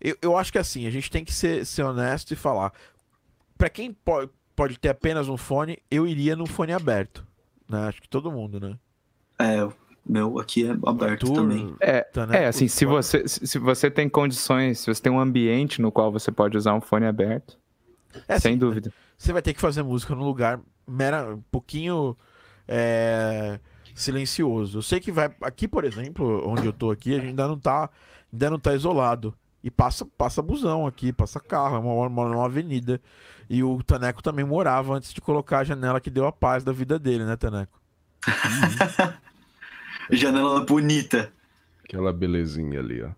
Eu, 0.00 0.16
eu 0.20 0.36
acho 0.36 0.50
que 0.50 0.58
assim, 0.58 0.84
a 0.88 0.90
gente 0.90 1.08
tem 1.12 1.24
que 1.24 1.32
ser, 1.32 1.64
ser 1.64 1.84
honesto 1.84 2.32
e 2.32 2.36
falar. 2.36 2.72
Pra 3.56 3.70
quem 3.70 3.92
po 3.92 4.28
pode 4.56 4.78
ter 4.80 4.88
apenas 4.88 5.28
um 5.28 5.36
fone, 5.36 5.78
eu 5.88 6.08
iria 6.08 6.34
num 6.34 6.46
fone 6.46 6.72
aberto. 6.72 7.24
Né? 7.74 7.88
Acho 7.88 8.00
que 8.00 8.08
todo 8.08 8.30
mundo, 8.30 8.60
né? 8.60 8.78
É, 9.38 9.68
meu 10.06 10.38
aqui 10.38 10.66
é 10.66 10.70
aberto 10.70 11.26
Arthur, 11.26 11.34
também. 11.34 11.74
É, 11.80 12.02
Taneco, 12.02 12.34
É, 12.34 12.46
assim, 12.46 12.68
se 12.68 12.84
você, 12.84 13.26
se 13.26 13.46
se 13.46 13.58
você 13.58 13.90
tem 13.90 14.08
condições, 14.08 14.80
se 14.80 14.86
você 14.86 15.02
tem 15.02 15.12
um 15.12 15.18
ambiente 15.20 15.80
no 15.82 15.90
qual 15.90 16.12
você 16.12 16.30
pode 16.30 16.56
usar 16.56 16.74
um 16.74 16.80
fone 16.80 17.06
aberto, 17.06 17.58
É, 18.28 18.38
sem 18.38 18.52
assim, 18.52 18.58
dúvida. 18.58 18.92
Você 19.16 19.32
vai 19.32 19.42
ter 19.42 19.54
que 19.54 19.60
fazer 19.60 19.82
música 19.82 20.14
num 20.14 20.24
lugar 20.24 20.60
mera, 20.86 21.34
um 21.34 21.42
pouquinho 21.50 22.16
é, 22.68 23.58
silencioso. 23.94 24.78
Eu 24.78 24.82
sei 24.82 25.00
que 25.00 25.10
vai. 25.12 25.34
Aqui, 25.40 25.66
por 25.68 25.84
exemplo, 25.84 26.42
onde 26.48 26.66
eu 26.66 26.72
tô 26.72 26.90
aqui, 26.90 27.12
a 27.14 27.16
gente 27.18 27.28
ainda 27.28 27.48
não 27.48 27.58
tá, 27.58 27.90
ainda 28.32 28.50
não 28.50 28.58
tá 28.58 28.74
isolado. 28.74 29.34
E 29.62 29.70
passa, 29.70 30.04
passa 30.04 30.42
busão 30.42 30.86
aqui, 30.86 31.12
passa 31.12 31.40
carro, 31.40 31.76
é 31.76 31.78
uma, 31.78 32.06
uma, 32.06 32.26
uma 32.26 32.44
avenida. 32.44 33.00
E 33.48 33.62
o 33.62 33.82
Taneco 33.82 34.22
também 34.22 34.44
morava 34.44 34.94
antes 34.94 35.12
de 35.12 35.20
colocar 35.20 35.58
a 35.58 35.64
janela 35.64 36.00
que 36.00 36.10
deu 36.10 36.26
a 36.26 36.32
paz 36.32 36.64
da 36.64 36.72
vida 36.72 36.98
dele, 36.98 37.24
né, 37.24 37.36
Taneco? 37.36 37.78
Janela 40.10 40.60
bonita. 40.64 41.32
Aquela 41.84 42.12
belezinha 42.12 42.80
ali, 42.80 43.02
ó. 43.02 43.10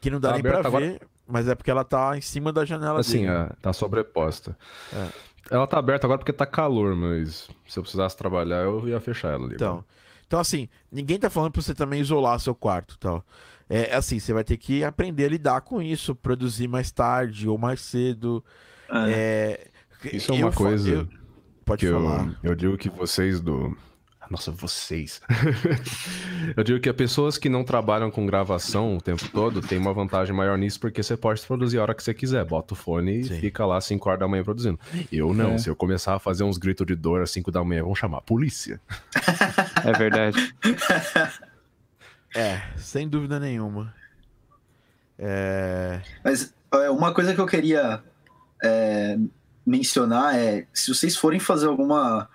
Que 0.00 0.10
não 0.10 0.20
dá 0.20 0.28
Tá 0.30 0.34
nem 0.34 0.42
pra 0.42 0.58
agora? 0.60 0.84
ver, 0.86 1.00
mas 1.26 1.48
é 1.48 1.54
porque 1.54 1.70
ela 1.70 1.84
tá 1.84 2.16
em 2.16 2.20
cima 2.20 2.52
da 2.52 2.64
janela 2.64 3.00
Assim, 3.00 3.20
dele. 3.26 3.30
ó, 3.30 3.46
tá 3.60 3.72
sobreposta. 3.72 4.56
É. 4.92 5.08
Ela 5.50 5.66
tá 5.66 5.78
aberta 5.78 6.06
agora 6.06 6.18
porque 6.18 6.32
tá 6.32 6.46
calor, 6.46 6.94
mas 6.96 7.48
se 7.68 7.78
eu 7.78 7.82
precisasse 7.82 8.16
trabalhar, 8.16 8.62
eu 8.64 8.88
ia 8.88 9.00
fechar 9.00 9.32
ela 9.32 9.44
ali. 9.46 9.54
Então, 9.54 9.84
então 10.26 10.40
assim, 10.40 10.68
ninguém 10.90 11.18
tá 11.18 11.30
falando 11.30 11.52
pra 11.52 11.62
você 11.62 11.74
também 11.74 12.00
isolar 12.00 12.38
seu 12.40 12.54
quarto, 12.54 12.98
tal. 12.98 13.24
É 13.68 13.94
assim, 13.96 14.18
você 14.20 14.32
vai 14.32 14.44
ter 14.44 14.56
que 14.56 14.84
aprender 14.84 15.24
a 15.24 15.28
lidar 15.28 15.60
com 15.60 15.80
isso, 15.82 16.14
produzir 16.14 16.68
mais 16.68 16.90
tarde 16.90 17.48
ou 17.48 17.56
mais 17.58 17.80
cedo. 17.80 18.44
É. 18.90 19.68
É, 20.04 20.16
Isso 20.16 20.32
é 20.32 20.34
uma 20.36 20.52
coisa 20.52 20.88
eu- 20.90 21.08
Pode 21.64 21.80
que 21.80 21.86
eu, 21.86 22.00
falar. 22.00 22.38
eu 22.42 22.54
digo 22.54 22.76
que 22.76 22.88
vocês 22.88 23.40
do. 23.40 23.76
Nossa, 24.30 24.50
vocês. 24.50 25.20
eu 26.56 26.64
digo 26.64 26.80
que 26.80 26.88
as 26.88 26.96
pessoas 26.96 27.38
que 27.38 27.48
não 27.48 27.62
trabalham 27.64 28.10
com 28.10 28.26
gravação 28.26 28.96
o 28.96 29.00
tempo 29.00 29.28
todo 29.28 29.60
têm 29.60 29.78
uma 29.78 29.92
vantagem 29.94 30.34
maior 30.34 30.58
nisso, 30.58 30.80
porque 30.80 31.00
você 31.00 31.16
pode 31.16 31.40
produzir 31.42 31.78
a 31.78 31.82
hora 31.82 31.94
que 31.94 32.02
você 32.02 32.12
quiser. 32.12 32.44
Bota 32.44 32.74
o 32.74 32.76
fone 32.76 33.22
Sim. 33.24 33.36
e 33.36 33.40
fica 33.40 33.64
lá 33.64 33.76
às 33.76 33.84
5 33.84 34.08
horas 34.08 34.18
da 34.20 34.26
manhã 34.28 34.42
produzindo. 34.42 34.78
Eu 35.12 35.32
não. 35.32 35.52
É. 35.52 35.58
Se 35.58 35.68
eu 35.70 35.76
começar 35.76 36.14
a 36.16 36.18
fazer 36.18 36.42
uns 36.42 36.58
gritos 36.58 36.84
de 36.86 36.96
dor 36.96 37.22
às 37.22 37.30
5 37.30 37.52
da 37.52 37.62
manhã, 37.62 37.84
vão 37.84 37.94
chamar 37.94 38.18
a 38.18 38.22
polícia. 38.22 38.80
É 39.86 39.92
verdade. 39.92 40.52
É, 42.34 42.60
sem 42.76 43.08
dúvida 43.08 43.38
nenhuma. 43.38 43.94
É, 45.18 46.00
Mas 46.24 46.52
uma 46.90 47.12
coisa 47.14 47.32
que 47.34 47.40
eu 47.40 47.46
queria 47.46 48.02
é, 48.66 49.18
mencionar 49.64 50.34
é 50.36 50.66
se 50.72 50.92
vocês 50.94 51.16
forem 51.16 51.38
fazer 51.40 51.66
alguma 51.66 52.28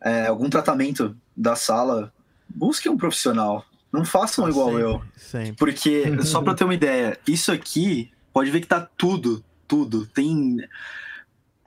é, 0.00 0.26
algum 0.26 0.50
tratamento 0.50 1.16
da 1.36 1.54
sala, 1.56 2.12
busquem 2.48 2.90
um 2.90 2.96
profissional. 2.96 3.64
Não 3.92 4.04
façam 4.04 4.48
igual 4.48 4.68
sempre, 4.70 4.82
eu. 4.82 5.02
Sempre. 5.16 5.56
Porque, 5.56 6.22
só 6.22 6.40
pra 6.42 6.54
ter 6.54 6.64
uma 6.64 6.74
ideia, 6.74 7.18
isso 7.26 7.52
aqui 7.52 8.10
pode 8.32 8.50
ver 8.50 8.60
que 8.60 8.66
tá 8.66 8.80
tudo, 8.96 9.44
tudo. 9.68 10.06
Tem. 10.06 10.56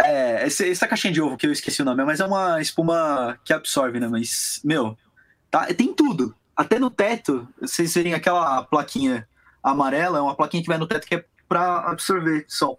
É, 0.02 0.46
esse- 0.48 0.70
essa 0.70 0.88
caixinha 0.88 1.14
de 1.14 1.22
ovo 1.22 1.38
que 1.38 1.48
eu 1.48 1.52
esqueci 1.52 1.82
o 1.82 1.86
nome, 1.86 2.04
mas 2.04 2.20
é 2.20 2.26
uma 2.26 2.60
espuma 2.60 3.38
que 3.46 3.54
absorve, 3.54 4.00
né? 4.00 4.08
Mas, 4.08 4.60
meu, 4.64 4.98
tá, 5.50 5.66
tem 5.74 5.94
tudo. 5.94 6.36
Até 6.56 6.80
no 6.80 6.90
teto, 6.90 7.48
vocês 7.62 7.94
verem 7.94 8.14
aquela 8.14 8.64
plaquinha 8.64 9.28
amarela, 9.64 10.18
é 10.18 10.22
uma 10.22 10.36
plaquinha 10.36 10.62
que 10.64 10.70
vai 10.70 10.78
no 10.78 10.88
teto 10.88 11.08
que 11.08 11.16
é 11.16 11.26
pra 11.48 11.90
absorver 11.92 12.46
som. 12.48 12.78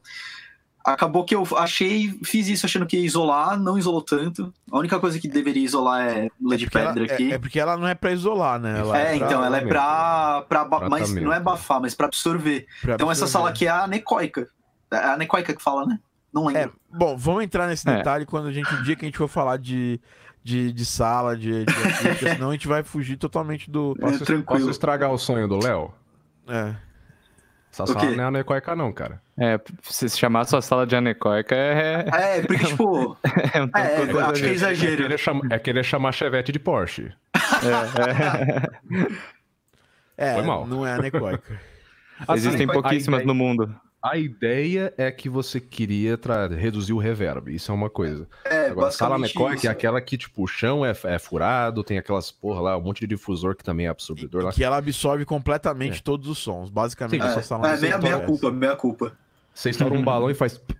Acabou 0.87 1.24
que 1.24 1.34
eu 1.34 1.45
achei, 1.57 2.16
fiz 2.24 2.47
isso 2.47 2.64
achando 2.64 2.87
que 2.87 2.97
ia 2.97 3.05
isolar, 3.05 3.59
não 3.59 3.76
isolou 3.76 4.01
tanto. 4.01 4.55
A 4.70 4.78
única 4.78 5.01
coisa 5.01 5.18
que 5.18 5.26
deveria 5.26 5.64
isolar 5.64 6.01
é 6.07 6.28
lã 6.41 6.57
de 6.57 6.66
Porque 6.66 6.78
ela- 6.78 6.93
pedra 6.95 7.12
aqui. 7.14 7.32
é, 7.32 7.34
é 7.34 7.39
porque 7.39 7.59
ela 7.59 7.76
não 7.76 7.89
é 7.89 7.95
pra 7.95 8.12
isolar, 8.12 8.61
né? 8.61 8.78
Ela 8.78 8.97
É, 8.97 9.05
pra- 9.18 9.26
então, 9.26 9.45
ela 9.45 9.57
é 9.59 9.66
pra. 9.66 10.43
pra 10.49 10.89
mas 10.89 11.12
não 11.12 11.32
é 11.32 11.39
abafar, 11.39 11.80
mas 11.80 11.93
pra 11.95 12.07
absorver. 12.07 12.66
pra 12.82 12.95
Então, 12.95 13.11
essa 13.11 13.24
absorver. 13.24 13.32
sala 13.32 13.49
aqui 13.51 13.66
é 13.66 13.70
a 13.70 13.82
anecoica. 13.82 14.49
É 14.93 14.97
a 14.97 15.12
anecoica 15.14 15.53
que 15.55 15.61
fala, 15.62 15.84
né? 15.87 15.99
Não 16.32 16.49
É, 16.51 16.53
lembro. 16.53 16.76
bom, 16.89 17.16
vamos 17.16 17.43
entrar 17.43 17.66
nesse 17.66 17.89
É. 17.89 17.97
detalhe 17.97 18.24
quando 18.24 18.47
a 18.47 18.53
gente, 18.53 18.72
o 18.72 18.82
dia 18.84 18.95
que 18.95 19.05
a 19.05 19.09
gente 19.09 19.18
for 19.18 19.26
falar 19.28 19.57
de, 19.57 20.01
de, 20.45 20.70
de 20.72 20.84
sala, 20.87 21.37
de, 21.37 21.64
de 21.64 21.72
acústica, 21.72 22.14
senão 22.41 22.51
a 22.51 22.53
gente 22.53 22.68
vai 22.68 22.84
fugir 22.84 23.16
totalmente 23.16 23.68
do. 23.70 23.97
Posso, 23.99 24.24
tranquilo. 24.24 24.45
posso 24.45 24.70
estragar 24.70 25.11
o 25.11 25.18
sonho 25.18 25.49
do 25.49 25.59
Léo? 25.61 25.93
É. 26.47 26.76
Essa 27.72 27.87
sala 27.87 28.05
não 28.12 28.22
é 28.24 28.26
anecoica, 28.28 28.76
não, 28.76 28.93
cara. 28.93 29.20
É, 29.39 29.61
se 29.82 30.09
chamar 30.11 30.45
sua 30.47 30.62
sala 30.62 30.87
de 30.87 30.97
anecoica 30.97 31.55
é, 31.55 32.07
É, 32.39 32.41
porque, 32.43 32.64
tipo. 32.64 33.16
é 33.53 33.62
um 33.62 33.70
É, 33.76 33.97
acho 34.30 34.41
que 34.41 34.47
é 34.49 34.53
exagero. 34.53 34.53
exagero. 34.53 34.97
Querer 35.03 35.18
chama- 35.18 35.43
é 35.51 35.59
querer 35.59 35.84
chamar 35.84 36.12
Chevette 36.12 36.51
de 36.53 36.59
Porsche. 36.59 37.12
É, 40.16 40.34
Foi 40.34 40.43
mal. 40.43 40.66
não 40.66 40.87
é 40.87 40.93
anecoica. 40.95 41.61
Existem 42.34 42.64
Assim, 42.64 42.66
pouquíssimas 42.72 43.20
a 43.20 43.24
no 43.24 43.32
ideia- 43.34 43.47
mundo. 43.49 43.80
A 44.03 44.16
ideia 44.16 44.95
é 44.97 45.11
que 45.11 45.28
você 45.28 45.59
queria 45.61 46.16
tra- 46.16 46.47
reduzir 46.47 46.93
o 46.93 46.99
reverb. 46.99 47.53
Isso 47.53 47.72
é 47.72 47.74
uma 47.74 47.91
coisa. 47.91 48.28
É, 48.45 48.66
Agora, 48.68 48.89
a 48.89 48.91
sala 48.93 49.16
anecoica 49.16 49.66
é 49.66 49.70
aquela 49.70 50.01
que, 50.01 50.16
tipo, 50.16 50.45
o 50.45 50.47
chão 50.47 50.87
é, 50.87 50.93
é 51.05 51.18
furado, 51.18 51.82
tem 51.82 51.99
aquelas 51.99 52.30
porra 52.30 52.61
lá, 52.61 52.76
um 52.78 52.82
monte 52.82 53.01
de 53.01 53.09
difusor 53.09 53.57
que 53.57 53.64
também 53.64 53.87
é 53.87 53.89
absorvedor 53.89 54.45
lá. 54.45 54.53
que 54.53 54.62
ela 54.62 54.76
absorve 54.76 55.24
completamente 55.24 56.03
todos 56.05 56.28
os 56.28 56.39
sons. 56.39 56.70
Basicamente, 56.70 57.20
Sim, 57.20 57.39
É, 57.39 57.43
sala 57.43 57.68
é 57.68 57.76
meia, 57.80 57.99
não 57.99 58.03
meia 58.03 58.20
culpa, 58.20 58.51
meia 58.53 58.76
culpa. 58.76 59.12
Você 59.57 59.70
estoura 59.70 59.94
um 59.94 60.04
balão 60.04 60.30
e 60.30 60.34
faz. 60.34 60.61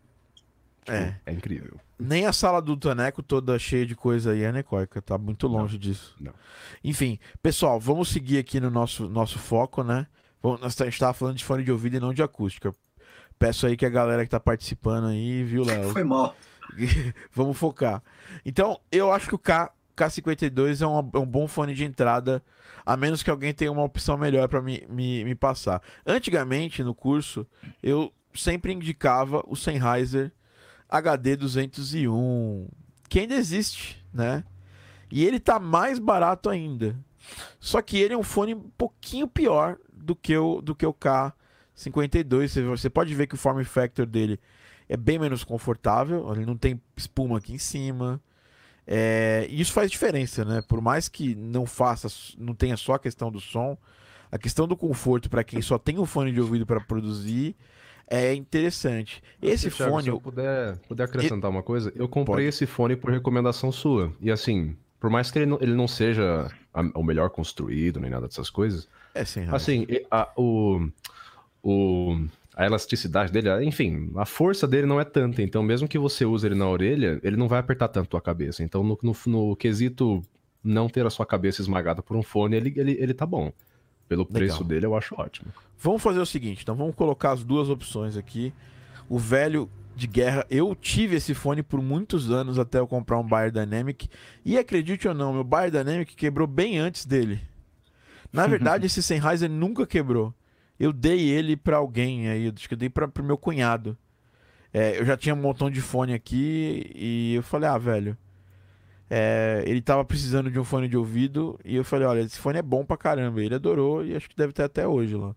É. 0.89 1.17
É 1.27 1.33
incrível. 1.33 1.81
Nem 1.99 2.27
a 2.27 2.33
sala 2.33 2.63
do 2.63 2.77
Taneco 2.77 3.21
toda 3.21 3.59
cheia 3.59 3.85
de 3.85 3.97
coisa 3.97 4.31
aí 4.31 4.43
é 4.43 4.47
anecoica, 4.47 5.03
tá 5.03 5.19
muito 5.19 5.49
longe 5.49 5.77
disso. 5.77 6.15
não. 6.21 6.33
Enfim, 6.85 7.19
pessoal, 7.43 7.81
vamos 7.81 8.09
seguir 8.09 8.39
aqui 8.39 8.61
no 8.61 8.71
nosso, 8.71 9.09
nosso 9.09 9.37
foco, 9.37 9.83
né? 9.83 10.07
Vamos, 10.41 10.61
nós, 10.61 10.81
a 10.81 10.85
gente 10.85 11.01
tava 11.01 11.13
falando 11.13 11.39
de 11.39 11.45
fone 11.45 11.65
de 11.65 11.73
ouvido 11.73 11.97
e 11.97 11.99
não 11.99 12.15
de 12.15 12.23
acústica. 12.23 12.73
Peço 13.37 13.67
aí 13.67 13.77
que 13.77 13.85
a 13.85 13.91
galera 13.91 14.23
que 14.25 14.31
tá 14.31 14.39
participando 14.39 15.09
aí, 15.09 15.43
viu, 15.43 15.65
Léo? 15.67 15.91
Foi 15.91 16.05
mal. 16.05 16.37
Vamos 17.35 17.59
focar. 17.59 18.01
Então, 18.45 18.79
eu 18.93 19.11
acho 19.11 19.27
que 19.27 19.35
o 19.35 19.39
K 19.41 19.73
K52 19.97 20.83
é 20.83 20.87
um, 20.87 21.11
é 21.15 21.19
um 21.19 21.27
bom 21.27 21.49
fone 21.49 21.75
de 21.75 21.85
entrada, 21.85 22.41
a 22.85 22.97
menos 22.97 23.25
que 23.25 23.31
alguém 23.31 23.53
tenha 23.53 23.73
uma 23.73 23.83
opção 23.83 24.17
melhor 24.17 24.47
para 24.47 24.63
me, 24.63 24.87
me, 24.89 25.25
me 25.25 25.35
passar. 25.35 25.83
Antigamente, 26.07 26.85
no 26.85 26.95
curso, 26.95 27.45
eu 27.83 28.13
sempre 28.37 28.73
indicava 28.73 29.43
o 29.47 29.57
Sennheiser 29.57 30.33
HD 30.89 31.37
201, 31.37 32.69
que 33.09 33.21
ainda 33.21 33.35
existe, 33.35 34.05
né? 34.13 34.45
E 35.11 35.25
ele 35.25 35.39
tá 35.39 35.59
mais 35.59 35.99
barato 35.99 36.49
ainda. 36.49 36.97
Só 37.59 37.83
que 37.83 37.99
ele 37.99 38.15
é 38.15 38.19
um 38.19 38.23
fone 38.23 38.55
um 38.55 38.71
pouquinho 38.77 39.27
pior 39.27 39.77
do 39.93 40.15
que 40.15 40.37
o, 40.37 40.61
do 40.61 40.75
que 40.75 40.87
o 40.87 40.95
K52. 40.95 42.63
Você 42.67 42.91
pode 42.91 43.15
ver 43.15 43.27
que 43.27 43.35
o 43.35 43.39
form 43.39 43.63
factor 43.65 44.07
dele 44.07 44.41
é 44.89 44.97
bem 44.97 45.19
menos 45.19 45.45
confortável. 45.45 46.33
Ele 46.33 46.47
não 46.47 46.57
tem 46.57 46.81
espuma 46.97 47.39
aqui 47.39 47.53
em 47.53 47.59
cima. 47.59 48.21
É, 48.87 49.47
e 49.51 49.61
isso 49.61 49.73
faz 49.73 49.91
diferença, 49.91 50.45
né? 50.45 50.63
Por 50.63 50.81
mais 50.81 51.09
que 51.09 51.35
não 51.35 51.67
faça, 51.67 52.09
não 52.39 52.55
tenha 52.55 52.77
só 52.77 52.95
a 52.95 52.99
questão 52.99 53.33
do 53.33 53.41
som, 53.41 53.77
a 54.31 54.39
questão 54.39 54.69
do 54.69 54.77
conforto 54.77 55.29
para 55.29 55.43
quem 55.43 55.61
só 55.61 55.77
tem 55.77 55.99
um 55.99 56.07
fone 56.07 56.31
de 56.31 56.41
ouvido 56.41 56.65
para 56.65 56.81
produzir 56.81 57.57
é 58.09 58.35
interessante. 58.35 59.23
Esse 59.43 59.71
Thiago, 59.71 59.93
fone. 59.93 60.05
Se 60.05 60.11
eu 60.11 60.21
puder, 60.21 60.77
puder 60.89 61.05
acrescentar 61.05 61.51
uma 61.51 61.63
coisa, 61.63 61.93
eu 61.97 62.09
comprei 62.09 62.37
Pode. 62.37 62.49
esse 62.49 62.67
fone 62.67 62.97
por 62.97 63.11
recomendação 63.11 63.71
sua. 63.73 64.13
E 64.21 64.31
assim, 64.31 64.77
por 65.01 65.11
mais 65.11 65.31
que 65.31 65.39
ele 65.41 65.47
não, 65.47 65.59
ele 65.61 65.75
não 65.75 65.89
seja 65.89 66.51
a- 66.73 66.91
o 66.95 67.03
melhor 67.03 67.31
construído, 67.31 67.99
nem 68.01 68.11
nada 68.11 68.27
dessas 68.27 68.49
coisas, 68.51 68.89
É 69.15 69.21
razão. 69.21 69.55
assim, 69.55 69.87
a, 70.11 70.29
o, 70.37 70.89
o, 71.63 72.17
a 72.55 72.65
elasticidade 72.67 73.33
dele, 73.33 73.49
enfim, 73.65 74.11
a 74.17 74.25
força 74.25 74.67
dele 74.67 74.87
não 74.87 75.01
é 75.01 75.05
tanta. 75.05 75.43
Então, 75.43 75.63
mesmo 75.63 75.89
que 75.89 75.99
você 75.99 76.25
use 76.25 76.47
ele 76.47 76.55
na 76.55 76.69
orelha, 76.69 77.21
ele 77.23 77.37
não 77.37 77.49
vai 77.49 77.59
apertar 77.59 77.89
tanto 77.89 78.17
a 78.17 78.21
cabeça. 78.21 78.63
Então, 78.63 78.83
no, 78.83 78.99
no, 79.03 79.17
no 79.27 79.57
quesito 79.57 80.23
não 80.63 80.89
ter 80.89 81.07
a 81.07 81.11
sua 81.11 81.27
cabeça 81.27 81.61
esmagada 81.63 82.03
por 82.03 82.17
um 82.17 82.23
fone, 82.23 82.57
ele, 82.57 82.73
ele, 82.77 82.93
ele 83.01 83.15
tá 83.15 83.25
bom. 83.27 83.53
Pelo 84.09 84.25
preço 84.25 84.55
Legal. 84.59 84.69
dele, 84.69 84.87
eu 84.87 84.97
acho 84.97 85.15
ótimo. 85.19 85.53
Vamos 85.79 86.03
fazer 86.03 86.21
o 86.21 86.27
seguinte, 86.27 86.63
então 86.63 86.77
vamos 86.77 86.95
colocar 86.95 87.33
as 87.33 87.43
duas 87.43 87.69
opções 87.69 88.17
aqui. 88.17 88.53
O 89.09 89.19
velho 89.19 89.69
de 89.97 90.07
guerra, 90.07 90.47
eu 90.51 90.75
tive 90.75 91.17
esse 91.17 91.33
fone 91.33 91.63
por 91.63 91.81
muitos 91.81 92.31
anos 92.31 92.59
até 92.59 92.79
eu 92.79 92.87
comprar 92.87 93.19
um 93.19 93.27
Bayer 93.27 93.51
Dynamic. 93.51 94.09
E 94.45 94.59
acredite 94.59 95.09
ou 95.09 95.15
não, 95.15 95.33
meu 95.33 95.43
Bayer 95.43 95.71
Dynamic 95.71 96.15
quebrou 96.15 96.47
bem 96.47 96.79
antes 96.79 97.07
dele. 97.07 97.41
Na 98.33 98.47
verdade, 98.49 98.87
esse 98.87 99.03
Sennheiser 99.03 99.51
nunca 99.51 99.87
quebrou. 99.87 100.35
Eu 100.79 100.93
dei 100.93 101.31
ele 101.31 101.57
pra 101.57 101.79
alguém 101.79 102.29
aí, 102.29 102.53
acho 102.55 102.69
que 102.69 102.75
eu 102.75 102.79
dei 102.79 102.91
pra, 102.91 103.09
pro 103.09 103.25
meu 103.25 103.39
cunhado. 103.39 103.97
É, 104.73 105.01
eu 105.01 105.07
já 105.07 105.17
tinha 105.17 105.35
um 105.35 105.41
montão 105.41 105.71
de 105.71 105.81
fone 105.81 106.13
aqui 106.13 106.93
e 106.95 107.35
eu 107.35 107.43
falei, 107.43 107.69
ah, 107.69 107.79
velho. 107.79 108.17
É, 109.09 109.63
ele 109.67 109.81
tava 109.81 110.05
precisando 110.05 110.51
de 110.51 110.59
um 110.59 110.65
fone 110.65 110.89
de 110.89 110.97
ouvido 110.97 111.59
e 111.65 111.77
eu 111.77 111.85
falei, 111.85 112.07
olha, 112.07 112.21
esse 112.21 112.39
fone 112.39 112.59
é 112.59 112.63
bom 112.63 112.85
pra 112.85 112.97
caramba. 112.97 113.41
Ele 113.41 113.55
adorou 113.55 114.05
e 114.05 114.17
acho 114.17 114.29
que 114.29 114.37
deve 114.37 114.53
ter 114.53 114.65
até 114.65 114.87
hoje 114.87 115.15
lá. 115.15 115.35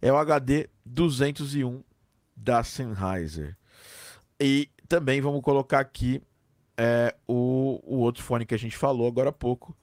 É 0.00 0.12
o 0.12 0.16
HD 0.16 0.68
201 0.84 1.82
da 2.36 2.62
Sennheiser. 2.62 3.56
E 4.38 4.68
também 4.88 5.20
vamos 5.20 5.42
colocar 5.42 5.80
aqui 5.80 6.22
é, 6.76 7.14
o, 7.26 7.80
o 7.84 7.98
outro 7.98 8.22
fone 8.22 8.46
que 8.46 8.54
a 8.54 8.58
gente 8.58 8.76
falou 8.76 9.08
agora 9.08 9.30
há 9.30 9.32
pouco, 9.32 9.76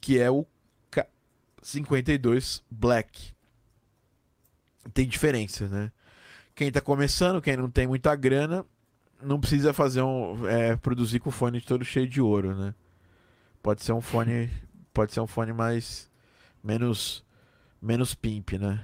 que 0.00 0.18
é 0.18 0.30
o 0.30 0.46
K52 0.90 2.62
Black. 2.70 3.32
Tem 4.94 5.06
diferença, 5.06 5.68
né? 5.68 5.92
Quem 6.54 6.72
tá 6.72 6.80
começando, 6.80 7.42
quem 7.42 7.56
não 7.56 7.70
tem 7.70 7.86
muita 7.86 8.16
grana, 8.16 8.64
não 9.22 9.40
precisa 9.40 9.72
fazer 9.72 10.02
um 10.02 10.46
é, 10.48 10.76
produzir 10.76 11.20
com 11.20 11.30
fone 11.30 11.60
todo 11.60 11.84
cheio 11.84 12.08
de 12.08 12.20
ouro, 12.20 12.54
né? 12.54 12.74
Pode 13.62 13.82
ser 13.82 13.92
um 13.92 14.00
fone, 14.00 14.50
pode 14.92 15.12
ser 15.12 15.20
um 15.20 15.26
fone 15.26 15.52
mais 15.52 16.10
menos 16.62 17.24
menos 17.80 18.14
pimp, 18.14 18.52
né? 18.52 18.80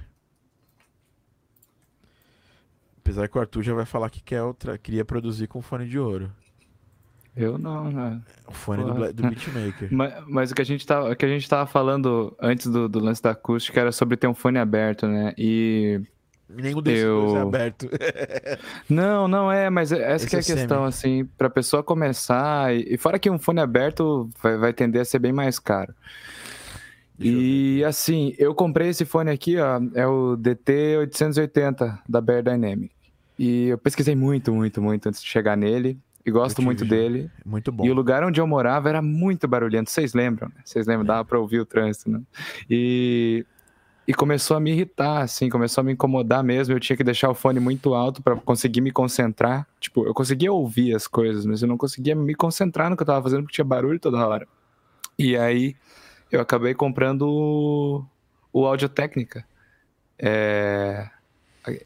Apesar 2.97 3.27
que 3.27 3.37
o 3.37 3.41
Arthur 3.41 3.61
já 3.61 3.73
vai 3.73 3.85
falar 3.85 4.09
que 4.09 4.21
quer 4.21 4.41
outra, 4.41 4.77
queria 4.77 5.05
produzir 5.05 5.47
com 5.47 5.61
fone 5.61 5.87
de 5.87 5.99
ouro. 5.99 6.31
Eu 7.35 7.57
não, 7.57 7.91
né? 7.91 8.21
O 8.47 8.53
fone 8.53 8.83
do, 8.83 8.93
Porra. 8.93 9.13
Do 9.13 9.23
beatmaker. 9.29 9.93
Mas, 9.93 10.23
mas 10.27 10.51
o 10.51 10.55
que 10.55 10.61
a 10.61 10.65
gente 10.65 10.87
tava, 10.87 11.15
que 11.15 11.25
a 11.25 11.27
gente 11.27 11.47
tava 11.47 11.67
falando 11.67 12.35
antes 12.39 12.67
do, 12.67 12.87
do 12.87 12.99
lance 12.99 13.21
da 13.21 13.31
acústica 13.31 13.79
era 13.79 13.91
sobre 13.91 14.15
ter 14.15 14.27
um 14.27 14.33
fone 14.33 14.57
aberto, 14.57 15.05
né? 15.05 15.33
E. 15.37 16.01
Nenhum 16.47 16.81
desses 16.81 17.03
Eu- 17.03 17.21
dois 17.21 17.33
é 17.35 17.39
aberto. 17.41 17.89
Não, 18.89 19.27
não 19.27 19.51
é, 19.51 19.69
mas 19.69 19.91
essa 19.91 20.15
Esse 20.25 20.27
que 20.27 20.35
é 20.35 20.37
a 20.37 20.39
é 20.39 20.43
semi. 20.43 20.59
questão, 20.59 20.83
assim, 20.85 21.25
pra 21.37 21.49
pessoa 21.49 21.81
começar. 21.83 22.73
E, 22.75 22.97
fora 22.97 23.17
que 23.17 23.29
um 23.29 23.39
fone 23.39 23.59
aberto 23.59 24.29
vai, 24.41 24.55
vai 24.57 24.73
tender 24.73 25.01
a 25.01 25.05
ser 25.05 25.17
bem 25.19 25.33
mais 25.33 25.57
caro. 25.57 25.93
Deixa 27.17 27.35
eu 27.35 27.41
E 27.41 27.83
assim, 27.83 28.35
eu 28.37 28.53
comprei 28.53 28.89
esse 28.89 29.05
fone 29.05 29.31
aqui, 29.31 29.57
ó, 29.57 29.79
é 29.95 30.05
o 30.05 30.37
DT880 30.37 31.99
da 32.07 32.21
Bear 32.21 32.43
Dynamic. 32.43 32.91
E 33.37 33.67
eu 33.69 33.77
pesquisei 33.77 34.15
muito, 34.15 34.53
muito, 34.53 34.81
muito 34.81 35.09
antes 35.09 35.21
de 35.21 35.27
chegar 35.27 35.55
nele. 35.57 35.97
E 36.25 36.31
gosto 36.31 36.59
muito 36.61 36.83
dele. 36.83 37.29
Muito 37.45 37.71
bom. 37.71 37.85
E 37.85 37.91
o 37.91 37.93
lugar 37.93 38.23
onde 38.23 38.41
eu 38.41 38.47
morava 38.47 38.89
era 38.89 38.99
muito 39.01 39.47
barulhento. 39.47 39.91
Vocês 39.91 40.13
lembram? 40.13 40.47
né? 40.49 40.55
Vocês 40.65 40.87
lembram? 40.87 41.05
Dava 41.05 41.23
pra 41.23 41.39
ouvir 41.39 41.59
o 41.59 41.65
trânsito, 41.65 42.09
né? 42.09 42.19
E, 42.69 43.45
e 44.07 44.13
começou 44.13 44.55
a 44.55 44.59
me 44.59 44.71
irritar, 44.71 45.21
assim, 45.21 45.49
começou 45.49 45.81
a 45.81 45.83
me 45.83 45.93
incomodar 45.93 46.43
mesmo. 46.43 46.73
Eu 46.73 46.79
tinha 46.79 46.95
que 46.95 47.03
deixar 47.03 47.29
o 47.29 47.33
fone 47.33 47.59
muito 47.59 47.93
alto 47.95 48.21
pra 48.21 48.35
conseguir 48.35 48.81
me 48.81 48.91
concentrar. 48.91 49.67
Tipo, 49.79 50.05
eu 50.05 50.13
conseguia 50.13 50.51
ouvir 50.53 50.95
as 50.95 51.07
coisas, 51.07 51.45
mas 51.45 51.61
eu 51.61 51.67
não 51.67 51.77
conseguia 51.77 52.15
me 52.15 52.35
concentrar 52.35 52.89
no 52.89 52.95
que 52.95 53.01
eu 53.01 53.07
tava 53.07 53.23
fazendo 53.23 53.43
porque 53.43 53.55
tinha 53.55 53.65
barulho 53.65 53.99
toda 53.99 54.25
hora. 54.27 54.47
E 55.17 55.35
aí 55.35 55.75
eu 56.31 56.39
acabei 56.39 56.73
comprando 56.75 57.23
o, 57.27 58.05
o 58.53 58.65
Audio 58.65 58.89
Técnica. 58.89 59.43
É, 60.19 61.09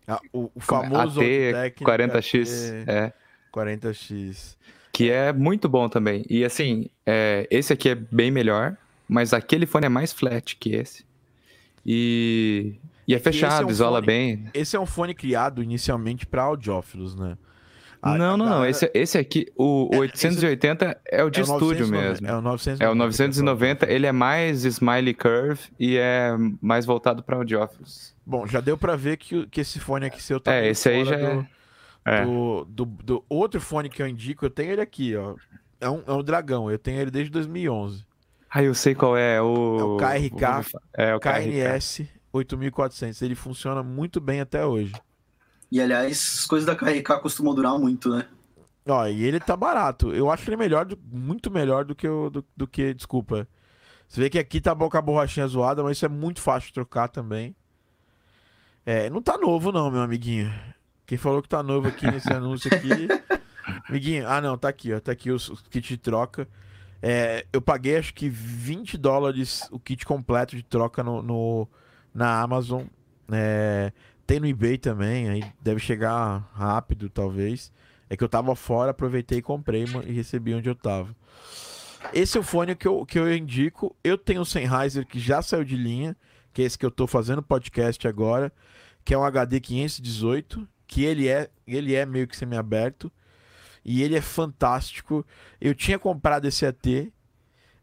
Ah, 0.07 0.20
o, 0.34 0.51
o 0.53 0.59
famoso 0.59 1.22
AT 1.22 1.28
Audio-Técnica 1.28 1.97
40X. 2.20 2.84
É. 2.86 3.13
40X. 3.53 4.57
Que 4.91 5.09
é 5.09 5.32
muito 5.32 5.70
bom 5.70 5.88
também. 5.88 6.26
E 6.30 6.43
assim, 6.43 6.89
é, 7.05 7.47
esse 7.49 7.72
aqui 7.72 7.89
é 7.89 7.95
bem 7.95 8.30
melhor, 8.30 8.76
mas 9.07 9.34
aquele 9.34 9.65
fone 9.65 9.86
é 9.86 9.89
mais 9.89 10.11
flat 10.11 10.57
que 10.57 10.76
esse. 10.76 11.07
E, 11.86 12.76
e 13.08 13.14
é 13.16 13.20
que 13.20 13.30
esse 13.30 13.38
é 13.38 13.42
fechado, 13.48 13.68
um 13.68 13.70
isola 13.72 13.98
fone- 13.98 14.06
bem. 14.08 14.46
Esse 14.54 14.76
é 14.76 14.80
um 14.80 14.86
fone 14.86 15.14
criado 15.14 15.64
inicialmente 15.64 16.26
para 16.26 16.44
audiófilos, 16.44 17.16
né? 17.16 17.38
A- 18.02 18.18
não, 18.18 18.38
não, 18.38 18.46
não. 18.46 18.66
Esse, 18.66 18.90
esse 18.94 19.18
aqui, 19.18 19.48
o, 19.58 19.90
o 19.94 19.96
É, 19.96 20.00
880 20.00 21.02
é 21.06 21.22
o 21.24 21.30
de 21.30 21.40
é 21.42 21.44
estúdio 21.44 21.86
990, 21.88 22.08
mesmo. 22.10 22.28
É 22.28 22.34
o 22.38 22.42
990. 22.42 22.84
É 22.86 22.90
o 22.90 22.96
990, 22.96 23.92
ele 23.92 24.06
é 24.08 24.12
mais 24.12 24.64
smiley 24.64 25.14
curve 25.14 25.60
e 25.78 25.98
é 25.98 26.32
mais 26.62 26.86
voltado 26.86 27.22
para 27.24 27.36
audiófilos. 27.36 28.16
Bom, 28.26 28.48
já 28.48 28.62
deu 28.62 28.78
pra 28.78 28.96
ver 28.96 29.18
que, 29.18 29.46
que 29.48 29.60
esse 29.62 29.80
fone 29.80 30.06
aqui 30.06 30.22
seu 30.24 30.40
tá 30.40 30.54
É, 30.54 30.70
esse 30.70 30.88
aí 30.88 31.04
já 31.04 31.16
é- 31.16 31.36
do, 31.36 31.48
É. 32.06 32.24
do, 32.26 32.66
do, 32.70 32.86
do 32.86 33.26
outro 33.28 33.60
fone 33.60 33.90
que 33.90 34.02
eu 34.02 34.08
indico, 34.08 34.46
eu 34.46 34.50
tenho 34.50 34.72
ele 34.72 34.82
aqui, 34.82 35.16
ó. 35.18 35.36
É 35.82 35.90
um, 35.90 36.02
é 36.08 36.14
um 36.14 36.24
dragão, 36.24 36.70
eu 36.72 36.80
tenho 36.80 37.02
ele 37.02 37.12
desde 37.12 37.32
2011. 37.32 38.06
Ah, 38.50 38.64
eu 38.64 38.74
sei 38.74 38.95
qual 38.95 39.16
é. 39.16 39.41
O, 39.41 39.78
É 39.80 39.84
o 39.84 39.97
KRK, 39.97 40.72
É 40.93 41.16
o 41.16 41.20
KRK. 41.20 41.41
KNS 41.43 42.10
8400. 42.34 43.22
Ele 43.22 43.36
funciona 43.36 43.84
muito 43.84 44.20
bem 44.20 44.41
até 44.41 44.66
hoje. 44.66 44.93
E 45.72 45.80
aliás, 45.80 46.39
as 46.39 46.45
coisas 46.45 46.66
da 46.66 46.76
KRK 46.76 47.20
costumam 47.22 47.54
durar 47.54 47.78
muito, 47.78 48.10
né? 48.16 48.28
Ó, 48.88 49.06
e 49.06 49.24
ele 49.24 49.39
tá 49.39 49.56
barato. 49.56 50.12
Eu 50.14 50.32
acho 50.32 50.50
ele 50.50 50.58
melhor, 50.58 50.86
do- 50.86 50.97
muito 51.12 51.52
melhor 51.52 51.86
do 51.86 51.93
que 51.93 52.08
o 52.08 52.30
do, 52.32 52.45
do 52.58 52.68
que, 52.68 52.93
desculpa. 52.93 53.47
Você 54.08 54.20
vê 54.22 54.30
que 54.32 54.39
aqui 54.39 54.60
tá 54.60 54.74
bom 54.74 54.89
com 54.89 54.97
a 54.97 55.02
borrachinha 55.02 55.47
zoada, 55.47 55.84
mas 55.84 55.97
isso 55.97 56.06
é 56.06 56.10
muito 56.10 56.41
fácil 56.41 56.70
de 56.70 56.74
trocar 56.74 57.08
também. 57.08 57.56
É, 58.84 59.10
não 59.12 59.22
tá 59.22 59.38
novo 59.38 59.72
não, 59.72 59.91
meu 59.91 60.02
amiguinho. 60.02 60.52
Quem 61.06 61.18
falou 61.18 61.41
que 61.43 61.50
tá 61.50 61.62
novo 61.62 61.88
aqui 61.88 62.08
nesse 62.10 62.30
anúncio 62.34 62.74
aqui, 62.74 63.08
amiguinho, 63.88 64.28
ah 64.28 64.41
não, 64.41 64.58
tá 64.58 64.70
aqui, 64.70 64.91
ó, 64.93 65.00
tá 65.00 65.12
aqui 65.12 65.30
os 65.30 65.50
kits 65.70 65.88
de 65.89 65.97
troca. 65.97 66.47
É, 67.02 67.45
eu 67.54 67.62
paguei 67.62 67.97
acho 67.97 68.14
que 68.14 68.30
20 68.30 68.97
dólares 68.97 69.68
o 69.72 69.80
kit 69.80 70.06
completo 70.06 70.56
de 70.56 70.64
troca 70.64 71.04
no, 71.04 71.22
no- 71.22 71.68
na 72.14 72.41
Amazon. 72.41 72.84
É, 73.32 73.91
tem 74.28 74.39
no 74.39 74.47
eBay 74.47 74.78
também, 74.78 75.30
aí 75.30 75.43
deve 75.62 75.80
chegar 75.80 76.50
rápido, 76.54 77.10
talvez. 77.10 77.72
É 78.10 78.18
que 78.18 78.24
eu 78.24 78.30
tava 78.30 78.56
fora, 78.56 78.91
aproveitei 78.91 79.38
e 79.38 79.41
comprei 79.41 79.86
e 80.06 80.12
recebi 80.12 80.54
onde 80.54 80.68
eu 80.70 80.76
tava. 80.76 81.16
Esse 82.14 82.38
é 82.38 82.39
o 82.39 82.43
fone 82.43 82.76
que 82.76 82.88
eu, 82.88 83.06
que 83.06 83.20
eu 83.20 83.34
indico. 83.36 83.95
Eu 84.04 84.18
tenho 84.18 84.41
o 84.41 84.45
Sennheiser 84.45 85.06
que 85.06 85.20
já 85.20 85.41
saiu 85.41 85.64
de 85.64 85.76
linha, 85.76 86.16
que 86.54 86.62
é 86.62 86.66
esse 86.66 86.78
que 86.78 86.86
eu 86.86 86.91
tô 86.91 87.06
fazendo 87.06 87.41
podcast 87.43 88.08
agora, 88.08 88.52
que 89.06 89.14
é 89.14 89.18
um 89.18 89.24
HD 89.24 89.60
518, 89.60 90.68
que 90.88 91.04
ele 91.04 91.28
é, 91.28 91.50
ele 91.68 91.93
é 91.93 92.06
meio 92.06 92.28
que 92.28 92.36
semi-aberto. 92.36 93.12
E 93.92 94.04
ele 94.04 94.16
é 94.16 94.22
fantástico. 94.22 95.26
Eu 95.60 95.74
tinha 95.74 95.98
comprado 95.98 96.46
esse 96.46 96.64
AT. 96.64 97.12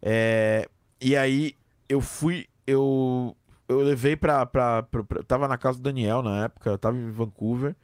é, 0.01 0.69
e 1.01 1.17
aí 1.17 1.55
eu 1.89 2.01
fui. 2.01 2.47
Eu, 2.65 3.37
eu 3.69 3.81
levei 3.81 4.15
pra, 4.17 4.47
pra, 4.47 4.85
pra, 4.85 5.03
pra- 5.03 5.23
Tava 5.25 5.49
na 5.49 5.59
casa 5.59 5.79
do 5.79 5.83
Daniel 5.83 6.23
na 6.23 6.45
época, 6.45 6.71
eu 6.71 6.79
tava 6.79 6.97
em 6.97 7.11
Vancouver. 7.11 7.75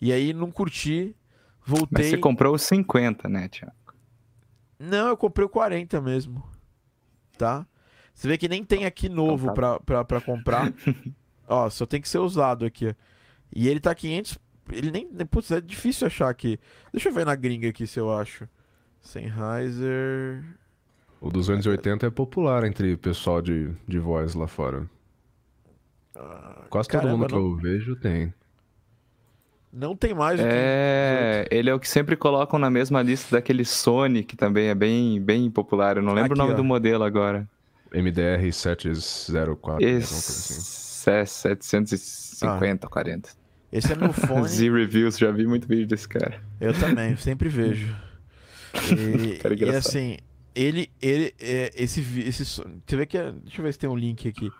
E 0.00 0.12
aí 0.12 0.32
não 0.32 0.50
curti. 0.52 1.12
Mas 1.66 1.78
Voltei. 1.80 2.10
você 2.10 2.18
comprou 2.18 2.54
os 2.54 2.62
50, 2.62 3.28
né, 3.28 3.48
Tiago? 3.48 3.74
Não, 4.78 5.08
eu 5.08 5.16
comprei 5.16 5.44
o 5.44 5.48
40 5.48 6.00
mesmo. 6.00 6.44
Tá? 7.36 7.66
Você 8.14 8.28
vê 8.28 8.38
que 8.38 8.48
nem 8.48 8.62
tem 8.64 8.84
aqui 8.84 9.08
novo 9.08 9.46
Então 9.50 9.54
pra, 9.54 9.80
pra, 9.80 10.04
pra 10.04 10.20
comprar. 10.20 10.72
ó, 11.48 11.68
só 11.68 11.84
tem 11.84 12.00
que 12.00 12.08
ser 12.08 12.18
usado 12.18 12.64
aqui. 12.64 12.94
E 13.52 13.68
ele 13.68 13.80
tá 13.80 13.92
500. 13.92 14.38
Ele 14.72 14.90
nem. 14.90 15.06
Putz, 15.26 15.50
é 15.50 15.60
difícil 15.60 16.06
achar 16.06 16.28
aqui. 16.28 16.58
Deixa 16.92 17.08
eu 17.08 17.12
ver 17.14 17.24
na 17.26 17.34
gringa 17.34 17.68
aqui 17.68 17.86
se 17.86 17.98
eu 18.00 18.12
acho. 18.12 18.48
Sennheiser. 19.00 20.44
O 21.20 21.30
280 21.30 22.06
é 22.06 22.10
popular 22.10 22.64
entre 22.64 22.92
o 22.92 22.98
pessoal 22.98 23.40
de, 23.40 23.70
de 23.86 23.98
voz 23.98 24.34
lá 24.34 24.46
fora. 24.46 24.88
Quase 26.70 26.88
todo 26.88 27.00
caramba, 27.02 27.16
mundo 27.18 27.26
que 27.28 27.34
não- 27.34 27.40
eu 27.50 27.56
vejo 27.56 27.96
tem. 27.96 28.32
Não 29.72 29.94
tem 29.94 30.14
mais 30.14 30.40
o 30.40 30.42
que- 30.42 30.48
É, 30.50 31.46
ele 31.50 31.68
é 31.68 31.74
o 31.74 31.78
que 31.78 31.88
sempre 31.88 32.16
colocam 32.16 32.58
na 32.58 32.70
mesma 32.70 33.02
lista 33.02 33.36
daquele 33.36 33.64
Sony, 33.64 34.24
que 34.24 34.34
também 34.34 34.68
é 34.68 34.74
bem, 34.74 35.20
bem 35.20 35.50
popular. 35.50 35.98
Eu 35.98 36.02
não 36.02 36.14
lembro 36.14 36.32
Aqui, 36.32 36.40
o 36.40 36.42
nome 36.42 36.54
ó. 36.54 36.56
do 36.56 36.64
modelo 36.64 37.04
agora. 37.04 37.46
MDR 37.92 38.50
704. 38.52 39.72
alguma 39.72 39.78
coisa 39.90 40.04
assim. 40.04 40.54
Esse 40.54 41.10
é 41.10 41.24
750, 41.26 42.88
40. 42.88 43.30
Esse 43.76 43.92
é 43.92 43.96
meu 43.96 44.12
fone. 44.14 44.48
Z-Reviews, 44.48 45.18
já 45.18 45.30
vi 45.30 45.46
muito 45.46 45.68
vídeo 45.68 45.86
desse 45.86 46.08
cara. 46.08 46.40
Eu 46.60 46.72
também, 46.78 47.16
sempre 47.16 47.48
vejo. 47.48 47.94
E, 48.74 49.36
Cara 49.42 49.54
e 49.54 49.68
assim, 49.70 50.16
ele, 50.54 50.90
ele, 51.00 51.34
é, 51.38 51.70
esse, 51.74 52.00
esse, 52.20 52.44
você 52.44 52.96
vê 52.96 53.06
que, 53.06 53.18
é- 53.18 53.32
deixa 53.32 53.60
eu 53.60 53.64
ver 53.64 53.72
se 53.72 53.78
tem 53.78 53.88
um 53.90 53.96
link 53.96 54.28
aqui. 54.28 54.50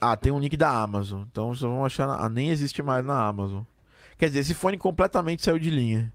Ah, 0.00 0.16
tem 0.16 0.32
um 0.32 0.40
link 0.40 0.56
da 0.56 0.68
Amazon, 0.82 1.22
então 1.30 1.54
só 1.54 1.68
vamos 1.68 1.86
achar, 1.86 2.08
na- 2.08 2.16
ah, 2.24 2.28
nem 2.28 2.50
existe 2.50 2.82
mais 2.82 3.04
na 3.04 3.24
Amazon. 3.26 3.62
Quer 4.18 4.26
dizer, 4.26 4.40
esse 4.40 4.54
fone 4.54 4.76
completamente 4.76 5.42
saiu 5.42 5.58
de 5.58 5.70
linha. 5.70 6.12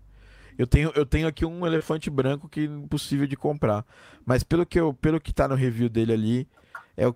Eu 0.57 0.65
tenho, 0.67 0.91
eu 0.95 1.05
tenho 1.05 1.27
aqui 1.27 1.45
um 1.45 1.65
elefante 1.65 2.09
branco 2.09 2.49
que 2.49 2.61
é 2.61 2.63
impossível 2.63 3.27
de 3.27 3.35
comprar, 3.37 3.85
mas 4.25 4.43
pelo 4.43 4.65
que 4.65 4.79
eu, 4.79 4.93
pelo 4.93 5.21
que 5.21 5.31
tá 5.33 5.47
no 5.47 5.55
review 5.55 5.87
dele 5.87 6.11
ali, 6.13 6.47
é 6.97 7.07
o 7.07 7.15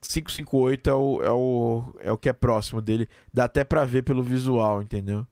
558 0.00 0.90
é 0.90 0.94
o, 0.94 1.22
é 1.22 1.30
o, 1.30 1.94
é 2.00 2.12
o 2.12 2.18
que 2.18 2.28
é 2.28 2.32
próximo 2.32 2.80
dele, 2.80 3.08
dá 3.32 3.44
até 3.44 3.64
pra 3.64 3.84
ver 3.84 4.02
pelo 4.02 4.22
visual, 4.22 4.82
entendeu? 4.82 5.26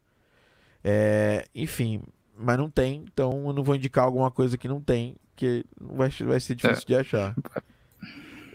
É, 0.82 1.46
enfim, 1.54 2.02
mas 2.36 2.56
não 2.56 2.70
tem, 2.70 3.04
então 3.12 3.46
eu 3.46 3.52
não 3.52 3.62
vou 3.62 3.74
indicar 3.74 4.04
alguma 4.04 4.30
coisa 4.30 4.56
que 4.56 4.68
não 4.68 4.80
tem, 4.80 5.16
que 5.36 5.64
vai, 5.80 6.08
vai 6.10 6.40
ser 6.40 6.54
difícil 6.54 6.84
de 6.86 6.94
achar. 6.94 7.34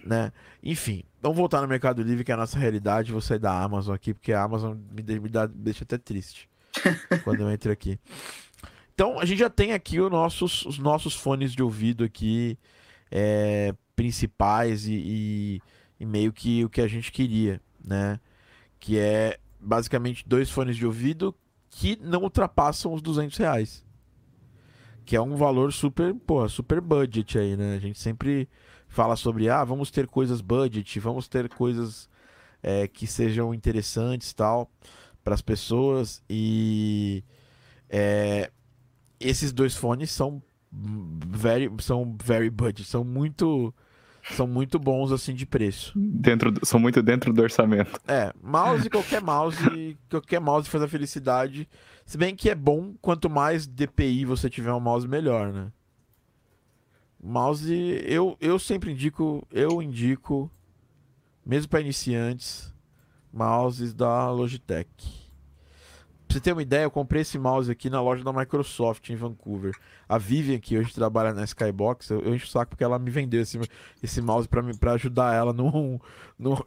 Né? 0.05 0.31
Enfim, 0.61 1.03
vamos 1.21 1.37
voltar 1.37 1.61
no 1.61 1.67
Mercado 1.67 2.03
Livre, 2.03 2.23
que 2.23 2.31
é 2.31 2.35
a 2.35 2.37
nossa 2.37 2.59
realidade. 2.59 3.11
Vou 3.11 3.21
sair 3.21 3.39
da 3.39 3.59
Amazon 3.59 3.95
aqui, 3.95 4.13
porque 4.13 4.31
a 4.31 4.43
Amazon 4.43 4.77
me, 4.91 5.19
me 5.19 5.29
dá, 5.29 5.47
deixa 5.47 5.83
até 5.83 5.97
triste 5.97 6.47
quando 7.23 7.41
eu 7.41 7.49
entro 7.49 7.71
aqui. 7.71 7.99
Então, 8.93 9.19
a 9.19 9.25
gente 9.25 9.39
já 9.39 9.49
tem 9.49 9.73
aqui 9.73 9.99
os 9.99 10.11
nossos, 10.11 10.63
os 10.65 10.77
nossos 10.77 11.15
fones 11.15 11.53
de 11.53 11.63
ouvido 11.63 12.03
aqui 12.03 12.57
é, 13.11 13.73
principais 13.95 14.85
e, 14.85 14.93
e- 14.93 15.61
e 15.99 16.05
meio 16.05 16.31
que 16.33 16.63
o 16.63 16.69
que 16.69 16.81
a 16.81 16.87
gente 16.87 17.11
queria, 17.11 17.61
né? 17.83 18.19
Que 18.79 18.99
é 18.99 19.39
basicamente 19.59 20.27
dois 20.27 20.49
fones 20.49 20.75
de 20.75 20.85
ouvido 20.85 21.35
que 21.69 21.97
não 22.01 22.23
ultrapassam 22.23 22.93
os 22.93 23.01
200 23.01 23.37
reais. 23.37 23.83
Que 25.05 25.15
é 25.15 25.21
um 25.21 25.35
valor 25.35 25.71
super, 25.71 26.13
pô, 26.13 26.47
super 26.49 26.81
budget 26.81 27.37
aí, 27.37 27.55
né? 27.55 27.75
A 27.75 27.79
gente 27.79 27.99
sempre 27.99 28.49
fala 28.87 29.15
sobre, 29.15 29.49
ah, 29.49 29.63
vamos 29.63 29.91
ter 29.91 30.07
coisas 30.07 30.41
budget, 30.41 30.99
vamos 30.99 31.27
ter 31.27 31.49
coisas 31.49 32.09
é, 32.63 32.87
que 32.87 33.05
sejam 33.05 33.53
interessantes 33.53 34.33
tal 34.33 34.71
para 35.23 35.35
as 35.35 35.41
pessoas 35.41 36.23
e 36.29 37.23
é, 37.89 38.51
esses 39.19 39.51
dois 39.51 39.75
fones 39.75 40.11
são 40.11 40.41
very, 40.71 41.69
são 41.79 42.15
very 42.23 42.49
budget, 42.49 42.87
são 42.87 43.03
muito 43.03 43.73
são 44.31 44.47
muito 44.47 44.79
bons 44.79 45.11
assim 45.11 45.33
de 45.33 45.45
preço. 45.45 45.93
Dentro, 45.95 46.53
são 46.63 46.79
muito 46.79 47.01
dentro 47.01 47.31
do 47.31 47.41
orçamento. 47.41 47.99
É, 48.07 48.33
mouse, 48.41 48.89
qualquer 48.89 49.21
mouse, 49.21 49.97
qualquer 50.09 50.39
mouse 50.39 50.69
faz 50.69 50.83
a 50.83 50.87
felicidade. 50.87 51.67
Se 52.05 52.17
bem 52.17 52.35
que 52.35 52.49
é 52.49 52.55
bom, 52.55 52.93
quanto 53.01 53.29
mais 53.29 53.67
DPI 53.67 54.25
você 54.25 54.49
tiver 54.49 54.73
um 54.73 54.79
mouse, 54.79 55.07
melhor, 55.07 55.51
né? 55.51 55.71
Mouse, 57.21 57.73
eu, 58.05 58.37
eu 58.39 58.59
sempre 58.59 58.91
indico, 58.91 59.47
eu 59.51 59.81
indico, 59.81 60.51
mesmo 61.43 61.69
para 61.69 61.81
iniciantes, 61.81 62.73
mouses 63.33 63.93
da 63.93 64.29
Logitech. 64.29 65.24
Você 66.35 66.41
ter 66.41 66.51
uma 66.51 66.61
ideia, 66.61 66.83
eu 66.83 66.91
comprei 66.91 67.21
esse 67.21 67.39
mouse 67.39 67.71
aqui 67.71 67.89
na 67.89 68.01
loja 68.01 68.21
da 68.21 68.33
Microsoft 68.33 69.09
em 69.09 69.15
Vancouver. 69.15 69.73
A 70.07 70.17
Vivian, 70.17 70.59
que 70.59 70.77
hoje 70.77 70.93
trabalha 70.93 71.33
na 71.33 71.45
Skybox, 71.45 72.09
eu, 72.09 72.19
eu 72.19 72.35
encho 72.35 72.45
o 72.45 72.49
saco 72.49 72.71
porque 72.71 72.83
ela 72.83 72.99
me 72.99 73.09
vendeu 73.09 73.41
esse, 73.41 73.57
esse 74.03 74.21
mouse 74.21 74.45
pra 74.77 74.91
ajudar 74.95 75.33
ela 75.33 75.53
no- 75.53 76.01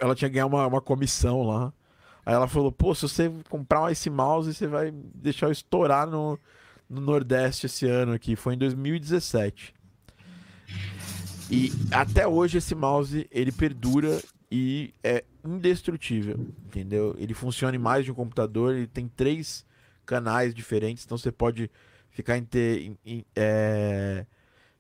Ela 0.01 0.15
tinha 0.15 0.31
que 0.31 0.35
ganhar 0.37 0.47
uma, 0.47 0.67
uma 0.67 0.81
comissão 0.81 1.43
lá. 1.43 1.71
Aí 2.25 2.33
ela 2.35 2.49
falou, 2.49 2.73
pô, 2.73 2.95
se 2.95 3.03
você 3.03 3.31
comprar 3.51 3.93
esse 3.93 4.09
mouse, 4.09 4.55
você 4.55 4.67
vai 4.67 4.91
deixar 4.91 5.49
eu 5.49 5.53
estourar 5.53 6.07
no, 6.07 6.39
no 6.89 7.03
Nordeste 7.03 7.67
esse 7.67 7.87
ano 7.87 8.13
aqui. 8.15 8.37
Foi 8.37 8.55
em 8.55 8.59
2017. 8.59 9.75
E 11.51 11.71
até 11.93 12.27
hoje 12.27 12.57
esse 12.57 12.75
mouse, 12.75 13.29
ele 13.31 13.53
perdura 13.53 14.19
e 14.51 14.95
é 15.03 15.25
indestrutível, 15.45 16.39
entendeu? 16.67 17.15
Ele 17.19 17.35
funciona 17.35 17.77
em 17.77 17.79
mais 17.79 18.05
de 18.05 18.13
um 18.13 18.15
computador, 18.15 18.75
ele 18.75 18.87
tem 18.87 19.09
três 19.09 19.65
canais 20.07 20.55
diferentes, 20.55 21.05
então 21.05 21.19
você 21.19 21.31
pode 21.31 21.71
ficar, 22.11 22.39
inter, 22.39 22.83
in- 22.83 22.99
in- 23.05 23.25
é, 23.37 24.27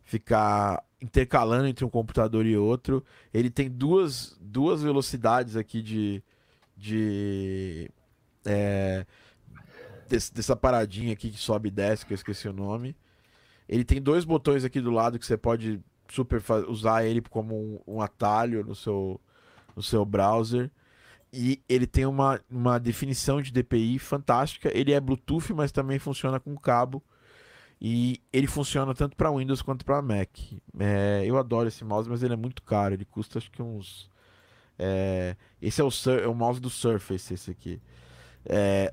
ficar 0.02 0.82
intercalando 1.00 1.66
entre 1.66 1.84
um 1.84 1.90
computador 1.90 2.46
e 2.46 2.56
outro. 2.56 3.04
Ele 3.32 3.50
tem 3.50 3.68
duas, 3.70 4.36
duas 4.40 4.82
velocidades 4.82 5.54
aqui 5.54 5.82
de, 5.82 6.22
de 6.76 7.90
é, 8.46 9.04
desse- 10.08 10.32
dessa 10.32 10.56
paradinha 10.56 11.12
aqui 11.12 11.30
que 11.30 11.38
sobe 11.38 11.68
e 11.68 11.72
desce, 11.72 12.06
que 12.06 12.12
eu 12.12 12.16
esqueci 12.16 12.48
o 12.48 12.52
nome. 12.52 12.96
Ele 13.68 13.84
tem 13.84 14.00
dois 14.00 14.24
botões 14.24 14.64
aqui 14.64 14.80
do 14.80 14.90
lado 14.90 15.18
que 15.18 15.26
você 15.26 15.36
pode 15.36 15.80
super 16.10 16.42
usar 16.68 17.04
ele 17.04 17.20
como 17.20 17.54
um, 17.86 17.96
um 17.96 18.00
atalho 18.00 18.64
no 18.64 18.74
seu, 18.74 19.20
no 19.78 19.82
seu 19.82 20.04
browser. 20.04 20.70
E 21.32 21.62
ele 21.68 21.86
tem 21.86 22.04
uma, 22.04 22.40
uma 22.50 22.80
definição 22.80 23.40
de 23.40 23.52
DPI 23.52 23.98
fantástica. 23.98 24.76
Ele 24.76 24.92
é 24.92 25.00
Bluetooth, 25.00 25.54
mas 25.54 25.70
também 25.70 25.98
funciona 25.98 26.40
com 26.40 26.56
cabo. 26.56 27.02
E 27.80 28.20
ele 28.32 28.48
funciona 28.48 28.92
tanto 28.92 29.16
para 29.16 29.30
Windows 29.30 29.62
quanto 29.62 29.84
para 29.84 30.02
Mac. 30.02 30.30
É, 30.78 31.22
eu 31.24 31.38
adoro 31.38 31.68
esse 31.68 31.84
mouse, 31.84 32.10
mas 32.10 32.24
ele 32.24 32.34
é 32.34 32.36
muito 32.36 32.60
caro. 32.62 32.94
Ele 32.94 33.04
custa 33.04 33.38
acho 33.38 33.50
que 33.52 33.62
uns. 33.62 34.10
é, 34.76 35.36
esse 35.62 35.80
é 35.80 35.84
o, 35.84 35.90
é 36.20 36.26
o 36.26 36.34
mouse 36.34 36.60
do 36.60 36.68
Surface, 36.68 37.32
esse 37.32 37.50
aqui. 37.52 37.80
É, 38.44 38.92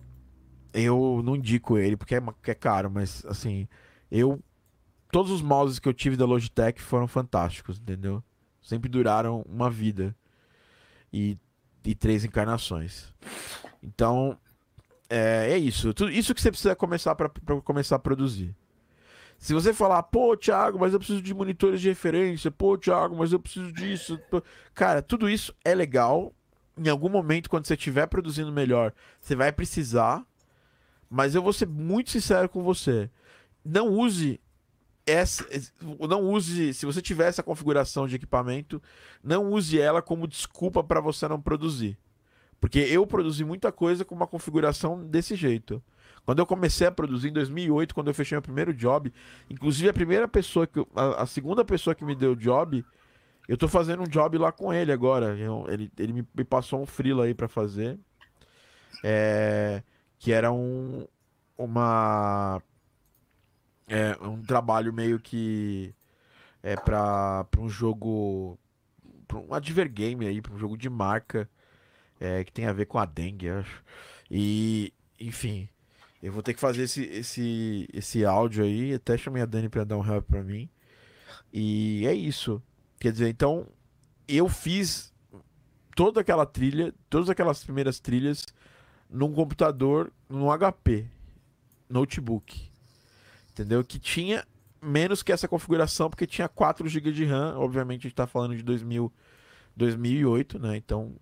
eu 0.71 1.21
não 1.23 1.35
indico 1.35 1.77
ele 1.79 1.97
porque 1.97 2.15
é, 2.15 2.21
é 2.45 2.53
caro, 2.53 2.91
mas 2.91 3.25
assim, 3.25 3.67
eu. 4.11 4.39
Todos 5.11 5.31
os 5.31 5.41
mouses 5.41 5.79
que 5.79 5.87
eu 5.87 5.93
tive 5.93 6.17
da 6.17 6.25
Logitech 6.25 6.81
foram 6.81 7.07
fantásticos, 7.07 7.79
entendeu? 7.79 8.21
Sempre 8.61 8.89
duraram 8.89 9.43
uma 9.47 9.69
vida. 9.69 10.15
E, 11.17 11.37
e 11.85 11.95
três 11.95 12.25
encarnações. 12.25 13.13
Então, 13.81 14.37
é, 15.09 15.51
é 15.51 15.57
isso. 15.57 15.93
Tudo, 15.93 16.11
isso 16.11 16.35
que 16.35 16.41
você 16.41 16.51
precisa 16.51 16.75
começar 16.75 17.15
para 17.15 17.29
começar 17.63 17.95
a 17.95 17.99
produzir. 17.99 18.53
Se 19.37 19.53
você 19.53 19.73
falar, 19.73 20.03
pô, 20.03 20.35
Thiago, 20.35 20.77
mas 20.77 20.91
eu 20.91 20.99
preciso 20.99 21.21
de 21.21 21.33
monitores 21.33 21.79
de 21.79 21.87
referência, 21.87 22.51
pô, 22.51 22.77
Thiago, 22.77 23.15
mas 23.15 23.31
eu 23.31 23.39
preciso 23.39 23.71
disso. 23.71 24.19
pô." 24.29 24.43
Cara, 24.73 25.01
tudo 25.01 25.29
isso 25.29 25.55
é 25.63 25.73
legal. 25.73 26.33
Em 26.77 26.89
algum 26.89 27.07
momento, 27.07 27.49
quando 27.49 27.65
você 27.65 27.75
estiver 27.75 28.07
produzindo 28.07 28.51
melhor, 28.51 28.93
você 29.21 29.35
vai 29.35 29.53
precisar. 29.53 30.25
Mas 31.09 31.33
eu 31.33 31.41
vou 31.41 31.53
ser 31.53 31.67
muito 31.67 32.09
sincero 32.09 32.49
com 32.49 32.61
você. 32.61 33.09
Não 33.63 33.87
use 33.87 34.41
essa. 35.05 35.45
Não 36.07 36.23
use. 36.23 36.73
Se 36.73 36.85
você 36.85 37.01
tiver 37.01 37.27
essa 37.27 37.43
configuração 37.43 38.07
de 38.07 38.15
equipamento, 38.15 38.81
não 39.23 39.51
use 39.51 39.79
ela 39.79 40.01
como 40.01 40.27
desculpa 40.27 40.83
para 40.83 40.99
você 40.99 41.27
não 41.27 41.41
produzir. 41.41 41.97
Porque 42.59 42.79
eu 42.79 43.05
produzi 43.05 43.43
muita 43.43 43.71
coisa 43.71 44.03
com 44.05 44.15
uma 44.15 44.25
configuração 44.27 45.05
desse 45.05 45.35
jeito. 45.35 45.83
Quando 46.25 46.39
eu 46.39 46.45
comecei 46.45 46.87
a 46.87 46.91
produzir 46.91 47.29
em 47.29 47.33
2008, 47.33 47.93
quando 47.93 48.07
eu 48.07 48.13
fechei 48.13 48.35
meu 48.35 48.41
primeiro 48.41 48.73
job, 48.73 49.13
inclusive 49.49 49.89
a 49.89 49.93
primeira 49.93 50.27
pessoa 50.27 50.65
que 50.65 50.79
a, 50.95 51.21
a 51.21 51.25
segunda 51.27 51.63
pessoa 51.63 51.93
que 51.93 52.03
me 52.03 52.15
deu 52.15 52.31
o 52.31 52.35
job, 52.35 52.83
eu 53.47 53.57
tô 53.57 53.67
fazendo 53.67 54.01
um 54.01 54.07
job 54.07 54.37
lá 54.39 54.51
com 54.51 54.73
ele 54.73 54.91
agora. 54.91 55.37
Eu- 55.37 55.65
ele 55.69 55.91
ele 55.99 56.13
me, 56.13 56.23
passou 56.43 56.81
um 56.81 56.85
freela 56.85 57.25
aí 57.25 57.33
pra 57.35 57.47
fazer. 57.47 57.99
É, 59.03 59.83
que 60.17 60.31
era 60.31 60.51
um 60.51 61.05
uma 61.57 62.61
é, 63.87 64.17
um 64.21 64.41
trabalho 64.41 64.91
meio 64.93 65.19
que 65.19 65.93
é 66.63 66.75
para 66.75 67.45
um 67.59 67.69
jogo 67.69 68.57
pra 69.27 69.39
um 69.39 69.53
advergame 69.53 70.27
aí, 70.27 70.41
para 70.41 70.53
um 70.53 70.57
jogo 70.57 70.77
de 70.77 70.89
marca 70.89 71.49
é, 72.19 72.43
que 72.43 72.51
tem 72.51 72.65
a 72.65 72.73
ver 72.73 72.85
com 72.85 72.97
a 72.97 73.05
dengue, 73.05 73.49
acho. 73.49 73.83
E 74.29 74.93
enfim, 75.19 75.69
Eu 76.21 76.31
vou 76.33 76.41
ter 76.41 76.53
que 76.55 76.59
fazer 76.59 76.83
esse, 76.83 77.03
esse, 77.03 77.87
esse 77.93 78.25
áudio 78.25 78.63
aí. 78.63 78.93
Até 78.95 79.17
chamei 79.17 79.43
a 79.43 79.45
Dani 79.45 79.69
pra 79.69 79.83
dar 79.83 79.97
um 79.97 80.05
help 80.05 80.25
pra 80.27 80.43
mim. 80.43 80.67
E 81.53 82.05
é 82.07 82.13
isso. 82.13 82.61
Quer 82.99 83.11
dizer, 83.11 83.29
então, 83.29 83.67
eu 84.27 84.49
fiz 84.49 85.13
toda 85.95 86.21
aquela 86.21 86.45
trilha, 86.45 86.93
todas 87.09 87.29
aquelas 87.29 87.63
primeiras 87.63 87.99
trilhas 87.99 88.45
num 89.09 89.33
computador, 89.33 90.11
num 90.27 90.47
HP, 90.49 91.07
notebook. 91.89 92.71
Entendeu? 93.55 93.85
Que 93.85 93.97
tinha 93.97 94.45
menos 94.81 95.23
que 95.23 95.31
essa 95.31 95.47
configuração, 95.47 96.09
porque 96.09 96.27
tinha 96.27 96.49
4 96.49 96.89
GB 96.89 97.13
de 97.13 97.23
RAM. 97.23 97.57
Obviamente, 97.57 98.01
a 98.01 98.03
gente 98.03 98.11
está 98.11 98.27
falando 98.27 98.53
de 98.53 98.61
2000, 98.61 99.09
2008, 99.77 100.59
né? 100.59 100.75
Então, 100.75 101.15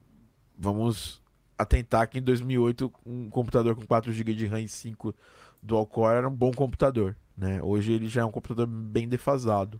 vamos 0.57 1.21
atentar 1.55 2.09
que 2.09 2.17
em 2.17 2.23
2008 2.23 2.91
um 3.05 3.29
computador 3.29 3.75
com 3.75 3.85
4 3.85 4.11
GB 4.11 4.33
de 4.33 4.47
RAM 4.47 4.61
e 4.61 4.67
5 4.67 5.13
dual 5.61 5.85
core 5.85 6.17
era 6.17 6.27
um 6.27 6.35
bom 6.35 6.51
computador, 6.51 7.15
né? 7.37 7.61
Hoje 7.61 7.93
ele 7.93 8.07
já 8.07 8.21
é 8.21 8.25
um 8.25 8.31
computador 8.31 8.65
bem 8.65 9.07
defasado. 9.07 9.79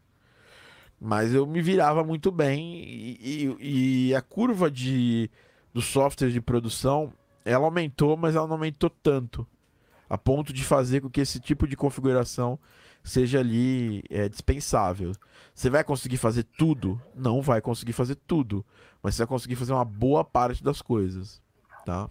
Mas 1.02 1.34
eu 1.34 1.48
me 1.48 1.60
virava 1.60 2.04
muito 2.04 2.32
bem 2.32 2.84
e, 2.84 3.58
e, 3.60 4.10
e 4.10 4.16
a 4.16 4.22
curva 4.22 4.70
de, 4.70 5.28
do 5.74 5.82
software 5.82 6.30
de 6.30 6.40
produção 6.40 7.12
ela 7.44 7.66
aumentou, 7.66 8.16
mas 8.16 8.36
ela 8.36 8.46
não 8.46 8.54
aumentou 8.54 8.92
tanto 8.92 9.46
a 10.14 10.18
ponto 10.18 10.54
de 10.54 10.64
fazer 10.64 11.02
com 11.02 11.10
que 11.10 11.22
esse 11.22 11.40
tipo 11.40 11.68
de 11.68 11.76
configuração 11.76 12.60
seja 13.04 13.40
ali 13.40 14.04
é, 14.12 14.30
dispensável. 14.30 15.12
Você 15.56 15.72
vai 15.72 15.84
conseguir 15.84 16.18
fazer 16.18 16.44
tudo? 16.56 17.02
Não 17.16 17.42
vai 17.42 17.60
conseguir 17.62 17.94
fazer 17.94 18.14
tudo, 18.28 18.64
mas 19.02 19.16
você 19.16 19.24
vai 19.24 19.28
conseguir 19.28 19.56
fazer 19.56 19.74
uma 19.74 19.84
boa 19.84 20.24
parte 20.24 20.64
das 20.64 20.84
coisas, 20.84 21.42
tá? 21.84 22.08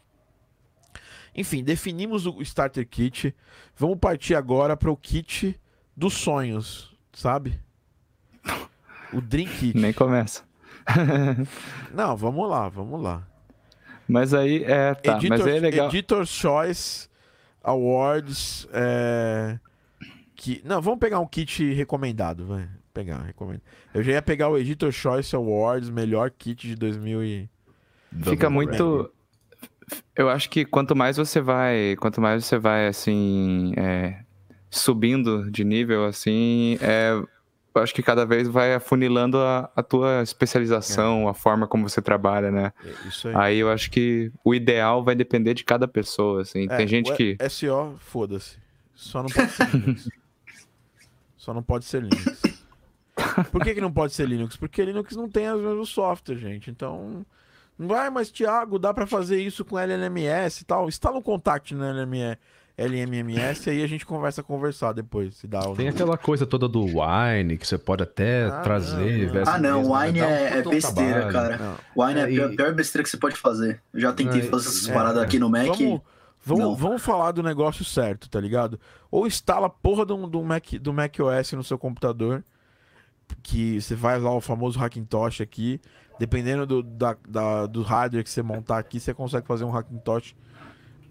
Enfim, 1.32 1.62
definimos 1.62 2.26
o 2.26 2.42
starter 2.42 2.88
kit. 2.88 3.32
Vamos 3.76 3.98
partir 4.00 4.34
agora 4.34 4.76
para 4.76 4.90
o 4.90 4.96
kit 4.96 5.56
dos 5.96 6.14
sonhos, 6.14 6.92
sabe? 7.12 7.60
O 9.12 9.20
Dream 9.20 9.46
Kit. 9.46 9.78
Nem 9.78 9.92
começa. 9.92 10.42
Não, 11.94 12.16
vamos 12.16 12.50
lá, 12.50 12.68
vamos 12.68 13.00
lá. 13.00 13.24
Mas 14.08 14.34
aí, 14.34 14.64
é, 14.64 14.92
tá, 14.92 15.18
Editor, 15.18 15.38
mas 15.38 15.46
aí 15.46 15.56
é 15.56 15.60
legal. 15.60 15.86
Editor's 15.86 16.30
Choice 16.30 17.11
Awards. 17.62 18.66
É... 18.72 19.58
Que... 20.34 20.60
Não, 20.64 20.80
vamos 20.80 20.98
pegar 20.98 21.20
um 21.20 21.26
kit 21.26 21.72
recomendado, 21.72 22.46
vai. 22.46 22.68
Pegar, 22.92 23.22
recomendo. 23.22 23.62
Eu 23.94 24.02
já 24.02 24.12
ia 24.12 24.22
pegar 24.22 24.48
o 24.48 24.58
Editor 24.58 24.92
Choice 24.92 25.34
Awards, 25.34 25.88
melhor 25.88 26.30
kit 26.30 26.66
de 26.66 26.74
2000 26.74 27.24
e... 27.24 27.50
Fica 28.22 28.50
muito. 28.50 29.10
Eu 30.14 30.28
acho 30.28 30.50
que 30.50 30.64
quanto 30.64 30.94
mais 30.94 31.16
você 31.16 31.40
vai, 31.40 31.96
quanto 31.96 32.20
mais 32.20 32.44
você 32.44 32.58
vai 32.58 32.86
assim, 32.86 33.72
é, 33.76 34.22
subindo 34.70 35.50
de 35.50 35.64
nível, 35.64 36.04
assim, 36.04 36.78
é, 36.80 37.20
acho 37.74 37.94
que 37.94 38.02
cada 38.02 38.24
vez 38.24 38.48
vai 38.48 38.74
afunilando 38.74 39.38
a, 39.38 39.70
a 39.74 39.82
tua 39.82 40.22
especialização, 40.22 41.28
a 41.28 41.34
forma 41.34 41.66
como 41.66 41.88
você 41.88 42.02
trabalha, 42.02 42.50
né? 42.50 42.72
É, 42.84 43.08
Isso 43.08 43.28
aí. 43.28 43.34
Aí 43.36 43.58
eu 43.58 43.70
acho 43.70 43.90
que 43.90 44.30
o 44.44 44.54
ideal 44.54 45.02
vai 45.04 45.14
depender 45.14 45.54
de 45.54 45.64
cada 45.64 45.86
pessoa, 45.88 46.42
assim. 46.42 46.66
É, 46.70 46.76
Tem 46.76 46.86
gente 46.86 47.12
que 47.14 47.36
SO, 47.48 47.94
foda-se. 47.98 48.56
Só 48.94 49.22
não 49.22 49.30
pode 49.30 49.52
ser 49.52 49.74
Linux. 49.74 50.08
Só 51.36 51.54
não 51.54 51.62
pode 51.62 51.84
ser 51.84 52.02
Linux. 52.02 52.42
Por 53.50 53.62
que, 53.62 53.74
que 53.74 53.80
não 53.80 53.92
pode 53.92 54.14
ser 54.14 54.28
Linux? 54.28 54.56
Porque 54.56 54.84
Linux 54.84 55.16
não 55.16 55.28
tem 55.28 55.50
os 55.50 55.60
mesmos 55.60 55.88
softwares, 55.88 56.40
gente. 56.40 56.70
Então. 56.70 57.26
Não 57.78 57.88
vai, 57.88 58.10
mas 58.10 58.30
Thiago, 58.30 58.78
dá 58.78 58.92
pra 58.94 59.06
fazer 59.06 59.40
isso 59.40 59.64
com 59.64 59.78
LLMS 59.78 60.60
e 60.60 60.64
tal. 60.64 60.88
Instala 60.88 61.18
um 61.18 61.22
contact 61.22 61.74
no 61.74 61.84
LME, 61.84 62.38
LMMS 62.76 63.66
e 63.66 63.70
aí 63.70 63.82
a 63.82 63.86
gente 63.86 64.04
conversa 64.06 64.42
conversar 64.42 64.92
depois, 64.92 65.36
se 65.36 65.46
dá 65.46 65.60
ou 65.66 65.76
Tem 65.76 65.86
não. 65.86 65.92
aquela 65.94 66.16
coisa 66.16 66.46
toda 66.46 66.66
do 66.68 66.84
Wine 66.84 67.58
que 67.58 67.66
você 67.66 67.76
pode 67.76 68.02
até 68.02 68.44
Ah, 68.46 68.60
trazer. 68.62 69.26
não, 69.26 69.32
versus 69.32 69.54
Ah, 69.54 69.58
não, 69.58 69.78
mesmo, 69.80 69.94
Wine 69.96 70.20
dá 70.20 70.26
um 70.26 70.30
é, 70.30 70.58
é 70.58 70.62
besteira, 70.62 71.30
trabalho. 71.30 71.32
cara. 71.32 71.78
Não. 71.96 72.06
Wine 72.06 72.20
é 72.20 72.22
a 72.22 72.26
É, 72.26 72.30
pior, 72.30 72.52
e- 72.52 72.56
pior 72.56 72.74
besteira 72.74 73.02
que 73.04 73.10
você 73.10 73.16
pode 73.18 73.36
fazer. 73.36 73.80
Eu 73.92 74.00
já 74.00 74.12
tentei 74.12 74.40
É, 74.40 74.44
fazer 74.44 74.68
essas 74.68 74.88
é, 74.88 74.92
paradas 74.92 75.22
aqui 75.22 75.38
no 75.38 75.50
Mac. 75.50 75.66
Vamos, 75.66 76.00
vamos, 76.44 76.64
Não. 76.64 76.74
vamos 76.74 77.02
falar 77.02 77.32
do 77.32 77.42
negócio 77.42 77.84
certo, 77.84 78.28
tá 78.28 78.40
ligado? 78.40 78.80
Ou 79.10 79.26
instala 79.26 79.66
a 79.66 79.70
porra 79.70 80.04
do, 80.06 80.26
do, 80.26 80.42
Mac, 80.42 80.64
do 80.80 80.92
Mac 80.92 81.14
OS 81.20 81.52
no 81.52 81.62
seu 81.64 81.78
computador, 81.78 82.42
que 83.42 83.80
você 83.80 83.94
vai 83.94 84.18
lá 84.18 84.30
o 84.34 84.40
famoso 84.40 84.78
Hackintosh 84.78 85.40
aqui, 85.40 85.80
dependendo 86.18 86.66
do, 86.66 86.82
da, 86.82 87.16
da- 87.28 87.66
do 87.66 87.82
hardware 87.82 88.22
que 88.24 88.30
você 88.30 88.42
montar 88.42 88.78
aqui, 88.78 88.98
você 89.00 89.12
consegue 89.14 89.46
fazer 89.46 89.64
um 89.64 89.70
Hackintosh 89.76 90.34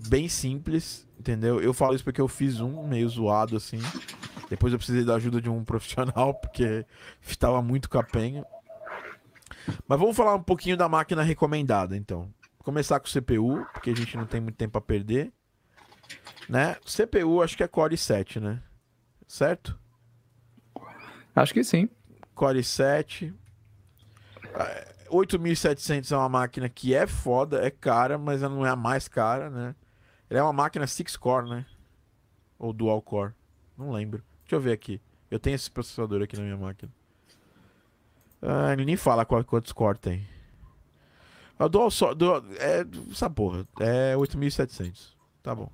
bem 0.07 0.27
simples, 0.27 1.07
entendeu? 1.19 1.61
Eu 1.61 1.73
falo 1.73 1.95
isso 1.95 2.03
porque 2.03 2.21
eu 2.21 2.27
fiz 2.27 2.59
um 2.59 2.87
meio 2.87 3.07
zoado 3.09 3.55
assim. 3.55 3.79
Depois 4.49 4.73
eu 4.73 4.79
precisei 4.79 5.03
da 5.03 5.15
ajuda 5.15 5.41
de 5.41 5.49
um 5.49 5.63
profissional, 5.65 6.33
porque 6.33 6.85
estava 7.21 7.61
muito 7.61 7.89
capenga. 7.89 8.45
Mas 9.87 9.99
vamos 9.99 10.15
falar 10.15 10.35
um 10.35 10.43
pouquinho 10.43 10.75
da 10.75 10.89
máquina 10.89 11.21
recomendada, 11.21 11.95
então. 11.95 12.21
Vou 12.57 12.65
começar 12.65 12.99
com 12.99 13.07
o 13.07 13.11
CPU, 13.11 13.65
porque 13.73 13.91
a 13.91 13.95
gente 13.95 14.17
não 14.17 14.25
tem 14.25 14.41
muito 14.41 14.55
tempo 14.55 14.73
para 14.73 14.81
perder. 14.81 15.31
Né? 16.49 16.75
CPU 16.85 17.41
acho 17.41 17.55
que 17.55 17.63
é 17.63 17.67
Core 17.67 17.97
7, 17.97 18.39
né? 18.39 18.61
Certo? 19.27 19.79
Acho 21.35 21.53
que 21.53 21.63
sim. 21.63 21.89
Core 22.35 22.63
7. 22.63 23.33
Ah, 24.53 24.91
8700 25.09 26.11
é 26.11 26.17
uma 26.17 26.29
máquina 26.29 26.69
que 26.69 26.93
é 26.93 27.05
foda, 27.05 27.65
é 27.65 27.69
cara, 27.69 28.17
mas 28.17 28.41
ela 28.41 28.53
não 28.53 28.65
é 28.65 28.69
a 28.69 28.75
mais 28.75 29.07
cara, 29.07 29.49
né? 29.49 29.75
Ela 30.31 30.39
é 30.39 30.43
uma 30.43 30.53
máquina 30.53 30.87
6 30.87 31.17
core, 31.17 31.49
né? 31.49 31.65
Ou 32.57 32.71
dual 32.71 33.01
core. 33.01 33.33
Não 33.77 33.91
lembro. 33.91 34.23
Deixa 34.43 34.55
eu 34.55 34.61
ver 34.61 34.71
aqui. 34.71 35.01
Eu 35.29 35.37
tenho 35.37 35.55
esse 35.55 35.69
processador 35.69 36.21
aqui 36.21 36.37
na 36.37 36.43
minha 36.43 36.55
máquina. 36.55 36.89
Ah, 38.41 38.71
ele 38.71 38.85
nem 38.85 38.95
fala 38.95 39.25
qual, 39.25 39.43
quantos 39.43 39.73
core 39.73 39.97
tem. 39.97 40.25
A 41.59 41.67
dual, 41.67 41.91
so, 41.91 42.15
dual 42.15 42.41
é 42.57 42.85
essa 43.11 43.29
porra. 43.29 43.67
É 43.81 44.15
8700. 44.15 45.17
Tá 45.43 45.53
bom. 45.53 45.69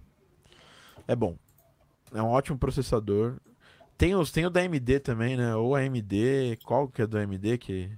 É 1.07 1.15
bom. 1.15 1.37
É 2.11 2.19
um 2.19 2.29
ótimo 2.29 2.57
processador. 2.57 3.37
Tem, 3.95 4.15
os, 4.15 4.31
tem 4.31 4.47
o 4.47 4.49
da 4.49 4.61
AMD 4.61 5.01
também, 5.01 5.37
né? 5.37 5.55
Ou 5.55 5.75
AMD. 5.75 6.57
Qual 6.65 6.87
que 6.87 7.03
é 7.03 7.05
do 7.05 7.15
AMD 7.15 7.59
que. 7.59 7.91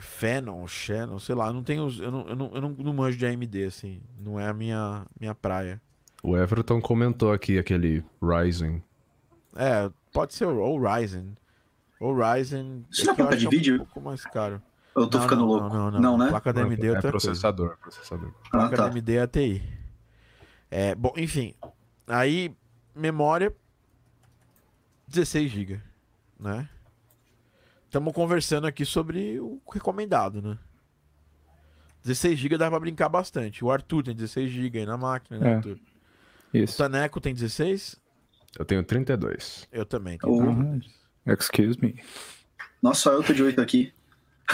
Phenon, 0.00 0.66
Shannon, 0.66 1.18
sei 1.18 1.34
lá. 1.34 1.52
Não 1.52 1.62
tenho, 1.62 1.84
os- 1.86 1.98
eu 2.00 2.10
não, 2.10 2.26
eu, 2.28 2.36
não, 2.36 2.50
eu 2.54 2.60
não, 2.60 2.70
não 2.70 2.92
manjo 2.92 3.16
de 3.18 3.26
AMD, 3.26 3.64
assim. 3.64 4.00
Não 4.18 4.38
é 4.38 4.48
a 4.48 4.52
minha, 4.54 5.04
minha 5.18 5.34
praia. 5.34 5.80
O 6.22 6.36
Everton 6.36 6.80
comentou 6.80 7.32
aqui 7.32 7.58
aquele 7.58 8.04
Ryzen. 8.22 8.82
É, 9.56 9.90
pode 10.12 10.34
ser 10.34 10.46
o 10.46 10.56
ou 10.58 10.80
Ryzen. 10.80 11.36
Ou 12.00 12.14
Ryzen. 12.16 12.84
Isso 12.90 13.04
não 13.06 13.10
é 13.10 13.14
eu 13.14 13.16
placa 13.16 13.36
de 13.36 13.46
é 13.46 13.50
vídeo? 13.50 13.74
um 13.74 13.78
pouco 13.78 14.00
mais 14.00 14.24
caro. 14.24 14.62
Eu 14.94 15.06
tô 15.06 15.16
Não, 15.18 15.24
ficando 15.24 15.40
não, 15.40 15.48
louco. 15.48 15.68
Não, 15.68 15.90
não, 15.90 16.00
não. 16.00 16.18
né? 16.18 16.28
Placa 16.28 16.52
da 16.52 16.62
AMD 16.62 16.82
é 16.82 16.86
é 16.86 16.90
outra 16.92 17.10
coisa. 17.10 17.26
processador, 17.26 17.76
processador. 17.78 18.32
Ah, 18.46 18.50
Placa 18.50 18.76
da 18.76 18.88
tá. 18.90 18.94
AMD 18.94 19.12
é 19.16 19.20
ATI. 19.22 19.62
É, 20.70 20.94
bom, 20.94 21.12
enfim. 21.16 21.54
Aí, 22.06 22.54
memória 22.94 23.54
16 25.08 25.50
GB, 25.50 25.80
né? 26.38 26.68
Estamos 27.92 28.14
conversando 28.14 28.66
aqui 28.66 28.86
sobre 28.86 29.38
o 29.38 29.60
recomendado, 29.70 30.40
né? 30.40 30.56
16 32.02 32.38
GB 32.38 32.56
dá 32.56 32.70
pra 32.70 32.80
brincar 32.80 33.10
bastante. 33.10 33.62
O 33.62 33.70
Arthur 33.70 34.02
tem 34.04 34.14
16 34.16 34.50
GB 34.50 34.78
aí 34.78 34.86
na 34.86 34.96
máquina, 34.96 35.38
né, 35.38 35.50
É. 35.50 35.54
Arthur? 35.56 35.76
O 36.54 36.56
Isso. 36.56 36.78
Taneco 36.78 37.20
tem 37.20 37.34
16? 37.34 38.00
Eu 38.58 38.64
tenho 38.64 38.82
32. 38.82 39.68
Eu 39.70 39.84
também. 39.84 40.16
tenho. 40.16 40.80
16. 40.80 41.38
Excuse 41.38 41.78
me. 41.82 42.02
Nossa, 42.82 43.00
só 43.00 43.12
eu 43.12 43.22
tô 43.22 43.34
de 43.34 43.42
8 43.42 43.60
aqui. 43.60 43.92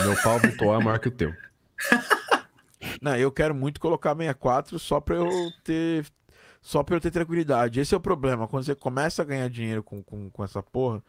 Meu 0.00 0.20
pau 0.20 0.40
virtual 0.40 0.80
é 0.80 0.84
maior 0.84 0.98
que 0.98 1.06
o 1.06 1.12
teu. 1.12 1.32
Não, 3.00 3.16
eu 3.16 3.30
quero 3.30 3.54
muito 3.54 3.80
colocar 3.80 4.16
64 4.16 4.80
só 4.80 5.00
pra 5.00 5.14
eu 5.14 5.30
ter. 5.62 6.04
Só 6.60 6.82
pra 6.82 6.96
eu 6.96 7.00
ter 7.00 7.12
tranquilidade. 7.12 7.78
Esse 7.78 7.94
é 7.94 7.96
o 7.96 8.00
problema. 8.00 8.48
Quando 8.48 8.64
você 8.64 8.74
começa 8.74 9.22
a 9.22 9.24
ganhar 9.24 9.48
dinheiro 9.48 9.84
com, 9.84 10.02
com, 10.02 10.28
com 10.28 10.42
essa 10.42 10.60
porra, 10.60 11.00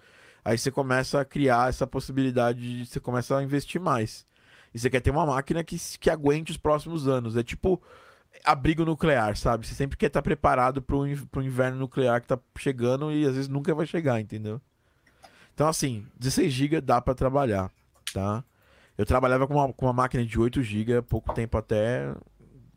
aí 0.50 0.58
você 0.58 0.72
começa 0.72 1.20
a 1.22 1.26
criar 1.26 1.70
essa 1.70 1.86
possibilidade 1.88 2.60
de. 2.60 2.86
Você 2.86 3.00
começa 3.00 3.38
a 3.38 3.44
investir 3.44 3.80
mais. 3.80 4.26
E 4.74 4.80
você 4.80 4.90
quer 4.90 5.00
ter 5.02 5.12
uma 5.12 5.26
máquina 5.26 5.64
que, 5.64 5.78
que 6.00 6.10
aguente 6.10 6.52
os 6.52 6.58
próximos 6.58 7.08
anos. 7.08 7.36
É 7.36 7.44
tipo 7.44 7.82
abrigo 8.44 8.86
nuclear, 8.86 9.36
sabe? 9.36 9.66
Você 9.68 9.74
sempre 9.74 9.98
quer 9.98 10.08
estar 10.08 10.22
preparado 10.22 10.82
pro, 10.82 11.08
in- 11.08 11.26
pro 11.28 11.42
inverno 11.42 11.78
nuclear 11.80 12.22
que 12.22 12.28
tá 12.28 12.40
chegando 12.58 13.12
e 13.12 13.26
às 13.26 13.34
vezes 13.34 13.48
nunca 13.48 13.74
vai 13.74 13.86
chegar, 13.88 14.20
entendeu? 14.22 14.62
Então, 15.54 15.68
assim, 15.68 16.06
16 16.18 16.54
GB 16.54 16.82
dá 16.82 17.02
pra 17.02 17.14
trabalhar, 17.16 17.70
tá? 18.14 18.44
Eu 18.98 19.06
trabalhava 19.06 19.48
com 19.48 19.56
uma, 19.56 19.74
com 19.74 19.86
uma 19.88 19.94
máquina 19.94 20.24
de 20.26 20.40
8 20.40 20.62
GB 20.62 21.02
pouco 21.02 21.34
tempo 21.34 21.58
até 21.58 22.14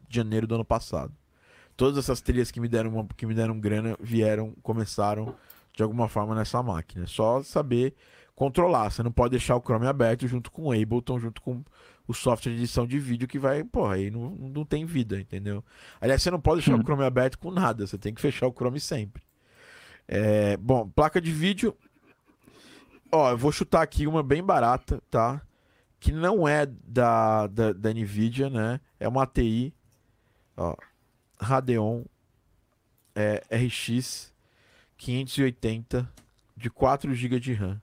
janeiro 0.08 0.46
do 0.46 0.54
ano 0.54 0.64
passado. 0.64 1.12
Todas 1.76 1.98
essas 1.98 2.20
trilhas 2.20 2.50
que 2.50 2.58
me 2.60 2.68
deram, 2.68 2.90
uma- 2.90 3.06
que 3.16 3.26
me 3.26 3.34
deram 3.34 3.58
grana 3.60 3.96
vieram, 4.00 4.52
começaram 4.62 5.34
de 5.74 5.82
alguma 5.82 6.08
forma 6.08 6.34
nessa 6.34 6.62
máquina. 6.62 7.04
É 7.04 7.06
só 7.06 7.42
saber 7.42 7.94
controlar. 8.34 8.90
Você 8.90 9.02
não 9.02 9.12
pode 9.12 9.32
deixar 9.32 9.56
o 9.56 9.60
Chrome 9.60 9.86
aberto 9.86 10.26
junto 10.26 10.50
com 10.50 10.64
o 10.64 10.72
Ableton, 10.72 11.18
junto 11.18 11.40
com 11.40 11.62
o 12.06 12.12
software 12.12 12.52
de 12.52 12.58
edição 12.58 12.86
de 12.86 12.98
vídeo 12.98 13.28
que 13.28 13.38
vai, 13.38 13.62
porra, 13.62 13.94
aí 13.94 14.10
não, 14.10 14.30
não 14.30 14.64
tem 14.64 14.84
vida, 14.84 15.20
entendeu? 15.20 15.64
Aliás, 16.00 16.22
você 16.22 16.30
não 16.30 16.40
pode 16.40 16.60
deixar 16.60 16.78
o 16.78 16.82
Chrome 16.82 17.04
aberto 17.04 17.38
com 17.38 17.50
nada, 17.50 17.86
você 17.86 17.96
tem 17.96 18.12
que 18.12 18.20
fechar 18.20 18.46
o 18.46 18.52
Chrome 18.52 18.80
sempre. 18.80 19.22
É, 20.08 20.56
bom, 20.56 20.88
placa 20.88 21.20
de 21.20 21.30
vídeo. 21.30 21.76
Ó, 23.10 23.30
eu 23.30 23.38
vou 23.38 23.52
chutar 23.52 23.82
aqui 23.82 24.06
uma 24.06 24.22
bem 24.22 24.42
barata, 24.42 25.00
tá? 25.10 25.40
Que 26.00 26.10
não 26.10 26.48
é 26.48 26.66
da, 26.66 27.46
da, 27.46 27.72
da 27.72 27.94
Nvidia, 27.94 28.50
né? 28.50 28.80
É 28.98 29.06
uma 29.06 29.22
ATI, 29.22 29.72
ó, 30.56 30.74
Radeon 31.38 32.04
é, 33.14 33.42
RX 33.50 34.31
580 35.03 36.09
de 36.57 36.70
4 36.70 37.12
GB 37.12 37.40
de 37.40 37.53
RAM. 37.55 37.82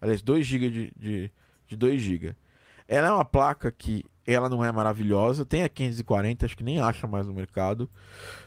Aliás, 0.00 0.22
2 0.22 0.46
GB 0.46 0.70
de, 0.70 0.92
de, 0.96 1.32
de 1.66 1.76
2 1.76 2.00
GB. 2.00 2.36
Ela 2.86 3.08
é 3.08 3.12
uma 3.12 3.24
placa 3.24 3.72
que 3.72 4.04
ela 4.24 4.48
não 4.48 4.64
é 4.64 4.70
maravilhosa, 4.70 5.44
tem 5.44 5.64
a 5.64 5.68
540, 5.68 6.46
acho 6.46 6.56
que 6.56 6.62
nem 6.62 6.80
acha 6.80 7.08
mais 7.08 7.26
no 7.26 7.34
mercado. 7.34 7.90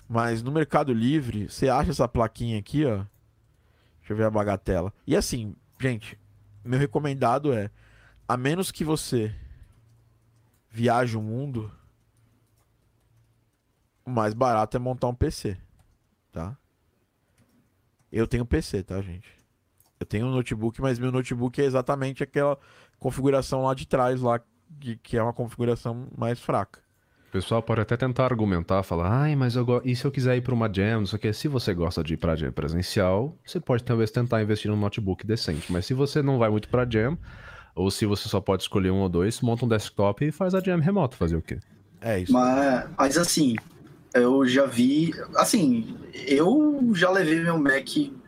Mas 0.07 0.41
no 0.41 0.49
Mercado 0.49 0.93
Livre, 0.93 1.49
você 1.49 1.67
acha 1.67 1.91
essa 1.91 2.07
plaquinha 2.07 2.57
aqui, 2.57 2.85
ó. 2.85 3.03
Deixa 3.99 4.13
eu 4.13 4.15
ver 4.15 4.25
a 4.25 4.31
bagatela. 4.31 4.93
E 5.05 5.13
assim, 5.13 5.53
gente, 5.77 6.17
meu 6.63 6.79
recomendado 6.79 7.51
é, 7.51 7.69
a 8.25 8.37
menos 8.37 8.71
que 8.71 8.85
você 8.85 9.35
viaje 10.69 11.17
o 11.17 11.21
mundo, 11.21 11.69
o 14.05 14.09
mais 14.09 14.33
barato 14.33 14.77
é 14.77 14.79
montar 14.79 15.07
um 15.07 15.15
PC, 15.15 15.57
tá? 16.31 16.57
Eu 18.11 18.27
tenho 18.27 18.45
PC, 18.45 18.83
tá, 18.83 19.01
gente? 19.01 19.27
Eu 19.99 20.05
tenho 20.05 20.27
um 20.27 20.31
notebook, 20.31 20.81
mas 20.81 20.99
meu 20.99 21.11
notebook 21.11 21.61
é 21.61 21.65
exatamente 21.65 22.23
aquela 22.23 22.57
configuração 22.99 23.63
lá 23.63 23.73
de 23.73 23.87
trás, 23.87 24.21
lá, 24.21 24.39
que, 24.79 24.97
que 24.97 25.17
é 25.17 25.23
uma 25.23 25.33
configuração 25.33 26.07
mais 26.17 26.39
fraca. 26.39 26.79
O 27.29 27.31
pessoal 27.31 27.61
pode 27.61 27.81
até 27.81 27.97
tentar 27.97 28.25
argumentar, 28.25 28.81
falar, 28.83 29.11
ai, 29.11 29.35
mas 29.35 29.55
eu 29.55 29.65
go... 29.65 29.81
e 29.83 29.95
se 29.95 30.05
eu 30.05 30.11
quiser 30.11 30.37
ir 30.37 30.41
para 30.41 30.53
uma 30.53 30.71
jam, 30.71 31.01
não 31.01 31.05
sei 31.05 31.17
o 31.17 31.19
que, 31.19 31.33
se 31.33 31.47
você 31.47 31.73
gosta 31.73 32.01
de 32.01 32.13
ir 32.13 32.17
para 32.17 32.35
jam 32.35 32.51
presencial, 32.51 33.37
você 33.45 33.59
pode 33.59 33.83
talvez 33.83 34.09
tentar 34.11 34.41
investir 34.41 34.71
num 34.71 34.77
notebook 34.77 35.25
decente, 35.25 35.69
mas 35.71 35.85
se 35.85 35.93
você 35.93 36.21
não 36.21 36.37
vai 36.37 36.49
muito 36.49 36.69
para 36.69 36.89
jam, 36.89 37.17
ou 37.75 37.91
se 37.91 38.05
você 38.05 38.29
só 38.29 38.39
pode 38.39 38.63
escolher 38.63 38.91
um 38.91 38.99
ou 38.99 39.09
dois, 39.09 39.41
monta 39.41 39.65
um 39.65 39.67
desktop 39.67 40.25
e 40.25 40.31
faz 40.31 40.55
a 40.55 40.61
jam 40.61 40.79
remoto, 40.79 41.17
fazer 41.17 41.35
o 41.35 41.41
quê? 41.41 41.59
É 41.99 42.19
isso. 42.19 42.31
Mas, 42.31 42.89
mas 42.97 43.17
assim, 43.17 43.55
eu 44.15 44.47
já 44.47 44.65
vi, 44.65 45.13
assim, 45.35 45.95
eu 46.27 46.89
já 46.93 47.11
levei 47.11 47.39
meu 47.41 47.57
Mac, 47.59 47.85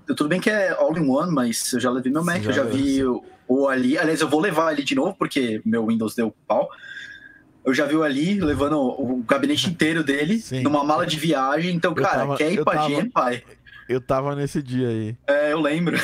tudo 0.08 0.28
bem 0.28 0.40
que 0.40 0.50
é 0.50 0.72
all-in-one, 0.72 1.32
mas 1.34 1.72
eu 1.74 1.80
já 1.80 1.90
levei 1.90 2.12
meu 2.12 2.24
Mac, 2.24 2.42
Já 2.44 2.50
eu 2.50 2.54
já 2.54 2.64
vi 2.64 3.04
o, 3.04 3.24
o 3.48 3.68
Ali, 3.68 3.98
aliás, 3.98 4.22
eu 4.22 4.28
vou 4.30 4.40
levar 4.40 4.74
ele 4.74 4.84
de 4.84 4.94
novo, 4.96 5.16
porque 5.18 5.62
meu 5.66 5.86
Windows 5.88 6.14
deu 6.14 6.34
pau. 6.48 6.70
Eu 7.66 7.74
já 7.74 7.86
vi 7.86 7.96
o 7.96 8.04
Ali 8.04 8.40
levando 8.40 8.78
o, 8.78 9.14
o 9.20 9.24
gabinete 9.24 9.68
inteiro 9.72 10.04
dele 10.04 10.40
Sim. 10.40 10.62
numa 10.62 10.84
mala 10.84 11.06
de 11.06 11.18
viagem. 11.18 11.76
Então, 11.76 11.92
Eu 11.92 12.04
cara, 12.04 12.20
tava- 12.20 12.38
quer 12.38 12.52
ir 12.52 12.64
pra 12.64 12.74
tava- 12.76 13.10
pai? 13.14 13.44
Eu 13.90 14.02
tava 14.02 14.36
nesse 14.36 14.62
dia 14.62 14.90
aí. 14.90 15.16
É, 15.28 15.54
eu 15.54 15.62
lembro. 15.62 15.98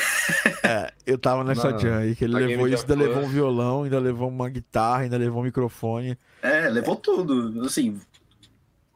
É, 0.63 0.93
eu 1.05 1.17
tava 1.17 1.43
nessa 1.43 1.77
jam 1.77 1.97
aí, 1.97 2.15
que 2.15 2.23
ele 2.23 2.33
levou 2.33 2.65
isso, 2.67 2.83
ainda 2.89 2.95
levou 2.95 3.23
um 3.23 3.27
violão, 3.27 3.83
ainda 3.83 3.99
levou 3.99 4.29
uma 4.29 4.47
guitarra, 4.49 5.01
ainda 5.03 5.17
levou 5.17 5.41
um 5.41 5.45
microfone. 5.45 6.17
É, 6.41 6.69
levou 6.69 6.95
tudo. 6.95 7.61
Assim, 7.65 7.99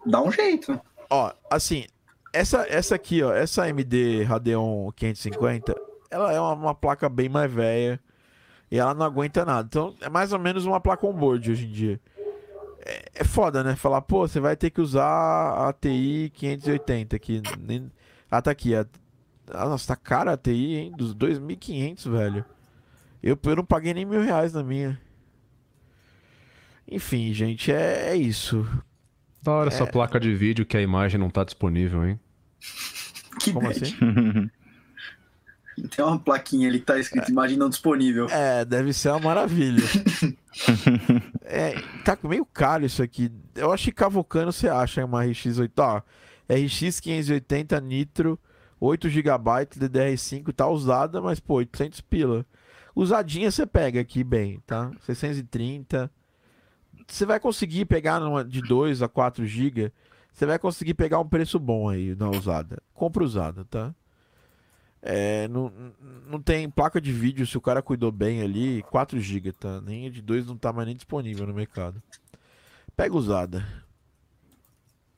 dá 0.08 0.22
um 0.22 0.32
jeito. 0.32 0.80
Ó, 1.10 1.32
assim, 1.50 1.86
essa, 2.34 2.66
essa 2.70 2.96
aqui, 2.96 3.24
ó, 3.24 3.34
essa 3.34 3.64
AMD 3.64 4.24
Radeon 4.24 4.92
550, 4.92 5.76
ela 6.10 6.34
é 6.34 6.40
uma, 6.40 6.54
uma 6.54 6.76
placa 6.76 7.10
bem 7.10 7.30
mais 7.30 7.52
velha 7.52 8.00
e 8.70 8.78
ela 8.78 8.94
não 8.94 9.06
aguenta 9.06 9.46
nada. 9.46 9.68
Então, 9.68 9.96
é 10.02 10.10
mais 10.10 10.34
ou 10.34 10.40
menos 10.40 10.66
uma 10.66 10.80
placa 10.80 11.06
on-board 11.08 11.52
hoje 11.52 11.66
em 11.66 11.72
dia. 11.72 12.02
É, 12.86 13.06
é 13.16 13.24
foda, 13.24 13.64
né? 13.64 13.76
Falar, 13.76 14.02
pô, 14.02 14.28
você 14.28 14.40
vai 14.40 14.56
ter 14.56 14.70
que 14.70 14.82
usar 14.82 15.68
a 15.68 15.74
TI 15.74 16.32
580 16.34 17.20
que 17.20 17.42
nem... 17.60 17.92
Ah, 18.30 18.42
tá 18.42 18.52
aqui. 18.52 18.76
A... 18.76 18.86
Ah, 19.52 19.66
nossa, 19.66 19.88
tá 19.88 19.96
cara 19.96 20.34
a 20.34 20.38
TI, 20.38 20.76
hein? 20.76 20.92
Dos 20.96 21.16
2.500, 21.16 22.10
velho. 22.12 22.46
Eu, 23.24 23.38
eu 23.42 23.56
não 23.56 23.66
paguei 23.66 23.94
nem 23.94 24.06
mil 24.06 24.22
reais 24.22 24.54
na 24.54 24.64
minha. 24.64 25.00
Enfim, 26.90 27.34
gente, 27.34 27.72
é, 27.72 28.10
é 28.12 28.16
isso. 28.16 28.66
Da 29.48 29.54
hora 29.54 29.70
essa 29.70 29.88
placa 29.88 30.20
de 30.20 30.36
vídeo 30.36 30.66
que 30.66 30.76
a 30.76 30.82
imagem 30.82 31.18
não 31.18 31.30
tá 31.30 31.46
disponível, 31.46 32.06
hein? 32.06 32.20
Que 33.40 33.54
Como 33.54 33.68
bad. 33.68 33.82
assim? 33.82 34.50
Tem 35.96 36.04
uma 36.04 36.20
plaquinha 36.20 36.68
ali 36.68 36.80
que 36.80 36.86
tá 36.86 37.00
escrito 37.00 37.32
imagem 37.32 37.56
não 37.56 37.70
disponível. 37.70 38.28
É, 38.30 38.66
deve 38.66 38.92
ser 38.92 39.10
uma 39.10 39.20
maravilha. 39.20 39.84
é, 41.46 41.76
tá 42.04 42.18
meio 42.24 42.44
caro 42.46 42.84
isso 42.84 43.02
aqui. 43.02 43.32
Eu 43.56 43.72
acho 43.72 43.86
que 43.86 43.92
cavocando 43.92 44.52
você 44.52 44.68
acha 44.68 45.06
uma 45.06 45.24
RX8. 45.24 45.72
Ó, 45.78 46.02
RX 46.52 47.00
580 47.00 47.80
Nitro, 47.80 48.40
8 48.80 49.08
GB 49.08 49.68
DDR5, 49.78 50.52
tá 50.52 50.68
usada, 50.68 51.22
mas 51.22 51.40
pô, 51.40 51.54
800 51.56 52.02
pila. 52.02 52.46
Usadinha 52.96 53.52
você 53.52 53.68
pega 53.68 54.02
aqui 54.02 54.24
bem, 54.24 54.60
tá? 54.66 54.92
630. 55.06 56.12
Você 57.08 57.26
vai 57.26 57.40
conseguir 57.40 57.86
pegar 57.86 58.20
numa 58.20 58.44
de 58.44 58.62
2 58.62 59.02
a 59.02 59.08
4 59.08 59.46
GB. 59.46 59.92
Você 60.34 60.46
vai 60.46 60.60
conseguir 60.60 60.94
pegar 60.94 61.20
um 61.20 61.28
preço 61.28 61.58
bom 61.58 61.90
aí 61.90 62.14
na 62.16 62.30
usada. 62.30 62.82
Compra 62.94 63.24
usada, 63.24 63.66
tá? 63.66 63.96
É, 65.02 65.48
não, 65.48 65.72
não 66.30 66.42
tem 66.42 66.70
placa 66.70 67.00
de 67.00 67.12
vídeo, 67.12 67.48
se 67.48 67.58
o 67.58 67.62
cara 67.62 67.82
cuidou 67.82 68.12
bem 68.12 68.42
ali, 68.42 68.84
4 68.84 69.20
GB, 69.20 69.54
tá? 69.54 69.80
Nem 69.82 70.12
de 70.12 70.22
2 70.22 70.48
não 70.48 70.58
tá 70.58 70.74
mais 70.74 70.86
nem 70.86 70.96
disponível 70.96 71.48
no 71.48 71.54
mercado. 71.54 72.02
Pega 72.96 73.16
usada. 73.16 73.66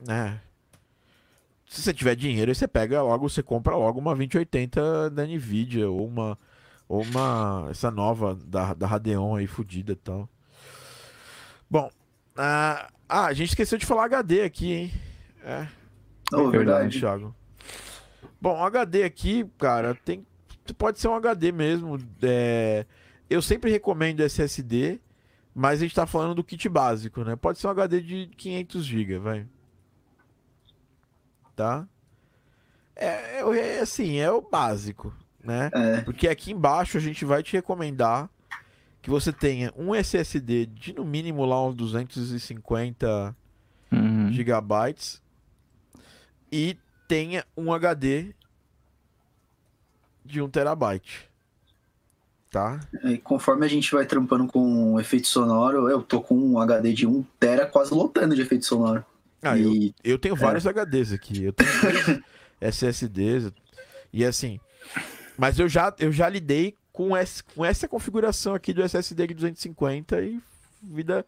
É. 0.07 0.39
Se 1.67 1.81
você 1.81 1.93
tiver 1.93 2.15
dinheiro, 2.15 2.53
você 2.53 2.67
pega 2.67 3.01
logo, 3.01 3.29
você 3.29 3.43
compra 3.43 3.75
logo 3.75 3.99
uma 3.99 4.15
2080 4.15 5.09
da 5.09 5.25
Nvidia 5.25 5.89
ou 5.89 6.07
uma 6.07 6.37
ou 6.87 7.03
uma 7.03 7.67
essa 7.69 7.91
nova 7.91 8.35
da, 8.35 8.73
da 8.73 8.87
Radeon 8.87 9.35
aí 9.35 9.47
fodida 9.47 9.93
e 9.93 9.95
tal. 9.95 10.29
Bom, 11.70 11.89
ah, 12.36 12.89
ah, 13.07 13.26
a 13.26 13.34
gente 13.34 13.49
esqueceu 13.49 13.78
de 13.78 13.86
falar 13.86 14.05
HD 14.05 14.41
aqui, 14.43 14.72
hein? 14.72 14.93
É. 15.43 15.67
Oh, 16.34 16.49
verdade. 16.49 16.99
Thiago. 16.99 17.36
Bom, 18.41 18.63
HD 18.63 19.03
aqui, 19.03 19.45
cara, 19.57 19.93
tem 19.93 20.26
pode 20.78 20.99
ser 20.99 21.07
um 21.07 21.15
HD 21.15 21.51
mesmo. 21.51 21.97
é, 22.22 22.86
Eu 23.30 23.41
sempre 23.41 23.72
recomendo 23.72 24.22
SSD, 24.22 24.99
mas 25.53 25.80
a 25.80 25.84
gente 25.84 25.95
tá 25.95 26.05
falando 26.05 26.36
do 26.36 26.43
kit 26.43 26.70
básico, 26.70 27.24
né? 27.24 27.36
Pode 27.36 27.59
ser 27.59 27.67
um 27.67 27.72
HD 27.72 28.01
de 28.01 28.28
500 28.38 28.86
GB, 28.86 29.20
vai. 29.20 29.47
Tá? 31.55 31.88
É, 32.95 33.41
é, 33.41 33.78
é 33.78 33.80
assim, 33.80 34.17
é 34.20 34.32
o 34.32 34.41
básico, 34.41 35.13
né? 35.43 35.70
É, 35.74 36.01
Porque 36.01 36.28
aqui 36.28 36.51
embaixo 36.51 36.97
a 36.97 37.01
gente 37.01 37.26
vai 37.26 37.41
te 37.43 37.53
recomendar 37.53 38.30
que 39.10 39.12
você 39.12 39.34
tenha 39.34 39.74
um 39.76 39.95
SSD 39.95 40.68
de 40.68 40.93
no 40.93 41.03
mínimo 41.03 41.43
lá 41.43 41.66
uns 41.66 41.74
250 41.74 43.36
Uhum. 43.91 44.32
gigabytes 44.32 45.20
e 46.51 46.78
tenha 47.07 47.43
um 47.57 47.74
HD 47.74 48.36
de 50.24 50.39
1 50.39 50.49
terabyte. 50.49 51.28
Tá? 52.51 52.80
e 53.03 53.18
conforme 53.18 53.66
a 53.66 53.70
gente 53.70 53.91
vai 53.91 54.05
trampando 54.05 54.45
com 54.47 54.99
efeito 54.99 55.28
sonoro, 55.28 55.89
eu 55.89 56.03
tô 56.03 56.22
com 56.22 56.36
um 56.36 56.60
HD 56.60 56.93
de 56.93 57.07
1 57.07 57.24
tera 57.39 57.66
quase 57.66 57.91
lotando 57.93 58.36
de 58.36 58.41
efeito 58.43 58.66
sonoro. 58.66 59.03
Ah, 59.41 59.57
eu, 59.57 59.74
e 59.74 59.95
eu 60.03 60.20
tenho 60.20 60.36
vários 60.36 60.66
HDs 60.68 61.14
aqui. 61.14 61.45
Eu 61.45 61.53
tenho 61.53 61.70
SSDs. 62.62 63.51
E 64.14 64.24
assim. 64.24 64.60
Mas 65.38 65.57
eu 65.57 65.68
já, 65.68 65.93
eu 65.97 66.12
já 66.12 66.28
lidei 66.30 66.76
com, 66.99 67.15
esse, 67.15 67.41
com 67.41 67.63
essa 67.63 67.87
configuração 67.87 68.53
aqui 68.53 68.73
do 68.73 68.83
SSD 68.83 69.27
de 69.27 69.33
250 69.33 70.21
e 70.21 70.41
vida. 70.83 71.25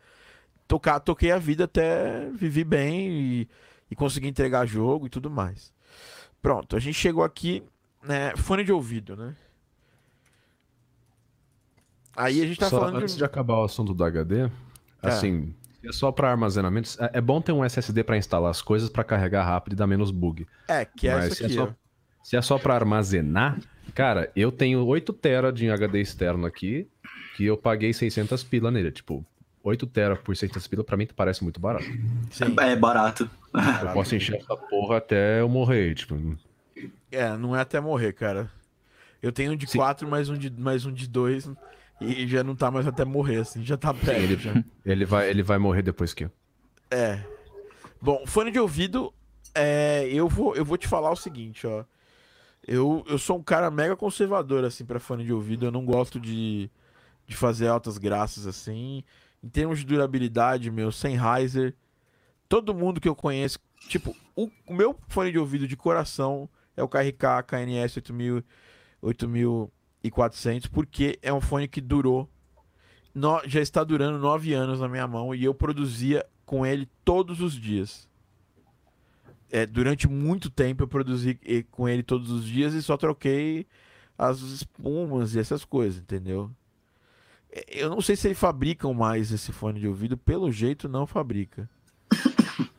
Tocar, 0.67 0.99
toquei 0.99 1.32
a 1.32 1.38
vida 1.38 1.63
até 1.63 2.30
vivi 2.32 2.65
bem 2.65 3.09
e, 3.09 3.49
e 3.89 3.95
consegui 3.95 4.28
entregar 4.28 4.65
jogo 4.65 5.07
e 5.07 5.09
tudo 5.09 5.30
mais. 5.30 5.72
Pronto, 6.41 6.76
a 6.76 6.80
gente 6.80 6.95
chegou 6.95 7.24
aqui, 7.24 7.63
né? 8.03 8.36
Fone 8.36 8.65
de 8.65 8.72
ouvido, 8.74 9.15
né? 9.15 9.34
Aí 12.17 12.41
a 12.41 12.45
gente 12.45 12.59
tá 12.59 12.69
Só 12.69 12.78
falando 12.78 12.97
antes 12.97 13.13
de. 13.13 13.19
de 13.19 13.24
acabar 13.24 13.59
o 13.59 13.63
assunto 13.63 13.93
do 13.93 14.03
HD, 14.03 14.49
assim, 15.01 15.55
é 15.86 15.91
só 15.93 16.11
para 16.11 16.30
armazenamento. 16.32 16.89
É 16.99 17.19
é 17.19 17.22
bom 17.22 17.41
ter 17.41 17.53
um 17.53 17.63
SSD 17.63 18.03
para 18.03 18.17
instalar 18.17 18.51
as 18.51 18.61
coisas 18.61 18.89
para 18.89 19.05
carregar 19.05 19.45
rápido 19.45 19.72
e 19.74 19.76
dar 19.78 19.88
menos 19.88 20.11
bug. 20.11 20.45
É, 20.67 20.84
que 20.84 21.07
é 21.07 21.15
Mas 21.15 21.38
se 21.38 21.43
é 21.43 21.45
aqui, 21.45 21.55
só- 21.55 21.63
ó. 21.63 21.74
Se 22.24 22.36
é 22.36 22.41
só 22.41 22.59
para 22.59 22.76
armazenar, 22.76 23.57
cara, 23.94 24.32
eu 24.36 24.52
tenho 24.52 24.86
8 24.86 25.14
TB 25.14 25.52
de 25.54 25.70
HD 25.70 26.02
externo 26.02 26.46
aqui, 26.46 26.88
que 27.36 27.46
eu 27.46 27.58
paguei 27.58 27.94
600 27.94 28.44
pila 28.44 28.70
nele. 28.72 28.92
Tipo, 28.92 29.26
8 29.64 29.86
TB 29.88 30.16
por 30.24 30.36
600 30.36 30.68
pila 30.68 30.84
pra 30.84 30.98
mim 30.98 31.08
parece 31.16 31.44
muito 31.44 31.60
barato. 31.60 31.86
Sim. 32.32 32.56
É 32.60 32.76
barato. 32.76 33.30
Eu 33.54 33.94
posso 33.94 34.16
encher 34.16 34.38
essa 34.38 34.56
porra 34.56 34.98
até 34.98 35.42
eu 35.42 35.50
morrer, 35.50 35.94
tipo. 35.96 36.16
É, 37.12 37.36
não 37.38 37.56
é 37.56 37.60
até 37.62 37.80
morrer, 37.80 38.14
cara. 38.14 38.50
Eu 39.22 39.32
tenho 39.32 39.52
um 39.52 39.56
de 39.56 39.68
Sim. 39.68 39.78
4, 39.78 40.08
mais 40.08 40.30
um 40.30 40.36
de, 40.36 40.50
mais 40.50 40.86
um 40.86 40.92
de 40.92 41.08
2. 41.08 41.50
E 42.00 42.26
já 42.28 42.44
não 42.44 42.56
tá 42.56 42.72
mais 42.72 42.88
até 42.88 43.06
morrer, 43.06 43.38
assim. 43.38 43.64
Já 43.64 43.78
tá 43.78 43.94
perto. 43.94 44.20
ele- 44.20 44.36
já. 44.38 44.64
Ele 44.84 45.06
vai, 45.06 45.30
ele 45.30 45.44
vai 45.44 45.60
morrer 45.60 45.84
depois 45.84 46.14
que 46.14 46.24
eu. 46.24 46.32
É. 46.89 47.24
Bom, 48.02 48.24
fone 48.26 48.50
de 48.50 48.60
ouvido, 48.60 49.14
é, 49.54 50.08
eu, 50.12 50.28
vou, 50.28 50.56
eu 50.56 50.66
vou 50.66 50.76
te 50.78 50.88
falar 50.88 51.12
o 51.12 51.16
seguinte, 51.16 51.68
ó. 51.68 51.84
Eu, 52.74 53.03
eu 53.07 53.17
sou 53.17 53.38
um 53.38 53.43
cara 53.43 53.69
mega 53.69 53.95
conservador, 53.97 54.63
assim, 54.63 54.86
pra 54.86 54.99
fone 54.99 55.26
de 55.26 55.34
ouvido. 55.34 55.65
Eu 55.65 55.72
não 55.72 55.84
gosto 55.86 56.19
de, 56.19 56.69
de 57.28 57.36
fazer 57.36 57.67
altas 57.67 57.97
graças, 57.97 58.47
assim. 58.47 59.03
Em 59.43 59.49
termos 59.49 59.80
de 59.80 59.86
durabilidade, 59.86 60.72
meu, 60.72 60.91
Sennheiser. 60.91 61.76
Todo 62.47 62.74
mundo 62.74 63.01
que 63.01 63.09
eu 63.09 63.15
conheço, 63.15 63.59
tipo, 63.89 64.15
o, 64.36 64.49
o 64.67 64.74
meu 64.74 64.97
fone 65.07 65.32
de 65.32 65.39
ouvido 65.39 65.67
de 65.67 65.76
coração 65.76 66.49
é 66.76 66.82
o 66.84 66.88
KRK 66.88 67.43
KNS 67.47 67.97
8000, 67.97 68.43
8400, 69.01 70.67
porque 70.69 71.19
é 71.22 71.34
um 71.34 71.41
fone 71.41 71.67
que 71.67 71.82
durou 71.82 72.30
no- 73.13 73.41
já 73.45 73.61
está 73.61 73.84
durando 73.84 74.17
nove 74.19 74.53
anos 74.53 74.80
na 74.80 74.88
minha 74.88 75.07
mão 75.07 75.34
e 75.36 75.43
eu 75.43 75.53
produzia 75.53 76.26
com 76.45 76.65
ele 76.65 76.88
todos 77.03 77.41
os 77.41 77.53
dias. 77.53 78.07
É, 79.52 79.66
durante 79.66 80.08
muito 80.08 80.49
tempo 80.49 80.84
eu 80.84 80.88
produzi 80.88 81.38
e- 81.43 81.64
com 81.64 81.88
ele 81.89 82.02
todos 82.04 82.32
os 82.32 82.45
dias 82.45 82.74
e 82.74 82.82
só 82.82 82.95
troquei 82.95 83.68
as 84.18 84.39
espumas 84.39 85.36
e 85.36 85.39
essas 85.39 85.66
coisas, 85.66 85.99
entendeu? 85.99 86.49
É, 87.52 87.66
Eu 87.84 87.89
não 87.89 87.99
sei 88.02 88.16
se 88.16 88.28
eles 88.28 88.39
fabricam 88.39 88.93
mais 88.93 89.32
esse 89.32 89.52
fone 89.52 89.80
de 89.80 89.88
ouvido, 89.88 90.18
pelo 90.18 90.52
jeito 90.52 90.88
não 90.89 91.06
fabrica. 91.06 91.70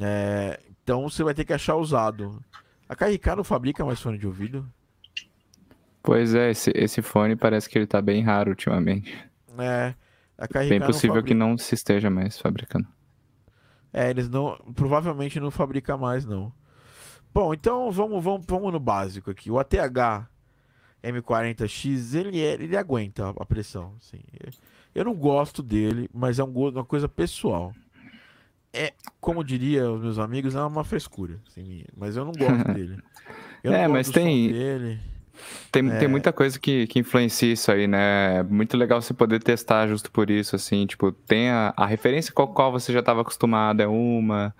É, 0.00 0.60
então 0.82 1.02
você 1.08 1.22
vai 1.24 1.34
ter 1.34 1.44
que 1.44 1.52
achar 1.52 1.74
usado. 1.76 2.42
A 2.88 2.94
KRK 2.94 3.36
não 3.36 3.44
fabrica 3.44 3.84
mais 3.84 4.00
fone 4.00 4.16
de 4.18 4.26
ouvido? 4.26 4.64
Pois 6.02 6.32
é, 6.34 6.50
esse, 6.52 6.72
esse 6.74 7.02
fone 7.02 7.36
parece 7.36 7.68
que 7.68 7.76
ele 7.76 7.86
tá 7.86 8.00
bem 8.00 8.22
raro 8.22 8.50
ultimamente. 8.50 9.12
É, 9.58 9.94
a 10.38 10.46
KRK 10.48 10.68
Bem 10.68 10.78
não 10.78 10.86
possível 10.86 11.16
que 11.16 11.30
fabrica. 11.30 11.38
não 11.38 11.58
se 11.58 11.74
esteja 11.74 12.08
mais 12.08 12.38
fabricando. 12.38 12.86
É, 13.92 14.10
eles 14.10 14.28
não. 14.28 14.56
Provavelmente 14.74 15.40
não 15.40 15.50
fabrica 15.50 15.96
mais, 15.96 16.24
não. 16.24 16.52
Bom, 17.32 17.52
então 17.54 17.90
vamos, 17.90 18.22
vamos, 18.22 18.44
vamos 18.46 18.72
no 18.72 18.80
básico 18.80 19.30
aqui. 19.30 19.50
O 19.50 19.58
ATH 19.58 20.28
M40X, 21.02 22.14
ele, 22.14 22.40
é, 22.40 22.54
ele 22.54 22.76
aguenta 22.76 23.30
a 23.30 23.46
pressão. 23.46 23.94
Assim. 24.00 24.20
Eu 24.94 25.04
não 25.04 25.14
gosto 25.14 25.62
dele, 25.62 26.08
mas 26.12 26.38
é 26.38 26.44
um, 26.44 26.50
uma 26.50 26.84
coisa 26.84 27.08
pessoal. 27.08 27.72
É, 28.72 28.92
como 29.20 29.42
diria 29.42 29.90
os 29.90 30.00
meus 30.00 30.18
amigos, 30.18 30.54
é 30.54 30.62
uma 30.62 30.84
frescura. 30.84 31.40
assim, 31.48 31.84
mas 31.96 32.16
eu 32.16 32.24
não 32.24 32.32
gosto 32.32 32.64
dele. 32.74 32.98
Eu 33.64 33.72
não 33.72 33.78
É, 33.78 33.88
mas 33.88 34.08
tem- 34.10 34.52
dele. 34.52 35.00
Tem, 35.72 35.88
É. 35.90 35.98
tem 35.98 36.08
muita 36.08 36.32
coisa 36.32 36.58
que, 36.58 36.86
que 36.86 36.98
influencia 36.98 37.52
isso 37.52 37.70
aí, 37.70 37.86
né? 37.86 38.38
É 38.38 38.42
muito 38.42 38.76
legal 38.76 39.00
você 39.00 39.14
poder 39.14 39.42
testar 39.42 39.86
justo 39.88 40.10
por 40.10 40.30
isso, 40.30 40.56
assim, 40.56 40.86
tipo, 40.86 41.12
tem 41.12 41.48
a, 41.50 41.72
a 41.76 41.86
referência 41.86 42.32
com 42.32 42.42
a 42.42 42.48
qual 42.48 42.72
você 42.72 42.92
já 42.92 43.00
estava 43.00 43.20
acostumado 43.22 43.80
é 43.82 43.86
uma, 43.86 44.54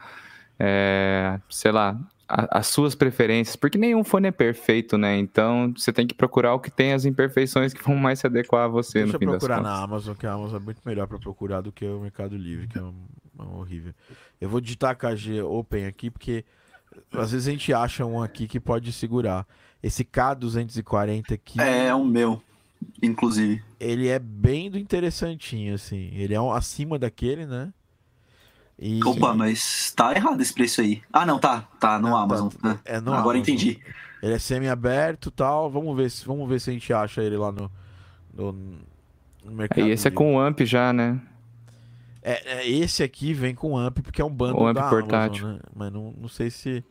é, 0.58 1.40
sei 1.48 1.72
lá, 1.72 1.98
a- 2.28 2.58
as 2.58 2.66
suas 2.68 2.94
preferências, 2.94 3.56
porque 3.56 3.76
nenhum 3.78 4.04
fone 4.04 4.28
é 4.28 4.30
perfeito, 4.30 4.96
né? 4.96 5.16
Então 5.18 5.72
você 5.76 5.92
tem 5.92 6.06
que 6.06 6.14
procurar 6.14 6.54
o 6.54 6.60
que 6.60 6.70
tem 6.70 6.92
as 6.92 7.04
imperfeições 7.04 7.72
que 7.74 7.82
vão 7.82 7.96
mais 7.96 8.20
se 8.20 8.26
adequar 8.26 8.64
a 8.66 8.68
você 8.68 8.98
Deixa 9.00 9.06
no 9.08 9.14
eu 9.16 9.18
fim 9.18 9.26
das 9.26 9.38
procurar 9.38 9.60
na 9.62 9.82
Amazon, 9.82 10.14
que 10.14 10.26
a 10.26 10.32
Amazon 10.32 10.60
é 10.60 10.64
muito 10.64 10.80
melhor 10.86 11.06
pra 11.08 11.18
procurar 11.18 11.60
do 11.60 11.72
que 11.72 11.84
o 11.84 12.00
Mercado 12.00 12.36
Livre, 12.36 12.68
que 12.68 12.78
é, 12.78 12.82
um, 12.82 12.94
é 13.38 13.42
um 13.42 13.58
horrível. 13.58 13.92
Eu 14.40 14.48
vou 14.48 14.60
digitar 14.60 14.96
KG 14.96 15.42
Open 15.42 15.86
aqui, 15.86 16.08
porque 16.10 16.44
às 17.12 17.32
vezes 17.32 17.48
a 17.48 17.50
gente 17.50 17.72
acha 17.72 18.04
um 18.04 18.22
aqui 18.22 18.46
que 18.46 18.60
pode 18.60 18.92
segurar. 18.92 19.44
Esse 19.82 20.04
K240 20.04 21.32
aqui, 21.34 21.60
É 21.60 21.94
o 21.94 22.04
meu, 22.04 22.42
inclusive. 23.02 23.62
ele 23.78 24.08
é 24.08 24.18
bem 24.18 24.70
do 24.70 24.78
interessantinho, 24.78 25.74
assim. 25.74 26.10
Ele 26.12 26.34
é 26.34 26.40
um- 26.40 26.52
acima 26.52 26.98
daquele, 26.98 27.46
né? 27.46 27.72
E... 28.78 29.00
Opa, 29.04 29.34
mas 29.34 29.92
tá 29.94 30.14
errado 30.14 30.40
esse 30.40 30.52
preço 30.54 30.80
aí. 30.80 31.02
Ah, 31.12 31.26
não, 31.26 31.38
tá. 31.38 31.68
Tá 31.78 31.98
no 31.98 32.08
Não, 32.08 32.16
tá- 32.16 32.22
Amazon. 32.22 32.48
né? 32.62 32.78
É 32.84 33.00
no 33.00 33.12
Agora 33.12 33.36
Amazon. 33.36 33.54
entendi. 33.54 33.78
Ele 34.22 34.32
é 34.34 34.38
semi-aberto 34.38 35.28
e 35.28 35.32
tal. 35.32 35.70
Vamos 35.70 35.94
ver, 35.96 36.10
se, 36.10 36.24
vamos 36.24 36.48
ver 36.48 36.60
se 36.60 36.70
a 36.70 36.72
gente 36.72 36.90
acha 36.92 37.22
ele 37.22 37.36
lá 37.36 37.52
no, 37.52 37.70
no, 38.32 38.52
no 39.44 39.52
Mercado 39.52 39.86
E 39.86 39.90
esse 39.90 40.06
é 40.06 40.10
Livre. 40.10 40.24
com 40.24 40.38
amp 40.40 40.60
já, 40.60 40.92
né? 40.94 41.20
É, 42.22 42.58
é, 42.60 42.68
esse 42.68 43.02
aqui 43.02 43.32
vem 43.34 43.54
com 43.54 43.76
amp, 43.78 43.98
porque 44.00 44.20
é 44.20 44.24
um 44.24 44.30
bundle 44.30 44.62
O 44.62 44.66
amp 44.66 44.74
da 44.76 44.88
portátil. 44.90 45.44
Amazon, 45.46 45.56
né? 45.62 45.70
Mas 45.74 45.92
não, 45.92 46.14
não 46.18 46.28
sei 46.28 46.50
se, 46.50 46.84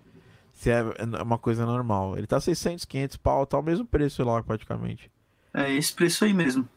se 0.59 0.69
é 0.69 0.79
é 0.97 1.23
uma 1.23 1.37
coisa 1.37 1.65
normal. 1.65 2.17
Ele 2.17 2.27
tá 2.27 2.37
600, 2.41 2.83
500 2.83 3.15
pau, 3.15 3.45
tá 3.45 3.57
o 3.57 3.61
mesmo 3.63 3.85
preço 3.85 4.21
lá, 4.25 4.43
praticamente. 4.43 5.09
É 5.53 5.71
esse 5.73 5.93
preço 5.93 6.25
aí 6.25 6.33
mesmo. 6.33 6.67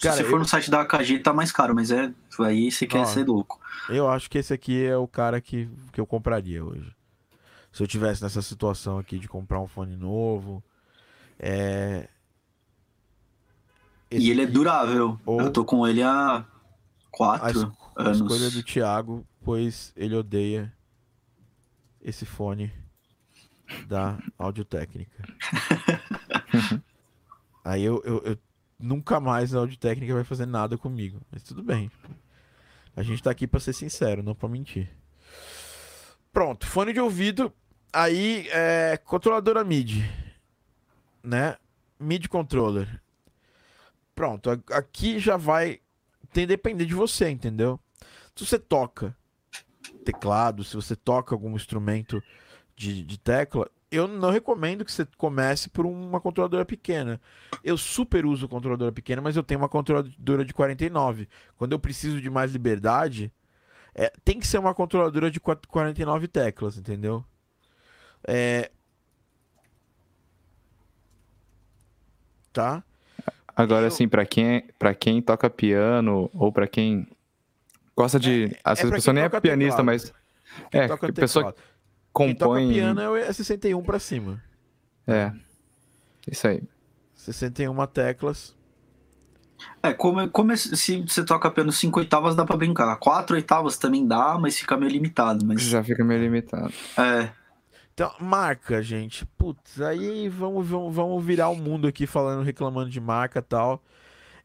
Cara, 0.00 0.14
Se 0.16 0.22
você 0.22 0.26
eu- 0.26 0.30
for 0.30 0.38
no 0.38 0.46
site 0.48 0.70
da 0.70 0.80
AKG, 0.80 1.18
tá 1.18 1.32
mais 1.34 1.52
caro, 1.52 1.74
mas 1.74 1.90
é. 1.90 2.10
Aí 2.40 2.70
você 2.72 2.86
quer 2.86 3.00
Ó. 3.00 3.04
ser 3.04 3.26
louco. 3.26 3.60
Eu 3.90 4.08
acho 4.08 4.30
que 4.30 4.38
esse 4.38 4.54
aqui 4.54 4.82
é 4.82 4.96
o 4.96 5.06
cara 5.06 5.40
que, 5.42 5.68
que 5.92 6.00
eu 6.00 6.06
compraria 6.06 6.64
hoje. 6.64 6.90
Se 7.70 7.82
eu 7.82 7.86
tivesse 7.86 8.22
nessa 8.22 8.40
situação 8.40 8.96
aqui 8.98 9.18
de 9.18 9.28
comprar 9.28 9.60
um 9.60 9.66
fone 9.68 9.94
novo. 9.94 10.62
É... 11.38 12.08
E 14.10 14.30
ele 14.30 14.40
é 14.40 14.44
aqui- 14.44 14.52
durável. 14.54 15.20
Ou- 15.26 15.40
Eu 15.42 15.52
tô 15.52 15.64
com 15.64 15.86
ele 15.86 16.02
há 16.02 16.36
a, 16.38 16.44
quatro 17.10 17.74
a 17.94 18.02
anos. 18.04 18.20
escolha 18.20 18.50
do 18.50 18.62
Thiago, 18.62 19.26
pois 19.44 19.92
ele 19.96 20.14
odeia 20.16 20.72
esse 22.00 22.24
fone 22.24 22.72
da 23.86 24.18
Audio 24.38 24.64
Técnica. 24.64 25.24
Aí 27.64 27.82
eu, 27.84 28.02
eu, 28.04 28.22
eu- 28.24 28.38
nunca 28.78 29.20
mais 29.20 29.54
a 29.54 29.58
Audio 29.58 29.76
Técnica 29.76 30.14
vai 30.14 30.24
fazer 30.24 30.46
nada 30.46 30.78
comigo, 30.78 31.20
mas 31.30 31.42
tudo 31.42 31.62
bem. 31.62 31.90
A 32.96 33.02
gente 33.02 33.22
tá 33.22 33.30
aqui 33.30 33.46
pra 33.46 33.60
ser 33.60 33.72
sincero, 33.72 34.22
não 34.22 34.34
pra 34.34 34.48
mentir. 34.48 34.90
Pronto, 36.32 36.66
fone 36.66 36.92
de 36.92 37.00
ouvido, 37.00 37.52
aí 37.92 38.48
é 38.50 38.96
controladora 39.04 39.64
MIDI, 39.64 40.04
né? 41.22 41.56
MIDI 41.98 42.28
controller. 42.28 43.00
Pronto, 44.14 44.50
aqui 44.72 45.18
já 45.18 45.36
vai 45.36 45.80
tem 46.32 46.46
depender 46.46 46.84
de 46.86 46.94
você, 46.94 47.30
entendeu? 47.30 47.80
Se 48.34 48.44
você 48.46 48.58
toca 48.58 49.16
teclado, 50.04 50.62
se 50.64 50.74
você 50.76 50.94
toca 50.94 51.34
algum 51.34 51.54
instrumento 51.56 52.22
de, 52.78 53.02
de 53.02 53.18
tecla, 53.18 53.68
eu 53.90 54.06
não 54.06 54.30
recomendo 54.30 54.84
que 54.84 54.92
você 54.92 55.06
comece 55.16 55.68
por 55.68 55.84
uma 55.84 56.20
controladora 56.20 56.64
pequena. 56.64 57.20
Eu 57.64 57.76
super 57.76 58.24
uso 58.24 58.48
controladora 58.48 58.92
pequena, 58.92 59.20
mas 59.20 59.36
eu 59.36 59.42
tenho 59.42 59.60
uma 59.60 59.68
controladora 59.68 60.44
de 60.44 60.54
49. 60.54 61.28
Quando 61.56 61.72
eu 61.72 61.78
preciso 61.78 62.20
de 62.20 62.30
mais 62.30 62.52
liberdade, 62.52 63.32
é, 63.94 64.12
tem 64.24 64.38
que 64.38 64.46
ser 64.46 64.58
uma 64.58 64.72
controladora 64.74 65.30
de 65.30 65.40
4- 65.40 65.66
49 65.66 66.28
teclas, 66.28 66.78
entendeu? 66.78 67.24
É... 68.26 68.70
Tá? 72.52 72.82
Agora, 73.56 73.82
Eu- 73.82 73.88
assim, 73.88 74.06
pra 74.08 74.24
quem, 74.24 74.62
pra 74.78 74.94
quem 74.94 75.20
toca 75.20 75.50
piano 75.50 76.30
ou 76.32 76.52
pra 76.52 76.68
quem 76.68 77.06
gosta 77.96 78.18
de. 78.20 78.44
é 78.80 78.84
vezes 78.84 78.88
pra 78.88 78.88
a 78.88 78.98
pessoa 78.98 79.14
quem 79.14 79.14
nem 79.14 79.24
é 79.24 79.28
pianista, 79.40 79.82
teclado. 79.82 79.86
mas. 79.86 80.14
Quem 80.70 80.80
É, 80.80 80.88
pessoa 81.12 81.52
teclado. 81.52 81.68
Quem 82.16 82.34
toca 82.34 82.60
compõe. 82.60 82.72
piano 82.72 83.16
é 83.16 83.32
61 83.32 83.82
pra 83.82 83.98
cima. 83.98 84.42
É. 85.06 85.32
Isso 86.30 86.46
aí. 86.48 86.62
61 87.14 87.86
teclas. 87.86 88.56
É, 89.82 89.92
como, 89.92 90.28
como 90.30 90.56
se 90.56 91.02
você 91.02 91.24
toca 91.24 91.48
apenas 91.48 91.76
5 91.76 91.98
oitavas, 91.98 92.36
dá 92.36 92.44
pra 92.44 92.56
brincar. 92.56 92.94
4 92.96 93.34
oitavas 93.36 93.76
também 93.76 94.06
dá, 94.06 94.38
mas 94.38 94.58
fica 94.58 94.76
meio 94.76 94.90
limitado. 94.92 95.44
Mas 95.44 95.62
Já 95.62 95.82
fica 95.82 96.04
meio 96.04 96.20
limitado. 96.20 96.72
é, 96.96 97.30
Então, 97.92 98.12
marca, 98.20 98.80
gente. 98.82 99.26
Putz, 99.36 99.80
aí 99.80 100.28
vamos, 100.28 100.66
vamos, 100.68 100.94
vamos 100.94 101.24
virar 101.24 101.48
o 101.48 101.56
mundo 101.56 101.88
aqui 101.88 102.06
falando, 102.06 102.44
reclamando 102.44 102.88
de 102.90 103.00
marca 103.00 103.40
e 103.40 103.42
tal. 103.42 103.82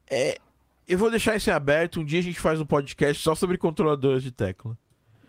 É, 0.10 0.40
eu 0.88 0.98
vou 0.98 1.12
deixar 1.12 1.36
isso 1.36 1.50
em 1.50 1.54
aberto. 1.54 2.00
Um 2.00 2.06
dia 2.06 2.20
a 2.20 2.24
gente 2.24 2.40
faz 2.40 2.60
um 2.60 2.66
podcast 2.66 3.22
só 3.22 3.36
sobre 3.36 3.58
controladores 3.58 4.24
de 4.24 4.32
tecla. 4.32 4.76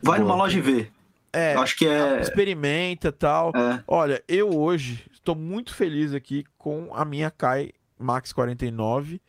vai 0.02 0.18
Boa. 0.18 0.28
numa 0.30 0.36
loja 0.42 0.58
e 0.58 0.62
vê. 0.62 0.90
É, 1.34 1.54
acho 1.54 1.76
que 1.76 1.86
é. 1.86 2.20
experimenta 2.20 3.08
e 3.08 3.12
tal. 3.12 3.52
é, 3.54 3.82
Olha, 3.86 4.22
eu 4.28 4.56
hoje 4.56 5.04
estou 5.12 5.34
muito 5.34 5.74
feliz 5.74 6.14
aqui 6.14 6.44
com 6.56 6.90
a 6.94 7.04
minha 7.04 7.30
Kai 7.30 7.72
Max 7.98 8.32
49 8.32 9.20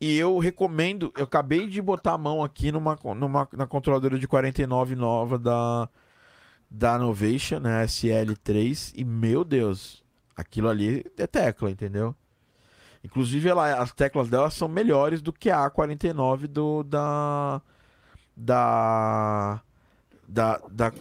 e 0.00 0.16
eu 0.16 0.38
recomendo, 0.38 1.12
eu 1.16 1.24
acabei 1.24 1.66
de 1.66 1.80
botar 1.80 2.12
a 2.12 2.18
mão 2.18 2.44
aqui 2.44 2.70
numa, 2.70 2.98
numa 3.16 3.48
na 3.52 3.66
controladora 3.66 4.18
de 4.18 4.28
49 4.28 4.94
nova 4.94 5.38
da 5.38 5.88
da 6.68 6.98
Novation, 6.98 7.60
né, 7.60 7.84
SL3 7.84 8.92
e 8.96 9.04
meu 9.04 9.44
Deus, 9.44 10.02
aquilo 10.36 10.68
ali 10.68 11.04
é 11.16 11.26
tecla, 11.26 11.70
entendeu? 11.70 12.14
Inclusive 13.04 13.48
ela, 13.48 13.74
as 13.80 13.92
teclas 13.92 14.28
dela 14.28 14.50
são 14.50 14.66
melhores 14.66 15.22
do 15.22 15.32
que 15.32 15.48
a 15.48 15.70
A49 15.70 16.48
do 16.48 16.82
da 16.82 17.62
da 18.36 19.62
da, 20.28 20.60
da, 20.70 20.92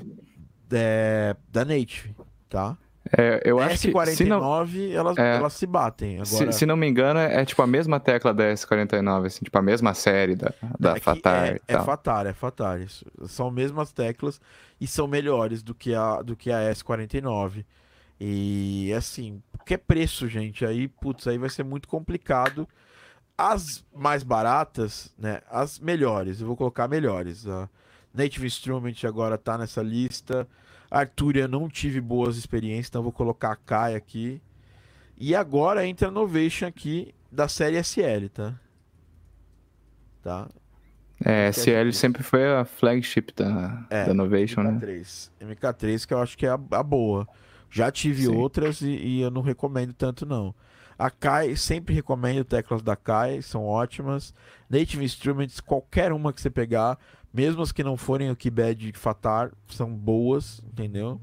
é, 0.71 1.35
da 1.51 1.65
Native, 1.65 2.15
tá? 2.49 2.77
É, 3.15 3.39
eu 3.45 3.59
acho 3.59 3.91
que 3.91 4.05
se 4.15 4.25
não, 4.25 4.41
S49, 4.41 4.91
elas, 4.91 5.17
É. 5.17 5.35
elas 5.35 5.53
se 5.53 5.67
batem. 5.67 6.15
Agora, 6.15 6.51
se, 6.51 6.59
se 6.59 6.65
não 6.65 6.75
me 6.75 6.87
engano, 6.87 7.19
é 7.19 7.45
tipo 7.45 7.61
a 7.61 7.67
mesma 7.67 7.99
tecla 7.99 8.33
da 8.33 8.45
S49, 8.45 9.27
assim, 9.27 9.45
tipo 9.45 9.57
a 9.57 9.61
mesma 9.61 9.93
série 9.93 10.35
da, 10.35 10.51
da 10.79 10.97
é 10.97 10.99
Fatar 10.99 11.47
é, 11.47 11.55
e 11.55 11.73
é. 11.73 11.83
Fatar, 11.83 12.25
é 12.25 12.33
Fatar. 12.33 12.81
Isso. 12.81 13.05
São 13.27 13.51
mesmas 13.51 13.91
teclas 13.91 14.41
e 14.81 14.87
são 14.87 15.07
melhores 15.07 15.61
do 15.61 15.75
que 15.75 15.93
a, 15.93 16.21
do 16.23 16.35
que 16.35 16.51
a 16.51 16.71
S49. 16.71 17.63
E 18.19 18.91
assim, 18.97 19.41
que 19.65 19.77
preço, 19.77 20.27
gente? 20.27 20.65
Aí, 20.65 20.87
putz, 20.87 21.27
aí 21.27 21.37
vai 21.37 21.49
ser 21.49 21.63
muito 21.63 21.87
complicado. 21.87 22.67
As 23.37 23.85
mais 23.93 24.23
baratas, 24.23 25.13
né? 25.17 25.41
As 25.49 25.77
melhores, 25.77 26.41
eu 26.41 26.47
vou 26.47 26.55
colocar 26.55 26.87
melhores. 26.87 27.45
A 27.45 27.69
Native 28.15 28.47
Instrument 28.47 28.95
agora 29.03 29.37
tá 29.37 29.57
nessa 29.57 29.81
lista. 29.81 30.47
Arturia 30.89 31.47
não 31.47 31.67
tive 31.67 31.99
boas 31.99 32.37
experiências, 32.37 32.87
então 32.87 33.03
vou 33.03 33.11
colocar 33.11 33.51
a 33.51 33.55
Kai 33.55 33.95
aqui. 33.95 34.41
E 35.17 35.35
agora 35.35 35.85
entra 35.85 36.07
a 36.07 36.11
Novation 36.11 36.67
aqui 36.67 37.13
da 37.31 37.47
série 37.47 37.81
SL, 37.83 38.29
tá? 38.33 38.53
Tá? 40.21 40.49
É, 41.23 41.47
é 41.47 41.49
SL 41.49 41.91
sempre 41.91 42.23
foi 42.23 42.45
a 42.53 42.65
flagship 42.65 43.33
da, 43.35 43.85
É, 43.89 44.05
da 44.05 44.13
Novation, 44.13 44.63
né? 44.63 44.71
MK3. 44.71 45.29
MK3 45.41 46.07
que 46.07 46.13
eu 46.13 46.19
acho 46.19 46.37
que 46.37 46.45
é 46.45 46.49
a, 46.49 46.59
a 46.71 46.83
boa. 46.83 47.27
Já 47.69 47.91
tive 47.91 48.23
Sim. 48.23 48.35
outras 48.35 48.81
e, 48.81 48.89
e 48.89 49.21
eu 49.21 49.29
não 49.29 49.41
recomendo 49.41 49.93
tanto 49.93 50.25
não. 50.25 50.55
A 50.97 51.09
Kai, 51.09 51.57
sempre 51.57 51.93
recomendo 51.93 52.45
teclas 52.45 52.81
da 52.81 52.95
Kai, 52.95 53.41
são 53.41 53.65
ótimas. 53.65 54.33
Native 54.69 55.03
Instruments, 55.03 55.59
qualquer 55.59 56.13
uma 56.13 56.31
que 56.31 56.41
você 56.41 56.49
pegar, 56.49 56.97
mesmo 57.35 57.61
as 57.61 57.71
que 57.71 57.83
não 57.83 57.97
forem 57.97 58.31
o 58.31 58.35
Keypad 58.35 58.93
Fatar, 58.93 59.51
são 59.67 59.93
boas, 59.93 60.61
entendeu? 60.63 61.19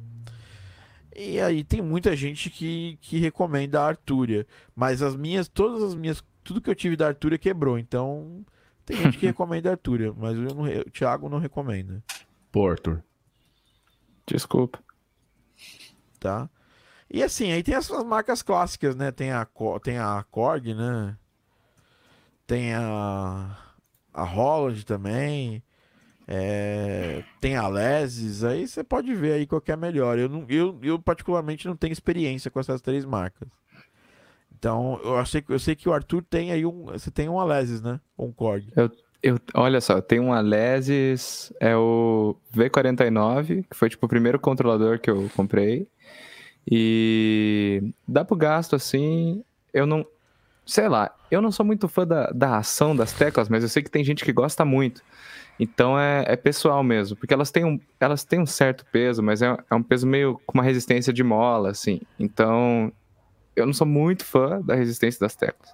E 1.14 1.40
aí 1.40 1.64
tem 1.64 1.80
muita 1.82 2.14
gente 2.16 2.48
que, 2.51 2.98
que 3.01 3.18
recomenda 3.18 3.80
a 3.80 3.86
Arturia, 3.86 4.47
mas 4.74 5.02
as 5.02 5.16
minhas, 5.16 5.48
todas 5.48 5.82
as 5.82 5.94
minhas, 5.94 6.22
tudo 6.44 6.60
que 6.60 6.70
eu 6.70 6.74
tive 6.74 6.97
da 6.97 7.09
Arturia 7.09 7.39
quebrou, 7.39 7.78
então 7.78 8.44
tem 8.84 8.97
gente 8.97 9.18
que 9.18 9.26
recomenda 9.26 9.68
a 9.70 9.72
Arturia, 9.72 10.12
mas 10.16 10.36
eu 10.36 10.55
não, 10.55 10.64
o 10.64 10.90
Thiago 10.90 11.28
não 11.28 11.39
recomenda. 11.39 12.02
Pô, 12.51 12.68
Arthur. 12.68 13.02
Desculpa. 14.26 14.78
tá? 16.20 16.48
E 17.10 17.22
assim, 17.22 17.52
aí 17.52 17.62
tem 17.62 17.74
as, 17.74 17.90
as 17.90 18.05
marcas 18.05 18.40
clássicas, 18.43 18.97
né? 18.97 19.10
Tem 19.12 19.32
a, 19.32 19.44
Co- 19.44 19.78
tem 19.80 19.98
a 19.98 20.24
Korg, 20.30 20.72
né? 20.74 21.16
Tem 22.47 22.72
a, 22.74 23.59
a 24.14 24.24
Holland 24.24 24.84
também. 24.86 25.62
É, 26.35 27.23
tem 27.43 27.57
a 27.57 27.69
Lesis, 27.69 28.43
aí 28.43 28.67
você 28.67 28.83
pode 28.83 29.15
ver 29.15 29.35
aí 29.35 29.47
qual 29.47 29.61
que 29.61 29.71
é 29.71 29.77
melhor. 29.77 30.19
Eu, 30.19 30.31
não, 30.31 30.47
eu, 30.49 30.79
eu 30.83 30.99
particularmente 30.99 31.67
não 31.67 31.77
tenho 31.77 31.93
experiência 31.93 32.51
com 32.51 32.59
essas 32.59 32.81
três 32.81 33.05
marcas. 33.05 33.47
Então, 34.59 34.99
eu 35.05 35.19
que- 35.43 35.53
eu 35.53 35.59
sei 35.59 35.75
que 35.77 35.89
o 35.89 35.93
Arthur 35.93 36.23
tem 36.23 36.51
aí 36.51 36.65
um. 36.65 36.85
Você 36.87 37.11
tem 37.11 37.29
um 37.29 37.39
Alesis, 37.39 37.83
né? 37.83 38.01
Um 38.19 38.33
Korg. 38.33 38.65
Eu, 39.23 39.39
olha 39.55 39.79
só, 39.81 40.01
tem 40.01 40.21
um 40.21 40.33
Alesis, 40.33 41.53
é 41.61 41.77
o 41.77 42.35
V49, 42.57 43.65
que 43.69 43.77
foi 43.77 43.91
tipo 43.91 44.07
o 44.07 44.09
primeiro 44.09 44.39
controlador 44.41 44.99
que 44.99 45.11
eu 45.11 45.31
comprei. 45.37 45.87
E 46.71 47.93
dá 48.09 48.25
pro 48.25 48.37
gasto 48.37 48.75
assim, 48.75 49.45
eu 49.75 49.85
não. 49.85 50.07
Sei 50.65 50.89
lá, 50.89 51.15
eu 51.31 51.43
não 51.43 51.51
sou 51.53 51.67
muito 51.67 51.89
fã 51.89 52.07
da, 52.07 52.31
da 52.31 52.57
ação 52.57 52.95
das 52.95 53.13
teclas, 53.13 53.49
mas 53.49 53.65
eu 53.65 53.69
sei 53.69 53.83
que 53.83 53.91
tem 53.91 54.05
gente 54.05 54.25
que 54.25 54.33
gosta 54.33 54.65
muito. 54.65 55.03
Então 55.59 55.99
é, 55.99 56.24
é 56.27 56.37
pessoal 56.37 56.83
mesmo, 56.83 57.16
porque 57.16 57.33
elas 57.33 57.51
têm 57.51 57.65
um, 57.65 57.79
elas 58.01 58.24
têm 58.24 58.41
um 58.41 58.47
certo 58.47 58.85
peso, 58.91 59.23
mas 59.23 59.43
é, 59.43 59.57
é 59.70 59.74
um 59.74 59.83
peso 59.83 60.07
meio 60.07 60.41
com 60.47 60.59
uma 60.59 60.65
resistência 60.65 61.12
de 61.12 61.23
mola, 61.23 61.70
assim. 61.70 62.01
Então 62.19 62.93
eu 63.55 63.66
não 63.66 63.73
sou 63.73 63.87
muito 63.87 64.24
fã 64.24 64.61
da 64.61 64.74
resistência 64.74 65.20
das 65.20 65.37
teclas. 65.37 65.70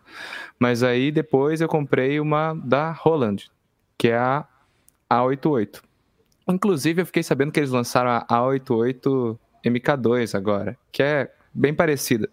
Mas 0.58 0.82
aí 0.82 1.10
depois 1.10 1.60
eu 1.60 1.68
comprei 1.68 2.20
uma 2.20 2.54
da 2.54 2.90
Roland, 2.90 3.48
que 3.96 4.08
é 4.08 4.16
a 4.16 4.44
A88. 5.10 5.80
Inclusive 6.48 7.02
eu 7.02 7.06
fiquei 7.06 7.22
sabendo 7.22 7.52
que 7.52 7.60
eles 7.60 7.70
lançaram 7.70 8.10
a 8.10 8.26
A88 8.26 9.38
MK2 9.64 10.34
agora, 10.34 10.76
que 10.90 11.02
é 11.02 11.32
bem 11.54 11.72
parecida 11.72 12.28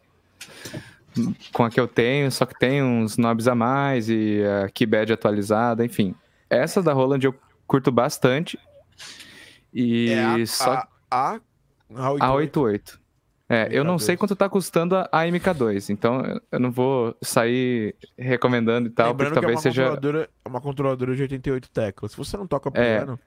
com 1.53 1.63
a 1.63 1.69
que 1.69 1.79
eu 1.79 1.87
tenho, 1.87 2.29
só 2.31 2.45
que 2.45 2.57
tem 2.59 2.83
uns 2.83 3.15
knobs 3.15 3.47
a 3.47 3.55
mais 3.55 4.09
e 4.09 4.41
a 4.43 4.69
keypad 4.69 5.13
atualizada, 5.13 5.85
enfim. 5.85 6.13
Essa 6.49 6.81
da 6.81 6.93
Roland 6.93 7.23
eu 7.23 7.35
curto 7.67 7.91
bastante. 7.91 8.57
E 9.73 10.09
É 10.11 10.23
a, 10.23 10.45
só 10.45 10.71
a, 10.73 10.87
a, 11.11 11.39
a, 11.95 12.07
a 12.27 12.33
88. 12.33 12.99
É, 13.47 13.67
eu 13.71 13.83
não 13.83 13.95
MK2. 13.97 13.99
sei 14.01 14.17
quanto 14.17 14.35
tá 14.35 14.49
custando 14.49 14.95
a 14.95 15.07
a 15.11 15.25
MK2, 15.27 15.89
então 15.91 16.41
eu- 16.51 16.59
não 16.59 16.71
vou 16.71 17.15
sair 17.21 17.95
recomendando 18.17 18.87
e 18.87 18.91
tal, 18.91 19.09
Lembrando 19.11 19.33
porque 19.33 19.33
que 19.33 19.37
é 19.37 19.41
talvez 19.41 19.57
uma, 19.57 19.61
seja. 19.61 19.83
controladora, 19.83 20.29
é 20.43 20.49
uma 20.49 20.61
controladora 20.61 21.15
de 21.15 21.21
88 21.21 21.69
teclas. 21.69 22.11
Se 22.11 22.17
você 22.17 22.35
não 22.37 22.47
toca 22.47 22.69
É. 22.73 22.97
piano, 22.97 23.19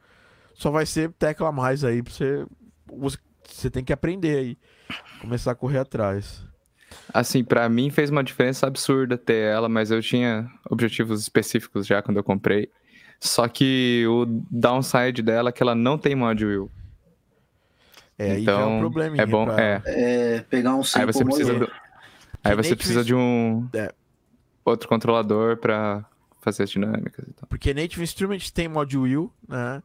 só 0.55 0.71
vai 0.73 0.87
ser 0.87 1.13
tecla 1.13 1.51
a 1.51 1.53
mais 1.53 1.85
aí 1.85 2.03
pra 2.03 2.13
você. 2.13 2.45
Você, 2.87 3.19
você 3.47 3.71
tem 3.71 3.85
que 3.85 3.93
aprender 3.93 4.37
aí. 4.39 4.59
Começar 5.21 5.53
a 5.53 5.55
correr 5.55 5.79
atrás. 5.79 6.43
Assim, 7.15 7.45
pra 7.45 7.69
mim 7.69 7.89
fez 7.91 8.11
uma 8.11 8.25
diferença 8.25 8.67
absurda 8.67 9.17
ter 9.17 9.37
ela, 9.53 9.69
mas 9.69 9.91
eu 9.93 10.03
tinha 10.03 10.51
objetivos 10.69 11.21
específicos 11.21 11.87
já 11.87 12.03
quando 12.03 12.17
eu 12.17 12.25
comprei. 12.25 12.71
Só 13.21 13.49
que 13.49 14.05
o 14.09 14.25
downside 14.51 15.23
dela 15.23 15.49
é 15.49 15.53
que 15.53 15.63
ela 15.63 15.75
não 15.75 15.99
tem 15.99 16.15
mod 16.15 16.45
wheel. 16.45 16.71
É, 18.19 18.33
aí 18.33 18.45
já 18.45 18.53
é 18.53 18.57
um 18.57 18.61
Então, 18.61 18.81
probleminha. 18.81 19.23
é 19.23 19.27
bom, 19.27 19.45
pra 19.45 19.61
é. 19.63 19.83
É, 19.87 20.41
pegar 20.49 20.75
um 20.75 20.83
Aí 20.95 21.07
você 21.07 21.25
precisa 21.25 21.55
do, 21.55 21.71
aí 22.43 22.57
você 22.57 22.77
precisa 22.77 23.05
de 23.05 23.15
um 23.15 23.69
É. 23.75 23.93
outro 24.65 24.89
controlador 24.89 25.57
pra 25.57 26.05
fazer 26.41 26.65
as 26.65 26.71
dinâmicas 26.71 27.27
e 27.29 27.33
tal. 27.33 27.49
Porque 27.49 27.75
Native 27.75 28.03
Instruments 28.03 28.51
tem 28.51 28.69
mod 28.69 28.97
wheel, 28.97 29.33
né? 29.49 29.83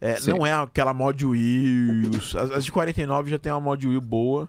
É, 0.00 0.20
não 0.28 0.44
é 0.46 0.52
aquela 0.52 0.92
mod 0.92 1.24
wheel. 1.24 2.10
As, 2.16 2.34
as 2.52 2.64
de 2.64 2.72
49 2.72 3.30
já 3.30 3.38
tem 3.38 3.50
uma 3.52 3.60
mod 3.60 3.86
wheel 3.88 4.00
boa. 4.00 4.48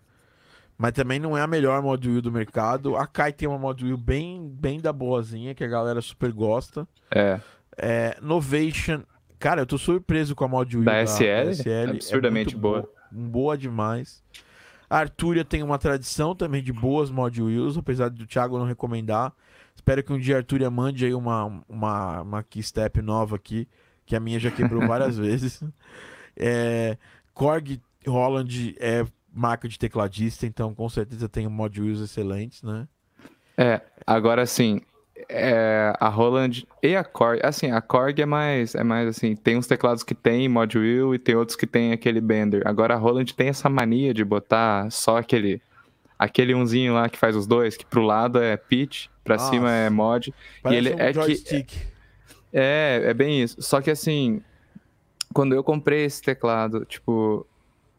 Mas 0.78 0.92
também 0.92 1.20
não 1.20 1.38
é 1.38 1.42
a 1.42 1.48
melhor 1.48 1.82
mod 1.82 2.06
wheel 2.10 2.22
do 2.22 2.30
mercado. 2.32 2.98
A 2.98 3.08
Kai 3.08 3.32
tem 3.32 3.48
uma 3.48 3.58
mod 3.58 3.82
wheel 3.86 3.96
bem, 3.98 4.46
bem 4.60 4.82
da 4.82 4.92
boazinha, 4.92 5.56
que 5.56 5.64
a 5.64 5.68
galera 5.68 6.02
super 6.02 6.34
gosta. 6.34 6.86
É, 7.10 7.40
É, 7.78 8.18
Novation. 8.22 9.02
Cara, 9.38 9.62
eu 9.62 9.66
tô 9.66 9.78
surpreso 9.78 10.36
com 10.36 10.46
a 10.46 10.48
mod 10.48 10.78
wheel 10.78 10.86
Da 10.86 11.06
SL? 11.06 11.70
é 11.70 11.84
Absurdamente 11.90 12.56
muito 12.56 12.62
boa. 12.62 12.90
Boa 13.12 13.58
demais. 13.58 14.24
A 14.90 15.00
Arturia 15.00 15.44
tem 15.44 15.64
uma 15.64 15.78
tradição 15.78 16.36
também 16.36 16.64
de 16.64 16.72
boas 16.72 17.10
mod 17.10 17.42
wheels, 17.42 17.78
apesar 17.78 18.10
do 18.10 18.26
Thiago 18.26 18.58
não 18.58 18.66
recomendar. 18.66 19.34
Espero 19.76 20.04
que 20.04 20.14
um 20.14 20.20
dia 20.20 20.36
a 20.36 20.40
Arturia 20.40 20.70
mande 20.70 21.06
aí 21.06 21.14
uma, 21.14 21.64
uma, 21.68 22.22
uma 22.22 22.44
keystep 22.44 23.02
nova 23.02 23.36
aqui, 23.36 23.68
que 24.06 24.16
a 24.16 24.20
minha 24.20 24.40
já 24.40 24.52
quebrou 24.52 24.86
várias 24.88 25.18
vezes. 25.18 25.62
É, 26.38 26.98
Korg 27.34 27.82
Holland 28.08 28.76
é 28.80 29.06
marca 29.34 29.68
de 29.68 29.78
tecladista, 29.78 30.46
então 30.46 30.74
com 30.74 30.88
certeza 30.88 31.28
tem 31.28 31.48
mod 31.48 31.82
wheels 31.82 32.00
excelentes, 32.00 32.64
né? 32.64 32.88
É, 33.58 33.82
agora 34.06 34.42
assim, 34.42 34.82
é, 35.30 35.94
a 36.00 36.10
Roland 36.10 36.66
e 36.84 36.96
a 36.96 37.04
Korg, 37.04 37.40
assim, 37.44 37.72
a 37.72 37.82
Korg 37.82 38.20
é 38.22 38.26
mais, 38.26 38.76
é 38.76 38.84
mais 38.84 39.08
assim, 39.08 39.36
tem 39.36 39.58
uns 39.58 39.68
teclados 39.68 40.04
que 40.04 40.14
tem 40.14 40.48
mod 40.50 40.78
wheel 40.78 41.16
e 41.16 41.20
tem 41.20 41.36
outros 41.36 41.56
que 41.56 41.66
tem 41.66 41.92
aquele 41.94 42.20
bender. 42.20 42.62
Agora 42.68 42.94
a 42.94 42.98
Roland 42.98 43.26
tem 43.36 43.48
essa 43.50 43.70
mania 43.70 44.14
de 44.14 44.24
botar 44.26 44.90
só 44.92 45.18
aquele 45.18 45.62
aquele 46.18 46.56
unzinho 46.56 46.94
lá 46.94 47.10
que 47.10 47.18
faz 47.18 47.36
os 47.36 47.46
dois, 47.46 47.76
que 47.76 47.86
pro 47.86 48.02
lado 48.02 48.42
é 48.42 48.56
pitch, 48.56 49.08
pra 49.24 49.36
Nossa. 49.36 49.50
cima 49.50 49.72
é 49.72 49.90
mod. 49.90 50.34
Parece 50.64 50.78
ele 50.88 50.94
um 50.96 51.00
é 51.00 51.08
que- 51.08 51.14
joystick. 51.14 51.74
É, 52.54 53.02
é 53.06 53.14
bem 53.14 53.42
isso. 53.42 53.62
Só 53.62 53.82
que 53.82 53.92
assim, 53.92 54.42
quando 55.34 55.54
eu 55.54 55.62
comprei 55.64 56.06
esse 56.06 56.22
teclado, 56.22 56.86
tipo, 56.86 57.46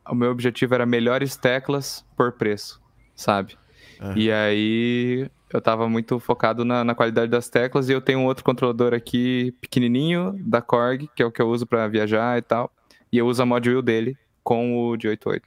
o 0.09 0.15
meu 0.15 0.31
objetivo 0.31 0.75
era 0.75 0.87
melhores 0.87 1.37
teclas 1.37 2.05
por 2.17 2.33
preço, 2.33 2.81
sabe? 3.15 3.57
Aham. 4.01 4.15
E 4.17 4.33
aí 4.33 5.31
eu 5.53 5.61
tava 5.61 5.89
muito 5.89 6.19
focado 6.19 6.65
na, 6.65 6.83
na 6.85 6.95
qualidade 6.95 7.31
das 7.31 7.49
teclas 7.49 7.89
e 7.89 7.93
eu 7.93 8.01
tenho 8.01 8.19
um 8.21 8.25
outro 8.27 8.43
controlador 8.45 8.93
aqui 8.95 9.53
pequenininho 9.61 10.35
da 10.41 10.61
Korg, 10.61 11.09
que 11.15 11.23
é 11.23 11.27
o 11.27 11.31
que 11.31 11.41
eu 11.41 11.49
uso 11.49 11.67
pra 11.67 11.87
viajar 11.89 12.37
e 12.39 12.43
tal. 12.43 12.71
E 13.13 13.19
eu 13.19 13.27
uso 13.27 13.43
a 13.43 13.47
mod 13.47 13.69
wheel 13.69 13.83
dele 13.83 14.17
com 14.43 14.77
o 14.91 14.97
de 14.97 15.09
88. 15.09 15.47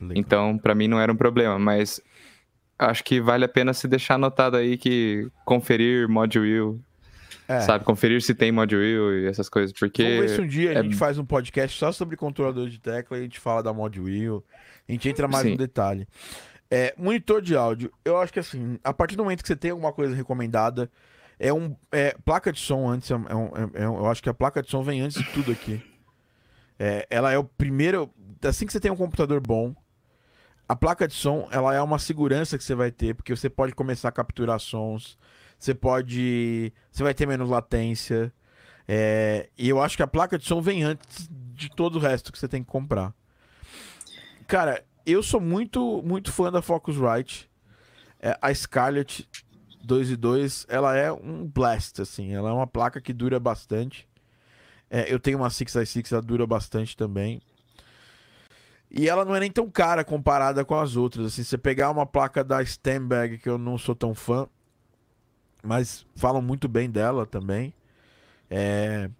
Legal. 0.00 0.16
Então, 0.16 0.58
pra 0.58 0.74
mim 0.74 0.86
não 0.88 1.00
era 1.00 1.12
um 1.12 1.16
problema, 1.16 1.58
mas 1.58 2.00
acho 2.78 3.02
que 3.04 3.20
vale 3.20 3.44
a 3.44 3.48
pena 3.48 3.72
se 3.72 3.86
deixar 3.88 4.14
anotado 4.14 4.56
aí 4.56 4.76
que 4.76 5.28
conferir 5.44 6.08
mod 6.08 6.38
wheel, 6.38 6.78
É. 7.48 7.60
sabe? 7.60 7.84
Conferir 7.84 8.20
se 8.22 8.34
tem 8.34 8.50
mod 8.52 8.74
wheel 8.74 9.18
e 9.20 9.26
essas 9.26 9.48
coisas, 9.48 9.72
porque 9.76 10.02
Vamos 10.02 10.20
ver 10.20 10.28
se 10.36 10.40
um 10.40 10.46
dia 10.46 10.70
a 10.70 10.74
é- 10.74 10.82
gente 10.82 10.96
faz 10.96 11.18
um 11.18 11.24
podcast 11.24 11.78
só 11.78 11.90
sobre 11.92 12.16
controlador 12.16 12.68
de 12.68 12.78
tecla 12.78 13.16
e 13.16 13.20
a 13.20 13.22
gente 13.24 13.38
fala 13.40 13.62
da 13.62 13.72
mod 13.72 14.00
wheel. 14.00 14.44
A 14.88 14.92
gente 14.92 15.08
entra 15.08 15.26
mais 15.26 15.44
Sim. 15.44 15.50
no 15.52 15.56
detalhe. 15.56 16.06
É, 16.74 16.92
monitor 16.96 17.40
de 17.40 17.54
áudio. 17.54 17.92
Eu 18.04 18.18
acho 18.20 18.32
que 18.32 18.40
assim, 18.40 18.80
a 18.82 18.92
partir 18.92 19.14
do 19.14 19.22
momento 19.22 19.42
que 19.42 19.46
você 19.48 19.54
tem 19.54 19.70
alguma 19.70 19.92
coisa 19.92 20.12
recomendada, 20.12 20.90
é 21.38 21.52
um. 21.52 21.76
É, 21.92 22.16
placa 22.24 22.52
de 22.52 22.58
som 22.58 22.88
antes. 22.88 23.08
É 23.12 23.16
um, 23.16 23.26
é 23.28 23.34
um- 23.36 23.70
é 23.74 23.88
um- 23.88 23.96
eu 23.98 24.06
acho 24.06 24.20
que 24.20 24.28
a 24.28 24.34
placa 24.34 24.60
de 24.60 24.68
som 24.68 24.82
vem 24.82 25.00
antes 25.00 25.22
de 25.22 25.32
tudo 25.32 25.52
aqui. 25.52 25.80
É, 26.76 27.06
ela 27.08 27.30
é 27.30 27.38
o 27.38 27.44
primeiro. 27.44 28.10
Assim 28.42 28.66
que 28.66 28.72
você 28.72 28.80
tem 28.80 28.90
um 28.90 28.96
computador 28.96 29.40
bom, 29.40 29.72
a 30.68 30.74
placa 30.74 31.06
de 31.06 31.14
som, 31.14 31.46
ela 31.52 31.72
é 31.74 31.80
uma 31.80 31.98
segurança 32.00 32.58
que 32.58 32.64
você 32.64 32.74
vai 32.74 32.90
ter, 32.90 33.14
porque 33.14 33.34
você 33.36 33.48
pode 33.48 33.72
começar 33.72 34.08
a 34.08 34.12
capturar 34.12 34.58
sons, 34.58 35.16
você 35.56 35.74
pode. 35.74 36.72
Você 36.90 37.04
vai 37.04 37.14
ter 37.14 37.24
menos 37.26 37.48
latência. 37.48 38.32
É, 38.88 39.48
e 39.56 39.68
eu 39.68 39.80
acho 39.80 39.96
que 39.96 40.02
a 40.02 40.08
placa 40.08 40.36
de 40.36 40.44
som 40.44 40.60
vem 40.60 40.82
antes 40.82 41.28
de 41.30 41.70
todo 41.70 41.96
o 41.96 42.00
resto 42.00 42.32
que 42.32 42.38
você 42.38 42.48
tem 42.48 42.64
que 42.64 42.68
comprar. 42.70 43.14
Cara, 44.46 44.84
eu 45.12 45.22
sou 45.22 45.40
muito, 45.40 46.02
muito 46.02 46.32
fã 46.32 46.50
da 46.50 46.62
Focusrite. 46.62 47.50
É, 48.20 48.38
a 48.40 48.52
Scarlett 48.54 49.28
2 49.84 50.10
e 50.10 50.16
2, 50.16 50.66
ela 50.68 50.96
é 50.96 51.12
um 51.12 51.46
blast, 51.46 52.00
assim. 52.00 52.32
Ela 52.32 52.50
é 52.50 52.52
uma 52.52 52.66
placa 52.66 53.00
que 53.00 53.12
dura 53.12 53.38
bastante. 53.38 54.08
É, 54.90 55.12
eu 55.12 55.18
tenho 55.18 55.38
uma 55.38 55.48
6i6, 55.48 56.12
ela 56.12 56.22
dura 56.22 56.46
bastante 56.46 56.96
também. 56.96 57.42
E 58.90 59.08
ela 59.08 59.24
não 59.24 59.34
é 59.34 59.40
nem 59.40 59.50
tão 59.50 59.68
cara 59.68 60.04
comparada 60.04 60.64
com 60.64 60.78
as 60.78 60.96
outras. 60.96 61.26
Assim, 61.26 61.42
você 61.42 61.58
pegar 61.58 61.90
uma 61.90 62.06
placa 62.06 62.44
da 62.44 62.64
Stenberg, 62.64 63.38
que 63.38 63.48
eu 63.48 63.58
não 63.58 63.76
sou 63.76 63.94
tão 63.94 64.14
fã, 64.14 64.46
mas 65.62 66.06
falam 66.14 66.40
muito 66.40 66.68
bem 66.68 66.88
dela 66.88 67.26
também. 67.26 67.74
É... 68.48 69.10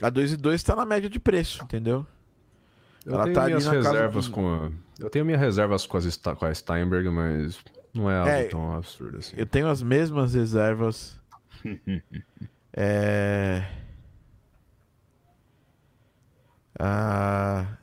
A 0.00 0.08
2 0.08 0.34
e 0.34 0.36
2 0.36 0.62
tá 0.62 0.76
na 0.76 0.86
média 0.86 1.10
de 1.10 1.18
preço, 1.18 1.64
entendeu? 1.64 2.06
Eu 3.08 3.14
ela 3.14 3.24
tenho 3.24 3.34
tá 3.34 3.46
minhas 3.46 3.66
reservas 3.66 4.28
com 4.28 4.46
a... 4.54 4.70
Eu 4.98 5.08
tenho 5.08 5.24
minhas 5.24 5.40
reservas 5.40 5.86
com, 5.86 5.96
as, 5.96 6.16
com 6.16 6.44
a 6.44 6.54
Steinberg, 6.54 7.08
mas 7.08 7.58
não 7.94 8.10
é 8.10 8.18
algo 8.18 8.30
é, 8.30 8.44
tão 8.44 8.74
absurdo 8.74 9.16
assim. 9.16 9.34
Eu 9.34 9.46
tenho 9.46 9.66
as 9.66 9.82
mesmas 9.82 10.34
reservas. 10.34 11.18
é... 12.76 13.64
Ah... 16.78 17.78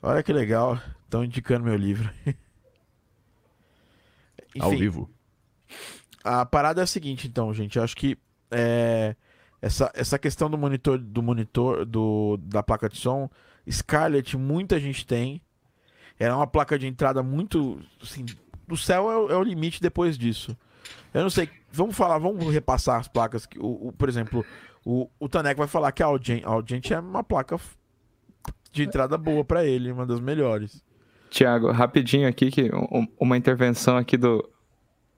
Olha 0.00 0.22
que 0.22 0.32
legal. 0.32 0.80
Estão 1.04 1.22
indicando 1.22 1.66
meu 1.66 1.76
livro. 1.76 2.10
Enfim, 4.56 4.60
Ao 4.60 4.70
vivo. 4.70 5.10
A 6.22 6.46
parada 6.46 6.80
é 6.80 6.84
a 6.84 6.86
seguinte, 6.86 7.26
então, 7.28 7.52
gente. 7.52 7.76
Eu 7.76 7.84
acho 7.84 7.94
que 7.94 8.16
é, 8.50 9.14
essa, 9.64 9.90
essa 9.94 10.18
questão 10.18 10.50
do 10.50 10.58
monitor, 10.58 10.98
do 10.98 11.22
monitor, 11.22 11.86
do, 11.86 12.36
da 12.42 12.62
placa 12.62 12.86
de 12.86 12.98
som, 12.98 13.30
Scarlett, 13.68 14.36
muita 14.36 14.78
gente 14.78 15.06
tem. 15.06 15.40
Era 16.18 16.36
uma 16.36 16.46
placa 16.46 16.78
de 16.78 16.86
entrada 16.86 17.22
muito. 17.22 17.80
Assim, 18.02 18.26
do 18.68 18.76
céu 18.76 19.10
é, 19.10 19.32
é, 19.32 19.36
o 19.36 19.42
limite 19.42 19.80
depois 19.80 20.18
disso. 20.18 20.54
Eu 21.14 21.22
não 21.22 21.30
sei. 21.30 21.48
Vamos 21.72 21.96
falar, 21.96 22.18
vamos 22.18 22.52
repassar 22.52 23.00
as 23.00 23.08
placas. 23.08 23.48
O, 23.56 23.88
o 23.88 23.92
por 23.92 24.06
exemplo, 24.06 24.44
o, 24.84 25.08
o 25.18 25.30
Tanek 25.30 25.56
vai 25.56 25.66
falar 25.66 25.92
que 25.92 26.02
a 26.02 26.06
Audient, 26.06 26.44
a 26.44 26.50
Audient 26.50 26.90
é 26.90 27.00
uma 27.00 27.24
placa 27.24 27.58
de 28.70 28.82
entrada 28.82 29.16
boa 29.16 29.46
para 29.46 29.64
ele, 29.64 29.90
uma 29.90 30.04
das 30.04 30.20
melhores. 30.20 30.84
Tiago, 31.30 31.72
rapidinho 31.72 32.28
aqui, 32.28 32.50
que 32.50 32.70
uma 33.18 33.36
intervenção 33.38 33.96
aqui 33.96 34.18
do, 34.18 34.46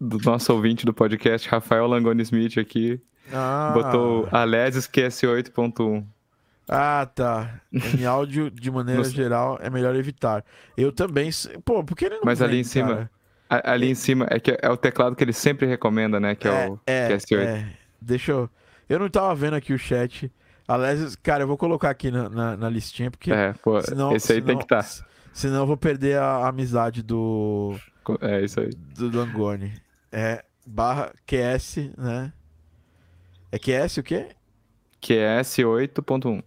do 0.01 0.18
nosso 0.18 0.52
ouvinte 0.52 0.86
do 0.86 0.94
podcast, 0.94 1.48
Rafael 1.48 1.89
Langoni 1.89 2.23
Smith 2.23 2.56
aqui. 2.59 3.02
Ah. 3.32 3.70
Botou 3.74 4.28
Alesis 4.30 4.86
QS8.1. 4.86 6.04
Ah, 6.68 7.08
tá. 7.14 7.60
Em 7.72 8.04
áudio, 8.04 8.50
de 8.50 8.70
maneira 8.70 9.04
geral, 9.04 9.58
é 9.60 9.70
melhor 9.70 9.94
evitar. 9.94 10.44
Eu 10.76 10.90
também. 10.90 11.30
Pô, 11.64 11.84
porque 11.84 12.06
ele 12.06 12.16
não 12.16 12.22
Mas 12.24 12.40
vem, 12.40 12.48
ali 12.48 12.60
em 12.60 12.64
cima. 12.64 13.10
Ali 13.48 13.88
em 13.88 13.94
cima 13.94 14.26
é 14.28 14.40
que 14.40 14.58
é 14.60 14.68
o 14.68 14.76
teclado 14.76 15.14
que 15.14 15.22
ele 15.22 15.32
sempre 15.32 15.66
recomenda, 15.66 16.18
né? 16.18 16.34
Que 16.34 16.48
é, 16.48 16.66
é 16.66 16.68
o 16.68 16.80
é, 16.84 17.08
QS8. 17.08 17.38
É. 17.38 17.68
Deixa 18.00 18.32
eu. 18.32 18.50
Eu 18.88 18.98
não 18.98 19.08
tava 19.08 19.34
vendo 19.34 19.54
aqui 19.54 19.72
o 19.72 19.78
chat. 19.78 20.30
Aliás, 20.66 21.14
cara, 21.16 21.44
eu 21.44 21.46
vou 21.46 21.56
colocar 21.56 21.90
aqui 21.90 22.10
na, 22.10 22.28
na, 22.28 22.56
na 22.56 22.68
listinha, 22.68 23.10
porque. 23.10 23.32
É, 23.32 23.52
pô, 23.62 23.80
senão, 23.80 24.14
esse 24.14 24.32
aí 24.32 24.38
senão, 24.38 24.46
tem 24.48 24.58
que 24.58 24.64
estar. 24.64 24.82
Tá. 24.82 25.06
Senão 25.32 25.60
eu 25.60 25.66
vou 25.66 25.76
perder 25.76 26.18
a, 26.18 26.48
amizade 26.48 27.02
do. 27.02 27.76
É 28.20 28.42
isso 28.42 28.58
aí. 28.58 28.70
Do 28.70 29.16
Langoni. 29.16 29.72
É 30.10 30.44
barra 30.66 31.12
QS, 31.24 31.90
né? 31.96 32.32
É 33.51 33.59
QS 33.59 33.98
o 33.98 34.02
quê? 34.02 34.28
QS 35.01 35.59
8.1. 35.59 36.43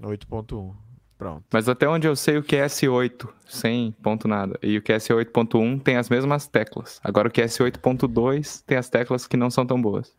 8.1. 0.00 0.74
Pronto. 1.16 1.44
Mas 1.52 1.68
até 1.68 1.88
onde 1.88 2.06
eu 2.06 2.16
sei 2.16 2.38
o 2.38 2.42
QS 2.42 2.82
8, 2.82 3.32
sem 3.46 3.92
ponto 3.92 4.26
nada. 4.26 4.58
E 4.62 4.76
o 4.76 4.82
QS 4.82 5.08
8.1 5.08 5.80
tem 5.82 5.96
as 5.96 6.08
mesmas 6.08 6.46
teclas. 6.46 7.00
Agora 7.04 7.28
o 7.28 7.30
QS 7.30 7.58
8.2 7.58 8.62
tem 8.66 8.76
as 8.76 8.88
teclas 8.88 9.26
que 9.26 9.36
não 9.36 9.50
são 9.50 9.64
tão 9.64 9.80
boas. 9.80 10.16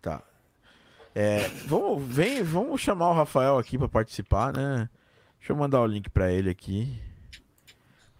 Tá. 0.00 0.22
É, 1.14 1.48
vamos, 1.66 2.02
vem, 2.02 2.42
vamos 2.42 2.80
chamar 2.80 3.10
o 3.10 3.14
Rafael 3.14 3.58
aqui 3.58 3.76
para 3.76 3.88
participar, 3.88 4.52
né? 4.56 4.88
Deixa 5.38 5.52
eu 5.52 5.56
mandar 5.56 5.82
o 5.82 5.86
link 5.86 6.08
para 6.08 6.32
ele 6.32 6.48
aqui. 6.48 6.98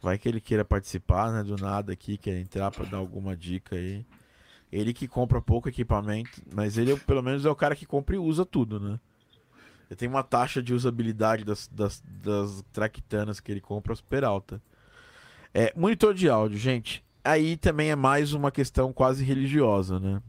Vai 0.02 0.18
que 0.18 0.28
ele 0.28 0.40
queira 0.40 0.64
participar, 0.64 1.32
né? 1.32 1.42
Do 1.42 1.56
nada 1.56 1.92
aqui, 1.92 2.18
quer 2.18 2.38
entrar 2.38 2.70
para 2.70 2.84
dar 2.84 2.98
alguma 2.98 3.36
dica 3.36 3.76
aí. 3.76 4.04
Ele 4.72 4.94
que 4.94 5.06
compra 5.06 5.42
pouco 5.42 5.68
equipamento, 5.68 6.42
mas 6.52 6.78
ele 6.78 6.96
pelo 7.00 7.22
menos 7.22 7.44
é 7.44 7.50
o 7.50 7.54
cara 7.54 7.76
que 7.76 7.84
compra 7.84 8.16
e 8.16 8.18
usa 8.18 8.46
tudo, 8.46 8.80
né? 8.80 8.98
Ele 9.90 9.96
tem 9.96 10.08
uma 10.08 10.22
taxa 10.22 10.62
de 10.62 10.72
usabilidade 10.72 11.44
das, 11.44 11.68
das, 11.68 12.02
das 12.06 12.64
traquitanas 12.72 13.38
que 13.38 13.52
ele 13.52 13.60
compra 13.60 13.94
super 13.94 14.24
alta. 14.24 14.62
É, 15.52 15.70
monitor 15.76 16.14
de 16.14 16.30
áudio, 16.30 16.58
gente. 16.58 17.04
Aí 17.22 17.58
também 17.58 17.90
é 17.90 17.96
mais 17.96 18.32
uma 18.32 18.50
questão 18.50 18.90
quase 18.92 19.22
religiosa, 19.22 20.00
né? 20.00 20.22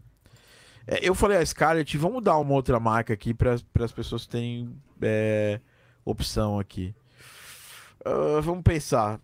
É, 0.85 0.99
eu 1.07 1.15
falei 1.15 1.37
a 1.37 1.45
Scarlett, 1.45 1.97
vamos 1.97 2.21
dar 2.21 2.37
uma 2.37 2.53
outra 2.53 2.77
marca 2.77 3.13
aqui 3.13 3.33
para 3.33 3.53
as 3.53 3.91
pessoas 3.93 4.27
terem 4.27 4.75
é, 5.01 5.61
opção 6.03 6.59
aqui. 6.59 6.93
Uh, 8.05 8.41
vamos 8.41 8.63
pensar. 8.63 9.17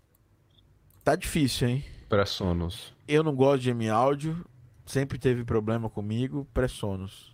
Tá 1.04 1.18
difícil, 1.18 1.68
hein? 1.68 1.86
Pré-Sonos. 2.08 2.94
Eu 3.06 3.24
não 3.24 3.36
gosto 3.36 3.64
de 3.64 3.72
M 3.72 3.90
áudio. 3.90 4.46
Sempre 4.90 5.20
teve 5.20 5.46
problema 5.46 5.88
comigo. 5.88 6.48
Pré-Sonos. 6.52 7.32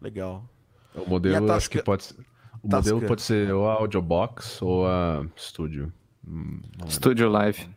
Legal. 0.00 0.48
O 0.94 1.04
modelo 1.04 1.50
acho 1.50 1.68
que 1.68 1.82
pode 1.82 2.04
ser. 2.04 2.14
O 2.62 2.68
Tasca. 2.68 2.94
modelo 2.94 3.08
pode 3.08 3.22
ser 3.22 3.52
ou 3.52 3.68
a 3.68 3.72
Audiobox 3.72 4.62
ou 4.62 4.86
a 4.86 5.26
Studio. 5.36 5.92
Hum, 6.24 6.60
Studio 6.88 7.28
Live. 7.28 7.68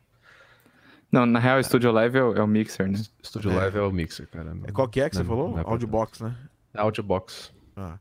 Não, 1.11 1.25
na 1.25 1.39
real, 1.39 1.61
Studio 1.63 1.91
Live 1.91 2.19
é 2.19 2.23
o, 2.23 2.35
é 2.35 2.43
o 2.43 2.47
mixer, 2.47 2.87
né? 2.87 3.01
Studio 3.23 3.49
é. 3.49 3.55
Live 3.55 3.77
é 3.79 3.81
o 3.81 3.91
mixer, 3.91 4.27
cara. 4.27 4.53
Não, 4.53 4.71
Qual 4.71 4.87
que 4.87 5.01
é 5.01 5.09
que 5.09 5.15
você 5.15 5.23
não, 5.23 5.29
falou? 5.29 5.51
Não 5.53 5.59
é 5.59 5.63
Audiobox, 5.65 6.19
né? 6.19 6.37
Audiobox. 6.75 7.51
Ah. 7.75 7.97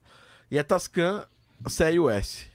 E 0.51 0.59
a 0.59 0.65
Tascam 0.65 1.25
série 1.69 1.99
US. 1.99 2.47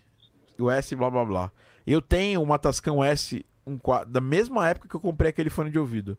US 0.59 0.93
blá 0.93 1.09
blá 1.09 1.25
blá. 1.25 1.51
Eu 1.87 2.03
tenho 2.03 2.39
uma 2.39 2.59
Tascam 2.59 3.03
S 3.03 3.43
um, 3.65 3.79
da 4.07 4.21
mesma 4.21 4.69
época 4.69 4.87
que 4.87 4.95
eu 4.95 4.99
comprei 4.99 5.31
aquele 5.31 5.49
fone 5.49 5.71
de 5.71 5.79
ouvido. 5.79 6.15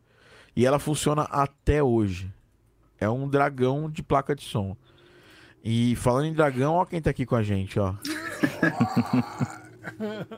E 0.55 0.65
ela 0.65 0.79
funciona 0.79 1.23
até 1.23 1.83
hoje. 1.83 2.31
É 2.99 3.09
um 3.09 3.27
dragão 3.27 3.89
de 3.89 4.01
placa 4.01 4.35
de 4.35 4.43
som. 4.43 4.75
E 5.63 5.95
falando 5.95 6.27
em 6.27 6.33
dragão, 6.33 6.75
ó 6.75 6.85
quem 6.85 7.01
tá 7.01 7.09
aqui 7.09 7.25
com 7.25 7.35
a 7.35 7.43
gente, 7.43 7.79
ó. 7.79 7.93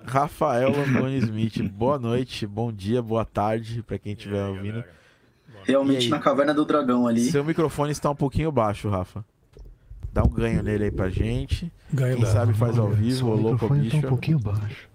Rafael 0.06 0.72
Langoni 0.72 1.18
Smith, 1.18 1.62
boa 1.70 2.00
noite, 2.00 2.46
bom 2.48 2.72
dia, 2.72 3.02
boa 3.02 3.26
tarde 3.26 3.84
para 3.84 3.98
quem 3.98 4.14
estiver 4.14 4.46
ouvindo. 4.46 4.84
Realmente 5.64 6.10
na 6.10 6.20
caverna 6.20 6.54
do 6.54 6.66
dragão 6.66 7.08
ali. 7.08 7.30
Seu 7.30 7.44
microfone 7.44 7.92
está 7.92 8.10
um 8.10 8.16
pouquinho 8.16 8.52
baixo, 8.52 8.90
Rafa. 8.90 9.24
Dá 10.14 10.24
um 10.24 10.30
ganho 10.30 10.64
nele 10.64 10.86
aí 10.86 10.92
pra 10.92 11.10
gente. 11.10 11.72
Ganho 11.94 12.16
Quem 12.16 12.26
dá. 12.26 12.32
sabe 12.32 12.54
faz 12.54 12.78
ao 12.80 12.90
vivo, 12.90 13.30
o 13.30 13.36
louco 13.36 13.70
bicho. 13.70 14.02
Tá 14.02 14.08
um 14.08 14.10
pouquinho 14.10 14.40
baixo. 14.40 14.90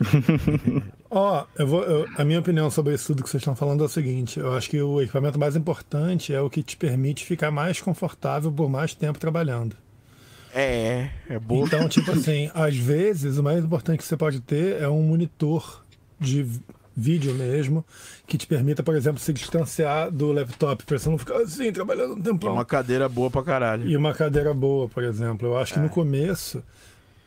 Ó, 1.16 1.42
oh, 1.42 1.62
eu 1.62 1.64
vou, 1.64 1.84
eu, 1.84 2.08
a 2.16 2.24
minha 2.24 2.40
opinião 2.40 2.68
sobre 2.68 2.92
isso 2.92 3.06
tudo 3.06 3.22
que 3.22 3.30
vocês 3.30 3.40
estão 3.40 3.54
falando 3.54 3.84
é 3.84 3.86
o 3.86 3.88
seguinte: 3.88 4.40
eu 4.40 4.52
acho 4.52 4.68
que 4.68 4.82
o 4.82 5.00
equipamento 5.00 5.38
mais 5.38 5.54
importante 5.54 6.34
é 6.34 6.40
o 6.40 6.50
que 6.50 6.60
te 6.60 6.76
permite 6.76 7.24
ficar 7.24 7.52
mais 7.52 7.80
confortável 7.80 8.50
por 8.50 8.68
mais 8.68 8.96
tempo 8.96 9.16
trabalhando. 9.16 9.76
É, 10.52 11.10
é 11.28 11.38
bom. 11.38 11.64
Então, 11.64 11.88
tipo 11.88 12.10
assim, 12.10 12.50
às 12.52 12.76
vezes 12.76 13.38
o 13.38 13.44
mais 13.44 13.64
importante 13.64 13.98
que 13.98 14.04
você 14.04 14.16
pode 14.16 14.40
ter 14.40 14.82
é 14.82 14.88
um 14.88 15.02
monitor 15.02 15.84
de 16.18 16.44
vídeo 16.96 17.32
mesmo, 17.32 17.84
que 18.26 18.36
te 18.36 18.46
permita, 18.46 18.82
por 18.82 18.96
exemplo, 18.96 19.20
se 19.20 19.32
distanciar 19.32 20.10
do 20.10 20.32
laptop, 20.32 20.84
pra 20.84 20.98
você 20.98 21.08
não 21.08 21.18
ficar 21.18 21.36
assim, 21.38 21.70
trabalhando 21.72 22.14
um 22.14 22.20
tempão. 22.20 22.50
E 22.50 22.52
uma 22.52 22.64
cadeira 22.64 23.08
boa 23.08 23.30
pra 23.30 23.42
caralho. 23.44 23.88
E 23.88 23.96
uma 23.96 24.12
cadeira 24.12 24.52
boa, 24.52 24.88
por 24.88 25.04
exemplo. 25.04 25.46
Eu 25.46 25.58
acho 25.58 25.74
é. 25.74 25.76
que 25.76 25.80
no 25.80 25.88
começo, 25.88 26.60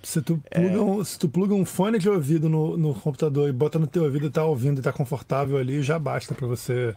se 0.03 0.21
tu, 0.21 0.41
pluga 0.49 0.75
é. 0.75 0.79
um, 0.79 1.03
se 1.03 1.19
tu 1.19 1.27
pluga 1.27 1.53
um 1.53 1.65
fone 1.65 1.99
de 1.99 2.09
ouvido 2.09 2.47
no, 2.47 2.77
no 2.77 2.93
computador 2.93 3.49
e 3.49 3.51
bota 3.51 3.77
no 3.77 3.87
teu 3.87 4.03
ouvido 4.03 4.27
e 4.27 4.29
tá 4.29 4.43
ouvindo 4.43 4.79
e 4.79 4.81
tá 4.81 4.93
confortável 4.93 5.57
ali, 5.57 5.81
já 5.81 5.97
basta 5.99 6.33
para 6.33 6.47
você 6.47 6.95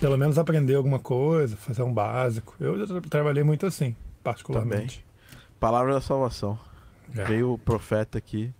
pelo 0.00 0.16
menos 0.16 0.38
aprender 0.38 0.74
alguma 0.74 0.98
coisa, 0.98 1.56
fazer 1.56 1.82
um 1.82 1.92
básico. 1.92 2.54
Eu 2.60 2.86
já 2.86 3.00
trabalhei 3.02 3.42
muito 3.42 3.66
assim, 3.66 3.94
particularmente. 4.22 4.98
Também. 4.98 5.46
Palavra 5.60 5.94
da 5.94 6.00
salvação. 6.00 6.58
É. 7.14 7.24
Veio 7.24 7.52
o 7.52 7.58
profeta 7.58 8.18
aqui. 8.18 8.52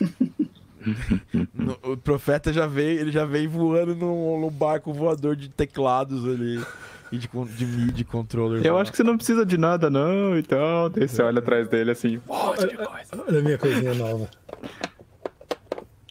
o 1.82 1.96
profeta 1.96 2.52
já 2.52 2.66
veio, 2.66 3.00
ele 3.00 3.12
já 3.12 3.24
veio 3.24 3.50
voando 3.50 3.94
no, 3.94 4.40
no 4.40 4.50
barco 4.50 4.92
voador 4.92 5.36
de 5.36 5.48
teclados 5.48 6.24
ali. 6.24 6.64
E 7.10 7.18
de, 7.18 7.28
de 7.28 7.66
MIDI 7.66 8.04
controller. 8.04 8.64
Eu 8.64 8.78
acho 8.78 8.90
que 8.90 8.96
você 8.96 9.02
não 9.02 9.16
precisa 9.16 9.44
de 9.46 9.56
nada, 9.56 9.88
não, 9.88 10.38
então. 10.38 10.90
Daí 10.90 11.08
você 11.08 11.22
olha 11.22 11.38
atrás 11.38 11.68
dele 11.68 11.90
assim. 11.90 12.20
Olha, 12.28 12.88
olha 13.26 13.38
a 13.38 13.42
minha 13.42 13.58
coisinha 13.58 13.94
nova. 13.94 14.28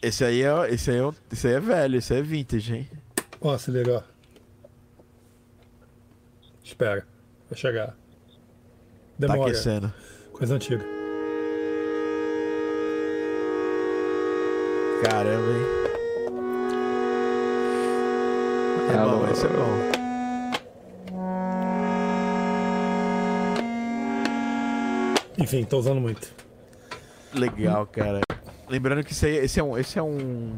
Esse 0.02 0.24
aí 0.24 0.42
é, 0.42 0.72
esse 0.72 0.90
aí 0.90 0.98
é, 0.98 1.10
esse 1.32 1.48
aí 1.48 1.54
é 1.54 1.60
velho, 1.60 1.96
esse 1.96 2.12
aí 2.12 2.20
é 2.20 2.22
vintage, 2.22 2.74
hein? 2.74 2.88
Ó, 3.40 3.52
acelerou. 3.52 4.02
Espera, 6.62 7.06
vai 7.48 7.58
chegar. 7.58 7.88
Tá 7.88 7.94
Demora. 9.18 9.50
aquecendo. 9.50 9.92
Coisa 10.32 10.54
antiga. 10.54 10.84
Caramba, 15.02 15.50
hein? 15.50 15.88
É 18.92 18.96
Alô. 18.98 19.18
bom, 19.18 19.30
esse 19.30 19.46
é 19.46 19.48
bom. 19.48 19.97
Enfim, 25.38 25.64
tô 25.64 25.78
usando 25.78 26.00
muito. 26.00 26.34
Legal, 27.32 27.86
cara. 27.86 28.20
Lembrando 28.68 29.04
que 29.04 29.12
esse, 29.12 29.26
aí, 29.26 29.36
esse 29.36 29.60
é 29.60 29.62
um. 29.62 29.78
Esse 29.78 29.98
é 29.98 30.02
um. 30.02 30.52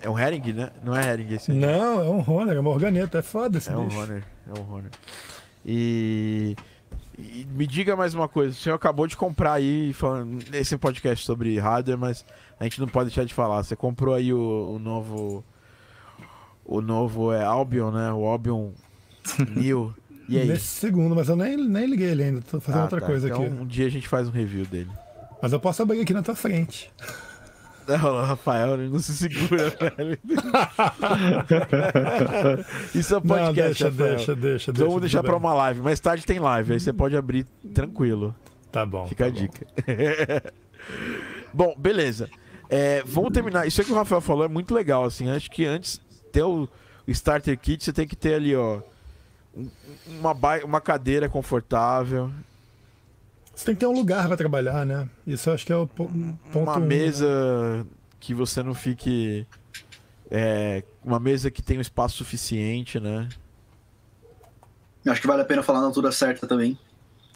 É 0.00 0.10
um 0.10 0.18
herring, 0.18 0.52
né? 0.52 0.70
Não 0.82 0.94
é 0.96 1.12
herring 1.12 1.34
esse 1.34 1.52
aí. 1.52 1.58
Não, 1.58 2.00
é 2.00 2.08
um 2.08 2.18
Honor, 2.18 2.56
é 2.56 2.60
uma 2.60 2.70
organeta. 2.70 3.18
É 3.18 3.22
foda 3.22 3.58
esse 3.58 3.70
É 3.70 3.76
um 3.76 3.86
bicho. 3.86 4.00
Honor. 4.00 4.22
É 4.48 4.58
um 4.58 4.72
Honor. 4.72 4.90
E, 5.64 6.56
e 7.16 7.46
me 7.50 7.66
diga 7.66 7.94
mais 7.94 8.12
uma 8.12 8.28
coisa. 8.28 8.52
O 8.52 8.60
senhor 8.60 8.74
acabou 8.74 9.06
de 9.06 9.16
comprar 9.16 9.52
aí, 9.52 9.92
falando, 9.92 10.42
esse 10.52 10.74
é 10.74 10.76
um 10.76 10.80
podcast 10.80 11.24
sobre 11.24 11.56
hardware, 11.58 11.96
mas 11.96 12.24
a 12.58 12.64
gente 12.64 12.80
não 12.80 12.88
pode 12.88 13.10
deixar 13.10 13.24
de 13.24 13.32
falar. 13.32 13.62
Você 13.62 13.76
comprou 13.76 14.14
aí 14.14 14.32
o, 14.32 14.72
o 14.74 14.78
novo. 14.78 15.44
O 16.64 16.80
novo 16.80 17.32
é 17.32 17.44
Albion, 17.44 17.90
né? 17.92 18.12
O 18.12 18.26
Albion 18.26 18.70
New. 19.56 19.94
E 20.28 20.38
aí? 20.38 20.46
Nesse 20.48 20.66
segundo, 20.66 21.14
mas 21.14 21.28
eu 21.28 21.36
nem, 21.36 21.56
nem 21.56 21.86
liguei 21.86 22.10
ele 22.10 22.22
ainda. 22.22 22.40
Tô 22.42 22.60
fazendo 22.60 22.80
Ah, 22.80 22.84
outra 22.84 23.00
tá. 23.00 23.06
coisa 23.06 23.28
então, 23.28 23.42
aqui. 23.42 23.52
Um 23.54 23.66
dia 23.66 23.86
a 23.86 23.90
gente 23.90 24.08
faz 24.08 24.28
um 24.28 24.30
review 24.30 24.64
dele. 24.64 24.90
Mas 25.40 25.52
eu 25.52 25.58
posso 25.60 25.82
abrir 25.82 26.00
aqui 26.00 26.14
na 26.14 26.22
tua 26.22 26.34
frente. 26.36 26.90
Não, 27.88 28.24
Rafael, 28.24 28.74
ele 28.74 28.88
não 28.88 29.00
se 29.00 29.12
segura, 29.12 29.70
velho. 29.96 30.18
Isso 32.94 33.14
é 33.14 33.18
um 33.18 33.20
Não, 33.24 33.36
podcast, 33.36 33.56
deixa, 33.82 33.84
Rafael. 33.90 34.16
deixa, 34.16 34.34
deixa, 34.36 34.70
Então 34.70 34.74
deixa. 34.74 34.86
vamos 34.88 35.00
deixar 35.00 35.22
bem. 35.22 35.32
uma 35.34 35.54
live. 35.54 35.80
Mais 35.80 35.98
tarde 36.00 36.24
tem 36.24 36.38
live, 36.38 36.72
aí 36.74 36.80
você 36.80 36.92
pode 36.92 37.16
abrir 37.16 37.44
tranquilo. 37.74 38.34
Tá 38.70 38.86
bom. 38.86 39.06
Fica 39.06 39.24
tá 39.24 39.30
a 39.30 39.32
bom. 39.32 39.38
dica. 39.40 39.66
bom, 41.52 41.74
beleza. 41.76 42.28
É, 42.70 43.02
vamos 43.04 43.32
terminar. 43.32 43.66
Isso 43.66 43.82
que 43.84 43.92
o 43.92 43.94
Rafael 43.96 44.20
falou 44.20 44.44
é 44.44 44.48
muito 44.48 44.72
legal, 44.74 45.04
assim. 45.04 45.28
Acho 45.28 45.50
que 45.50 45.66
antes 45.66 46.00
de 46.10 46.16
ter 46.30 46.42
o 46.42 46.68
Starter 47.08 47.58
Kit, 47.58 47.84
você 47.84 47.92
tem 47.92 48.06
que 48.06 48.16
ter 48.16 48.34
ali, 48.34 48.54
ó. 48.56 48.80
Um- 49.56 49.68
Uma, 50.06 50.32
ba- 50.34 50.64
uma 50.64 50.80
cadeira 50.80 51.28
confortável, 51.28 52.30
Você 53.54 53.66
tem 53.66 53.74
que 53.74 53.80
ter 53.80 53.86
um 53.86 53.92
lugar 53.92 54.26
pra 54.28 54.36
trabalhar, 54.36 54.86
né? 54.86 55.06
Isso 55.26 55.50
eu 55.50 55.54
acho 55.54 55.66
que 55.66 55.72
é 55.72 55.76
o 55.76 55.86
po- 55.86 56.08
ponto 56.52 56.58
uma 56.70 56.76
um, 56.78 56.80
né? 56.80 56.86
mesa 56.86 57.86
que 58.18 58.32
você 58.34 58.62
não 58.62 58.74
fique. 58.74 59.46
é, 60.30 60.82
uma 61.04 61.20
mesa 61.20 61.50
que 61.50 61.60
tenha 61.60 61.78
um 61.78 61.82
espaço 61.82 62.16
suficiente, 62.16 62.98
né? 62.98 63.28
Acho 65.06 65.20
que 65.20 65.26
vale 65.26 65.42
a 65.42 65.44
pena 65.44 65.62
falar 65.62 65.80
na 65.80 65.86
altura 65.86 66.10
certa 66.10 66.46
também. 66.46 66.78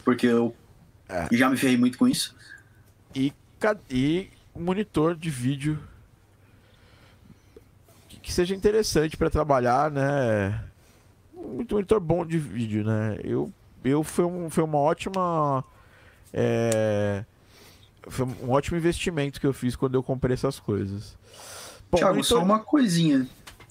Porque 0.03 0.25
eu 0.25 0.55
É. 1.07 1.27
já 1.31 1.49
me 1.49 1.55
ferrei 1.57 1.77
muito 1.77 1.97
com 1.97 2.07
isso. 2.07 2.35
E, 3.13 3.31
e 3.91 4.29
um 4.55 4.63
monitor 4.63 5.15
de 5.15 5.29
vídeo 5.29 5.77
que, 8.09 8.19
que 8.19 8.33
seja 8.33 8.55
interessante 8.55 9.15
para 9.17 9.29
trabalhar, 9.29 9.91
né? 9.91 10.63
Um 11.37 11.63
monitor 11.71 11.99
bom 11.99 12.25
de 12.25 12.37
vídeo, 12.37 12.83
né? 12.83 13.17
Eu, 13.23 13.51
eu 13.83 14.03
foi, 14.03 14.25
um, 14.25 14.49
foi 14.49 14.63
uma 14.63 14.77
ótima. 14.77 15.63
é, 16.33 17.23
foi 18.09 18.25
um 18.25 18.51
ótimo 18.51 18.77
investimento 18.77 19.39
que 19.39 19.47
eu 19.47 19.53
fiz 19.53 19.75
quando 19.75 19.95
eu 19.95 20.03
comprei 20.03 20.33
essas 20.33 20.59
coisas. 20.59 21.15
Bom, 21.91 21.97
Thiago, 21.97 22.15
monitor- 22.15 22.37
só 22.39 22.43
uma 22.43 22.59
coisinha. 22.59 23.27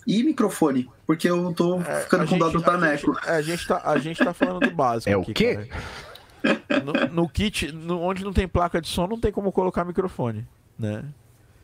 E 0.07 0.23
microfone? 0.23 0.89
Porque 1.07 1.29
eu 1.29 1.53
tô 1.53 1.81
É, 1.81 2.03
ficando 2.03 2.29
com 2.29 2.39
dó 2.39 2.49
do 2.49 2.63
Taneco. 2.63 3.11
A 3.11 3.15
gente, 3.15 3.29
é, 3.29 3.33
a 3.33 3.43
gente 3.43 3.67
tá, 3.67 3.83
a 3.85 3.99
gente 3.99 4.25
tá 4.25 4.33
falando 4.33 4.61
do 4.61 4.71
básico. 4.75 5.11
É 5.11 5.17
o 5.17 5.23
aqui, 5.23 5.35
quê? 5.35 5.55
cara. 5.57 6.83
No, 6.85 6.93
no 7.23 7.29
kit, 7.29 7.73
no- 7.73 8.01
onde 8.01 8.23
não 8.23 8.33
tem 8.33 8.47
placa 8.47 8.81
de 8.81 8.87
som, 8.89 9.07
não 9.09 9.19
tem 9.19 9.33
como 9.33 9.51
colocar 9.51 9.85
microfone, 9.85 10.47
né? 10.79 11.05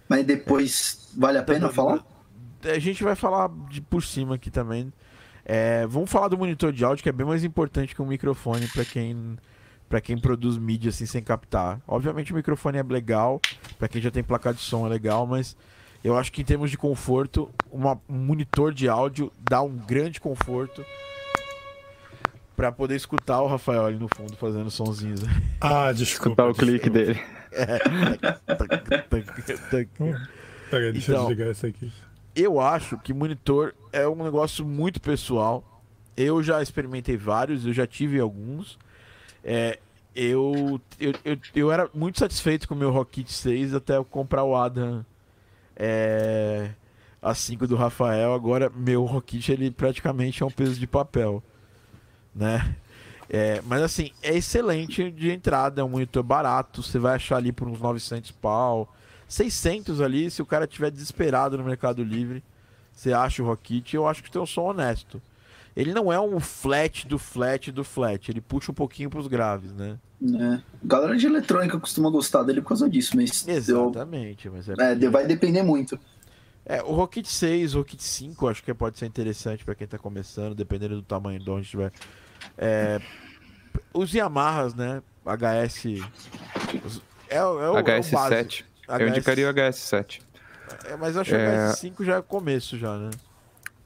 Mas 0.09 0.27
depois 0.27 1.09
vale 1.16 1.39
a 1.39 1.43
pena 1.45 1.69
Tá- 1.69 1.74
falar? 1.74 2.05
A 2.65 2.79
gente 2.81 3.05
vai 3.05 3.15
falar 3.15 3.49
de 3.70 3.81
por 3.81 4.03
cima 4.03 4.35
aqui 4.35 4.51
também. 4.51 4.93
É, 5.44 5.86
vamos 5.89 6.10
falar 6.10 6.28
do 6.28 6.39
monitor 6.39 6.73
de 6.73 6.85
áudio, 6.85 7.02
que 7.02 7.09
é 7.09 7.12
bem 7.12 7.27
mais 7.27 7.43
importante 7.44 7.94
que 7.94 8.02
um 8.02 8.06
microfone 8.06 8.66
para 8.69 8.85
quem 8.85 9.36
para 9.89 10.01
quem 10.01 10.16
produz 10.16 10.56
mídia 10.56 10.89
assim 10.89 11.05
sem 11.05 11.23
captar. 11.23 11.78
Obviamente 11.86 12.32
o 12.32 12.36
microfone 12.36 12.78
é 12.78 12.82
legal, 12.82 13.40
para 13.78 13.89
quem 13.89 14.01
já 14.01 14.10
tem 14.10 14.23
placa 14.23 14.55
de 14.55 14.60
som 14.60 14.86
é 14.86 14.89
legal, 14.89 15.27
mas 15.27 15.55
eu 16.02 16.16
acho 16.16 16.32
que 16.32 16.40
em 16.40 16.44
termos 16.44 16.70
de 16.70 16.78
conforto, 16.78 17.51
uma- 17.70 18.01
um 18.09 18.16
monitor 18.16 18.73
de 18.73 18.89
áudio 18.89 19.31
dá 19.39 19.60
um 19.60 19.77
grande 19.77 20.19
conforto 20.19 20.82
para 22.56 22.73
poder 22.73 22.97
escutar 22.97 23.43
o 23.43 23.47
Rafael 23.48 23.85
ali 23.85 23.98
no 23.98 24.09
fundo 24.16 24.35
fazendo 24.36 24.70
sonzinhos. 24.70 25.20
Ah, 25.60 25.93
desculpa. 25.93 26.43
Escutar 26.43 26.48
o 26.48 26.55
clique 26.55 26.89
dele. 26.90 27.20
Peraí, 30.70 30.93
deixa 30.93 31.12
Então, 31.12 31.23
eu 31.23 31.28
desligar 31.28 31.52
isso 31.52 31.66
aqui. 31.66 31.93
Eu 32.35 32.61
acho 32.61 32.99
que 32.99 33.13
monitor 33.13 33.75
é 33.93 34.07
um 34.09 34.23
negócio 34.23 34.65
muito 34.65 35.01
pessoal. 35.01 35.83
Eu 36.17 36.43
já 36.43 36.63
experimentei 36.63 37.17
vários, 37.17 37.67
eu 37.67 37.73
já 37.73 37.87
tive 37.87 38.19
alguns. 38.19 38.79
É, 39.45 39.79
eu, 40.15 40.81
eu, 41.01 41.13
eu, 41.25 41.39
eu 41.55 41.73
era 41.73 41.89
muito 41.95 42.19
satisfeito 42.19 42.69
com 42.69 42.75
o 42.75 42.79
meu 42.79 42.91
Rocket 42.91 43.29
6 43.29 43.75
até 43.75 43.97
eu 43.97 44.05
comprar 44.05 44.45
o 44.45 44.55
Adam 44.55 45.05
é, 45.77 46.71
a 47.21 47.35
5 47.35 47.67
do 47.67 47.77
Rafael. 47.77 48.35
Agora, 48.35 48.71
meu 48.75 49.05
Rocket 49.05 49.49
ele 49.49 49.71
praticamente 49.71 50.43
é 50.43 50.47
um 50.47 50.51
peso 50.51 50.79
de 50.79 50.87
papel, 50.87 51.43
né? 52.35 52.77
É, 53.29 53.63
mas 53.65 53.81
assim, 53.83 54.11
é 54.23 54.37
excelente 54.37 55.11
de 55.11 55.31
entrada, 55.31 55.81
é 55.81 55.85
um 55.85 55.89
monitor 55.89 56.23
barato, 56.23 56.83
você 56.83 56.99
vai 56.99 57.15
achar 57.15 57.37
ali 57.37 57.51
por 57.51 57.67
uns 57.67 57.81
900 57.81 58.31
pau, 58.33 58.95
600 59.33 60.01
ali, 60.03 60.31
se 60.31 60.43
o 60.43 60.47
cara 60.47 60.67
tiver 60.67 60.91
desesperado 60.91 61.57
no 61.57 61.65
Mercado 61.65 62.05
Livre, 62.05 62.45
você 62.93 63.15
acha 63.15 63.43
o 63.43 63.47
Rockit 63.47 63.97
eu 63.97 64.07
acho 64.07 64.23
que 64.23 64.31
tem 64.31 64.41
um 64.41 64.47
som 64.47 64.65
honesto. 64.65 65.23
Ele 65.75 65.95
não 65.95 66.13
é 66.13 66.21
um 66.21 66.39
flat 66.39 67.09
do 67.09 67.19
flat 67.19 67.73
do 67.73 67.83
flat, 67.83 68.31
ele 68.31 68.43
puxa 68.43 68.71
um 68.71 68.75
pouquinho 68.75 69.09
pros 69.09 69.27
graves, 69.27 69.73
né? 69.73 69.99
É. 70.23 70.61
Galera 70.85 71.17
de 71.17 71.27
eletrônica 71.27 71.81
costuma 71.81 72.11
gostar 72.11 72.43
dele 72.43 72.61
por 72.61 72.69
causa 72.69 72.91
disso, 72.91 73.17
mas. 73.17 73.49
Exatamente, 73.49 74.47
eu... 74.47 74.53
mas 74.53 74.69
é... 74.69 74.75
é. 74.75 75.09
vai 75.09 75.27
depender 75.27 75.63
muito. 75.63 75.99
É, 76.67 76.83
o 76.83 76.93
Rocket 76.93 77.27
6, 77.27 77.75
o 77.75 77.79
Rocket 77.79 78.01
5, 78.01 78.49
acho 78.49 78.63
que 78.63 78.73
pode 78.75 78.99
ser 78.99 79.07
interessante 79.07 79.65
para 79.65 79.75
quem 79.75 79.87
tá 79.87 79.99
começando, 79.99 80.55
dependendo 80.55 80.97
do 80.97 81.03
tamanho 81.03 81.41
de 81.41 81.51
onde 81.51 81.69
tiver 81.69 81.91
É, 82.57 83.01
os 83.95 84.13
Yamahas, 84.13 84.75
né? 84.75 85.03
HS. 85.25 85.87
É, 87.29 87.37
é 87.37 87.45
o, 87.45 87.79
é 87.79 87.81
é 87.81 88.01
HS7. 88.01 88.65
HS... 88.89 89.01
Eu 89.01 89.09
indicaria 89.09 89.51
o 89.51 89.55
HS7. 89.55 90.21
É, 90.85 90.97
mas 90.97 91.17
acho 91.17 91.31
que 91.31 91.37
o 91.37 91.39
é. 91.39 91.69
HS5 91.69 92.05
já 92.05 92.17
é 92.17 92.23
começo, 92.23 92.79
já, 92.79 92.97
né? 92.97 93.11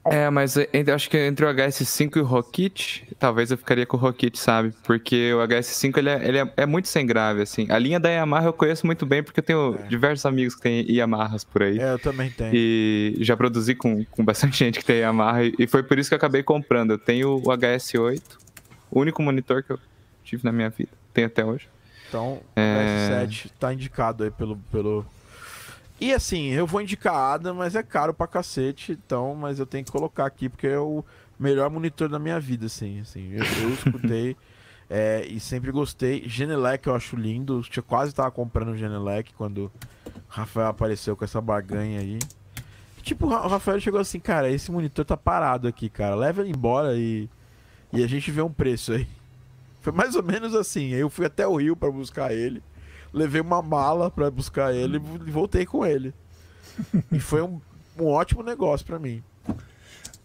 É, 0.09 0.29
mas 0.29 0.55
entre, 0.73 0.91
acho 0.91 1.09
que 1.09 1.17
entre 1.17 1.45
o 1.45 1.49
HS5 1.49 2.15
e 2.15 2.19
o 2.19 2.23
Rockit, 2.23 3.05
talvez 3.19 3.51
eu 3.51 3.57
ficaria 3.57 3.85
com 3.85 3.97
o 3.97 3.99
Rockit, 3.99 4.39
sabe? 4.39 4.73
Porque 4.83 5.33
o 5.33 5.39
HS5 5.39 5.97
ele, 5.97 6.09
é, 6.09 6.27
ele 6.27 6.37
é, 6.37 6.53
é, 6.57 6.65
muito 6.65 6.87
sem 6.87 7.05
grave, 7.05 7.41
assim. 7.41 7.67
A 7.69 7.77
linha 7.77 7.99
da 7.99 8.09
Yamaha 8.09 8.47
eu 8.47 8.53
conheço 8.53 8.85
muito 8.85 9.05
bem, 9.05 9.21
porque 9.21 9.41
eu 9.41 9.43
tenho 9.43 9.75
é. 9.75 9.87
diversos 9.87 10.25
amigos 10.25 10.55
que 10.55 10.61
têm 10.61 10.89
Yamahas 10.89 11.43
por 11.43 11.63
aí. 11.63 11.77
É, 11.77 11.91
eu 11.91 11.99
também 11.99 12.29
tenho. 12.31 12.51
E 12.53 13.17
já 13.19 13.35
produzi 13.35 13.75
com, 13.75 14.05
com 14.05 14.23
bastante 14.23 14.57
gente 14.63 14.79
que 14.79 14.85
tem 14.85 14.99
Yamaha, 14.99 15.43
e, 15.43 15.53
e 15.59 15.67
foi 15.67 15.83
por 15.83 15.99
isso 15.99 16.09
que 16.09 16.13
eu 16.13 16.17
acabei 16.17 16.41
comprando. 16.41 16.91
Eu 16.91 16.97
tenho 16.97 17.35
o 17.35 17.43
HS8, 17.43 18.21
o 18.89 19.01
único 19.01 19.21
monitor 19.21 19.61
que 19.61 19.71
eu 19.71 19.79
tive 20.23 20.43
na 20.45 20.53
minha 20.53 20.69
vida, 20.69 20.91
tenho 21.13 21.27
até 21.27 21.43
hoje. 21.43 21.67
Então, 22.07 22.41
É. 22.55 22.75
o 22.75 23.27
S7 23.27 23.51
tá 23.59 23.73
indicado 23.73 24.23
aí 24.23 24.31
pelo, 24.31 24.57
pelo. 24.71 25.05
E 25.99 26.13
assim, 26.13 26.49
eu 26.49 26.67
vou 26.67 26.81
indicar 26.81 27.13
a 27.15 27.33
Ada, 27.33 27.53
mas 27.53 27.75
é 27.75 27.81
caro 27.81 28.13
pra 28.13 28.27
cacete, 28.27 28.91
então, 28.91 29.33
mas 29.35 29.59
eu 29.59 29.65
tenho 29.65 29.83
que 29.83 29.91
colocar 29.91 30.25
aqui 30.25 30.47
porque 30.47 30.67
é 30.67 30.79
o 30.79 31.03
melhor 31.39 31.69
monitor 31.69 32.07
da 32.07 32.19
minha 32.19 32.39
vida, 32.39 32.67
assim. 32.67 32.99
assim 32.99 33.31
eu, 33.31 33.43
eu 33.63 33.73
escutei 33.73 34.35
é, 34.89 35.25
e 35.27 35.39
sempre 35.39 35.71
gostei. 35.71 36.23
Genelec 36.27 36.85
eu 36.87 36.95
acho 36.95 37.15
lindo. 37.15 37.63
Eu 37.75 37.83
quase 37.83 38.13
tava 38.13 38.31
comprando 38.31 38.69
o 38.69 38.77
Genelec 38.77 39.33
quando 39.33 39.65
o 39.65 40.11
Rafael 40.27 40.67
apareceu 40.67 41.15
com 41.15 41.25
essa 41.25 41.41
barganha 41.41 41.99
aí. 41.99 42.19
E, 42.97 43.01
tipo, 43.01 43.25
o 43.25 43.47
Rafael 43.47 43.79
chegou 43.79 43.99
assim, 43.99 44.19
cara, 44.19 44.49
esse 44.49 44.71
monitor 44.71 45.03
tá 45.03 45.17
parado 45.17 45.67
aqui, 45.67 45.89
cara. 45.89 46.15
Leva 46.15 46.41
ele 46.41 46.51
embora 46.51 46.95
e, 46.95 47.27
e 47.91 48.03
a 48.03 48.07
gente 48.07 48.29
vê 48.31 48.41
um 48.41 48.51
preço 48.51 48.93
aí. 48.93 49.07
Foi 49.87 49.93
mais 49.93 50.15
ou 50.15 50.23
menos 50.23 50.53
assim. 50.53 50.89
Eu 50.89 51.09
fui 51.09 51.25
até 51.25 51.47
o 51.47 51.55
Rio 51.55 51.73
pra 51.73 51.89
buscar 51.89 52.33
ele. 52.33 52.61
Levei 53.13 53.39
uma 53.39 53.61
mala 53.61 54.11
pra 54.11 54.29
buscar 54.29 54.75
ele 54.75 54.97
e 55.25 55.31
voltei 55.31 55.65
com 55.65 55.85
ele. 55.85 56.13
E 57.09 57.19
foi 57.19 57.41
um, 57.41 57.61
um 57.97 58.05
ótimo 58.05 58.43
negócio 58.43 58.85
pra 58.85 58.99
mim. 58.99 59.23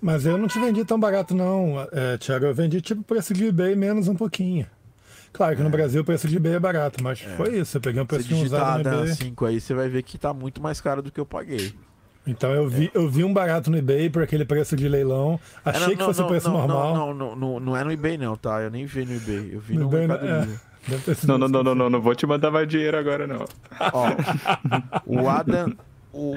Mas 0.00 0.26
eu 0.26 0.36
não 0.36 0.48
te 0.48 0.58
vendi 0.58 0.84
tão 0.84 0.98
barato, 0.98 1.32
não, 1.32 1.76
é, 1.92 2.18
Thiago. 2.18 2.44
Eu 2.44 2.54
vendi 2.54 2.80
tipo 2.80 3.04
preço 3.04 3.32
de 3.32 3.46
eBay 3.46 3.76
menos 3.76 4.08
um 4.08 4.16
pouquinho. 4.16 4.66
Claro 5.32 5.56
que 5.56 5.62
no 5.62 5.70
Brasil 5.70 6.02
o 6.02 6.04
preço 6.04 6.26
de 6.26 6.36
eBay 6.36 6.54
é 6.54 6.60
barato, 6.60 7.02
mas 7.02 7.20
foi 7.20 7.60
isso. 7.60 7.76
Eu 7.76 7.80
peguei 7.80 8.02
um 8.02 8.06
preço 8.06 8.28
de 8.28 8.34
usado 8.34 8.82
no 8.82 9.02
eBay. 9.02 9.14
5 9.14 9.46
aí, 9.46 9.60
você 9.60 9.72
vai 9.72 9.88
ver 9.88 10.02
que 10.02 10.18
tá 10.18 10.34
muito 10.34 10.60
mais 10.60 10.80
caro 10.80 11.00
do 11.00 11.12
que 11.12 11.20
eu 11.20 11.24
paguei. 11.24 11.72
Então 12.26 12.52
eu 12.52 12.68
vi, 12.68 12.90
eu 12.94 13.08
vi 13.08 13.24
um 13.24 13.32
barato 13.32 13.70
no 13.70 13.76
eBay 13.76 14.08
por 14.08 14.22
aquele 14.22 14.44
preço 14.44 14.76
de 14.76 14.88
leilão. 14.88 15.40
É, 15.64 15.70
Achei 15.70 15.88
não, 15.88 15.96
que 15.96 16.04
fosse 16.04 16.20
não, 16.20 16.26
o 16.26 16.28
preço 16.28 16.48
não, 16.48 16.58
normal. 16.58 16.94
Não, 16.94 17.14
não, 17.14 17.36
não, 17.36 17.60
não 17.60 17.76
é 17.76 17.82
no 17.82 17.90
eBay 17.90 18.16
não, 18.16 18.36
tá? 18.36 18.60
Eu 18.62 18.70
nem 18.70 18.86
vi 18.86 19.04
no 19.04 19.14
eBay. 19.16 19.50
Eu 19.54 19.60
vi 19.60 19.74
No 19.74 19.80
no, 19.80 19.86
eBay, 19.88 20.06
Mercado 20.06 20.28
é. 20.28 20.40
Livre. 20.40 20.60
Deve 20.88 21.02
ter 21.04 21.14
sido 21.16 21.28
Não, 21.28 21.38
não, 21.38 21.46
isso. 21.46 21.52
não, 21.52 21.62
não, 21.64 21.74
não, 21.74 21.90
não 21.90 22.00
vou 22.00 22.14
te 22.14 22.26
mandar 22.26 22.50
mais 22.50 22.66
dinheiro 22.68 22.96
agora, 22.96 23.26
não. 23.26 23.44
Ó, 23.92 24.06
o 25.06 25.28
Adam... 25.28 25.72
O, 26.14 26.36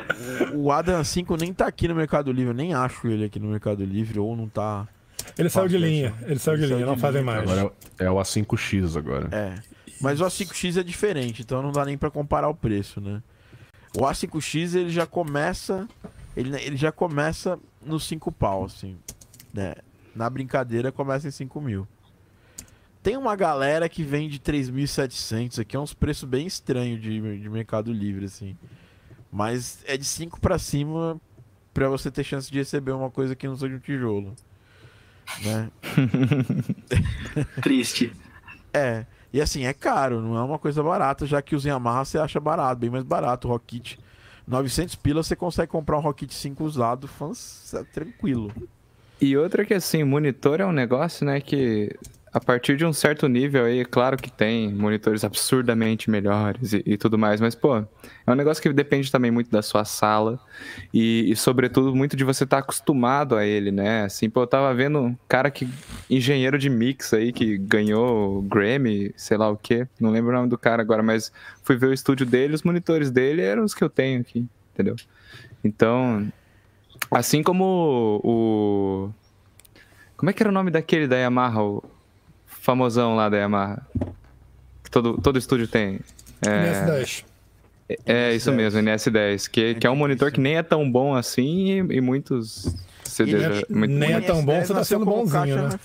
o- 0.53 0.71
Adam 0.71 1.03
5 1.03 1.35
nem 1.35 1.53
tá 1.53 1.67
aqui 1.67 1.85
no 1.87 1.93
Mercado 1.95 2.31
Livre, 2.31 2.51
eu 2.51 2.53
nem 2.55 2.73
acho 2.73 3.07
ele 3.07 3.25
aqui 3.25 3.39
no 3.39 3.49
Mercado 3.49 3.83
Livre, 3.83 4.17
ou 4.19 4.33
não 4.35 4.47
tá. 4.47 4.87
Ele 5.37 5.49
saiu 5.49 5.67
de 5.67 5.77
linha. 5.77 6.13
assim. 6.17 6.25
Ele 6.31 6.39
saiu 6.39 6.57
de 6.57 6.63
Ele 6.63 6.73
linha, 6.75 6.85
não 6.85 6.97
fazem 6.97 7.21
mais. 7.21 7.41
Agora 7.41 7.71
é 7.99 8.09
o 8.09 8.15
A5X 8.15 8.97
agora. 8.97 9.27
É. 9.33 9.55
Mas 9.99 10.21
o 10.21 10.25
A5X 10.25 10.79
é 10.79 10.83
diferente, 10.83 11.41
então 11.41 11.61
não 11.61 11.73
dá 11.73 11.83
nem 11.83 11.97
pra 11.97 12.09
comparar 12.09 12.47
o 12.47 12.55
preço, 12.55 13.01
né? 13.01 13.21
O 13.95 13.99
A5X 13.99 14.75
ele 14.75 14.89
já 14.89 15.05
começa. 15.05 15.87
Ele, 16.35 16.55
ele 16.61 16.75
já 16.75 16.91
começa 16.91 17.57
nos 17.81 18.05
5 18.05 18.31
pau, 18.31 18.65
assim. 18.65 18.97
Né? 19.53 19.75
Na 20.13 20.29
brincadeira 20.29 20.91
começa 20.91 21.27
em 21.27 21.31
5 21.31 21.61
mil. 21.61 21.87
Tem 23.01 23.15
uma 23.15 23.35
galera 23.35 23.87
que 23.87 24.03
vende 24.03 24.39
3.700 24.39 25.61
aqui, 25.61 25.75
é 25.75 25.79
uns 25.79 25.93
preços 25.93 26.27
bem 26.27 26.47
estranhos 26.47 26.99
de, 26.99 27.39
de 27.39 27.49
Mercado 27.49 27.93
Livre, 27.93 28.25
assim. 28.25 28.57
Mas 29.31 29.83
é 29.85 29.95
de 29.95 30.05
5 30.05 30.41
pra 30.41 30.57
cima 30.57 31.21
pra 31.73 31.87
você 31.87 32.09
ter 32.09 32.23
chance 32.23 32.51
de 32.51 32.57
receber 32.57 32.93
uma 32.93 33.11
coisa 33.11 33.35
que 33.35 33.47
não 33.47 33.55
seja 33.55 33.75
um 33.75 33.79
tijolo. 33.79 34.35
Né? 35.43 35.69
Triste. 37.61 38.11
É. 38.73 39.05
E 39.33 39.41
assim, 39.41 39.65
é 39.65 39.73
caro, 39.73 40.21
não 40.21 40.37
é 40.37 40.43
uma 40.43 40.57
coisa 40.57 40.81
barata, 40.81 41.25
já 41.25 41.41
que 41.41 41.55
os 41.55 41.65
Yamaha 41.65 42.05
você 42.05 42.17
acha 42.17 42.39
barato, 42.39 42.79
bem 42.79 42.89
mais 42.89 43.03
barato. 43.03 43.47
O 43.47 43.51
Rockit, 43.51 43.99
900 44.47 44.95
pilas 44.95 45.27
você 45.27 45.35
consegue 45.35 45.71
comprar 45.71 45.97
um 45.97 46.01
Rockit 46.01 46.33
5 46.33 46.63
usado, 46.63 47.07
fãs, 47.07 47.73
é 47.73 47.83
tranquilo. 47.83 48.53
E 49.19 49.35
outra 49.37 49.65
que 49.65 49.73
assim, 49.73 50.03
monitor 50.03 50.59
é 50.59 50.65
um 50.65 50.71
negócio, 50.71 51.25
né, 51.25 51.39
que 51.41 51.95
a 52.35 52.39
partir 52.39 52.75
de 52.75 52.85
um 52.85 52.91
certo 52.91 53.27
nível 53.27 53.65
aí, 53.65 53.85
claro 53.85 54.17
que 54.17 54.31
tem 54.31 54.73
monitores 54.73 55.23
absurdamente 55.23 56.09
melhores 56.09 56.73
e, 56.73 56.83
e 56.85 56.97
tudo 56.97 57.17
mais, 57.17 57.39
mas 57.39 57.55
pô, 57.55 57.77
é 57.77 57.85
um 58.27 58.35
negócio 58.35 58.61
que 58.61 58.71
depende 58.73 59.11
também 59.11 59.31
muito 59.31 59.49
da 59.49 59.61
sua 59.61 59.85
sala 59.85 60.39
e, 60.93 61.31
e, 61.31 61.35
sobretudo 61.35 61.95
muito 61.95 62.17
de 62.17 62.23
você 62.23 62.43
estar 62.43 62.57
acostumado 62.57 63.35
a 63.35 63.45
ele, 63.45 63.71
né? 63.71 64.03
Assim, 64.03 64.29
pô, 64.29 64.41
eu 64.41 64.47
tava 64.47 64.73
vendo 64.73 64.99
um 64.99 65.15
cara 65.27 65.49
que 65.49 65.67
engenheiro 66.09 66.57
de 66.57 66.69
mix 66.69 67.13
aí 67.13 67.31
que 67.31 67.57
ganhou 67.57 68.41
Grammy, 68.41 69.13
sei 69.15 69.37
lá 69.37 69.49
o 69.49 69.55
que, 69.55 69.87
não 69.99 70.11
lembro 70.11 70.31
o 70.31 70.35
nome 70.35 70.49
do 70.49 70.57
cara 70.57 70.81
agora, 70.81 71.01
mas 71.01 71.31
fui 71.63 71.77
ver 71.77 71.87
o 71.87 71.93
estúdio 71.93 72.25
dele, 72.25 72.53
os 72.53 72.63
monitores 72.63 73.09
dele 73.09 73.41
eram 73.41 73.63
os 73.63 73.73
que 73.73 73.83
eu 73.83 73.89
tenho 73.89 74.21
aqui, 74.21 74.45
entendeu? 74.73 74.95
Então, 75.63 76.31
Assim 77.11 77.43
como 77.43 78.19
o. 78.23 79.09
Como 80.17 80.29
é 80.29 80.33
que 80.33 80.41
era 80.41 80.49
o 80.49 80.53
nome 80.53 80.71
daquele 80.71 81.07
da 81.07 81.17
Yamaha? 81.17 81.61
Famosão 82.65 83.15
lá 83.15 83.29
da 83.29 83.37
Yamaha. 83.37 83.81
Que 84.83 84.89
todo, 84.91 85.19
todo 85.21 85.37
estúdio 85.37 85.67
tem. 85.67 85.99
É, 86.45 86.85
NS10. 86.85 87.23
é 88.05 88.33
isso 88.35 88.51
mesmo, 88.51 88.79
NS10. 88.81 89.49
Que, 89.49 89.75
que 89.75 89.85
é 89.87 89.89
um 89.89 89.95
monitor 89.95 90.31
que 90.31 90.39
nem 90.41 90.57
é 90.57 90.63
tão 90.63 90.89
bom 90.91 91.15
assim 91.15 91.81
e, 91.89 91.97
e 91.97 92.01
muitos 92.01 92.75
CDs. 93.03 93.43
Ele- 93.43 93.65
é 93.69 93.73
muito 93.73 93.91
nem 93.93 94.13
é 94.13 94.21
tão 94.21 94.43
bom, 94.43 94.53
NS10 94.53 94.61
você 94.65 94.73
tá 94.73 94.79
nasceu 94.79 94.97
sendo 94.99 95.09
bonzinho, 95.09 95.31
caixa- 95.55 95.69
né? 95.69 95.79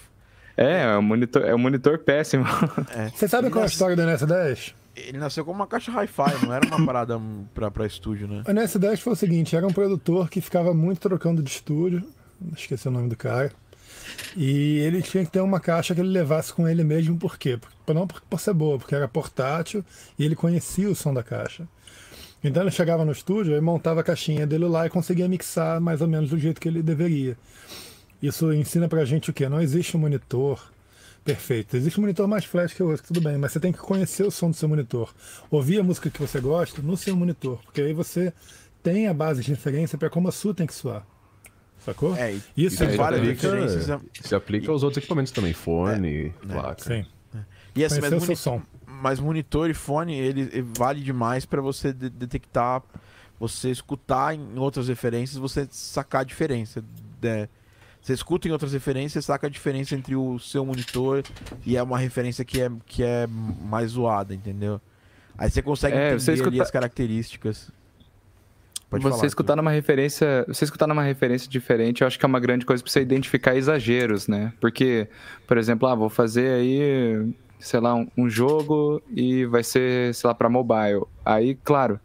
É, 0.56 0.82
é 0.82 0.96
um 0.98 1.02
monitor, 1.02 1.42
é 1.44 1.54
um 1.54 1.58
monitor 1.58 1.98
péssimo. 1.98 2.44
Você 3.16 3.26
sabe 3.26 3.46
Ele 3.46 3.52
qual 3.52 3.62
é 3.62 3.66
a 3.66 3.70
história 3.70 3.96
do 3.96 4.02
NS10? 4.02 4.74
Ele 4.94 5.16
nasceu 5.16 5.42
como 5.42 5.56
uma 5.58 5.66
caixa 5.66 5.90
hi-fi, 5.90 6.44
não 6.44 6.52
era 6.52 6.66
uma 6.66 6.84
parada 6.84 7.18
pra, 7.54 7.70
pra 7.70 7.86
estúdio, 7.86 8.28
né? 8.28 8.42
O 8.46 8.50
NS10 8.50 8.98
foi 8.98 9.12
o 9.14 9.16
seguinte, 9.16 9.56
era 9.56 9.66
um 9.66 9.72
produtor 9.72 10.28
que 10.28 10.40
ficava 10.42 10.74
muito 10.74 10.98
trocando 11.00 11.42
de 11.42 11.48
estúdio, 11.48 12.02
esqueci 12.54 12.88
o 12.88 12.90
nome 12.90 13.08
do 13.08 13.16
cara, 13.16 13.50
e 14.36 14.78
ele 14.78 15.02
tinha 15.02 15.24
que 15.24 15.30
ter 15.30 15.40
uma 15.40 15.58
caixa 15.60 15.94
que 15.94 16.00
ele 16.00 16.08
levasse 16.10 16.52
com 16.52 16.68
ele 16.68 16.84
mesmo, 16.84 17.16
por 17.16 17.36
quê? 17.38 17.58
Por- 17.84 17.94
Não 17.94 18.06
por, 18.06 18.20
por 18.22 18.40
ser 18.40 18.54
boa, 18.54 18.78
porque 18.78 18.94
era 18.94 19.08
portátil 19.08 19.84
e 20.18 20.24
ele 20.24 20.36
conhecia 20.36 20.88
o 20.88 20.94
som 20.94 21.12
da 21.12 21.22
caixa. 21.22 21.66
Então 22.42 22.62
ele 22.62 22.70
chegava 22.70 23.04
no 23.04 23.12
estúdio 23.12 23.54
e 23.56 23.60
montava 23.60 24.00
a 24.00 24.04
caixinha 24.04 24.46
dele 24.46 24.64
lá 24.66 24.86
e 24.86 24.90
conseguia 24.90 25.28
mixar 25.28 25.80
mais 25.80 26.00
ou 26.00 26.08
menos 26.08 26.30
do 26.30 26.38
jeito 26.38 26.60
que 26.60 26.68
ele 26.68 26.82
deveria. 26.82 27.36
Isso 28.22 28.52
ensina 28.52 28.88
pra 28.88 29.04
gente 29.04 29.30
o 29.30 29.32
quê? 29.32 29.48
Não 29.48 29.60
existe 29.60 29.96
um 29.96 30.00
monitor 30.00 30.70
perfeito. 31.24 31.76
Existe 31.76 31.98
um 31.98 32.02
monitor 32.02 32.26
mais 32.26 32.44
flash 32.44 32.72
que 32.72 32.82
o 32.82 32.88
outro, 32.90 33.06
tudo 33.06 33.20
bem, 33.20 33.36
mas 33.36 33.52
você 33.52 33.60
tem 33.60 33.72
que 33.72 33.78
conhecer 33.78 34.24
o 34.24 34.30
som 34.30 34.50
do 34.50 34.56
seu 34.56 34.68
monitor. 34.68 35.12
Ouvir 35.50 35.80
a 35.80 35.82
música 35.82 36.08
que 36.08 36.20
você 36.20 36.40
gosta 36.40 36.80
no 36.80 36.96
seu 36.96 37.14
monitor, 37.16 37.58
porque 37.64 37.82
aí 37.82 37.92
você 37.92 38.32
tem 38.82 39.06
a 39.06 39.12
base 39.14 39.42
de 39.42 39.50
referência 39.50 39.98
para 39.98 40.08
como 40.08 40.28
a 40.28 40.32
sua 40.32 40.54
tem 40.54 40.66
que 40.66 40.74
soar. 40.74 41.04
Sacou? 41.84 42.14
É, 42.14 42.36
Isso 42.56 42.82
e 42.84 42.86
é 42.86 42.96
várias 42.96 43.22
diferenças. 43.22 43.88
é- 43.88 43.98
Se 44.20 44.34
aplica 44.34 44.70
aos 44.70 44.82
outros 44.82 44.98
equipamentos 44.98 45.32
também, 45.32 45.52
fone, 45.52 46.26
É, 46.42 46.46
placa. 46.52 46.82
Sim. 46.84 47.06
E 47.74 47.84
assim, 47.84 48.00
mas, 48.00 48.12
moni- 48.12 48.36
som. 48.36 48.62
mas 48.86 49.20
monitor 49.20 49.70
e 49.70 49.74
fone, 49.74 50.14
ele, 50.14 50.42
ele 50.52 50.66
vale 50.76 51.00
demais 51.00 51.46
pra 51.46 51.60
você 51.62 51.92
de- 51.92 52.10
detectar, 52.10 52.82
você 53.38 53.70
escutar 53.70 54.34
em 54.34 54.58
outras 54.58 54.88
referências, 54.88 55.38
você 55.38 55.66
sacar 55.70 56.20
a 56.22 56.24
diferença. 56.24 56.84
né? 57.22 57.48
Você 58.02 58.14
escuta 58.14 58.48
em 58.48 58.50
outras 58.50 58.72
referências, 58.72 59.26
saca 59.26 59.46
a 59.46 59.50
diferença 59.50 59.94
entre 59.94 60.16
o 60.16 60.38
seu 60.38 60.64
monitor 60.64 61.22
e 61.66 61.76
é 61.76 61.82
uma 61.82 61.98
referência 61.98 62.44
que 62.44 62.60
é, 62.60 62.70
que 62.86 63.02
é 63.02 63.26
mais 63.26 63.90
zoada, 63.92 64.34
entendeu? 64.34 64.80
Aí 65.36 65.50
você 65.50 65.60
consegue 65.62 65.96
É, 65.96 66.06
entender 66.06 66.20
você 66.20 66.30
ali 66.32 66.40
escuta- 66.40 66.62
as 66.62 66.70
características. 66.70 67.70
Pode 68.90 69.04
você 69.04 69.10
falar, 69.10 69.26
escutar 69.26 69.56
numa 69.56 69.70
referência, 69.70 70.44
você 70.48 70.64
escutar 70.64 70.88
numa 70.88 71.04
referência 71.04 71.48
diferente, 71.48 72.00
eu 72.00 72.08
acho 72.08 72.18
que 72.18 72.24
é 72.24 72.28
uma 72.28 72.40
grande 72.40 72.66
coisa 72.66 72.82
pra 72.82 72.90
você 72.90 73.00
identificar 73.00 73.54
exageros, 73.54 74.26
né? 74.26 74.52
Porque, 74.60 75.08
por 75.46 75.56
exemplo, 75.56 75.86
ah, 75.86 75.94
vou 75.94 76.08
fazer 76.08 76.50
aí, 76.50 77.32
sei 77.60 77.78
lá, 77.78 77.94
um, 77.94 78.08
um 78.18 78.28
jogo 78.28 79.00
e 79.14 79.44
vai 79.46 79.62
ser, 79.62 80.12
sei 80.12 80.26
lá, 80.26 80.34
para 80.34 80.48
mobile. 80.48 81.04
Aí, 81.24 81.54
claro, 81.62 82.00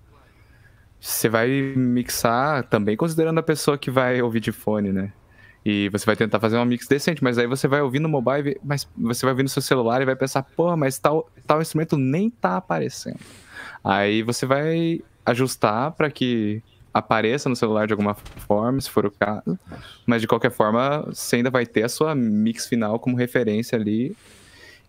você 1.00 1.28
vai 1.28 1.50
mixar 1.76 2.64
também 2.66 2.96
considerando 2.96 3.40
a 3.40 3.44
pessoa 3.44 3.80
que 3.80 3.90
vai 3.90 4.22
ouvir 4.22 4.40
de 4.40 4.52
fone, 4.52 4.92
né? 4.92 5.12
E 5.66 5.90
você 5.90 6.06
vai 6.06 6.16
tentar 6.16 6.40
fazer 6.40 6.58
uma 6.58 6.66
mix 6.66 6.88
decente, 6.88 7.24
mas 7.24 7.40
aí 7.40 7.48
você 7.48 7.68
vai 7.68 7.82
ouvir 7.82 8.00
no 8.00 8.08
mobile, 8.08 8.60
mas 8.64 8.88
você 8.96 9.26
vai 9.26 9.34
ouvir 9.34 9.42
no 9.42 9.50
seu 9.50 9.64
celular 9.64 10.00
e 10.04 10.06
vai 10.06 10.16
pensar, 10.16 10.44
porra, 10.44 10.78
mas 10.78 11.00
tal, 11.00 11.28
tal 11.48 11.60
instrumento 11.60 11.98
nem 11.98 12.30
tá 12.30 12.58
aparecendo. 12.58 13.20
Aí 13.84 14.22
você 14.22 14.46
vai 14.46 15.02
ajustar 15.26 15.92
para 15.94 16.12
que 16.12 16.62
apareça 16.98 17.50
no 17.50 17.56
celular 17.58 17.88
de 17.88 17.94
alguma 17.94 18.14
forma, 18.16 18.80
se 18.80 18.90
for 18.90 19.06
o 19.06 19.12
caso. 19.12 19.60
Mas 20.06 20.22
de 20.22 20.28
qualquer 20.28 20.50
forma, 20.50 21.02
você 21.08 21.36
ainda 21.36 21.50
vai 21.50 21.66
ter 21.66 21.84
a 21.84 21.90
sua 21.90 22.16
mix 22.16 22.66
final 22.68 22.98
como 23.00 23.18
referência 23.18 23.78
ali. 23.78 24.16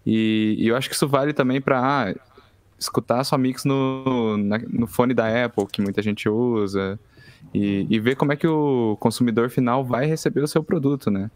E, 0.06 0.54
e 0.58 0.68
eu 0.68 0.76
acho 0.76 0.88
que 0.88 0.94
isso 0.94 1.08
vale 1.08 1.32
também 1.32 1.60
para 1.60 2.14
escutar 2.78 3.18
a 3.20 3.24
sua 3.24 3.36
mix 3.38 3.64
no, 3.64 4.36
na- 4.36 4.60
no 4.68 4.86
fone 4.86 5.12
da 5.14 5.44
Apple, 5.46 5.66
que 5.66 5.82
muita 5.82 6.00
gente 6.00 6.28
usa. 6.28 6.96
E, 7.52 7.86
e 7.90 7.98
ver 7.98 8.14
como 8.14 8.32
é 8.32 8.36
que 8.36 8.46
o 8.46 8.96
consumidor 9.00 9.50
final 9.50 9.84
vai 9.84 10.06
receber 10.06 10.42
o 10.42 10.46
seu 10.48 10.62
produto, 10.62 11.10
né? 11.10 11.28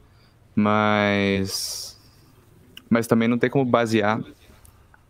Mas. 0.54 1.98
Mas 2.88 3.06
também 3.08 3.26
não 3.28 3.38
tem 3.38 3.50
como 3.50 3.64
basear 3.64 4.20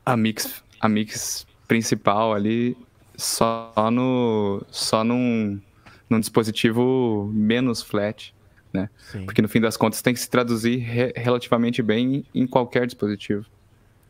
a 0.05 0.17
mix, 0.17 0.63
a 0.81 0.89
mix 0.89 1.47
principal 1.69 2.33
ali 2.35 2.77
só 3.21 3.73
no 3.93 4.63
só 4.71 5.05
num, 5.05 5.61
num 6.09 6.21
dispositivo 6.21 7.31
menos 7.35 7.83
flat, 7.83 8.35
né? 8.73 8.91
Sim, 8.99 9.25
Porque 9.25 9.43
no 9.43 9.49
fim 9.49 9.61
das 9.61 9.77
contas 9.77 10.03
tem 10.03 10.15
que 10.15 10.21
se 10.21 10.31
traduzir 10.31 10.79
re- 10.79 11.13
relativamente 11.17 11.83
bem 11.83 12.25
em 12.35 12.47
qualquer 12.47 12.87
dispositivo. 12.87 13.47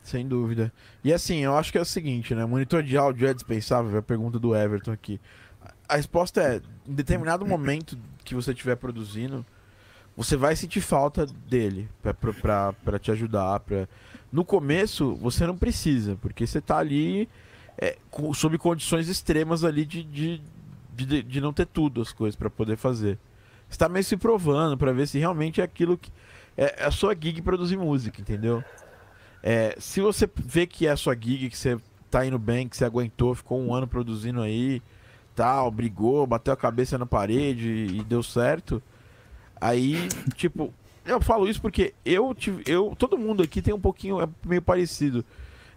sem 0.03 0.27
dúvida. 0.27 0.73
E 1.05 1.13
assim, 1.13 1.39
eu 1.39 1.57
acho 1.57 1.71
que 1.73 1.79
é 1.79 1.81
o 1.81 1.85
seguinte, 1.85 2.35
né? 2.35 2.45
Monitor 2.45 2.83
de 2.83 2.97
áudio 2.97 3.29
é 3.29 3.35
dispensável? 3.35 3.95
É 3.95 3.99
a 3.99 4.03
pergunta 4.03 4.39
do 4.39 4.55
Everton 4.57 4.93
aqui. 4.93 5.21
A 5.89 5.97
resposta 5.97 6.41
é, 6.43 6.61
em 6.89 6.95
determinado 6.95 7.45
momento 7.47 7.99
que 8.25 8.35
você 8.35 8.53
estiver 8.53 8.77
produzindo, 8.77 9.45
você 10.17 10.37
vai 10.37 10.57
sentir 10.57 10.81
falta 10.81 11.27
dele 11.27 11.89
pra 12.83 12.99
te 12.99 13.11
ajudar. 13.11 13.61
Pra... 13.61 13.89
No 14.33 14.45
começo, 14.45 15.15
você 15.17 15.47
não 15.47 15.57
precisa, 15.57 16.17
porque 16.21 16.47
você 16.47 16.61
tá 16.61 16.79
ali 16.79 17.29
é, 17.81 17.97
com- 18.11 18.35
sob 18.35 18.59
condições 18.59 19.09
extremas 19.09 19.65
ali 19.65 19.85
de, 19.87 20.03
de, 20.05 20.43
de, 20.95 21.23
de 21.23 21.41
não 21.41 21.53
ter 21.53 21.67
tudo 21.67 22.01
as 22.03 22.13
coisas 22.13 22.37
pra 22.37 22.51
poder 22.51 22.77
fazer. 22.77 23.19
Você 23.69 23.79
tá 23.79 23.89
meio 23.89 24.05
se 24.05 24.17
provando 24.17 24.77
pra 24.77 24.93
ver 24.93 25.07
se 25.09 25.19
realmente 25.19 25.61
é 25.61 25.65
aquilo 25.65 25.97
que. 25.97 26.11
É 26.57 26.85
a 26.85 26.91
sua 26.91 27.15
gig 27.19 27.41
produzir 27.41 27.77
música, 27.79 28.21
entendeu? 28.21 28.63
É, 29.43 29.75
se 29.79 30.01
você 30.01 30.29
vê 30.37 30.67
que 30.67 30.87
é 30.87 30.91
a 30.91 30.97
sua 30.97 31.15
gig, 31.15 31.49
que 31.49 31.57
você 31.57 31.79
tá 32.11 32.27
indo 32.27 32.39
bem, 32.39 32.69
que 32.69 32.77
você 32.77 32.85
aguentou, 32.85 33.35
ficou 33.35 33.59
um 33.61 33.73
ano 33.73 33.87
produzindo 33.87 34.43
aí, 34.43 34.83
tal, 35.35 35.71
brigou, 35.71 36.27
bateu 36.27 36.53
a 36.53 36.57
cabeça 36.57 36.99
na 36.99 37.07
parede 37.07 37.69
e, 37.69 38.01
e 38.01 38.05
deu 38.05 38.23
certo, 38.23 38.83
aí, 39.59 40.09
tipo, 40.35 40.75
eu 41.07 41.21
falo 41.23 41.49
isso 41.49 41.63
porque 41.63 41.95
eu 42.05 42.35
tive, 42.35 42.63
eu, 42.67 42.95
todo 42.99 43.17
mundo 43.17 43.43
aqui 43.43 43.63
tem 43.63 43.73
um 43.73 43.81
pouquinho, 43.81 44.21
é 44.21 44.29
meio 44.45 44.61
parecido. 44.61 45.25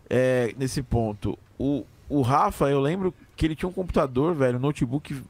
é, 0.10 0.54
nesse 0.58 0.82
ponto. 0.84 1.38
O, 1.58 1.86
o 2.10 2.22
Rafa, 2.22 2.70
eu 2.70 2.80
lembro 2.80 3.14
que 3.36 3.46
ele 3.46 3.56
tinha 3.56 3.70
um 3.70 3.74
computador, 3.74 4.34
velho, 4.34 4.58
um 4.58 4.62
notebook. 4.62 5.22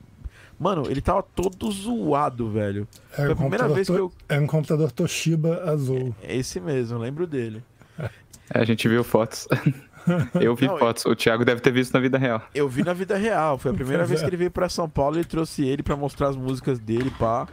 Mano, 0.59 0.83
ele 0.89 1.01
tava 1.01 1.23
todo 1.23 1.71
zoado, 1.71 2.49
velho. 2.49 2.87
Foi 3.11 3.27
a 3.27 3.31
um 3.31 3.35
primeira 3.35 3.67
vez 3.67 3.87
que 3.87 3.93
eu. 3.93 4.11
É 4.29 4.39
um 4.39 4.47
computador 4.47 4.91
Toshiba 4.91 5.63
azul. 5.65 6.15
É 6.21 6.35
esse 6.35 6.59
mesmo, 6.59 6.97
eu 6.97 7.01
lembro 7.01 7.25
dele. 7.27 7.63
É, 7.99 8.59
a 8.59 8.63
gente 8.63 8.87
viu 8.87 9.03
fotos. 9.03 9.47
Eu 10.39 10.53
vi 10.53 10.67
Não, 10.67 10.77
fotos. 10.77 11.05
O 11.05 11.15
Thiago 11.15 11.45
deve 11.45 11.61
ter 11.61 11.71
visto 11.71 11.93
na 11.93 11.99
vida 12.01 12.17
real. 12.17 12.41
Eu 12.53 12.67
vi 12.67 12.83
na 12.83 12.91
vida 12.91 13.15
real. 13.15 13.57
Foi 13.57 13.71
a 13.71 13.73
primeira 13.73 14.03
vez 14.05 14.19
é. 14.19 14.23
que 14.23 14.29
ele 14.29 14.35
veio 14.35 14.51
pra 14.51 14.67
São 14.67 14.89
Paulo 14.89 15.17
e 15.17 15.23
trouxe 15.23 15.65
ele 15.65 15.81
pra 15.81 15.95
mostrar 15.95 16.27
as 16.27 16.35
músicas 16.35 16.77
dele, 16.77 17.09
pá. 17.17 17.47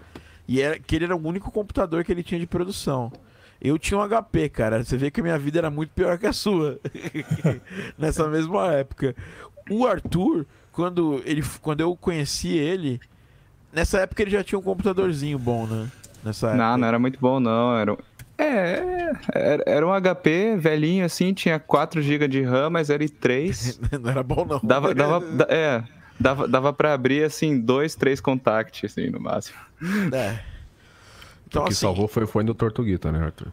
E 0.48 0.60
era, 0.60 0.76
que 0.76 0.96
ele 0.96 1.04
era 1.04 1.14
o 1.14 1.28
único 1.28 1.50
computador 1.52 2.02
que 2.02 2.10
ele 2.10 2.24
tinha 2.24 2.40
de 2.40 2.48
produção. 2.48 3.12
Eu 3.60 3.78
tinha 3.78 3.98
um 4.00 4.08
HP, 4.08 4.48
cara. 4.48 4.82
Você 4.82 4.96
vê 4.96 5.10
que 5.10 5.20
a 5.20 5.22
minha 5.22 5.38
vida 5.38 5.58
era 5.58 5.70
muito 5.70 5.90
pior 5.90 6.16
que 6.18 6.26
a 6.26 6.32
sua. 6.32 6.78
Nessa 7.98 8.26
mesma 8.28 8.72
época. 8.72 9.14
O 9.70 9.86
Arthur, 9.86 10.46
quando, 10.72 11.22
ele, 11.24 11.42
quando 11.60 11.80
eu 11.80 11.94
conheci 11.96 12.56
ele, 12.56 13.00
nessa 13.72 14.00
época 14.00 14.22
ele 14.22 14.30
já 14.30 14.42
tinha 14.42 14.58
um 14.58 14.62
computadorzinho 14.62 15.38
bom, 15.38 15.66
né? 15.66 15.88
Nessa 16.24 16.48
época. 16.48 16.62
Não, 16.62 16.78
não 16.78 16.88
era 16.88 16.98
muito 16.98 17.20
bom, 17.20 17.38
não. 17.38 17.76
Era, 17.76 17.92
um- 17.92 17.96
é, 18.38 19.12
era, 19.66 19.86
um 19.86 19.92
HP 19.92 20.56
velhinho 20.56 21.04
assim, 21.04 21.32
tinha 21.34 21.58
4 21.60 22.00
GB 22.02 22.26
de 22.26 22.42
RAM, 22.42 22.70
mas 22.70 22.88
era 22.90 23.04
i3. 23.04 23.78
não 24.00 24.10
era 24.10 24.22
bom, 24.22 24.44
não. 24.44 24.60
Dava, 24.62 24.94
dava, 24.94 25.20
da- 25.36 25.46
é, 25.48 25.84
dava, 26.18 26.48
dava 26.48 26.72
pra 26.72 26.94
abrir 26.94 27.22
assim, 27.24 27.60
dois, 27.60 27.94
três 27.94 28.20
contacts, 28.20 28.90
assim, 28.90 29.08
no 29.10 29.20
máximo. 29.20 29.56
É. 30.12 30.40
Então, 31.50 31.62
o 31.62 31.64
que 31.64 31.72
assim, 31.72 31.80
salvou 31.80 32.06
foi 32.06 32.22
o 32.22 32.26
fone 32.28 32.46
do 32.46 32.54
Tortuguita, 32.54 33.10
né, 33.10 33.24
Arthur? 33.24 33.48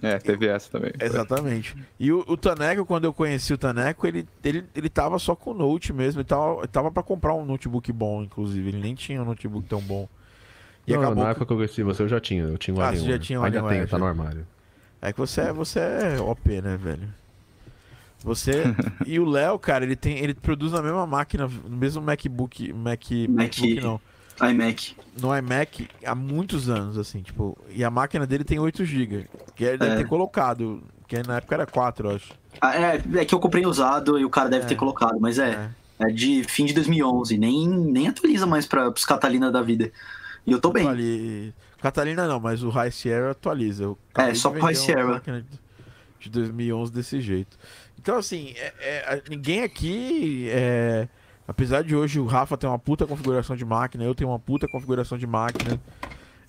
É, 0.00 0.18
teve 0.18 0.46
essa 0.46 0.70
também. 0.70 0.92
Exatamente. 1.00 1.74
E 1.98 2.12
o, 2.12 2.24
o 2.28 2.36
Taneco, 2.36 2.86
quando 2.86 3.06
eu 3.06 3.12
conheci 3.12 3.52
o 3.52 3.58
Taneco, 3.58 4.06
ele, 4.06 4.24
ele, 4.44 4.64
ele 4.72 4.88
tava 4.88 5.18
só 5.18 5.34
com 5.34 5.50
o 5.50 5.54
Note 5.54 5.92
mesmo. 5.92 6.20
Ele 6.20 6.28
tava, 6.28 6.58
ele 6.60 6.68
tava 6.68 6.92
pra 6.92 7.02
comprar 7.02 7.34
um 7.34 7.44
notebook 7.44 7.92
bom, 7.92 8.22
inclusive. 8.22 8.68
Ele 8.68 8.78
nem 8.78 8.94
tinha 8.94 9.20
um 9.20 9.24
notebook 9.24 9.66
tão 9.68 9.80
bom. 9.80 10.08
E 10.86 10.92
não, 10.92 11.12
na 11.12 11.24
que- 11.24 11.30
época 11.30 11.46
que 11.46 11.52
eu 11.52 11.56
conheci 11.56 11.82
você, 11.82 12.04
eu 12.04 12.08
já 12.08 12.20
tinha. 12.20 12.44
Eu 12.44 12.56
tinha 12.56 12.76
um 12.76 12.80
Ah, 12.80 12.86
Alien 12.86 13.04
você 13.04 13.10
já 13.10 13.18
tinha 13.18 13.40
um 13.40 13.44
Ainda 13.44 13.62
tenho, 13.64 13.88
tá 13.88 13.98
no 13.98 14.06
armário. 14.06 14.46
É 15.02 15.12
que 15.12 15.18
você 15.18 15.40
é, 15.40 15.52
você 15.52 15.80
é 15.80 16.20
OP, 16.20 16.62
né, 16.62 16.76
velho? 16.76 17.08
Você. 18.22 18.62
e 19.04 19.18
o 19.18 19.24
Léo, 19.24 19.58
cara, 19.58 19.84
ele 19.84 19.96
tem. 19.96 20.18
Ele 20.18 20.34
produz 20.34 20.70
na 20.70 20.80
mesma 20.82 21.04
máquina, 21.04 21.48
no 21.48 21.76
mesmo 21.76 22.00
MacBook. 22.00 22.72
Mac, 22.72 23.10
MacBook 23.28 23.80
não. 23.80 24.00
iMac. 24.48 24.96
No 25.20 25.36
iMac 25.36 25.88
há 26.04 26.14
muitos 26.14 26.68
anos, 26.68 26.96
assim, 26.98 27.20
tipo. 27.22 27.56
E 27.70 27.82
a 27.84 27.90
máquina 27.90 28.26
dele 28.26 28.44
tem 28.44 28.58
8 28.58 28.84
GB. 28.84 29.26
Que 29.54 29.64
ele 29.64 29.78
deve 29.78 29.92
É. 29.92 29.96
ter 29.98 30.06
colocado. 30.08 30.82
Que 31.06 31.22
na 31.26 31.38
época 31.38 31.54
era 31.56 31.66
4, 31.66 32.08
eu 32.10 32.16
acho. 32.16 32.32
Ah, 32.60 32.76
é, 32.76 33.02
é 33.16 33.24
que 33.24 33.34
eu 33.34 33.40
comprei 33.40 33.66
usado 33.66 34.18
e 34.18 34.24
o 34.24 34.30
cara 34.30 34.48
deve 34.48 34.64
É. 34.64 34.68
ter 34.68 34.76
colocado, 34.76 35.18
mas 35.20 35.38
é, 35.38 35.70
é. 35.98 36.06
de 36.06 36.44
fim 36.44 36.64
de 36.64 36.72
2011. 36.72 37.36
Nem, 37.36 37.68
nem 37.68 38.08
atualiza 38.08 38.46
mais 38.46 38.66
para 38.66 38.88
os 38.88 39.04
Catalina 39.04 39.50
da 39.50 39.60
vida. 39.62 39.90
E 40.46 40.52
eu 40.52 40.60
tô 40.60 40.70
bem. 40.70 40.86
Ali... 40.88 41.54
Catalina 41.82 42.28
não, 42.28 42.38
mas 42.38 42.62
o 42.62 42.68
High 42.68 42.90
Sierra 42.92 43.30
atualiza. 43.32 43.94
É, 44.14 44.34
só 44.34 44.50
pro 44.50 44.60
High 44.60 44.74
Sierra. 44.74 45.22
De 46.18 46.28
2011 46.28 46.92
desse 46.92 47.20
jeito. 47.20 47.58
Então, 47.98 48.16
assim, 48.18 48.52
é- 48.56 48.72
é, 48.80 49.22
ninguém 49.28 49.62
aqui. 49.62 50.48
é, 50.50 51.08
apesar 51.50 51.82
de 51.82 51.96
hoje 51.96 52.20
o 52.20 52.26
Rafa 52.26 52.56
ter 52.56 52.68
uma 52.68 52.78
puta 52.78 53.08
configuração 53.08 53.56
de 53.56 53.64
máquina, 53.64 54.04
eu 54.04 54.14
tenho 54.14 54.30
uma 54.30 54.38
puta 54.38 54.68
configuração 54.68 55.18
de 55.18 55.26
máquina, 55.26 55.80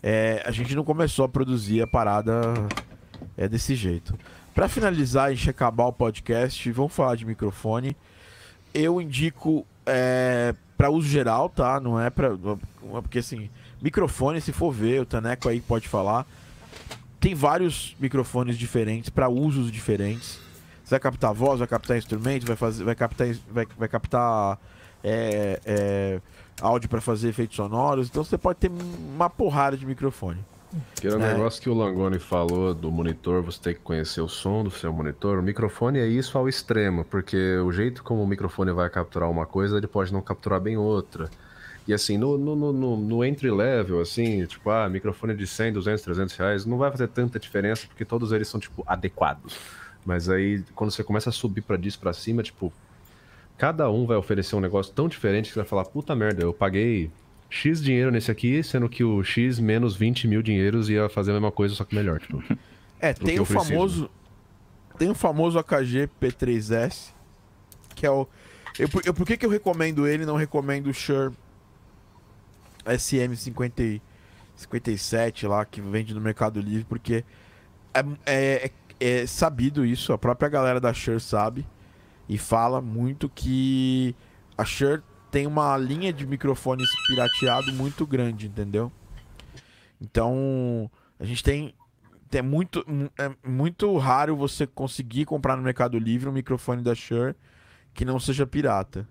é, 0.04 0.44
a 0.46 0.52
gente 0.52 0.76
não 0.76 0.84
começou 0.84 1.26
a 1.26 1.30
produzir 1.30 1.82
a 1.82 1.88
parada 1.88 2.40
é, 3.36 3.48
desse 3.48 3.74
jeito. 3.74 4.18
Pra 4.54 4.68
finalizar, 4.68 5.34
gente 5.34 5.50
acabar 5.50 5.86
o 5.86 5.94
podcast, 5.94 6.72
vamos 6.72 6.94
falar 6.94 7.16
de 7.16 7.26
microfone. 7.26 7.98
Eu 8.74 9.02
indico 9.02 9.66
é, 9.88 10.54
para 10.78 10.92
uso 10.92 11.08
geral, 11.08 11.50
tá? 11.50 11.80
Não 11.80 12.00
é 12.00 12.12
pra. 12.12 12.30
Porque 13.02 13.20
assim, 13.20 13.50
microfone, 13.82 14.40
se 14.40 14.52
for 14.52 14.72
ver, 14.72 15.02
o 15.02 15.06
Taneco 15.06 15.50
aí 15.50 15.62
pode 15.62 15.88
falar. 15.88 16.28
Tem 17.20 17.34
vários 17.34 17.96
microfones 18.00 18.56
diferentes 18.56 19.10
para 19.10 19.28
usos 19.30 19.72
diferentes. 19.72 20.40
Você 20.84 20.92
vai 20.92 21.00
captar 21.00 21.34
voz, 21.34 21.58
vai 21.58 21.68
captar 21.68 21.98
instrumentos, 21.98 22.48
vai 22.48 22.56
fazer, 22.56 22.84
vai 22.84 22.96
captar, 22.96 23.28
vai, 23.50 23.68
vai 23.78 23.88
captar 23.88 24.60
é, 25.04 25.60
é, 25.66 26.22
áudio 26.62 26.90
para 26.90 27.02
fazer 27.02 27.30
efeitos 27.30 27.56
sonoros. 27.56 28.08
Então 28.08 28.24
você 28.24 28.38
pode 28.38 28.60
ter 28.60 28.72
uma 29.16 29.30
porrada 29.30 29.76
de 29.78 29.86
microfone. 29.86 30.40
Que 30.96 31.08
era 31.08 31.18
o 31.18 31.22
É. 31.22 31.34
negócio 31.34 31.62
que 31.62 31.70
o 31.70 31.74
Langoni 31.74 32.18
falou 32.18 32.74
do 32.74 32.90
monitor, 32.90 33.42
você 33.42 33.60
tem 33.62 33.74
que 33.74 33.82
conhecer 33.82 34.22
o 34.22 34.30
som 34.30 34.64
do 34.64 34.72
seu 34.72 34.94
monitor. 34.94 35.38
O 35.40 35.44
microfone 35.44 36.00
é 36.00 36.08
isso 36.08 36.38
ao 36.38 36.48
extremo, 36.48 37.04
porque 37.04 37.58
o 37.58 37.72
jeito 37.74 38.02
como 38.04 38.24
o 38.24 38.28
microfone 38.28 38.72
vai 38.72 38.90
capturar 38.90 39.30
uma 39.30 39.46
coisa, 39.46 39.78
ele 39.78 39.88
pode 39.88 40.14
não 40.14 40.22
capturar 40.22 40.62
bem 40.62 40.78
outra. 40.78 41.30
E 41.86 41.94
assim, 41.94 42.18
no, 42.18 42.38
no, 42.38 42.56
no- 42.56 42.72
no, 42.72 42.96
no 42.98 43.26
entry 43.26 43.52
level, 43.52 44.00
assim, 44.00 44.46
tipo, 44.46 44.70
ah, 44.70 44.88
microfone 44.88 45.36
de 45.36 45.46
100, 45.46 45.74
200, 45.74 46.02
300 46.04 46.36
reais, 46.38 46.66
não 46.66 46.78
vai 46.78 46.90
fazer 46.90 47.08
tanta 47.10 47.38
diferença, 47.38 47.86
porque 47.88 48.06
todos 48.06 48.32
eles 48.32 48.48
são, 48.48 48.60
tipo, 48.60 48.82
adequados. 48.88 49.58
Mas 50.06 50.30
aí, 50.30 50.64
quando 50.74 50.92
você 50.92 51.04
começa 51.04 51.32
a 51.32 51.34
subir 51.34 51.62
pra 51.64 51.76
disso 51.76 52.00
pra 52.00 52.14
cima, 52.14 52.42
tipo, 52.44 52.72
cada 53.62 53.92
um 53.92 54.08
vai 54.08 54.18
oferecer 54.18 54.56
um 54.56 54.60
negócio 54.60 54.92
tão 54.92 55.08
diferente 55.08 55.50
que 55.50 55.54
você 55.54 55.60
vai 55.60 55.68
falar, 55.70 55.86
puta 55.86 56.16
merda, 56.16 56.42
eu 56.42 56.52
paguei 56.52 57.12
X 57.48 57.80
dinheiro 57.80 58.10
nesse 58.10 58.32
aqui, 58.32 58.64
sendo 58.64 58.90
que 58.90 59.04
o 59.04 59.24
X 59.24 59.60
menos 59.60 59.96
20 59.96 60.28
mil 60.28 60.42
dinheiros 60.42 60.90
ia 60.90 61.08
fazer 61.10 61.30
a 61.30 61.36
mesma 61.36 61.52
coisa, 61.52 61.76
só 61.76 61.84
que 61.86 61.94
melhor, 61.94 62.20
tipo. 62.20 62.42
É, 63.00 63.14
tem 63.14 63.40
o 63.40 63.46
famoso. 63.46 64.10
Tem 64.98 65.10
o 65.10 65.16
famoso 65.16 65.58
AKG 65.60 66.10
P3S, 66.20 67.12
que 67.96 68.04
é 68.06 68.10
o. 68.12 68.28
Eu, 68.80 68.90
por- 68.90 69.02
eu, 69.06 69.14
por 69.14 69.26
que, 69.28 69.38
que 69.38 69.46
eu 69.46 69.50
recomendo 69.50 70.08
ele 70.08 70.22
e 70.24 70.26
não 70.26 70.36
recomendo 70.36 70.88
o 70.88 70.94
Shure 70.94 71.34
SM50, 72.86 74.02
57 74.56 75.48
lá, 75.48 75.66
que 75.66 75.82
vende 75.82 76.14
no 76.16 76.22
Mercado 76.22 76.60
Livre? 76.60 76.86
Porque 76.86 77.24
é, 77.94 78.04
é- 78.26 78.72
é 79.00 79.26
sabido 79.28 79.84
isso, 79.86 80.14
a 80.14 80.18
própria 80.18 80.50
galera 80.50 80.80
da 80.80 80.94
Shure 80.94 81.20
sabe 81.20 81.66
e 82.28 82.38
fala 82.38 82.82
muito 82.82 83.30
que 83.30 84.16
a 84.58 84.66
Shure 84.66 85.02
tem 85.30 85.48
uma 85.48 85.78
linha 85.78 86.12
de 86.12 86.26
microfones 86.26 86.90
pirateado 87.08 87.72
muito 87.74 88.06
grande, 88.06 88.48
entendeu? 88.48 88.92
Então, 90.00 90.90
a 91.20 91.26
gente 91.26 91.44
tem 91.44 91.74
é 92.34 92.42
muito, 92.42 92.86
é 93.18 93.32
muito 93.48 93.98
raro 93.98 94.36
você 94.36 94.66
conseguir 94.66 95.26
comprar 95.26 95.58
no 95.58 95.64
Mercado 95.64 96.00
Livre 96.00 96.30
um 96.30 96.32
microfone 96.32 96.82
da 96.82 96.96
Shure 96.96 97.36
que 97.94 98.06
não 98.06 98.20
seja 98.20 98.48
pirata. 98.48 99.08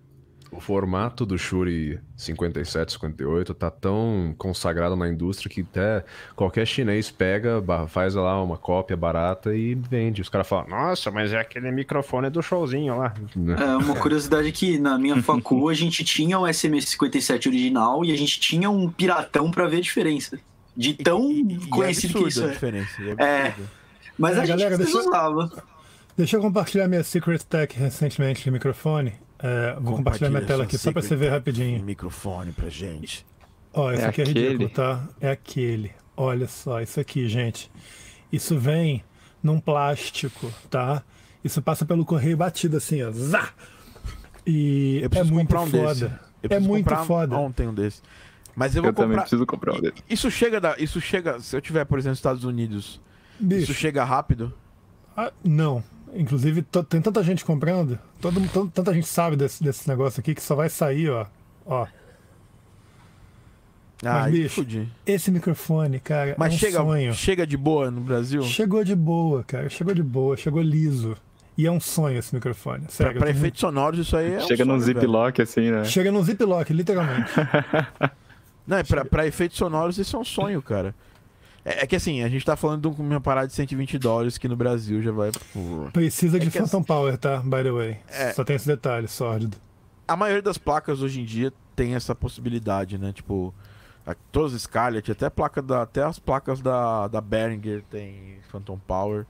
O 0.51 0.59
formato 0.59 1.25
do 1.25 1.37
Shure 1.37 1.99
57, 2.17 2.91
58 2.91 3.53
tá 3.53 3.71
tão 3.71 4.35
consagrado 4.37 4.97
na 4.97 5.07
indústria 5.07 5.49
que 5.49 5.61
até 5.61 6.03
qualquer 6.35 6.67
chinês 6.67 7.09
pega, 7.09 7.63
faz 7.87 8.15
lá 8.15 8.41
uma 8.43 8.57
cópia 8.57 8.97
barata 8.97 9.55
e 9.55 9.73
vende. 9.75 10.21
Os 10.21 10.27
caras 10.27 10.47
falam, 10.47 10.67
nossa, 10.67 11.09
mas 11.09 11.31
é 11.31 11.39
aquele 11.39 11.71
microfone 11.71 12.29
do 12.29 12.41
showzinho 12.41 12.97
lá. 12.97 13.13
É 13.57 13.77
uma 13.77 13.95
curiosidade 13.95 14.51
que 14.51 14.77
na 14.77 14.97
minha 14.99 15.19
facu 15.23 15.69
a 15.69 15.73
gente 15.73 16.03
tinha 16.03 16.37
o 16.37 16.43
SM57 16.43 17.47
original 17.47 18.03
e 18.03 18.11
a 18.11 18.17
gente 18.17 18.37
tinha 18.39 18.69
um 18.69 18.89
piratão 18.91 19.49
pra 19.49 19.67
ver 19.67 19.77
a 19.77 19.81
diferença. 19.81 20.37
De 20.75 20.93
tão 20.93 21.31
E- 21.31 21.41
e- 21.43 21.53
e 21.53 21.67
conhecido 21.69 22.17
é 22.19 22.21
que 22.23 22.27
isso 22.27 22.43
a 22.43 22.47
é. 22.47 22.51
diferença. 22.51 22.91
É. 23.17 23.47
absurda. 23.47 23.69
Mas 24.17 24.37
É, 24.37 24.41
a 24.41 24.45
gente 24.45 24.57
galera, 24.57 24.77
deixa 24.77 24.97
eu- 24.97 24.99
usava. 25.07 25.63
Deixa 26.17 26.35
eu 26.37 26.41
compartilhar 26.41 26.87
minha 26.89 27.03
Secret 27.03 27.39
Tech 27.49 27.73
recentemente 27.79 28.43
de 28.43 28.51
microfone. 28.51 29.13
É, 29.43 29.75
vou 29.79 29.95
compartilhar 29.97 30.29
minha 30.29 30.45
tela 30.45 30.63
aqui 30.63 30.77
só 30.77 30.91
pra 30.91 31.01
secret 31.01 31.07
você 31.09 31.15
ver 31.15 31.29
rapidinho. 31.31 31.83
Microfone 31.83 32.51
pra 32.51 32.69
gente. 32.69 33.25
Ó, 33.73 33.91
esse 33.91 34.03
É 34.03 34.07
aqui 34.07 34.21
é 34.21 34.23
aquele? 34.25 34.41
ridículo, 34.49 34.69
tá? 34.69 35.07
É 35.19 35.31
aquele. 35.31 35.91
Olha 36.15 36.47
só, 36.47 36.81
isso 36.81 36.99
aqui, 36.99 37.27
gente. 37.27 37.71
Isso 38.31 38.57
vem 38.59 39.03
num 39.41 39.59
plástico, 39.59 40.51
tá? 40.69 41.01
Isso 41.43 41.61
passa 41.61 41.85
pelo 41.85 42.05
correio 42.05 42.37
batido 42.37 42.77
assim, 42.77 43.01
ó. 43.01 43.11
Zá! 43.11 43.49
E 44.45 45.01
é 45.11 45.23
muito 45.23 45.47
comprar 45.47 45.61
um 45.61 45.67
foda. 45.67 45.93
desse. 45.93 46.03
Eu 46.43 46.57
É 46.57 46.59
muito 46.59 46.83
comprar 46.85 47.05
foda. 47.05 47.35
ontem 47.37 47.67
um 47.67 47.73
desse. 47.73 48.01
Mas 48.55 48.75
eu 48.75 48.81
vou 48.81 48.89
Eu 48.89 48.93
também 48.93 49.09
comprar. 49.11 49.21
preciso 49.23 49.45
comprar 49.45 49.75
um 49.75 49.81
desse. 49.81 50.03
Isso 50.09 50.29
chega 50.29 50.59
da, 50.59 50.75
isso 50.77 50.99
chega, 50.99 51.39
se 51.39 51.55
eu 51.55 51.61
tiver, 51.61 51.85
por 51.85 51.97
exemplo, 51.97 52.11
nos 52.11 52.19
Estados 52.19 52.43
Unidos, 52.43 53.01
isso 53.39 53.45
Bicho, 53.47 53.73
chega 53.73 54.03
rápido? 54.03 54.53
ah, 55.15 55.31
não. 55.43 55.83
Inclusive, 56.13 56.61
tem 56.89 57.01
tanta 57.01 57.23
gente 57.23 57.45
comprando, 57.45 57.97
todo, 58.19 58.41
todo- 58.49 58.69
tanta 58.71 58.93
gente 58.93 59.07
sabe 59.07 59.35
desse, 59.37 59.63
desse 59.63 59.87
negócio 59.87 60.19
aqui 60.19 60.35
que 60.35 60.41
só 60.43 60.55
vai 60.55 60.69
sair, 60.69 61.09
ó. 61.09 61.25
Ó, 61.65 61.87
Ah, 64.03 64.23
aí 64.23 64.31
bicho, 64.43 64.65
esse 65.05 65.29
microfone, 65.29 65.99
cara, 65.99 66.35
Mas 66.37 66.53
é 66.53 66.55
um 66.55 66.59
chega, 66.59 66.77
sonho. 66.79 67.13
chega 67.13 67.45
de 67.45 67.55
boa 67.55 67.91
no 67.91 68.01
Brasil? 68.01 68.41
Chegou 68.43 68.83
de 68.83 68.95
boa, 68.95 69.43
cara. 69.43 69.69
Chegou 69.69 69.93
de 69.93 70.01
boa, 70.01 70.35
chegou 70.35 70.61
liso. 70.61 71.15
E 71.57 71.67
é 71.67 71.71
um 71.71 71.79
sonho 71.79 72.17
esse 72.17 72.33
microfone. 72.33 72.81
Pra, 72.85 72.89
Sério. 72.91 73.19
pra 73.19 73.31
tô 73.31 73.37
efeitos 73.37 73.59
sonoros, 73.59 73.99
isso 73.99 74.17
aí 74.17 74.33
é. 74.33 74.37
um 74.39 74.47
Chega 74.47 74.65
num 74.65 74.73
sonho, 74.79 74.85
velho. 74.85 74.99
ziplock 75.01 75.41
assim, 75.41 75.61
né? 75.69 75.71
muito- 75.77 75.89
Chega 75.89 76.11
num 76.11 76.23
ziplock, 76.23 76.73
literalmente. 76.73 77.29
Não, 78.65 78.77
é 78.77 78.83
pra, 78.83 79.05
pra 79.05 79.27
efeitos 79.27 79.57
sonoros, 79.57 79.97
isso 79.99 80.15
é 80.15 80.19
um 80.19 80.23
sonho, 80.25 80.61
cara. 80.61 80.95
É, 81.63 81.83
é 81.83 81.87
que 81.87 81.95
assim, 81.95 82.21
a 82.23 82.29
gente 82.29 82.45
tá 82.45 82.55
falando 82.55 82.89
de 82.89 83.01
uma 83.01 83.21
parada 83.21 83.47
de 83.47 83.53
120 83.53 83.97
dólares 83.99 84.37
que 84.37 84.47
no 84.47 84.55
Brasil 84.55 85.01
já 85.01 85.11
vai. 85.11 85.31
Precisa 85.93 86.39
de 86.39 86.47
É 86.47 86.49
Phantom 86.51 86.83
Power, 86.83 87.17
tá? 87.17 87.37
By 87.39 87.63
the 87.63 87.71
way. 87.71 87.97
É. 88.09 88.33
Só 88.33 88.43
tem 88.43 88.55
esse 88.55 88.67
detalhe, 88.67 89.07
sórdido. 89.07 89.57
A 90.07 90.15
maioria 90.15 90.41
das 90.41 90.57
placas 90.57 91.01
hoje 91.01 91.21
em 91.21 91.25
dia 91.25 91.53
tem 91.75 91.95
essa 91.95 92.13
possibilidade, 92.15 92.97
né? 92.97 93.13
Tipo, 93.13 93.53
a- 94.05 94.15
todas 94.31 94.53
as 94.53 94.63
Scarlett, 94.63 95.11
até 95.11 95.29
placa 95.29 95.61
da, 95.61 95.83
até 95.83 96.03
as 96.03 96.17
placas 96.19 96.59
da, 96.61 97.07
da 97.07 97.21
Behringer 97.21 97.83
tem 97.89 98.37
Phantom 98.51 98.77
Power, 98.79 99.25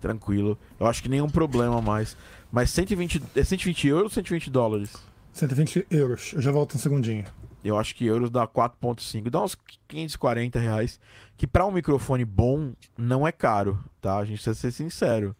tranquilo. 0.00 0.58
Eu 0.78 0.86
acho 0.86 1.02
que 1.02 1.08
nenhum 1.08 1.28
problema 1.28 1.80
mais. 1.80 2.16
Mas 2.52 2.70
120, 2.70 3.22
é 3.34 3.42
120 3.44 3.88
euros 3.88 4.04
ou 4.04 4.10
120 4.10 4.50
dólares? 4.50 4.92
120 5.32 5.86
euros. 5.90 6.32
Eu 6.34 6.42
já 6.42 6.50
volto 6.52 6.74
um 6.76 6.78
segundinho. 6.78 7.24
Eu 7.62 7.78
acho 7.78 7.94
que 7.94 8.06
euros 8.06 8.30
dá 8.30 8.46
4.5, 8.46 9.28
dá 9.30 9.42
uns 9.42 9.56
540 9.86 10.58
reais. 10.58 10.98
Que 11.40 11.46
pra 11.46 11.64
um 11.64 11.72
microfone 11.72 12.22
bom 12.22 12.74
não 12.98 13.26
é 13.26 13.32
caro, 13.32 13.82
tá? 13.98 14.18
A 14.18 14.26
gente 14.26 14.34
precisa 14.34 14.52
ser 14.52 14.70
sincero. 14.72 15.34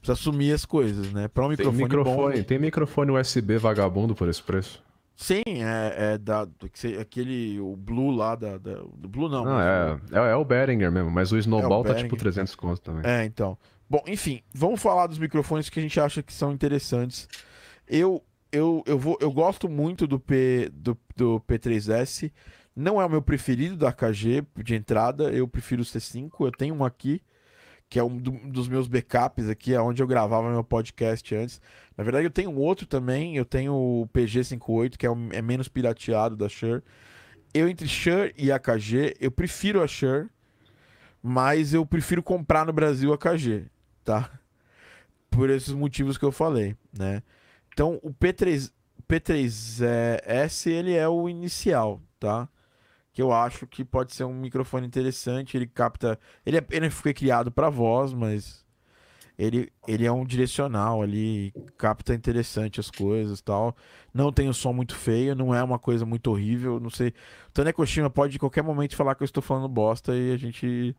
Precisa 0.00 0.14
assumir 0.14 0.52
as 0.52 0.64
coisas, 0.64 1.12
né? 1.12 1.28
Pra 1.28 1.46
um 1.46 1.54
Tem 1.54 1.58
microfone, 1.68 1.84
microfone, 1.84 2.36
bom. 2.38 2.42
tem 2.42 2.58
microfone 2.58 3.12
USB 3.12 3.56
vagabundo 3.56 4.12
por 4.12 4.28
esse 4.28 4.42
preço? 4.42 4.82
Sim, 5.14 5.42
é, 5.46 6.14
é 6.14 6.18
da, 6.18 6.48
aquele. 7.00 7.60
O 7.60 7.76
Blue 7.76 8.10
lá 8.10 8.34
da. 8.34 8.58
da- 8.58 8.82
do 8.92 9.08
Blue 9.08 9.28
não. 9.28 9.44
Não, 9.44 9.52
mas 9.52 10.10
é, 10.10 10.18
é, 10.18 10.32
é 10.32 10.34
o 10.34 10.44
Behringer 10.44 10.90
mesmo, 10.90 11.12
mas 11.12 11.30
o 11.30 11.38
Snowball 11.38 11.84
tá 11.84 11.90
tipo 11.94 12.16
Behringer. 12.16 12.18
300 12.18 12.54
conto 12.56 12.80
também. 12.80 13.08
É, 13.08 13.24
então. 13.24 13.56
Bom, 13.88 14.02
enfim, 14.08 14.42
vamos 14.52 14.82
falar 14.82 15.06
dos 15.06 15.18
microfones 15.18 15.70
que 15.70 15.78
a 15.78 15.82
gente 15.82 16.00
acha 16.00 16.24
que 16.24 16.32
são 16.32 16.50
interessantes. 16.52 17.28
Eu 17.86 18.20
eu, 18.52 18.82
eu, 18.84 18.98
vou, 18.98 19.16
eu 19.20 19.30
gosto 19.30 19.68
muito 19.68 20.08
do, 20.08 20.18
P, 20.18 20.68
do, 20.72 20.98
do 21.14 21.40
P3S. 21.48 22.32
Não 22.80 22.98
é 23.00 23.04
o 23.04 23.10
meu 23.10 23.20
preferido 23.20 23.76
da 23.76 23.92
KG 23.92 24.42
de 24.64 24.74
entrada. 24.74 25.24
Eu 25.24 25.46
prefiro 25.46 25.82
o 25.82 25.84
C5. 25.84 26.30
Eu 26.46 26.50
tenho 26.52 26.74
um 26.74 26.82
aqui, 26.82 27.20
que 27.90 27.98
é 27.98 28.02
um 28.02 28.16
do- 28.16 28.30
dos 28.50 28.68
meus 28.68 28.88
backups 28.88 29.48
aqui, 29.50 29.74
é 29.74 29.80
onde 29.82 30.02
eu 30.02 30.06
gravava 30.06 30.50
meu 30.50 30.64
podcast 30.64 31.34
antes. 31.34 31.60
Na 31.94 32.02
verdade, 32.02 32.24
eu 32.24 32.30
tenho 32.30 32.54
outro 32.56 32.86
também. 32.86 33.36
Eu 33.36 33.44
tenho 33.44 33.74
o 33.74 34.08
PG58, 34.14 34.96
que 34.96 35.04
é, 35.04 35.10
um- 35.10 35.28
é 35.30 35.42
menos 35.42 35.68
pirateado 35.68 36.36
da 36.36 36.48
Shure. 36.48 36.82
Eu, 37.52 37.68
entre 37.68 37.86
Shure 37.86 38.32
e 38.34 38.50
AKG, 38.50 39.14
eu 39.20 39.30
prefiro 39.30 39.82
a 39.82 39.86
Shure, 39.86 40.28
mas 41.22 41.74
eu 41.74 41.84
prefiro 41.84 42.22
comprar 42.22 42.64
no 42.64 42.72
Brasil 42.72 43.12
a 43.12 43.18
KG, 43.18 43.66
tá? 44.04 44.30
Por 45.28 45.50
esses 45.50 45.74
motivos 45.74 46.16
que 46.16 46.24
eu 46.24 46.32
falei, 46.32 46.74
né? 46.96 47.22
Então, 47.74 48.00
o 48.02 48.10
P3, 48.10 48.72
P3S, 49.06 50.66
ele 50.70 50.94
é 50.94 51.06
o 51.08 51.28
inicial, 51.28 52.00
tá? 52.18 52.48
Que 53.12 53.20
eu 53.20 53.32
acho 53.32 53.66
que 53.66 53.84
pode 53.84 54.14
ser 54.14 54.24
um 54.24 54.34
microfone 54.34 54.86
interessante, 54.86 55.56
ele 55.56 55.66
capta... 55.66 56.18
Ele, 56.46 56.58
é, 56.58 56.66
ele 56.70 56.90
foi 56.90 57.12
criado 57.12 57.50
para 57.50 57.68
voz, 57.68 58.12
mas 58.12 58.64
ele, 59.36 59.72
ele 59.88 60.06
é 60.06 60.12
um 60.12 60.24
direcional 60.24 61.02
ali, 61.02 61.52
capta 61.76 62.14
interessante 62.14 62.78
as 62.78 62.90
coisas 62.90 63.40
tal. 63.40 63.76
Não 64.14 64.32
tem 64.32 64.48
um 64.48 64.52
som 64.52 64.72
muito 64.72 64.94
feio, 64.94 65.34
não 65.34 65.54
é 65.54 65.62
uma 65.62 65.78
coisa 65.78 66.06
muito 66.06 66.30
horrível, 66.30 66.78
não 66.78 66.90
sei... 66.90 67.08
O 67.48 67.52
Tânia 67.52 67.72
Koshima 67.72 68.08
pode, 68.08 68.36
em 68.36 68.38
qualquer 68.38 68.62
momento, 68.62 68.94
falar 68.94 69.14
que 69.16 69.22
eu 69.22 69.26
estou 69.26 69.42
falando 69.42 69.68
bosta 69.68 70.14
e 70.14 70.32
a 70.32 70.36
gente... 70.36 70.94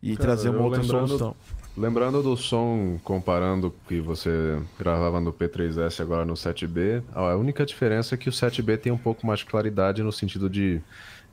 E 0.00 0.12
Cara, 0.14 0.28
trazer 0.28 0.50
uma 0.50 0.62
outra 0.62 0.80
lembrando- 0.80 1.08
solução. 1.08 1.36
Lembrando 1.76 2.22
do 2.22 2.36
som, 2.36 3.00
comparando 3.02 3.74
que 3.88 4.00
você 4.00 4.60
gravava 4.78 5.20
no 5.20 5.32
P3S 5.32 6.00
agora 6.00 6.24
no 6.24 6.34
7B, 6.34 7.02
a 7.12 7.34
única 7.34 7.66
diferença 7.66 8.14
é 8.14 8.18
que 8.18 8.28
o 8.28 8.32
7B 8.32 8.78
tem 8.78 8.92
um 8.92 8.98
pouco 8.98 9.26
mais 9.26 9.40
de 9.40 9.46
claridade 9.46 10.02
no 10.02 10.12
sentido 10.12 10.48
de 10.48 10.80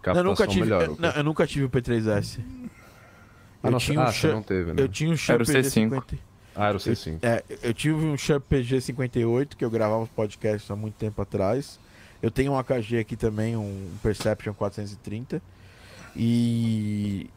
Eu 0.10 0.14
captação 0.16 0.24
nunca, 0.24 0.48
tive, 0.48 0.62
melhor. 0.62 0.82
eu, 0.84 0.98
não, 1.00 1.10
eu 1.10 1.24
nunca 1.24 1.48
tive 1.48 1.66
o 1.66 1.70
P3S. 1.70 2.40
ah, 2.40 3.68
eu 3.68 3.72
não, 3.72 3.78
tinha 3.80 4.00
ah, 4.00 4.04
um 4.04 4.06
você 4.08 4.14
Shure- 4.20 4.34
não 4.34 4.44
teve, 4.44 4.74
né? 4.74 4.82
Eu 4.84 4.88
tinha 4.90 5.12
um 5.12 5.18
Shure 5.18 5.44
C5. 5.44 5.90
PG50. 5.90 6.20
Ah, 6.56 6.68
era 6.68 6.78
o 6.78 6.80
C5. 6.80 7.20
É, 7.22 7.44
eu 7.64 7.74
tive 7.74 7.96
um 7.96 8.18
Shure 8.18 8.40
PG58 8.40 9.56
que 9.56 9.66
eu 9.66 9.70
gravava 9.70 10.04
os 10.04 10.10
podcasts 10.10 10.70
há 10.72 10.76
muito 10.76 10.94
tempo 10.96 11.22
atrás. 11.22 11.80
Eu 12.22 12.32
tenho 12.32 12.54
um 12.54 12.58
AKG 12.58 12.98
aqui 13.00 13.16
também, 13.16 13.56
um 13.58 13.90
Perception 14.02 14.54
430. 14.54 15.42
E 16.16 17.30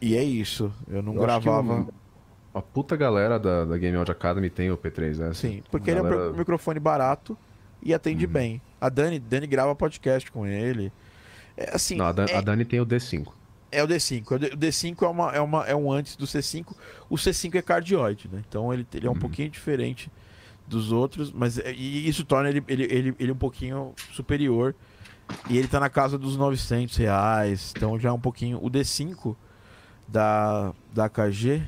e 0.00 0.16
é 0.16 0.22
isso. 0.24 0.72
Eu 0.88 1.02
não 1.02 1.14
Eu 1.14 1.20
gravava. 1.20 1.86
A 2.52 2.60
puta 2.60 2.96
galera 2.96 3.38
da, 3.38 3.64
da 3.64 3.78
Game 3.78 3.96
Audio 3.96 4.10
Academy 4.12 4.50
tem 4.50 4.70
o 4.70 4.76
P3S. 4.76 5.34
Sim, 5.34 5.62
porque 5.70 5.90
ele 5.90 6.00
é 6.00 6.02
um 6.02 6.08
Galera- 6.10 6.32
microfone 6.32 6.80
barato 6.80 7.38
e 7.82 7.94
atende 7.94 8.26
Uhum. 8.26 8.32
bem. 8.32 8.62
A 8.80 8.88
Dani, 8.88 9.18
Dani 9.20 9.46
grava 9.46 9.74
podcast 9.74 10.30
com 10.32 10.44
ele. 10.46 10.90
É 11.62 11.74
assim, 11.76 11.94
Não, 11.96 12.06
a, 12.06 12.12
Dan- 12.12 12.24
é- 12.26 12.36
a 12.36 12.40
Dani 12.40 12.64
tem 12.64 12.80
o 12.80 12.86
D5. 12.86 13.32
É 13.70 13.84
o 13.84 13.86
D5. 13.86 14.32
O 14.34 14.38
D- 14.38 14.46
O 14.48 14.56
D5 14.56 15.02
é, 15.04 15.08
uma, 15.08 15.32
é, 15.32 15.40
uma, 15.40 15.64
é 15.66 15.76
um 15.76 15.92
antes 15.92 16.16
do 16.16 16.26
C5. 16.26 16.74
O 17.08 17.16
C5 17.16 17.54
é 17.56 17.62
cardioide, 17.62 18.28
né? 18.32 18.42
Então 18.48 18.72
ele, 18.72 18.86
ele 18.94 19.06
é 19.06 19.10
um 19.10 19.12
Uhum. 19.12 19.18
pouquinho 19.20 19.50
diferente 19.50 20.10
dos 20.66 20.90
outros, 20.90 21.30
mas 21.30 21.58
é- 21.58 21.72
e 21.72 22.08
isso 22.08 22.24
torna 22.24 22.48
ele, 22.48 22.64
ele, 22.66 22.84
ele, 22.84 23.14
ele 23.18 23.32
um 23.32 23.36
pouquinho 23.36 23.92
superior. 24.12 24.74
E 25.48 25.56
ele 25.58 25.68
tá 25.68 25.78
na 25.78 25.88
casa 25.90 26.16
dos 26.18 26.36
900 26.36 26.96
reais. 26.96 27.72
Então 27.76 27.96
já 27.98 28.08
é 28.08 28.12
um 28.12 28.18
pouquinho. 28.18 28.58
O 28.64 28.68
D5 28.70 29.36
da, 30.08 30.72
da 30.92 31.08
KG, 31.08 31.62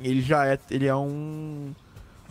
ele 0.00 0.22
já 0.22 0.46
é. 0.46 0.58
Ele 0.70 0.86
é 0.86 0.94
um, 0.96 1.74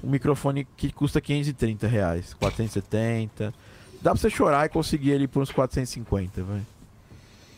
um 0.03 0.10
microfone 0.10 0.66
que 0.76 0.91
custa 0.91 1.22
530 1.22 1.86
reais. 1.88 2.34
470. 2.34 3.53
Dá 4.02 4.12
pra 4.12 4.20
você 4.20 4.30
chorar 4.30 4.66
e 4.66 4.70
conseguir 4.70 5.12
ele 5.12 5.28
por 5.28 5.42
uns 5.42 5.52
450, 5.52 6.44
vai. 6.44 6.62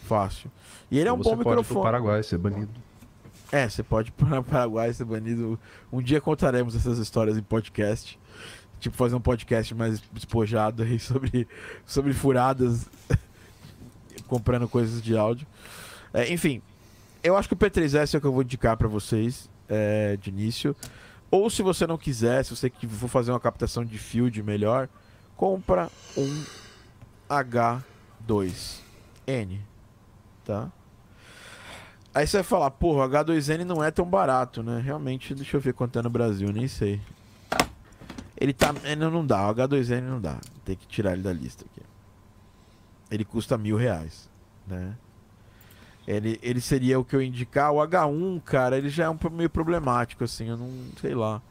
Fácil. 0.07 0.51
E 0.89 0.97
ele 0.97 1.07
é 1.07 1.13
um 1.13 1.17
Ou 1.17 1.23
você 1.23 1.29
bom 1.29 1.35
pode 1.35 1.43
pro 1.43 1.51
microfone. 1.57 1.83
Paraguai 1.83 2.23
ser 2.23 2.37
banido. 2.37 2.71
É, 3.51 3.67
você 3.67 3.83
pode 3.83 4.09
ir 4.09 4.11
para 4.11 4.39
o 4.39 4.43
Paraguai 4.45 4.91
ser 4.93 5.05
banido. 5.05 5.59
Um 5.91 6.01
dia 6.01 6.19
contaremos 6.19 6.75
essas 6.75 6.97
histórias 6.97 7.37
em 7.37 7.43
podcast. 7.43 8.19
Tipo, 8.79 8.97
fazer 8.97 9.15
um 9.15 9.21
podcast 9.21 9.75
mais 9.75 10.01
despojado 10.11 10.81
aí 10.81 10.97
sobre, 10.99 11.47
sobre 11.85 12.13
furadas 12.13 12.89
comprando 14.27 14.67
coisas 14.67 15.01
de 15.01 15.15
áudio. 15.15 15.45
É, 16.13 16.31
enfim, 16.33 16.61
eu 17.23 17.37
acho 17.37 17.47
que 17.47 17.53
o 17.53 17.57
P3S 17.57 18.15
é 18.15 18.17
o 18.17 18.21
que 18.21 18.27
eu 18.27 18.31
vou 18.31 18.41
indicar 18.41 18.75
para 18.75 18.87
vocês 18.87 19.49
é, 19.69 20.17
de 20.17 20.29
início. 20.29 20.75
Ou 21.29 21.49
se 21.49 21.61
você 21.61 21.85
não 21.85 21.97
quiser, 21.97 22.43
se 22.43 22.55
você 22.55 22.71
for 22.89 23.07
fazer 23.07 23.31
uma 23.31 23.39
captação 23.39 23.85
de 23.85 23.97
field 23.97 24.41
melhor, 24.43 24.89
compra 25.41 25.89
um 26.15 26.43
H2N, 27.27 29.57
tá? 30.45 30.71
Aí 32.13 32.27
você 32.27 32.37
vai 32.37 32.43
falar, 32.43 32.69
porra, 32.69 33.07
o 33.07 33.09
H2N 33.09 33.63
não 33.63 33.83
é 33.83 33.89
tão 33.89 34.05
barato, 34.05 34.61
né? 34.61 34.79
Realmente, 34.79 35.33
deixa 35.33 35.57
eu 35.57 35.61
ver 35.61 35.73
quanto 35.73 35.97
é 35.97 36.03
no 36.03 36.11
Brasil, 36.11 36.51
nem 36.51 36.67
sei. 36.67 37.01
Ele 38.37 38.53
tá. 38.53 38.71
Ele 38.83 39.09
não 39.09 39.25
dá, 39.25 39.49
o 39.49 39.55
H2N 39.55 40.01
não 40.01 40.21
dá. 40.21 40.37
Tem 40.63 40.75
que 40.75 40.85
tirar 40.85 41.13
ele 41.13 41.23
da 41.23 41.33
lista 41.33 41.65
aqui. 41.65 41.81
Ele 43.09 43.25
custa 43.25 43.57
mil 43.57 43.77
reais, 43.77 44.29
né? 44.67 44.95
Ele, 46.05 46.39
ele 46.43 46.61
seria 46.61 46.99
o 46.99 47.05
que 47.05 47.15
eu 47.15 47.21
indicar. 47.21 47.71
O 47.71 47.77
H1, 47.77 48.43
cara, 48.43 48.77
ele 48.77 48.89
já 48.89 49.05
é 49.05 49.09
um 49.09 49.17
meio 49.31 49.49
problemático, 49.49 50.23
assim, 50.23 50.49
eu 50.49 50.57
não 50.57 50.69
sei 51.01 51.15
lá. 51.15 51.41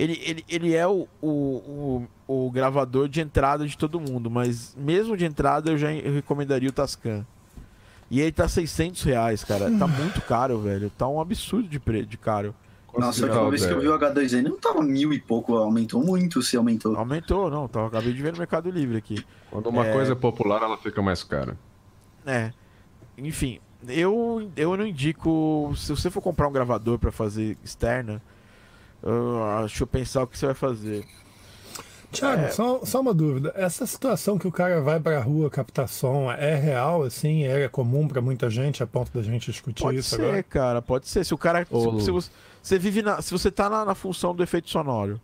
Ele, 0.00 0.18
ele, 0.24 0.44
ele 0.48 0.74
é 0.74 0.86
o, 0.88 1.06
o, 1.20 2.06
o, 2.26 2.46
o 2.46 2.50
gravador 2.50 3.06
de 3.06 3.20
entrada 3.20 3.66
de 3.66 3.76
todo 3.76 4.00
mundo, 4.00 4.30
mas 4.30 4.74
mesmo 4.74 5.14
de 5.14 5.26
entrada 5.26 5.70
eu 5.70 5.76
já 5.76 5.92
eu 5.92 6.14
recomendaria 6.14 6.70
o 6.70 6.72
Tascam. 6.72 7.26
E 8.10 8.18
ele 8.18 8.32
tá 8.32 8.48
600 8.48 9.02
reais, 9.02 9.44
cara. 9.44 9.70
Tá 9.78 9.86
muito 9.86 10.22
caro, 10.22 10.58
velho. 10.58 10.90
Tá 10.96 11.06
um 11.06 11.20
absurdo 11.20 11.68
de, 11.68 11.78
pre... 11.78 12.06
de 12.06 12.16
caro. 12.16 12.54
Nossa, 12.96 13.26
a 13.26 13.28
última 13.28 13.50
vez 13.50 13.66
que 13.66 13.72
eu 13.72 13.78
vi 13.78 13.88
o 13.88 13.98
velho? 13.98 14.14
H2N 14.14 14.42
não 14.48 14.58
tava 14.58 14.82
mil 14.82 15.12
e 15.12 15.20
pouco, 15.20 15.54
aumentou 15.54 16.02
muito 16.02 16.42
se 16.42 16.56
aumentou. 16.56 16.96
Aumentou, 16.96 17.50
não. 17.50 17.68
Tá, 17.68 17.84
acabei 17.86 18.14
de 18.14 18.22
ver 18.22 18.32
no 18.32 18.38
Mercado 18.38 18.70
Livre 18.70 18.96
aqui. 18.96 19.22
Quando 19.50 19.68
uma 19.68 19.86
É. 19.86 19.92
coisa 19.92 20.12
é 20.12 20.16
popular, 20.16 20.62
ela 20.62 20.78
fica 20.78 21.02
mais 21.02 21.22
cara. 21.22 21.58
É. 22.24 22.52
Enfim, 23.18 23.60
eu, 23.86 24.50
eu 24.56 24.76
não 24.78 24.86
indico. 24.86 25.72
Se 25.76 25.94
você 25.94 26.10
for 26.10 26.22
comprar 26.22 26.48
um 26.48 26.52
gravador 26.52 26.98
pra 26.98 27.12
fazer 27.12 27.58
externa, 27.62 28.20
ah, 29.04 29.60
deixa 29.60 29.82
eu 29.82 29.86
pensar 29.86 30.22
o 30.22 30.26
que 30.26 30.38
você 30.38 30.46
vai 30.46 30.54
fazer. 30.54 31.04
Tiago, 32.12 32.42
É. 32.42 32.50
só, 32.50 32.84
só 32.84 33.00
uma 33.00 33.14
dúvida. 33.14 33.52
Essa 33.54 33.86
situação 33.86 34.36
que 34.36 34.46
o 34.48 34.50
cara 34.50 34.80
vai 34.80 34.98
pra 34.98 35.20
rua 35.20 35.48
captar 35.48 35.88
som 35.88 36.30
é 36.30 36.56
real, 36.56 37.04
assim? 37.04 37.44
É 37.44 37.68
comum 37.68 38.08
pra 38.08 38.20
muita 38.20 38.50
gente 38.50 38.82
a 38.82 38.86
ponto 38.86 39.12
da 39.16 39.22
gente 39.22 39.50
discutir 39.50 39.82
Pode 39.84 39.98
isso 39.98 40.16
ser, 40.16 40.22
agora? 40.22 40.42
cara, 40.42 40.82
pode 40.82 41.06
ser. 41.08 41.24
Se 41.24 41.32
o 41.32 41.38
cara. 41.38 41.64
se- 41.64 42.04
se, 42.04 42.10
você, 42.10 42.30
você 42.60 42.78
vive 42.80 43.00
na. 43.02 43.22
Se 43.22 43.30
você 43.30 43.48
tá 43.50 43.70
na, 43.70 43.84
na 43.84 43.94
função 43.94 44.34
do 44.34 44.42
efeito 44.42 44.68
sonoro, 44.68 45.20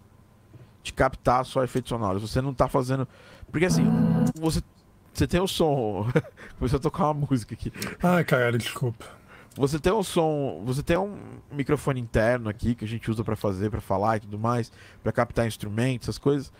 de 0.84 0.92
captar 0.92 1.44
só 1.44 1.64
efeito 1.64 1.88
sonoro, 1.88 2.20
você 2.20 2.40
não 2.40 2.54
tá 2.54 2.68
fazendo. 2.68 3.06
Porque 3.50 3.66
assim, 3.66 3.84
você, 4.38 4.62
você 5.12 5.26
tem 5.26 5.40
o 5.40 5.48
som. 5.48 6.06
Começou 6.56 6.76
a 6.76 6.80
tocar 6.80 7.10
uma 7.10 7.26
música 7.28 7.52
aqui. 7.52 7.72
Ai, 8.00 8.22
caralho, 8.24 8.58
desculpa. 8.58 9.04
Você 9.56 9.78
tem 9.78 9.92
um 9.92 10.02
som, 10.02 10.62
você 10.66 10.82
tem 10.82 10.98
um 10.98 11.16
microfone 11.50 11.98
interno 12.00 12.48
aqui 12.48 12.74
que 12.74 12.84
a 12.84 12.88
gente 12.88 13.10
usa 13.10 13.24
pra 13.24 13.34
fazer, 13.34 13.70
pra 13.70 13.80
falar 13.80 14.18
e 14.18 14.20
tudo 14.20 14.38
mais, 14.38 14.70
pra 15.02 15.10
captar 15.12 15.46
instrumentos, 15.46 16.06
essas 16.06 16.18
coisas. 16.18 16.52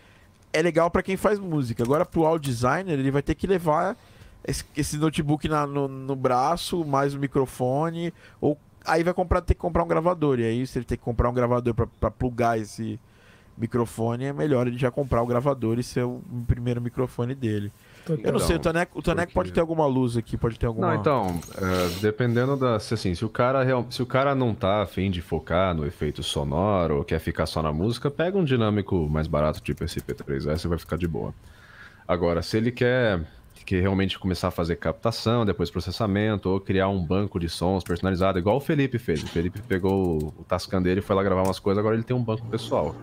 É 0.52 0.62
legal 0.62 0.90
pra 0.90 1.02
quem 1.02 1.16
faz 1.16 1.38
música. 1.38 1.82
Agora 1.82 2.06
pro 2.06 2.24
audio 2.24 2.50
designer, 2.50 2.98
ele 2.98 3.10
vai 3.10 3.20
ter 3.20 3.34
que 3.34 3.46
levar 3.46 3.96
esse, 4.46 4.96
notebook 4.96 5.46
na- 5.48 5.66
no, 5.66 5.86
no 5.88 6.16
braço, 6.16 6.84
mais 6.84 7.14
o 7.14 7.18
microfone, 7.18 8.14
ou 8.40 8.56
aí 8.84 9.02
vai 9.02 9.12
comprar, 9.12 9.42
ter 9.42 9.54
que 9.54 9.60
comprar 9.60 9.82
um 9.84 9.88
gravador. 9.88 10.38
E 10.40 10.44
aí, 10.44 10.66
se 10.66 10.78
ele 10.78 10.86
tem 10.86 10.96
que 10.96 11.04
comprar 11.04 11.28
um 11.28 11.34
gravador 11.34 11.74
pra 11.74 12.10
plugar 12.10 12.58
esse 12.58 12.98
microfone, 13.58 14.24
é 14.24 14.32
melhor 14.32 14.66
ele 14.66 14.78
já 14.78 14.90
comprar 14.90 15.22
o 15.22 15.26
gravador 15.26 15.78
e 15.78 15.82
ser 15.82 16.04
o 16.04 16.22
primeiro 16.46 16.80
microfone 16.80 17.34
dele. 17.34 17.70
Eu 18.22 18.32
não 18.32 18.38
sei, 18.38 18.56
o 18.56 18.58
Taneco, 18.58 18.98
o 18.98 19.02
Taneco 19.02 19.26
porque- 19.26 19.34
pode 19.34 19.52
ter 19.52 19.60
alguma 19.60 19.86
luz 19.86 20.16
aqui, 20.16 20.36
pode 20.36 20.58
ter 20.58 20.66
alguma. 20.66 20.88
Não, 20.88 20.94
então, 21.00 21.40
é, 21.56 22.00
dependendo 22.00 22.56
da. 22.56 22.78
se, 22.78 22.94
Assim, 22.94 23.14
se 23.14 23.24
o 23.24 23.28
cara 23.28 23.62
real- 23.62 23.86
se 23.90 24.02
o 24.02 24.06
cara 24.06 24.34
não 24.34 24.54
tá 24.54 24.82
afim 24.82 25.10
de 25.10 25.20
focar 25.20 25.74
no 25.74 25.84
efeito 25.86 26.22
sonoro 26.22 26.98
ou 26.98 27.04
quer 27.04 27.18
ficar 27.18 27.46
só 27.46 27.62
na 27.62 27.72
música, 27.72 28.10
pega 28.10 28.38
um 28.38 28.44
dinâmico 28.44 29.08
mais 29.08 29.26
barato, 29.26 29.60
tipo 29.60 29.82
esse 29.84 30.00
P3S, 30.00 30.64
e 30.64 30.68
vai 30.68 30.78
ficar 30.78 30.96
de 30.96 31.06
boa. 31.08 31.34
Agora, 32.06 32.42
se 32.42 32.56
ele 32.56 32.70
quer 32.70 33.20
que 33.64 33.80
realmente 33.80 34.16
começar 34.16 34.46
a 34.46 34.50
fazer 34.52 34.76
captação, 34.76 35.44
depois 35.44 35.68
processamento, 35.72 36.48
ou 36.48 36.60
criar 36.60 36.88
um 36.88 37.04
banco 37.04 37.40
de 37.40 37.48
sons 37.48 37.82
personalizado, 37.82 38.38
igual 38.38 38.58
o 38.58 38.60
Felipe 38.60 38.96
fez. 38.96 39.24
O 39.24 39.26
Felipe 39.26 39.60
pegou 39.60 40.18
o 40.38 40.44
Tascam 40.44 40.80
dele, 40.80 41.00
foi 41.00 41.16
lá 41.16 41.22
gravar 41.24 41.42
umas 41.42 41.58
coisas, 41.58 41.80
agora 41.80 41.96
ele 41.96 42.04
tem 42.04 42.14
um 42.16 42.22
banco 42.22 42.46
pessoal. 42.46 42.94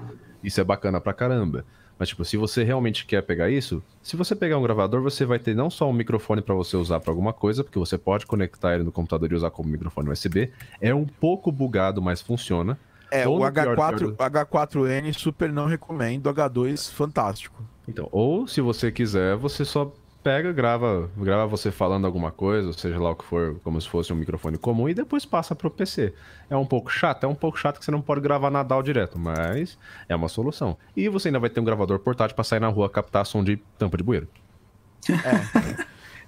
Isso 0.41 0.61
é 0.61 0.63
bacana 0.63 1.01
pra 1.01 1.11
caramba. 1.11 1.65
Mas, 1.97 2.09
tipo, 2.09 2.25
se 2.25 2.35
você 2.37 2.63
realmente 2.63 3.05
quer 3.05 3.21
pegar 3.21 3.49
isso, 3.49 3.81
se 4.01 4.15
você 4.15 4.35
pegar 4.35 4.57
um 4.57 4.63
gravador, 4.63 5.01
você 5.01 5.25
vai 5.25 5.39
ter 5.39 5.55
não 5.55 5.69
só 5.69 5.89
um 5.89 5.93
microfone 5.93 6.41
pra 6.41 6.55
você 6.55 6.75
usar 6.75 6.99
pra 6.99 7.11
alguma 7.11 7.31
coisa, 7.33 7.63
porque 7.63 7.77
você 7.79 7.97
pode 7.97 8.25
conectar 8.25 8.73
ele 8.75 8.83
no 8.83 8.91
computador 8.91 9.31
e 9.31 9.35
usar 9.35 9.51
como 9.51 9.69
microfone 9.69 10.09
USB. 10.09 10.51
É 10.81 10.93
um 10.93 11.05
pouco 11.05 11.51
bugado, 11.51 12.01
mas 12.01 12.21
funciona. 12.21 12.77
É, 13.11 13.27
Ou 13.27 13.39
o 13.39 13.45
no 13.45 13.51
pior- 13.53 13.75
H4, 13.77 13.97
pior 14.15 14.29
H4N 14.31 15.13
super 15.13 15.53
não 15.53 15.67
recomendo, 15.67 16.27
H2 16.33 16.91
fantástico. 16.91 17.63
Então, 17.87 18.07
ou 18.11 18.47
se 18.47 18.59
você 18.59 18.91
quiser, 18.91 19.35
você 19.35 19.63
só 19.63 19.93
pega, 20.23 20.53
grava, 20.53 21.09
grava 21.17 21.45
você 21.45 21.69
falando 21.71 22.05
alguma 22.05 22.31
coisa, 22.31 22.71
seja 22.73 22.97
lá 22.97 23.11
o 23.11 23.15
que 23.15 23.25
for, 23.25 23.59
como 23.63 23.79
se 23.79 23.89
fosse 23.89 24.13
um 24.13 24.15
microfone 24.15 24.57
comum, 24.57 24.87
e 24.87 24.93
depois 24.93 25.25
passa 25.25 25.53
pro 25.53 25.69
PC. 25.69 26.13
É 26.49 26.55
um 26.55 26.65
pouco 26.65 26.89
chato, 26.89 27.25
é 27.25 27.27
um 27.27 27.35
pouco 27.35 27.59
chato 27.59 27.77
que 27.77 27.85
você 27.85 27.91
não 27.91 28.01
pode 28.01 28.21
gravar 28.21 28.49
na 28.49 28.63
DAW 28.63 28.81
direto, 28.81 29.19
mas 29.19 29.77
é 30.07 30.15
uma 30.15 30.29
solução. 30.29 30.77
E 30.95 31.09
você 31.09 31.27
ainda 31.27 31.39
vai 31.39 31.49
ter 31.49 31.59
um 31.59 31.65
gravador 31.65 31.99
portátil 31.99 32.35
pra 32.35 32.43
sair 32.43 32.59
na 32.59 32.69
rua 32.69 32.89
captar 32.89 33.25
som 33.25 33.43
de 33.43 33.57
tampa 33.77 33.97
de 33.97 34.03
bueiro. 34.03 34.27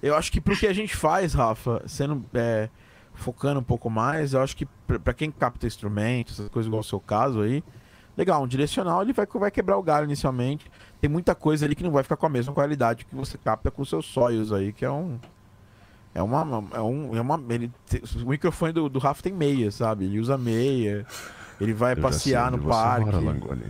Eu 0.02 0.14
acho 0.14 0.30
que 0.30 0.40
pro 0.40 0.56
que 0.56 0.66
a 0.66 0.72
gente 0.72 0.94
faz, 0.94 1.32
Rafa, 1.32 1.82
sendo 1.86 2.24
é, 2.34 2.68
focando 3.14 3.60
um 3.60 3.64
pouco 3.64 3.88
mais, 3.88 4.34
eu 4.34 4.42
acho 4.42 4.54
que 4.56 4.66
pra 5.02 5.14
quem 5.14 5.30
capta 5.30 5.66
instrumentos, 5.66 6.34
essas 6.34 6.48
coisas 6.50 6.68
igual 6.68 6.80
o 6.80 6.84
seu 6.84 7.00
caso 7.00 7.40
aí, 7.40 7.64
legal, 8.16 8.42
um 8.42 8.46
direcional 8.46 9.02
ele 9.02 9.12
vai, 9.12 9.26
vai 9.26 9.50
quebrar 9.50 9.76
o 9.76 9.82
galho 9.82 10.04
inicialmente. 10.04 10.70
Tem 11.00 11.10
muita 11.10 11.34
coisa 11.34 11.64
ali 11.66 11.74
que 11.74 11.82
não 11.84 11.90
vai 11.90 12.02
ficar 12.02 12.16
com 12.16 12.26
a 12.26 12.30
mesma 12.30 12.52
qualidade 12.52 13.04
que 13.04 13.14
você 13.14 13.36
capta 13.38 13.70
com 13.70 13.84
seus 13.84 14.06
sóios 14.06 14.52
aí, 14.52 14.72
que 14.72 14.84
é 14.84 14.90
um. 14.90 15.18
É 16.14 16.22
uma. 16.22 16.64
É 16.72 16.80
um. 16.80 17.16
É 17.16 17.20
uma 17.20 17.42
ele, 17.50 17.70
o 18.24 18.28
microfone 18.30 18.72
do, 18.72 18.88
do 18.88 18.98
Rafa 18.98 19.22
tem 19.22 19.32
meia, 19.32 19.70
sabe? 19.70 20.06
Ele 20.06 20.18
usa 20.18 20.38
meia. 20.38 21.06
Ele 21.60 21.72
vai 21.74 21.92
Eu 21.92 21.98
passear 21.98 22.50
no 22.50 22.58
parque. 22.58 23.04
mora. 23.10 23.62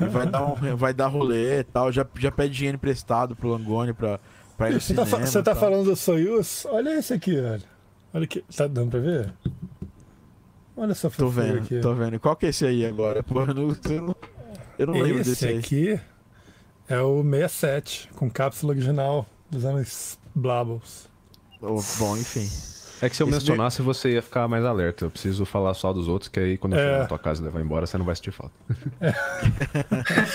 Ele 0.00 0.10
vai 0.10 0.26
dar, 0.26 0.44
um, 0.44 0.76
vai 0.76 0.92
dar 0.94 1.06
rolê 1.06 1.60
e 1.60 1.64
tal. 1.64 1.92
Já, 1.92 2.04
já 2.18 2.30
pede 2.32 2.54
dinheiro 2.54 2.76
emprestado 2.76 3.36
pro 3.36 3.48
Langoni 3.48 3.92
pra, 3.92 4.18
pra 4.56 4.70
ir 4.70 4.74
no 4.74 4.80
Você 4.80 4.94
tá, 4.94 5.04
cinema. 5.04 5.26
você 5.26 5.42
tá 5.42 5.54
falando 5.54 5.84
do 5.84 5.94
Soyuz? 5.96 6.66
Olha 6.68 6.98
esse 6.98 7.12
aqui, 7.14 7.40
velho. 7.40 7.62
Olha 8.12 8.24
aqui. 8.24 8.44
Tá 8.56 8.66
dando 8.66 8.90
pra 8.90 9.00
ver? 9.00 9.32
Olha 10.76 10.90
essa 10.92 11.08
Tô 11.08 11.28
vendo, 11.28 11.58
aqui. 11.58 11.80
tô 11.80 11.94
vendo. 11.94 12.18
Qual 12.20 12.34
que 12.36 12.46
é 12.46 12.48
esse 12.50 12.66
aí 12.66 12.84
agora? 12.84 13.22
Pô, 13.22 13.40
eu 13.42 13.54
não, 13.54 13.68
eu 13.88 14.02
não, 14.02 14.16
eu 14.78 14.86
não 14.88 14.94
lembro 14.94 15.20
Esse 15.20 15.30
desse 15.30 15.46
aí. 15.46 15.58
aqui 15.58 16.00
é 16.88 17.00
o 17.00 17.22
67, 17.22 18.08
com 18.14 18.30
cápsula 18.30 18.72
original 18.72 19.26
dos 19.50 19.64
anos 19.64 20.18
Blabbles. 20.34 21.08
Oh, 21.60 21.80
bom, 21.98 22.16
enfim. 22.16 22.48
É 23.02 23.10
que 23.10 23.16
se 23.16 23.22
eu 23.22 23.28
Esse 23.28 23.36
mencionasse, 23.38 23.82
você 23.82 24.12
ia 24.12 24.22
ficar 24.22 24.48
mais 24.48 24.64
alerta. 24.64 25.04
Eu 25.04 25.10
preciso 25.10 25.44
falar 25.44 25.74
só 25.74 25.92
dos 25.92 26.08
outros, 26.08 26.28
que 26.28 26.40
aí 26.40 26.56
quando 26.56 26.74
eu 26.74 26.78
É. 26.80 26.82
chegar 26.84 26.98
na 27.00 27.06
tua 27.06 27.18
casa 27.18 27.42
e 27.42 27.44
levar 27.44 27.60
embora, 27.60 27.86
você 27.86 27.98
não 27.98 28.04
vai 28.06 28.16
sentir 28.16 28.30
falta. 28.32 28.54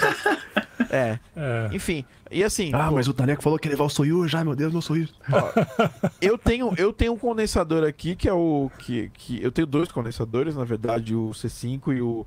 É, 0.89 1.17
É. 1.35 1.69
enfim. 1.73 2.03
E 2.29 2.43
assim, 2.43 2.71
Ah, 2.73 2.87
pô, 2.89 2.95
mas 2.95 3.07
o 3.07 3.13
Taneco 3.13 3.41
falou 3.41 3.57
que 3.57 3.67
ia 3.67 3.71
levar 3.71 3.85
o 3.85 3.89
Soyuz 3.89 4.29
já, 4.29 4.43
meu 4.43 4.55
Deus, 4.55 4.73
meu 4.73 4.81
Soyuz. 4.81 5.13
eu 6.19 6.37
tenho 6.37 6.73
eu 6.77 6.91
tenho 6.91 7.13
um 7.13 7.17
condensador 7.17 7.83
aqui 7.87 8.15
que 8.15 8.27
é 8.27 8.33
o 8.33 8.69
que, 8.79 9.09
que 9.13 9.41
eu 9.41 9.51
tenho 9.51 9.65
dois 9.67 9.89
condensadores, 9.91 10.55
na 10.55 10.65
verdade, 10.65 11.15
o 11.15 11.29
C5 11.29 11.95
e 11.95 12.01
o 12.01 12.25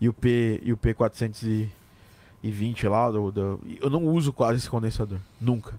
e 0.00 0.08
o 0.08 0.12
P 0.12 0.60
e 0.64 0.72
o 0.72 0.76
P420 2.42 2.88
lá 2.88 3.10
do, 3.10 3.30
do- 3.30 3.60
eu 3.80 3.90
não 3.90 4.04
uso 4.04 4.32
quase 4.32 4.58
esse 4.58 4.70
condensador, 4.70 5.18
nunca. 5.40 5.74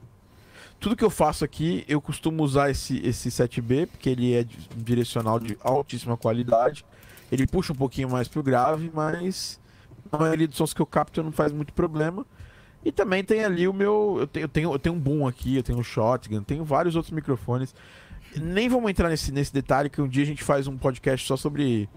Tudo 0.80 0.96
que 0.96 1.04
eu 1.04 1.10
faço 1.12 1.46
aqui, 1.46 1.86
eu 1.88 2.02
costumo 2.02 2.44
usar 2.44 2.72
esse 2.72 2.98
esse 3.06 3.30
7B, 3.30 3.88
porque 3.88 4.10
ele 4.10 4.34
é 4.34 4.46
direcional 4.76 5.40
de 5.40 5.56
altíssima 5.62 6.18
qualidade. 6.18 6.84
Ele 7.32 7.46
puxa 7.46 7.72
um 7.72 7.76
pouquinho 7.76 8.10
mais 8.10 8.28
pro 8.28 8.42
grave, 8.42 8.90
mas 8.94 9.60
na 10.12 10.18
maioria 10.18 10.48
dos 10.48 10.58
sons 10.58 10.74
que 10.74 10.82
eu 10.82 10.86
capto 10.86 11.22
não 11.22 11.32
faz 11.32 11.52
muito 11.52 11.72
problema. 11.72 12.26
E 12.84 12.92
também 12.92 13.24
tem 13.24 13.46
ali 13.46 13.68
o 13.68 13.74
meu. 13.74 14.18
Eu 14.22 14.28
tenho, 14.28 14.44
eu 14.46 14.48
tenho, 14.50 14.74
eu 14.74 14.80
tenho 14.80 14.96
um 14.96 15.00
boom 15.00 15.28
aqui, 15.28 15.56
eu 15.56 15.62
tenho 15.64 15.78
um 15.78 15.84
shotgun, 15.84 16.42
tenho 16.42 16.66
vários 16.66 16.96
outros 16.96 17.12
microfones. 17.14 17.76
Nem 18.36 18.68
vamos 18.68 18.90
entrar 18.90 19.08
nesse, 19.10 19.32
nesse 19.32 19.54
detalhe 19.54 19.88
que 19.88 20.02
um 20.02 20.08
dia 20.08 20.24
a 20.24 20.26
gente 20.26 20.44
faz 20.44 20.66
um 20.68 20.76
podcast 20.78 21.28
só 21.28 21.38
sobre 21.38 21.88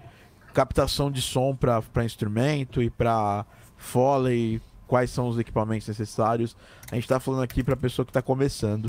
captação 0.53 1.11
de 1.11 1.23
som 1.23 1.57
para 1.57 2.05
instrumento 2.05 2.83
e 2.83 2.91
para 2.91 3.47
Foley, 3.85 4.61
quais 4.87 5.11
são 5.11 5.29
os 5.29 5.39
equipamentos 5.39 5.87
necessários. 5.87 6.57
A 6.91 6.95
gente 6.95 7.07
tá 7.07 7.21
falando 7.21 7.43
aqui 7.43 7.63
para 7.63 7.77
pessoa 7.77 8.05
que 8.05 8.13
tá 8.13 8.23
começando. 8.23 8.89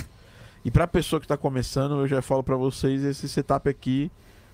E 0.63 0.71
para 0.71 0.87
pessoa 0.87 1.19
que 1.19 1.27
tá 1.27 1.37
começando, 1.37 1.99
eu 1.99 2.07
já 2.07 2.21
falo 2.21 2.43
para 2.43 2.55
vocês, 2.55 3.03
esse 3.03 3.29
setup 3.29 3.69
aqui 3.69 4.11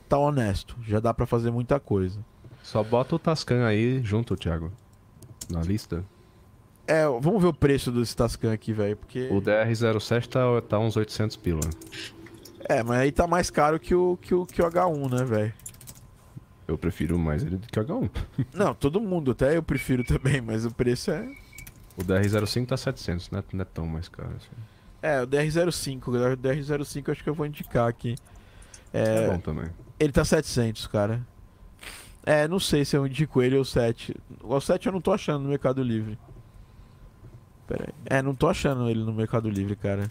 tá 0.09 0.18
honesto, 0.18 0.76
já 0.85 0.99
dá 0.99 1.13
para 1.13 1.26
fazer 1.26 1.51
muita 1.51 1.80
coisa. 1.80 2.19
Só 2.61 2.84
bota 2.84 3.15
o 3.15 3.19
Tascam 3.19 3.65
aí 3.65 4.01
junto, 4.03 4.35
Thiago. 4.35 4.72
Na 5.49 5.61
lista. 5.61 6.03
É, 6.85 7.05
vamos 7.05 7.41
ver 7.41 7.47
o 7.47 7.53
preço 7.53 7.91
desse 7.91 8.15
Tascam 8.15 8.51
aqui, 8.51 8.73
velho, 8.73 8.97
porque 8.97 9.30
O 9.31 9.41
DR07 9.41 10.27
tá, 10.27 10.41
tá 10.68 10.80
uns 10.80 10.97
800 10.97 11.38
pila. 11.38 11.61
É, 12.68 12.84
mas 12.84 12.99
aí 12.99 13.11
tá 13.11 13.26
mais 13.26 13.49
caro 13.49 13.80
que 13.80 13.95
o, 13.95 14.18
que 14.18 14.35
o, 14.35 14.45
que 14.45 14.61
o 14.61 14.65
H1, 14.65 15.11
né, 15.18 15.23
velho? 15.23 15.53
Eu 16.67 16.77
prefiro 16.77 17.17
mais 17.19 17.43
ele 17.43 17.57
do 17.57 17.67
que 17.67 17.79
o 17.79 17.83
H1. 17.85 18.09
Não, 18.53 18.73
todo 18.73 18.99
mundo, 19.01 19.31
até 19.31 19.57
eu 19.57 19.63
prefiro 19.63 20.03
também, 20.03 20.39
mas 20.41 20.65
o 20.65 20.71
preço 20.71 21.11
é. 21.11 21.27
O 21.97 22.03
DR05 22.03 22.65
tá 22.67 22.77
700, 22.77 23.29
não 23.31 23.39
é, 23.39 23.43
não 23.51 23.61
é 23.61 23.65
tão 23.65 23.85
mais 23.85 24.07
caro 24.07 24.29
assim. 24.38 24.47
É, 25.01 25.21
o 25.21 25.27
DR05. 25.27 26.07
O 26.07 26.38
DR05 26.38 27.07
eu 27.07 27.11
acho 27.11 27.23
que 27.23 27.29
eu 27.29 27.33
vou 27.33 27.45
indicar 27.45 27.88
aqui. 27.89 28.15
É, 28.93 29.25
É, 29.25 29.27
bom 29.29 29.39
também. 29.39 29.65
ele 29.99 30.11
tá 30.13 30.23
700, 30.23 30.88
cara. 30.88 31.21
É, 32.23 32.47
não 32.47 32.59
sei 32.59 32.85
se 32.85 32.95
eu 32.95 33.05
indico 33.05 33.41
ele 33.41 33.55
ou 33.55 33.63
o 33.63 33.65
7. 33.65 34.15
O 34.41 34.61
7 34.61 34.85
eu 34.88 34.93
não 34.93 35.01
tô 35.01 35.11
achando 35.11 35.43
no 35.43 35.49
Mercado 35.49 35.83
Livre. 35.83 36.17
Pera 37.67 37.85
aí. 37.88 37.93
É, 38.17 38.21
não 38.21 38.33
tô 38.35 38.47
achando 38.47 38.89
ele 38.89 39.03
no 39.03 39.11
Mercado 39.13 39.49
Livre, 39.49 39.75
cara. 39.75 40.07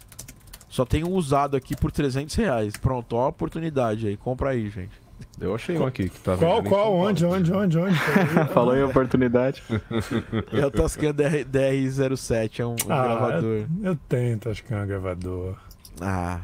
Só 0.69 0.85
tem 0.85 1.03
um 1.03 1.11
usado 1.13 1.55
aqui 1.57 1.75
por 1.75 1.91
300 1.91 2.35
reais. 2.35 2.73
Pronto, 2.77 3.15
ó 3.15 3.25
a 3.25 3.29
oportunidade 3.29 4.07
aí. 4.07 4.17
Compra 4.17 4.49
aí, 4.51 4.69
gente. 4.69 4.93
Eu 5.39 5.55
achei 5.55 5.77
um 5.77 5.85
aqui 5.85 6.07
que 6.09 6.19
tá 6.19 6.37
Qual, 6.37 6.61
qual, 6.63 6.93
onde, 6.93 7.25
onde, 7.25 7.51
onde, 7.51 7.77
onde? 7.79 7.95
Falou 8.53 8.75
em 8.77 8.83
oportunidade. 8.83 9.63
É 10.53 10.65
o 10.65 10.69
Tascam 10.71 11.11
DR, 11.13 11.43
DR07, 11.49 12.59
é 12.59 12.65
um, 12.65 12.71
um 12.71 12.75
Ah, 12.91 13.03
gravador. 13.03 13.65
Eu 13.83 13.95
tenho, 14.07 14.39
acho 14.45 14.63
que 14.63 14.73
é 14.73 14.77
um 14.77 14.85
gravador. 14.87 15.55
Ah, 15.99 16.41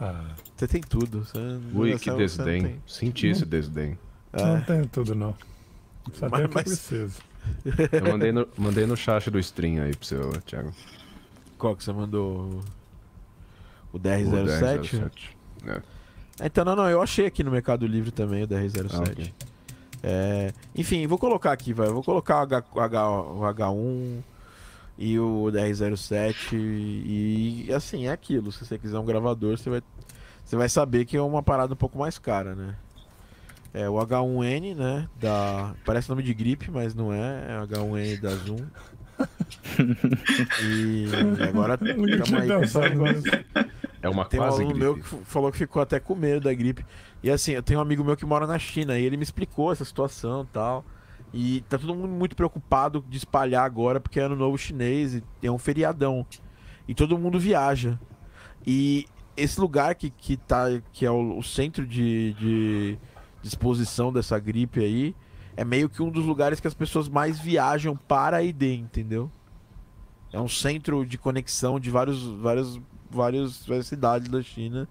Ah, 0.00 0.24
você 0.56 0.66
tem 0.68 0.80
tudo. 0.80 1.24
Você, 1.24 1.38
Ui, 1.74 1.92
você- 1.92 2.10
que 2.10 2.16
desdém. 2.16 2.62
não. 2.62 2.72
Senti 2.86 3.26
esse 3.26 3.44
desdém. 3.44 3.98
não 4.32 4.56
É. 4.56 4.60
tenho 4.60 4.86
tudo, 4.86 5.14
não. 5.14 5.34
Só 6.14 6.28
Mas- 6.28 6.32
tenho 6.32 6.46
o 6.46 6.48
que 6.48 6.54
mas- 6.54 6.64
preciso. 6.64 7.20
Eu 7.92 8.12
mandei 8.12 8.32
no, 8.32 8.48
mandei 8.56 8.86
no 8.86 8.96
chat 8.96 9.30
do 9.30 9.38
stream 9.38 9.82
aí 9.82 9.94
pro 9.94 10.06
seu, 10.06 10.30
Thiago. 10.42 10.72
Qual 11.58 11.74
que 11.76 11.82
você 11.84 11.92
mandou? 11.92 12.60
O 13.92 13.96
O 13.96 13.98
DR07? 13.98 14.80
DR07. 14.80 15.10
É. 15.66 15.82
Então, 16.42 16.64
não, 16.64 16.76
não, 16.76 16.88
eu 16.88 17.02
achei 17.02 17.26
aqui 17.26 17.42
no 17.42 17.50
Mercado 17.50 17.86
Livre 17.86 18.10
também 18.10 18.42
o 18.44 18.48
DR07. 18.48 18.90
Ah, 18.94 19.00
ok. 19.00 19.34
É, 20.02 20.52
enfim, 20.76 21.06
vou 21.06 21.18
colocar 21.18 21.52
aqui, 21.52 21.72
vai. 21.72 21.88
Vou 21.88 22.02
colocar 22.02 22.36
o, 22.38 22.42
H, 22.42 22.64
o 22.74 22.80
H- 22.80 23.10
o 23.10 23.40
H1 23.40 24.22
e 24.96 25.18
o 25.18 25.46
DR07. 25.52 26.52
E, 26.52 27.66
e, 27.68 27.72
assim, 27.72 28.06
é 28.06 28.12
aquilo. 28.12 28.52
Se 28.52 28.64
você 28.64 28.78
quiser 28.78 28.98
um 28.98 29.04
gravador, 29.04 29.58
você 29.58 29.68
vai, 29.68 29.82
você 30.44 30.56
vai 30.56 30.68
saber 30.68 31.04
que 31.04 31.16
é 31.16 31.22
uma 31.22 31.42
parada 31.42 31.72
um 31.74 31.76
pouco 31.76 31.98
mais 31.98 32.18
cara, 32.18 32.54
né? 32.54 32.74
É 33.74 33.88
o 33.88 33.94
H1N, 33.94 34.74
né? 34.74 35.08
Da, 35.20 35.74
parece 35.84 36.08
nome 36.08 36.22
de 36.22 36.32
gripe, 36.32 36.70
mas 36.70 36.94
não 36.94 37.12
é. 37.12 37.46
É 37.48 37.60
o 37.60 37.66
H1N 37.66 38.20
da 38.20 38.30
Zoom. 38.30 38.64
e 40.62 41.06
agora 41.48 41.76
tinha 41.76 41.94
aí 42.40 42.48
É 44.00 44.08
uma 44.08 44.24
Tem 44.24 44.38
um 44.38 44.42
quase 44.44 44.62
aluno 44.62 44.68
gripe. 44.78 44.84
meu 44.84 44.94
que 44.96 45.24
falou 45.24 45.50
que 45.50 45.58
ficou 45.58 45.82
até 45.82 45.98
com 45.98 46.14
medo 46.14 46.40
da 46.42 46.54
gripe. 46.54 46.84
E 47.22 47.30
assim, 47.30 47.52
eu 47.52 47.62
tenho 47.62 47.78
um 47.78 47.82
amigo 47.82 48.04
meu 48.04 48.16
que 48.16 48.24
mora 48.24 48.46
na 48.46 48.58
China 48.58 48.98
e 48.98 49.04
ele 49.04 49.16
me 49.16 49.22
explicou 49.22 49.72
essa 49.72 49.84
situação 49.84 50.42
e 50.42 50.46
tal. 50.46 50.84
E 51.32 51.60
tá 51.68 51.78
todo 51.78 51.94
mundo 51.94 52.08
muito 52.08 52.34
preocupado 52.36 53.04
de 53.08 53.18
espalhar 53.18 53.64
agora 53.64 54.00
porque 54.00 54.20
é 54.20 54.22
ano 54.22 54.36
novo 54.36 54.56
chinês 54.56 55.14
e 55.14 55.22
é 55.42 55.50
um 55.50 55.58
feriadão. 55.58 56.24
E 56.86 56.94
todo 56.94 57.18
mundo 57.18 57.38
viaja. 57.38 57.98
E 58.66 59.06
esse 59.36 59.60
lugar 59.60 59.94
que, 59.94 60.10
que, 60.10 60.36
tá, 60.36 60.66
que 60.92 61.04
é 61.04 61.10
o, 61.10 61.38
o 61.38 61.42
centro 61.42 61.86
de, 61.86 62.32
de 62.34 62.98
disposição 63.42 64.12
dessa 64.12 64.38
gripe 64.38 64.80
aí 64.80 65.14
é 65.56 65.64
meio 65.64 65.88
que 65.88 66.02
um 66.02 66.10
dos 66.10 66.24
lugares 66.24 66.60
que 66.60 66.68
as 66.68 66.74
pessoas 66.74 67.08
mais 67.08 67.38
viajam 67.38 67.96
para 67.96 68.36
a 68.36 68.42
ID, 68.42 68.62
entendeu? 68.62 69.30
É 70.32 70.40
um 70.40 70.48
centro 70.48 71.04
de 71.04 71.18
conexão 71.18 71.80
de 71.80 71.90
vários, 71.90 72.22
vários, 72.22 72.80
vários, 73.10 73.66
várias 73.66 73.86
cidades 73.86 74.28
da 74.28 74.42
China. 74.42 74.88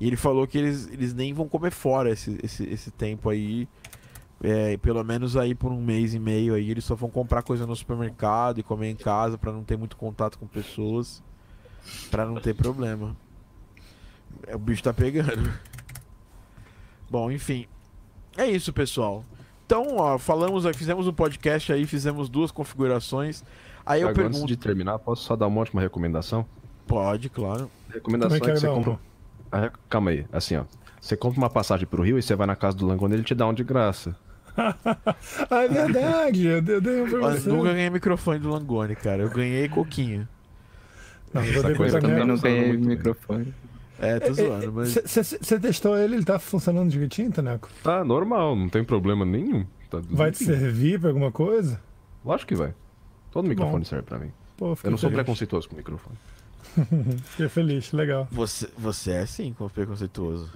E 0.00 0.06
ele 0.06 0.16
falou 0.16 0.46
que 0.46 0.56
eles, 0.56 0.88
eles 0.92 1.12
nem 1.12 1.32
vão 1.32 1.48
comer 1.48 1.72
fora 1.72 2.10
esse, 2.10 2.38
esse, 2.42 2.64
esse 2.64 2.90
tempo 2.90 3.28
aí. 3.28 3.68
É, 4.40 4.76
pelo 4.76 5.02
menos 5.02 5.36
aí 5.36 5.52
por 5.52 5.72
um 5.72 5.82
mês 5.82 6.14
e 6.14 6.18
meio 6.18 6.54
aí. 6.54 6.70
Eles 6.70 6.84
só 6.84 6.94
vão 6.94 7.10
comprar 7.10 7.42
coisa 7.42 7.66
no 7.66 7.74
supermercado 7.74 8.58
e 8.58 8.62
comer 8.62 8.90
em 8.90 8.96
casa 8.96 9.36
para 9.36 9.52
não 9.52 9.64
ter 9.64 9.76
muito 9.76 9.96
contato 9.96 10.38
com 10.38 10.46
pessoas. 10.46 11.22
para 12.10 12.24
não 12.24 12.36
ter 12.36 12.54
problema. 12.54 13.16
É, 14.46 14.54
o 14.54 14.58
bicho 14.58 14.82
tá 14.82 14.92
pegando. 14.92 15.52
Bom, 17.10 17.30
enfim. 17.30 17.66
É 18.36 18.46
isso, 18.46 18.72
pessoal. 18.72 19.24
Então, 19.66 19.96
ó, 19.96 20.18
falamos, 20.18 20.64
fizemos 20.76 21.06
um 21.06 21.12
podcast 21.12 21.72
aí, 21.72 21.86
fizemos 21.86 22.28
duas 22.28 22.50
configurações. 22.50 23.42
Aí 23.84 24.02
eu 24.02 24.08
Agora, 24.08 24.22
pergunto. 24.22 24.44
Antes 24.44 24.56
de 24.56 24.56
terminar, 24.56 24.98
posso 24.98 25.24
só 25.24 25.34
dar 25.34 25.46
uma 25.46 25.60
última 25.60 25.80
recomendação? 25.80 26.46
Pode, 26.88 27.28
claro. 27.28 27.70
Recomendação 27.92 28.36
é 28.36 28.40
Também 28.40 28.54
que 28.54 28.60
quero 28.60 28.74
você 28.74 28.80
compra. 28.90 28.98
Ah, 29.52 29.66
é- 29.66 29.72
Calma 29.88 30.10
aí, 30.10 30.26
assim 30.32 30.56
ó. 30.56 30.64
Você 31.00 31.16
compra 31.16 31.38
uma 31.38 31.50
passagem 31.50 31.86
pro 31.86 32.02
Rio 32.02 32.18
e 32.18 32.22
você 32.22 32.34
vai 32.34 32.46
na 32.46 32.56
casa 32.56 32.76
do 32.76 32.86
Langoni 32.86 33.14
ele 33.14 33.22
te 33.22 33.34
dá 33.34 33.46
um 33.46 33.54
de 33.54 33.62
graça. 33.62 34.16
Ah, 35.50 35.62
é 35.64 35.68
verdade. 35.68 36.46
Eu 36.46 36.60
dei 36.60 36.74
eu 36.76 36.80
dei 36.80 37.02
um 37.02 37.08
pra 37.08 37.18
você. 37.30 37.48
nunca 37.48 37.72
ganhei 37.72 37.88
microfone 37.90 38.40
do 38.40 38.48
Langoni, 38.50 38.96
cara. 38.96 39.22
Eu 39.22 39.30
ganhei 39.30 39.68
coquinho. 39.68 40.28
Não, 41.32 41.44
eu 41.44 41.62
Eu 41.62 41.62
também 42.00 42.26
não 42.26 42.36
ganhei 42.36 42.72
bem. 42.72 42.78
microfone. 42.78 43.54
É, 44.00 44.18
tô 44.18 44.32
zoando, 44.32 44.72
mas. 44.72 44.94
Você 45.04 45.60
testou 45.60 45.96
ele? 45.96 46.16
Ele 46.16 46.24
tá 46.24 46.38
funcionando 46.38 46.90
direitinho, 46.90 47.30
Taneco? 47.30 47.68
Tá 47.82 48.04
normal, 48.04 48.56
não 48.56 48.68
tem 48.68 48.82
problema 48.82 49.24
nenhum. 49.24 49.64
Tá 49.90 50.00
Vai 50.10 50.30
te 50.32 50.44
servir 50.44 50.98
pra 51.00 51.10
alguma 51.10 51.30
coisa? 51.30 51.80
Lógico 52.24 52.48
que 52.48 52.54
vai. 52.56 52.74
Todo 53.30 53.48
microfone 53.48 53.84
serve 53.84 54.04
pra 54.04 54.18
mim. 54.18 54.32
Pô, 54.56 54.76
Eu 54.82 54.90
não 54.90 54.98
sou 54.98 55.10
preconceituoso 55.10 55.68
com 55.68 55.76
microfone. 55.76 56.16
Fiquei 57.30 57.48
feliz, 57.48 57.92
legal. 57.92 58.28
Você, 58.30 58.68
você 58.76 59.12
é 59.12 59.26
sim, 59.26 59.52
como 59.56 59.68
preconceituoso. 59.70 60.50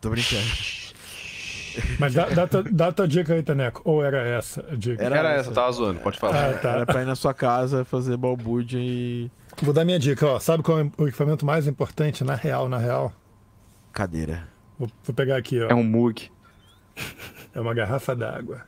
Tô 0.00 0.10
brincando. 0.10 0.42
Mas 1.98 2.14
dá, 2.14 2.26
dá, 2.30 2.46
tua, 2.46 2.62
dá 2.62 2.90
tua 2.92 3.06
dica 3.06 3.34
aí, 3.34 3.42
Taneco. 3.42 3.82
Ou 3.84 4.02
era 4.02 4.18
essa 4.26 4.64
a 4.70 4.74
dica? 4.74 5.02
Era 5.04 5.18
Era, 5.18 5.32
essa. 5.32 5.52
tava 5.52 5.70
zoando, 5.72 6.00
pode 6.00 6.18
falar. 6.18 6.50
Ah, 6.50 6.58
tá. 6.58 6.70
Era 6.70 6.86
pra 6.86 7.02
ir 7.02 7.04
na 7.04 7.14
sua 7.14 7.34
casa 7.34 7.84
fazer 7.84 8.16
balbúrdia 8.16 8.78
e. 8.80 9.30
Vou 9.60 9.74
dar 9.74 9.84
minha 9.84 9.98
dica, 9.98 10.26
ó. 10.26 10.38
Sabe 10.38 10.62
qual 10.62 10.80
é 10.80 10.90
o 10.96 11.06
equipamento 11.08 11.44
mais 11.44 11.66
importante 11.66 12.24
na 12.24 12.34
real, 12.34 12.68
na 12.68 12.78
real? 12.78 13.12
Cadeira. 13.92 14.48
Vou, 14.78 14.90
vou 15.04 15.14
pegar 15.14 15.36
aqui, 15.36 15.60
ó. 15.62 15.68
É 15.68 15.74
um 15.74 15.84
mug. 15.84 16.30
É 17.54 17.60
uma 17.60 17.74
garrafa 17.74 18.14
d'água. 18.16 18.56
É, 18.56 18.60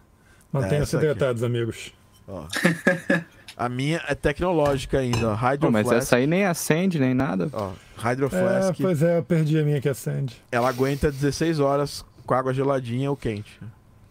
Mantenham-se 0.52 0.96
essa 0.96 0.96
aqui. 0.98 1.06
hidratados, 1.06 1.42
amigos. 1.42 1.92
Ó. 2.26 2.46
A 3.58 3.68
minha 3.68 4.00
é 4.06 4.14
tecnológica 4.14 5.00
ainda, 5.00 5.30
ó. 5.30 5.34
Hydro 5.34 5.72
mas 5.72 5.90
essa 5.90 6.14
aí 6.14 6.28
nem 6.28 6.44
acende, 6.44 7.00
nem 7.00 7.12
nada. 7.12 7.48
Ó, 7.52 7.72
Hydro 7.96 8.26
É, 8.26 8.28
Flask. 8.28 8.80
pois 8.80 9.02
é, 9.02 9.18
eu 9.18 9.22
perdi 9.24 9.58
a 9.58 9.64
minha 9.64 9.80
que 9.80 9.88
acende. 9.88 10.40
Ela 10.52 10.68
aguenta 10.68 11.10
16 11.10 11.58
horas 11.58 12.04
com 12.24 12.34
água 12.34 12.54
geladinha 12.54 13.10
ou 13.10 13.16
quente. 13.16 13.58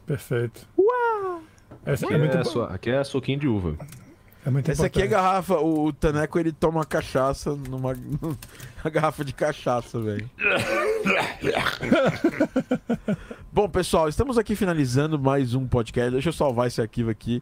Perfeito. 0.06 0.68
Uau! 0.78 1.42
Essa 1.86 2.04
Aqui 2.06 2.14
é 2.14 2.18
muito, 2.18 2.38
é, 2.38 2.42
aqui 2.74 2.90
é 2.90 3.02
suquinho 3.06 3.40
de 3.40 3.48
uva. 3.48 3.78
é 4.46 4.50
muito 4.50 4.70
Essa 4.70 4.88
aqui 4.88 5.02
é 5.02 5.08
garrafa. 5.08 5.56
O, 5.56 5.86
o 5.86 5.94
Taneco 5.94 6.38
ele 6.38 6.52
toma 6.52 6.84
cachaça 6.86 7.56
numa 7.70 7.96
uma 8.84 8.92
garrafa 8.92 9.24
de 9.24 9.32
cachaça, 9.32 9.98
velho. 10.02 10.30
Bom, 13.52 13.70
pessoal, 13.70 14.10
estamos 14.10 14.38
aqui 14.38 14.56
finalizando 14.58 15.18
mais 15.18 15.54
um 15.56 15.66
podcast. 15.66 16.12
Deixa 16.12 16.28
eu 16.30 16.34
salvar 16.34 16.68
esse 16.68 16.82
arquivo 16.82 17.10
aqui. 17.10 17.42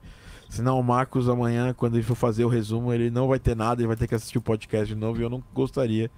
Senão 0.49 0.80
o 0.80 0.84
Marcos 0.84 1.27
amanhã, 1.27 1.73
quando 1.73 1.95
ele 1.95 2.03
for 2.03 2.15
fazer 2.15 2.45
o 2.45 2.47
resumo, 2.47 2.93
ele 2.93 3.09
não 3.09 3.27
vai 3.27 3.39
ter 3.39 3.55
nada, 3.55 3.81
ele 3.81 3.88
vai 3.88 3.97
ter 3.97 4.07
que 4.07 4.15
assistir 4.15 4.38
o 4.38 4.41
podcast 4.41 4.93
de 4.93 4.99
novo. 4.99 5.19
E 5.19 5.23
eu 5.23 5.30
não 5.30 5.43
gostaria 5.53 6.09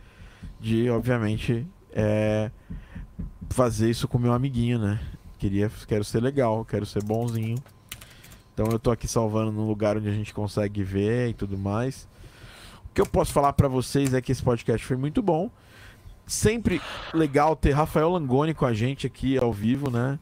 de, 0.60 0.90
obviamente, 0.90 1.66
é, 1.92 2.52
fazer 3.50 3.90
isso 3.90 4.08
com 4.08 4.20
meu 4.20 4.34
amiguinho, 4.34 4.80
né? 4.80 5.00
Queria, 5.38 5.72
quero 5.88 6.04
ser 6.04 6.22
legal, 6.22 6.66
quero 6.66 6.86
ser 6.86 7.04
bonzinho. 7.04 7.58
Então 8.54 8.68
eu 8.72 8.80
tô 8.80 8.90
aqui 8.90 9.08
salvando 9.08 9.52
num 9.52 9.68
lugar 9.68 9.98
onde 9.98 10.10
a 10.10 10.14
gente 10.14 10.34
consegue 10.34 10.84
ver 10.84 11.30
e 11.30 11.34
tudo 11.34 11.58
mais. 11.58 12.08
O 12.90 12.94
que 12.94 13.02
eu 13.02 13.06
posso 13.06 13.32
falar 13.32 13.54
pra 13.54 13.68
vocês 13.68 14.14
é 14.14 14.22
que 14.22 14.32
esse 14.32 14.42
podcast 14.42 14.86
foi 14.86 14.98
muito 14.98 15.22
bom. 15.22 15.52
Sempre 16.26 16.82
legal 17.14 17.56
ter 17.56 17.72
Rafael 17.72 18.10
Langoni 18.10 18.54
com 18.54 18.66
a 18.66 18.74
gente 18.74 19.06
aqui 19.06 19.38
ao 19.38 19.54
vivo, 19.54 19.92
né? 19.92 20.20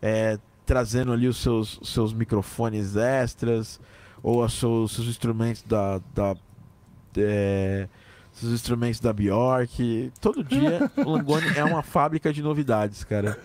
É, 0.00 0.38
trazendo 0.64 1.12
ali 1.12 1.28
os 1.28 1.36
seus, 1.36 1.78
seus 1.82 2.12
microfones 2.12 2.96
extras 2.96 3.80
ou 4.22 4.44
os 4.44 4.52
seus, 4.54 4.92
seus 4.92 5.08
instrumentos 5.08 5.62
da, 5.62 6.00
da 6.14 6.36
é, 7.16 7.88
seus 8.32 8.52
instrumentos 8.52 9.00
da 9.00 9.12
Bjork. 9.12 10.12
Todo 10.20 10.42
dia 10.42 10.90
o 10.96 11.10
Langoni 11.10 11.46
é 11.56 11.64
uma 11.64 11.82
fábrica 11.82 12.32
de 12.32 12.42
novidades, 12.42 13.04
cara. 13.04 13.38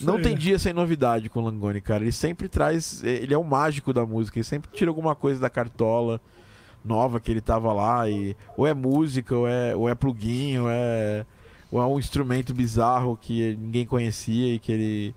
Não 0.00 0.20
tem 0.20 0.36
dia 0.36 0.58
sem 0.58 0.72
novidade 0.72 1.28
com 1.28 1.40
o 1.40 1.44
Langoni, 1.44 1.80
cara. 1.80 2.02
Ele 2.02 2.12
sempre 2.12 2.48
traz. 2.48 3.04
Ele 3.04 3.32
é 3.32 3.38
o 3.38 3.44
mágico 3.44 3.92
da 3.92 4.04
música. 4.04 4.38
Ele 4.38 4.44
sempre 4.44 4.70
tira 4.72 4.90
alguma 4.90 5.14
coisa 5.14 5.40
da 5.40 5.48
cartola 5.48 6.20
nova 6.84 7.20
que 7.20 7.30
ele 7.30 7.40
tava 7.40 7.72
lá. 7.72 8.08
E, 8.08 8.36
ou 8.56 8.66
é 8.66 8.74
música, 8.74 9.36
ou 9.36 9.46
é, 9.46 9.76
ou 9.76 9.88
é 9.88 9.94
plugin, 9.94 10.58
ou 10.58 10.68
é, 10.68 11.24
ou 11.70 11.80
é 11.80 11.86
um 11.86 11.98
instrumento 11.98 12.52
bizarro 12.52 13.16
que 13.20 13.56
ninguém 13.60 13.86
conhecia 13.86 14.54
e 14.54 14.58
que 14.58 14.72
ele 14.72 15.14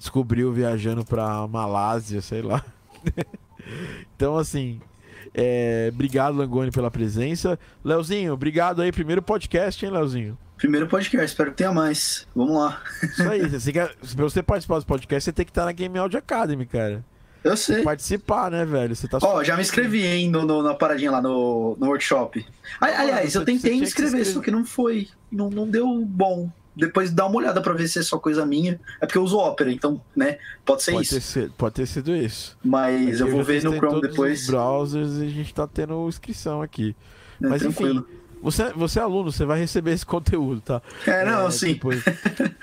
descobriu 0.00 0.50
viajando 0.50 1.04
pra 1.04 1.46
Malásia, 1.46 2.22
sei 2.22 2.40
lá. 2.40 2.64
então, 4.16 4.36
assim. 4.38 4.80
é, 5.34 5.90
obrigado, 5.92 6.36
Langoni, 6.36 6.70
pela 6.70 6.90
presença. 6.90 7.58
Leozinho, 7.84 8.32
obrigado 8.32 8.80
aí. 8.82 8.90
Primeiro 8.90 9.20
podcast, 9.22 9.84
hein, 9.84 9.92
Leozinho? 9.92 10.38
Primeiro 10.56 10.86
podcast, 10.86 11.26
espero 11.26 11.50
que 11.50 11.58
tenha 11.58 11.72
mais. 11.72 12.26
Vamos 12.34 12.54
lá. 12.56 12.80
Isso 13.02 13.28
aí, 13.28 13.46
você 13.48 13.72
quer, 13.72 13.94
pra 13.94 14.24
você 14.24 14.42
participar 14.42 14.78
do 14.78 14.86
podcast, 14.86 15.24
você 15.24 15.32
tem 15.32 15.44
que 15.44 15.50
estar 15.50 15.64
na 15.66 15.72
Game 15.72 15.96
Audio 15.98 16.18
Academy, 16.18 16.64
cara. 16.66 17.04
Eu 17.44 17.56
sei. 17.56 17.82
Participar, 17.82 18.50
né, 18.50 18.66
velho? 18.66 18.94
Você 18.94 19.08
tá 19.08 19.18
Ó, 19.22 19.42
já 19.42 19.56
me 19.56 19.62
inscrevi, 19.62 20.04
hein, 20.04 20.28
no, 20.30 20.44
no- 20.44 20.62
na 20.62 20.74
paradinha 20.74 21.10
lá 21.10 21.22
no, 21.22 21.74
no 21.78 21.86
workshop. 21.86 22.44
Ali- 22.78 22.92
Aliás, 22.94 23.32
você- 23.32 23.38
eu 23.38 23.44
tentei 23.46 23.76
me 23.76 23.82
inscrever. 23.82 24.26
só 24.26 24.40
que 24.40 24.50
não 24.50 24.64
foi. 24.64 25.08
Não, 25.32 25.48
não 25.48 25.66
deu 25.66 25.86
bom. 26.04 26.50
Depois 26.80 27.12
dá 27.12 27.26
uma 27.26 27.36
olhada 27.36 27.60
pra 27.60 27.72
ver 27.74 27.86
se 27.88 27.98
é 27.98 28.02
só 28.02 28.18
coisa 28.18 28.44
minha. 28.46 28.80
É 29.00 29.06
porque 29.06 29.18
eu 29.18 29.22
uso 29.22 29.36
Opera, 29.38 29.70
então, 29.70 30.00
né? 30.16 30.38
Pode 30.64 30.82
ser 30.82 30.92
pode, 30.92 31.04
isso. 31.04 31.14
ter 31.14 31.20
sido, 31.20 31.52
pode 31.56 31.74
ter 31.74 31.86
sido 31.86 32.16
isso. 32.16 32.56
Mas 32.64 33.20
eu 33.20 33.26
Aqui 33.26 33.34
vou 33.36 33.44
ver 33.44 33.62
no 33.62 33.72
Chrome 33.76 34.00
depois. 34.00 34.40
Os 34.42 34.46
browsers 34.46 35.18
e 35.18 35.26
a 35.26 35.28
gente 35.30 35.54
tá 35.54 35.66
tendo 35.66 36.08
inscrição 36.08 36.62
aqui. 36.62 36.96
né, 37.40 37.48
Mas 37.50 37.62
tranquilo. 37.62 38.00
enfim, 38.08 38.20
você, 38.42 38.72
você 38.72 38.98
é 38.98 39.02
aluno, 39.02 39.30
você 39.30 39.44
vai 39.44 39.58
receber 39.60 39.92
esse 39.92 40.04
conteúdo, 40.06 40.60
tá? 40.62 40.80
É, 41.06 41.24
não, 41.24 41.50
sim. 41.50 41.74
depois- 41.74 42.02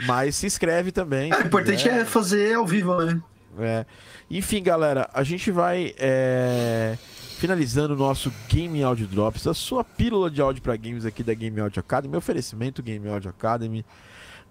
Mas 0.08 0.36
se 0.36 0.46
inscreve 0.48 0.92
também. 0.92 1.32
O 1.38 1.42
importante 1.46 1.88
é 1.88 2.04
fazer 2.04 2.56
ao 2.56 2.66
vivo, 2.66 2.96
né? 3.04 3.22
É. 3.60 3.86
Enfim, 4.30 4.62
galera, 4.62 5.10
a 5.14 5.24
gente 5.24 5.50
vai 5.52 5.94
é, 5.98 6.98
finalizando 7.40 7.94
o 7.94 7.98
nosso 7.98 8.32
Game 8.50 8.84
Audio 8.84 9.08
Drops, 9.08 9.48
a 9.48 9.54
sua 9.54 9.84
pílula 9.84 10.30
de 10.30 10.42
áudio 10.42 10.62
para 10.62 10.76
games 10.76 11.06
aqui 11.06 11.24
da 11.24 11.34
Game 11.34 11.60
Audio 11.60 11.80
Academy, 11.80 12.16
oferecimento 12.16 12.84
Game 12.84 13.08
Audio 13.10 13.30
Academy, 13.30 13.86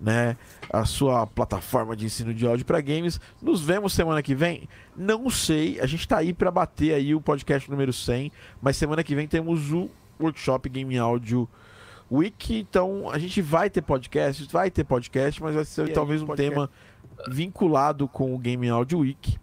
né? 0.00 0.36
A 0.70 0.84
sua 0.84 1.26
plataforma 1.26 1.96
de 1.96 2.06
ensino 2.06 2.34
de 2.34 2.46
áudio 2.46 2.66
para 2.66 2.80
games. 2.80 3.20
Nos 3.40 3.62
vemos 3.62 3.92
semana 3.92 4.22
que 4.22 4.34
vem? 4.34 4.68
Não 4.96 5.28
sei, 5.30 5.80
a 5.80 5.86
gente 5.86 6.06
tá 6.06 6.18
aí 6.18 6.32
para 6.32 6.50
bater 6.50 6.94
aí 6.94 7.14
o 7.14 7.20
podcast 7.20 7.70
número 7.70 7.92
100, 7.92 8.30
mas 8.60 8.76
semana 8.76 9.02
que 9.02 9.14
vem 9.14 9.26
temos 9.26 9.72
o 9.72 9.88
workshop 10.20 10.68
Game 10.68 10.96
Audio 10.98 11.48
Week, 12.10 12.56
então 12.56 13.10
a 13.10 13.18
gente 13.18 13.42
vai 13.42 13.68
ter 13.68 13.82
podcast, 13.82 14.46
vai 14.52 14.70
ter 14.70 14.84
podcast, 14.84 15.42
mas 15.42 15.54
vai 15.54 15.64
ser 15.64 15.92
talvez 15.92 16.22
um 16.22 16.28
tema 16.28 16.70
vinculado 17.28 18.06
com 18.06 18.34
o 18.34 18.38
Game 18.38 18.68
Audio 18.68 19.00
Week. 19.00 19.36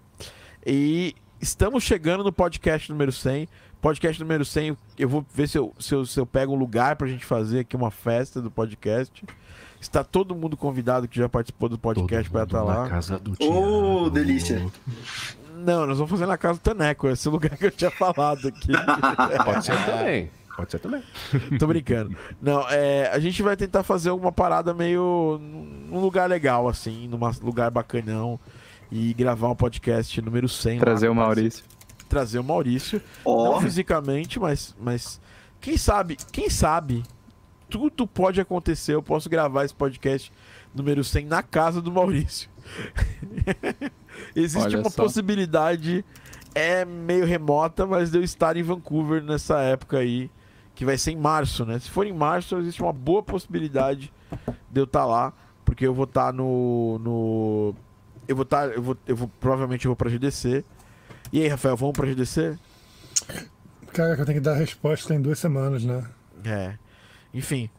E 0.65 1.13
estamos 1.41 1.83
chegando 1.83 2.23
no 2.23 2.31
podcast 2.31 2.89
número 2.89 3.11
100. 3.11 3.47
Podcast 3.81 4.21
número 4.21 4.45
100, 4.45 4.77
eu 4.97 5.09
vou 5.09 5.25
ver 5.35 5.49
se 5.49 5.57
eu, 5.57 5.73
se 5.77 5.93
eu, 5.93 6.05
se 6.05 6.17
eu 6.17 6.25
pego 6.25 6.53
um 6.53 6.55
lugar 6.55 6.95
pra 6.95 7.05
gente 7.05 7.25
fazer 7.25 7.59
aqui 7.59 7.75
uma 7.75 7.91
festa 7.91 8.41
do 8.41 8.49
podcast. 8.49 9.25
Está 9.83 10.01
todo 10.03 10.33
mundo 10.33 10.55
convidado 10.55 11.07
que 11.09 11.17
já 11.19 11.27
participou 11.27 11.67
do 11.67 11.77
podcast 11.77 12.29
para 12.31 12.43
estar 12.43 12.63
lá. 12.63 12.87
casa 12.89 13.19
do 13.19 13.35
Ô, 13.45 14.09
delícia. 14.09 14.65
Não, 15.57 15.85
nós 15.85 15.97
vamos 15.97 16.09
fazer 16.09 16.25
na 16.25 16.37
casa 16.37 16.57
do 16.57 16.61
Taneco, 16.61 17.07
esse 17.09 17.27
lugar 17.27 17.57
que 17.57 17.65
eu 17.65 17.71
tinha 17.71 17.91
falado 17.91 18.47
aqui. 18.47 18.71
Pode 19.45 19.65
ser 19.65 19.75
também. 19.85 20.31
Pode 20.55 20.71
ser 20.71 20.79
também. 20.79 21.03
Tô 21.59 21.67
brincando. 21.67 22.15
Não, 22.41 22.61
é, 22.69 23.09
a 23.11 23.19
gente 23.19 23.43
vai 23.43 23.57
tentar 23.57 23.83
fazer 23.83 24.11
uma 24.11 24.31
parada 24.31 24.73
meio 24.73 25.37
num 25.89 25.99
lugar 25.99 26.29
legal, 26.29 26.67
assim, 26.69 27.07
num 27.07 27.19
lugar 27.41 27.69
bacanão. 27.69 28.39
E 28.91 29.13
gravar 29.13 29.49
um 29.49 29.55
podcast 29.55 30.21
número 30.21 30.47
100. 30.47 30.75
lá, 30.79 30.85
Trazer 30.85 31.07
o 31.07 31.09
com 31.11 31.15
mais- 31.15 31.27
Maurício. 31.27 31.63
Trazer 32.07 32.39
o 32.39 32.43
Maurício. 32.43 33.01
Ó, 33.25 33.53
Não 33.53 33.61
fisicamente, 33.61 34.39
mas, 34.39 34.73
mas 34.79 35.19
quem 35.59 35.75
sabe, 35.77 36.15
quem 36.31 36.49
sabe 36.49 37.03
tudo 37.73 38.05
pode 38.07 38.39
acontecer. 38.39 38.93
Eu 38.93 39.01
posso 39.01 39.27
gravar 39.27 39.65
esse 39.65 39.73
podcast 39.73 40.31
número 40.73 41.03
100 41.03 41.25
na 41.25 41.41
casa 41.41 41.81
do 41.81 41.91
Maurício. 41.91 42.49
Existe 44.35 44.67
Olha 44.67 44.79
uma 44.79 44.89
só. 44.89 45.03
possibilidade, 45.03 46.05
é 46.53 46.85
meio 46.85 47.25
remota, 47.25 47.85
mas 47.85 48.11
de 48.11 48.19
eu 48.19 48.23
estar 48.23 48.55
em 48.55 48.63
Vancouver 48.63 49.23
nessa 49.23 49.59
época 49.61 49.97
aí, 49.97 50.29
que 50.75 50.85
vai 50.85 50.97
ser 50.97 51.11
em 51.11 51.17
março, 51.17 51.65
né? 51.65 51.79
Se 51.79 51.89
for 51.89 52.05
em 52.05 52.13
março, 52.13 52.57
existe 52.59 52.81
uma 52.81 52.93
boa 52.93 53.23
possibilidade 53.23 54.13
de 54.71 54.79
eu 54.79 54.85
estar 54.85 55.05
lá, 55.05 55.33
porque 55.65 55.85
eu 55.85 55.93
vou 55.93 56.05
estar 56.05 56.31
no, 56.31 56.99
no 56.99 57.75
eu 58.27 58.35
vou 58.35 58.43
estar, 58.43 58.71
eu 58.71 58.81
vou, 58.81 58.97
eu 59.07 59.15
vou 59.15 59.31
provavelmente 59.39 59.85
eu 59.85 59.89
vou 59.89 59.95
para 59.95 60.09
GDC. 60.09 60.63
E 61.31 61.41
aí, 61.41 61.47
Rafael, 61.47 61.75
vamos 61.75 61.97
para 61.97 62.07
GDC? 62.07 62.57
Cara, 63.91 64.15
que 64.15 64.21
eu 64.21 64.25
tenho 64.25 64.37
que 64.39 64.45
dar 64.45 64.53
a 64.53 64.57
resposta 64.57 65.13
em 65.13 65.21
duas 65.21 65.39
semanas, 65.39 65.83
né? 65.83 66.03
É. 66.45 66.82
Enfim, 67.33 67.69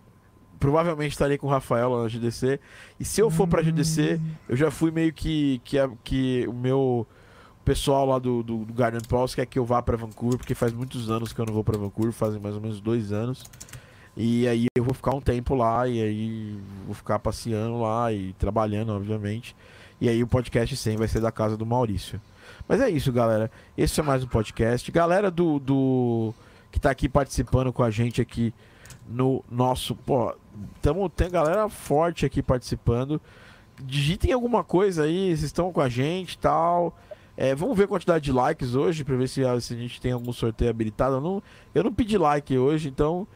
provavelmente 0.59 1.12
estarei 1.12 1.39
com 1.39 1.47
o 1.47 1.51
Rafael 1.51 1.90
lá 1.90 2.02
na 2.02 2.09
GDC. 2.09 2.59
E 2.98 3.05
se 3.05 3.20
eu 3.20 3.31
for 3.31 3.47
pra 3.47 3.62
GDC, 3.62 4.20
eu 4.48 4.56
já 4.56 4.70
fui 4.70 4.90
meio 4.90 5.12
que 5.12 5.60
que, 5.64 5.78
a- 5.78 5.90
que 6.02 6.44
o 6.48 6.52
meu 6.52 7.06
pessoal 7.64 8.05
lá 8.06 8.18
do, 8.18 8.43
do, 8.43 8.64
do 8.64 8.72
Garden 8.74 9.01
Pulse 9.09 9.36
quer 9.36 9.47
que 9.47 9.59
eu 9.59 9.64
vá 9.64 9.81
pra 9.82 9.97
Vancouver, 9.97 10.36
porque 10.39 10.55
faz 10.55 10.72
muitos 10.72 11.10
anos 11.10 11.32
que 11.32 11.40
eu 11.40 11.47
não 11.47 11.55
vou 11.55 11.64
pra 11.64 11.78
Vancouver, 11.78 12.12
fazem 12.12 12.40
mais 12.40 12.55
ou 12.55 12.60
menos 12.60 12.81
dois 12.81 13.12
anos. 13.12 13.44
E 14.16 14.47
aí 14.47 14.66
eu 14.76 14.85
vou 14.85 14.94
ficar 14.94 15.14
um 15.14 15.20
tempo 15.20 15.55
lá, 15.55 15.89
e 15.89 16.01
aí 16.01 16.59
vou 16.86 16.94
ficar 16.94 17.18
passeando 17.18 17.81
lá 17.81 18.12
e 18.12 18.32
trabalhando, 18.35 18.93
obviamente. 18.93 19.56
E 20.01 20.09
aí 20.09 20.22
o 20.22 20.26
podcast 20.26 20.76
100 20.76 20.97
vai 20.97 21.09
ser 21.09 21.20
da 21.20 21.32
casa 21.32 21.56
do 21.56 21.64
Maurício. 21.66 22.20
Mas 22.68 22.81
é 22.81 22.90
isso, 22.90 23.10
galera. 23.12 23.51
Esse 23.76 23.98
é 23.98 24.02
mais 24.02 24.22
um 24.22 24.26
podcast. 24.28 24.90
Galera 24.93 25.31
do, 25.31 25.59
do 25.59 26.35
que 26.70 26.78
tá 26.78 26.90
aqui 26.90 27.09
participando 27.09 27.72
com 27.72 27.82
a 27.82 27.90
gente 27.90 28.20
aqui 28.20 28.52
no 29.09 29.44
nosso, 29.51 29.94
pô, 29.94 30.35
tamo, 30.81 31.09
tem 31.09 31.31
galera 31.31 31.68
forte 31.68 32.24
aqui 32.24 32.43
participando. 32.43 33.20
Digitem 33.82 34.32
alguma 34.32 34.62
coisa 34.62 35.05
aí, 35.05 35.28
vocês 35.28 35.44
estão 35.44 35.72
com 35.72 35.81
a 35.81 35.89
gente 35.89 36.39
tal. 36.39 36.97
É, 37.36 37.55
vamos 37.55 37.76
ver 37.76 37.85
a 37.85 37.89
quantidade 37.89 38.24
de 38.24 38.32
likes 38.32 38.74
hoje 38.74 39.02
pra 39.02 39.16
ver 39.16 39.28
se, 39.28 39.44
ah, 39.44 39.60
se 39.60 39.74
a 39.74 39.76
gente 39.76 40.01
tem 40.01 40.12
algum 40.12 40.32
sorteio 40.32 40.70
habilitado. 40.70 41.16
Eu 41.16 41.20
não, 41.20 41.43
eu 41.74 41.85
não 41.85 41.93
pedi 41.93 42.16
like 42.16 42.56
hoje, 42.56 42.89
então. 42.89 43.26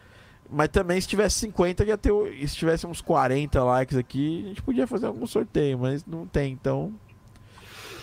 Mas 0.51 0.69
também 0.69 1.01
se 1.01 1.09
tivesse 1.09 1.41
50, 1.41 1.85
ia 1.85 1.99
ter. 1.99 2.13
Se 2.47 2.57
tivesse 2.57 2.87
uns 2.87 3.01
40 3.01 3.63
likes 3.63 3.97
aqui, 3.97 4.45
a 4.45 4.49
gente 4.49 4.63
podia 4.63 4.87
fazer 4.87 5.07
algum 5.07 5.27
sorteio, 5.27 5.79
mas 5.79 6.07
não 6.07 6.27
tem, 6.27 6.53
então. 6.53 6.95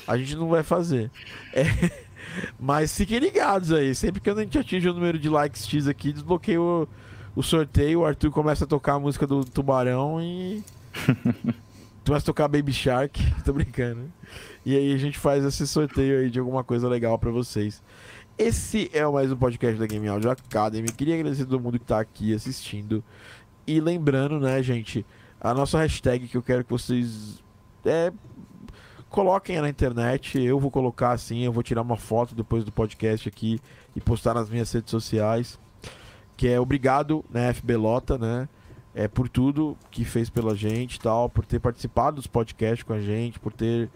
A 0.08 0.18
gente 0.18 0.36
não 0.36 0.50
vai 0.50 0.62
fazer. 0.62 1.10
É, 1.54 1.64
mas 2.60 2.96
fiquem 2.96 3.18
ligados 3.18 3.72
aí. 3.72 3.96
Sempre 3.96 4.22
que 4.22 4.30
a 4.30 4.36
gente 4.36 4.60
atinge 4.60 4.88
o 4.90 4.94
número 4.94 5.18
de 5.18 5.30
likes 5.30 5.66
X 5.68 5.88
aqui, 5.88 6.12
desbloqueio 6.12 6.88
o, 7.36 7.44
sorteio. 7.44 8.02
O 8.02 8.06
Arthur 8.06 8.32
começa 8.32 8.64
a 8.64 8.68
tocar 8.68 8.94
a 8.94 9.00
música 9.00 9.28
do 9.28 9.44
Tubarão 9.44 10.22
e. 10.22 10.64
começa 12.06 12.24
a 12.24 12.26
tocar 12.26 12.48
Baby 12.48 12.74
Shark. 12.74 13.20
Tô 13.44 13.54
brincando. 13.54 14.12
E 14.66 14.76
aí 14.76 14.94
a 14.94 14.98
gente 14.98 15.18
faz 15.18 15.44
esse 15.44 15.68
sorteio 15.68 16.20
aí 16.20 16.30
de 16.30 16.40
alguma 16.40 16.64
coisa 16.64 16.88
legal 16.88 17.18
pra 17.20 17.32
vocês. 17.32 17.82
Esse 18.38 18.90
é 18.94 19.06
mais 19.08 19.32
um 19.32 19.38
podcast 19.38 19.80
da 19.80 19.86
Game 19.86 20.08
Audio 20.08 20.30
Academy. 20.30 20.92
Queria 20.92 21.16
agradecer 21.16 21.44
a 21.44 21.46
todo 21.46 21.62
mundo 21.62 21.80
que 21.80 21.86
tá 21.86 22.00
aqui 22.00 22.34
assistindo. 22.34 23.04
E 23.66 23.80
lembrando, 23.80 24.40
né, 24.40 24.62
gente, 24.62 25.06
a 25.40 25.54
nossa 25.54 25.80
hashtag 25.80 26.28
que 26.28 26.36
eu 26.36 26.44
quero 26.44 26.64
que 26.64 26.70
vocês 26.70 27.42
é, 27.86 28.12
coloquem 29.10 29.62
na 29.62 29.70
internet. 29.70 30.38
Eu 30.42 30.60
vou 30.60 30.70
colocar 30.70 31.12
assim, 31.12 31.44
eu 31.44 31.52
vou 31.52 31.64
tirar 31.64 31.82
uma 31.82 31.96
foto 31.96 32.36
depois 32.36 32.66
do 32.66 32.72
podcast 32.72 33.30
aqui 33.30 33.60
e 33.96 34.02
postar 34.02 34.34
nas 34.34 34.50
minhas 34.50 34.72
redes 34.72 34.92
sociais. 34.92 35.58
Que 36.38 36.50
é 36.50 36.60
obrigado, 36.60 37.24
né, 37.30 37.54
FB 37.54 37.76
Lota, 37.78 38.18
né? 38.18 38.50
É, 38.94 39.08
por 39.08 39.28
tudo 39.28 39.78
que 39.92 40.06
fez 40.06 40.30
pela 40.30 40.56
gente 40.56 41.00
tal, 41.00 41.30
por 41.30 41.46
ter 41.46 41.60
participado 41.60 42.16
dos 42.16 42.28
podcasts 42.28 42.84
com 42.84 42.94
a 42.94 43.02
gente, 43.02 43.40
por 43.40 43.52
ter 43.52 43.90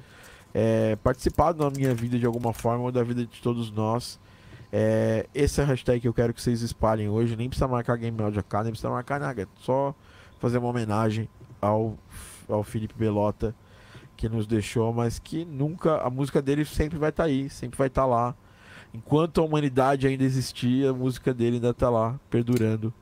é, 0.53 0.97
participado 0.97 1.63
na 1.63 1.69
minha 1.69 1.93
vida 1.93 2.19
de 2.19 2.25
alguma 2.25 2.53
forma 2.53 2.83
ou 2.83 2.91
da 2.91 3.03
vida 3.03 3.25
de 3.25 3.41
todos 3.41 3.71
nós. 3.71 4.19
É, 4.71 5.25
esse 5.33 5.59
é 5.59 5.63
a 5.63 5.67
hashtag 5.67 6.01
que 6.01 6.07
eu 6.07 6.13
quero 6.13 6.33
que 6.33 6.41
vocês 6.41 6.61
espalhem 6.61 7.09
hoje. 7.09 7.35
Nem 7.35 7.49
precisa 7.49 7.67
marcar 7.67 7.97
Game 7.97 8.21
Audio 8.21 8.39
AK, 8.39 8.53
nem 8.63 8.71
precisa 8.71 8.89
marcar 8.89 9.19
nada. 9.19 9.41
É 9.41 9.47
só 9.61 9.95
fazer 10.39 10.57
uma 10.57 10.67
homenagem 10.67 11.27
ao, 11.61 11.97
ao 12.47 12.63
Felipe 12.63 12.93
Belota 12.93 13.55
que 14.15 14.27
nos 14.27 14.45
deixou, 14.45 14.93
mas 14.93 15.17
que 15.17 15.45
nunca. 15.45 15.97
A 16.01 16.09
música 16.09 16.41
dele 16.41 16.65
sempre 16.65 16.97
vai 16.97 17.09
estar 17.09 17.23
aí, 17.23 17.49
sempre 17.49 17.77
vai 17.77 17.87
estar 17.87 18.05
lá. 18.05 18.35
Enquanto 18.93 19.39
a 19.39 19.43
humanidade 19.43 20.07
ainda 20.07 20.23
existir, 20.23 20.87
a 20.87 20.93
música 20.93 21.33
dele 21.33 21.57
ainda 21.57 21.69
está 21.69 21.89
lá, 21.89 22.19
perdurando. 22.29 22.93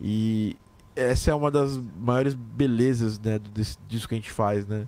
E 0.00 0.56
essa 0.96 1.30
é 1.30 1.34
uma 1.34 1.50
das 1.50 1.76
maiores 1.98 2.34
belezas 2.34 3.18
né, 3.18 3.38
desse- 3.38 3.78
disso 3.86 4.08
que 4.08 4.14
a 4.14 4.18
gente 4.18 4.30
faz, 4.30 4.66
né? 4.66 4.86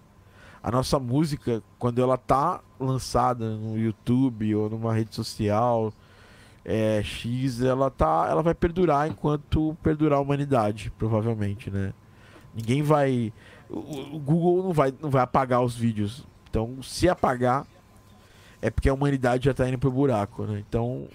A 0.63 0.71
nossa 0.71 0.99
música, 0.99 1.63
quando 1.79 2.03
ela 2.03 2.17
tá 2.19 2.61
lançada 2.79 3.57
no 3.57 3.79
YouTube 3.79 4.55
ou 4.55 4.69
numa 4.69 4.93
rede 4.95 5.15
social 5.15 5.93
é, 6.65 7.03
X, 7.03 7.63
ela 7.63 7.91
tá, 7.91 8.27
ela 8.29 8.43
vai 8.43 8.55
perdurar 8.55 9.09
enquanto 9.09 9.75
perdurar 9.83 10.19
a 10.19 10.23
humanidade, 10.23 10.93
provavelmente, 10.99 11.71
né? 11.71 11.93
Ninguém 12.55 12.83
vai, 12.83 13.33
o, 13.71 14.17
o 14.17 14.19
Google 14.19 14.63
não 14.65 14.73
vai, 14.73 14.93
não 15.01 15.09
vai 15.09 15.23
apagar 15.23 15.63
os 15.63 15.75
vídeos. 15.75 16.27
Então, 16.51 16.83
se 16.83 17.09
apagar, 17.09 17.67
é 18.63 18.71
porque 18.71 18.89
a 18.89 18.95
humanidade 18.95 19.47
já 19.47 19.55
tá 19.55 19.69
indo 19.69 19.79
pro 19.79 19.91
buraco, 19.91 20.45
né? 20.45 20.63
Então, 20.69 21.09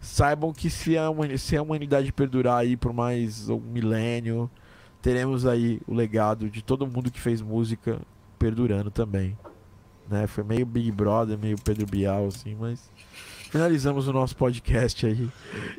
saibam 0.00 0.52
que 0.52 0.68
se 0.68 0.96
a, 0.98 1.08
se 1.38 1.56
a 1.56 1.62
humanidade 1.62 2.12
perdurar 2.12 2.58
aí 2.58 2.76
por 2.76 2.92
mais 2.92 3.48
um 3.48 3.60
milênio, 3.60 4.50
teremos 5.00 5.46
aí 5.46 5.80
o 5.86 5.94
legado 5.94 6.50
de 6.50 6.62
todo 6.62 6.86
mundo 6.86 7.10
que 7.10 7.20
fez 7.20 7.40
música 7.40 8.00
perdurando 8.38 8.90
também. 8.90 9.36
Né? 10.08 10.26
Foi 10.26 10.44
meio 10.44 10.66
Big 10.66 10.90
Brother, 10.90 11.38
meio 11.38 11.56
Pedro 11.58 11.86
Bial, 11.86 12.26
assim, 12.26 12.54
mas 12.54 12.90
finalizamos 13.54 14.08
o 14.08 14.12
nosso 14.12 14.34
podcast 14.36 15.06
aí. 15.06 15.30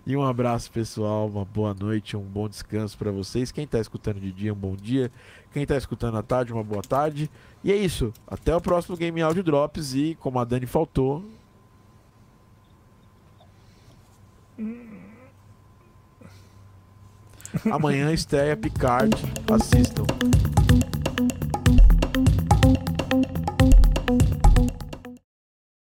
E 0.07 0.15
um 0.15 0.23
abraço, 0.23 0.71
pessoal. 0.71 1.27
Uma 1.27 1.43
boa 1.43 1.73
noite, 1.73 2.15
um 2.15 2.21
bom 2.21 2.47
descanso 2.47 2.97
para 2.97 3.11
vocês. 3.11 3.51
Quem 3.51 3.67
tá 3.67 3.81
escutando 3.81 4.17
de 4.17 4.31
dia, 4.31 4.53
um 4.53 4.55
bom 4.55 4.77
dia. 4.77 5.11
Quem 5.51 5.65
tá 5.65 5.75
escutando 5.75 6.17
à 6.17 6.23
tarde, 6.23 6.53
uma 6.53 6.63
boa 6.63 6.81
tarde. 6.81 7.29
E 7.61 7.73
é 7.73 7.75
isso. 7.75 8.13
Até 8.25 8.55
o 8.55 8.61
próximo 8.61 8.95
Game 8.95 9.21
Audio 9.21 9.43
Drops. 9.43 9.93
E 9.93 10.15
como 10.21 10.39
a 10.39 10.45
Dani 10.45 10.65
faltou. 10.65 11.21
Amanhã 17.69 18.13
estreia 18.13 18.55
Picard. 18.55 19.17
Assistam. 19.51 20.05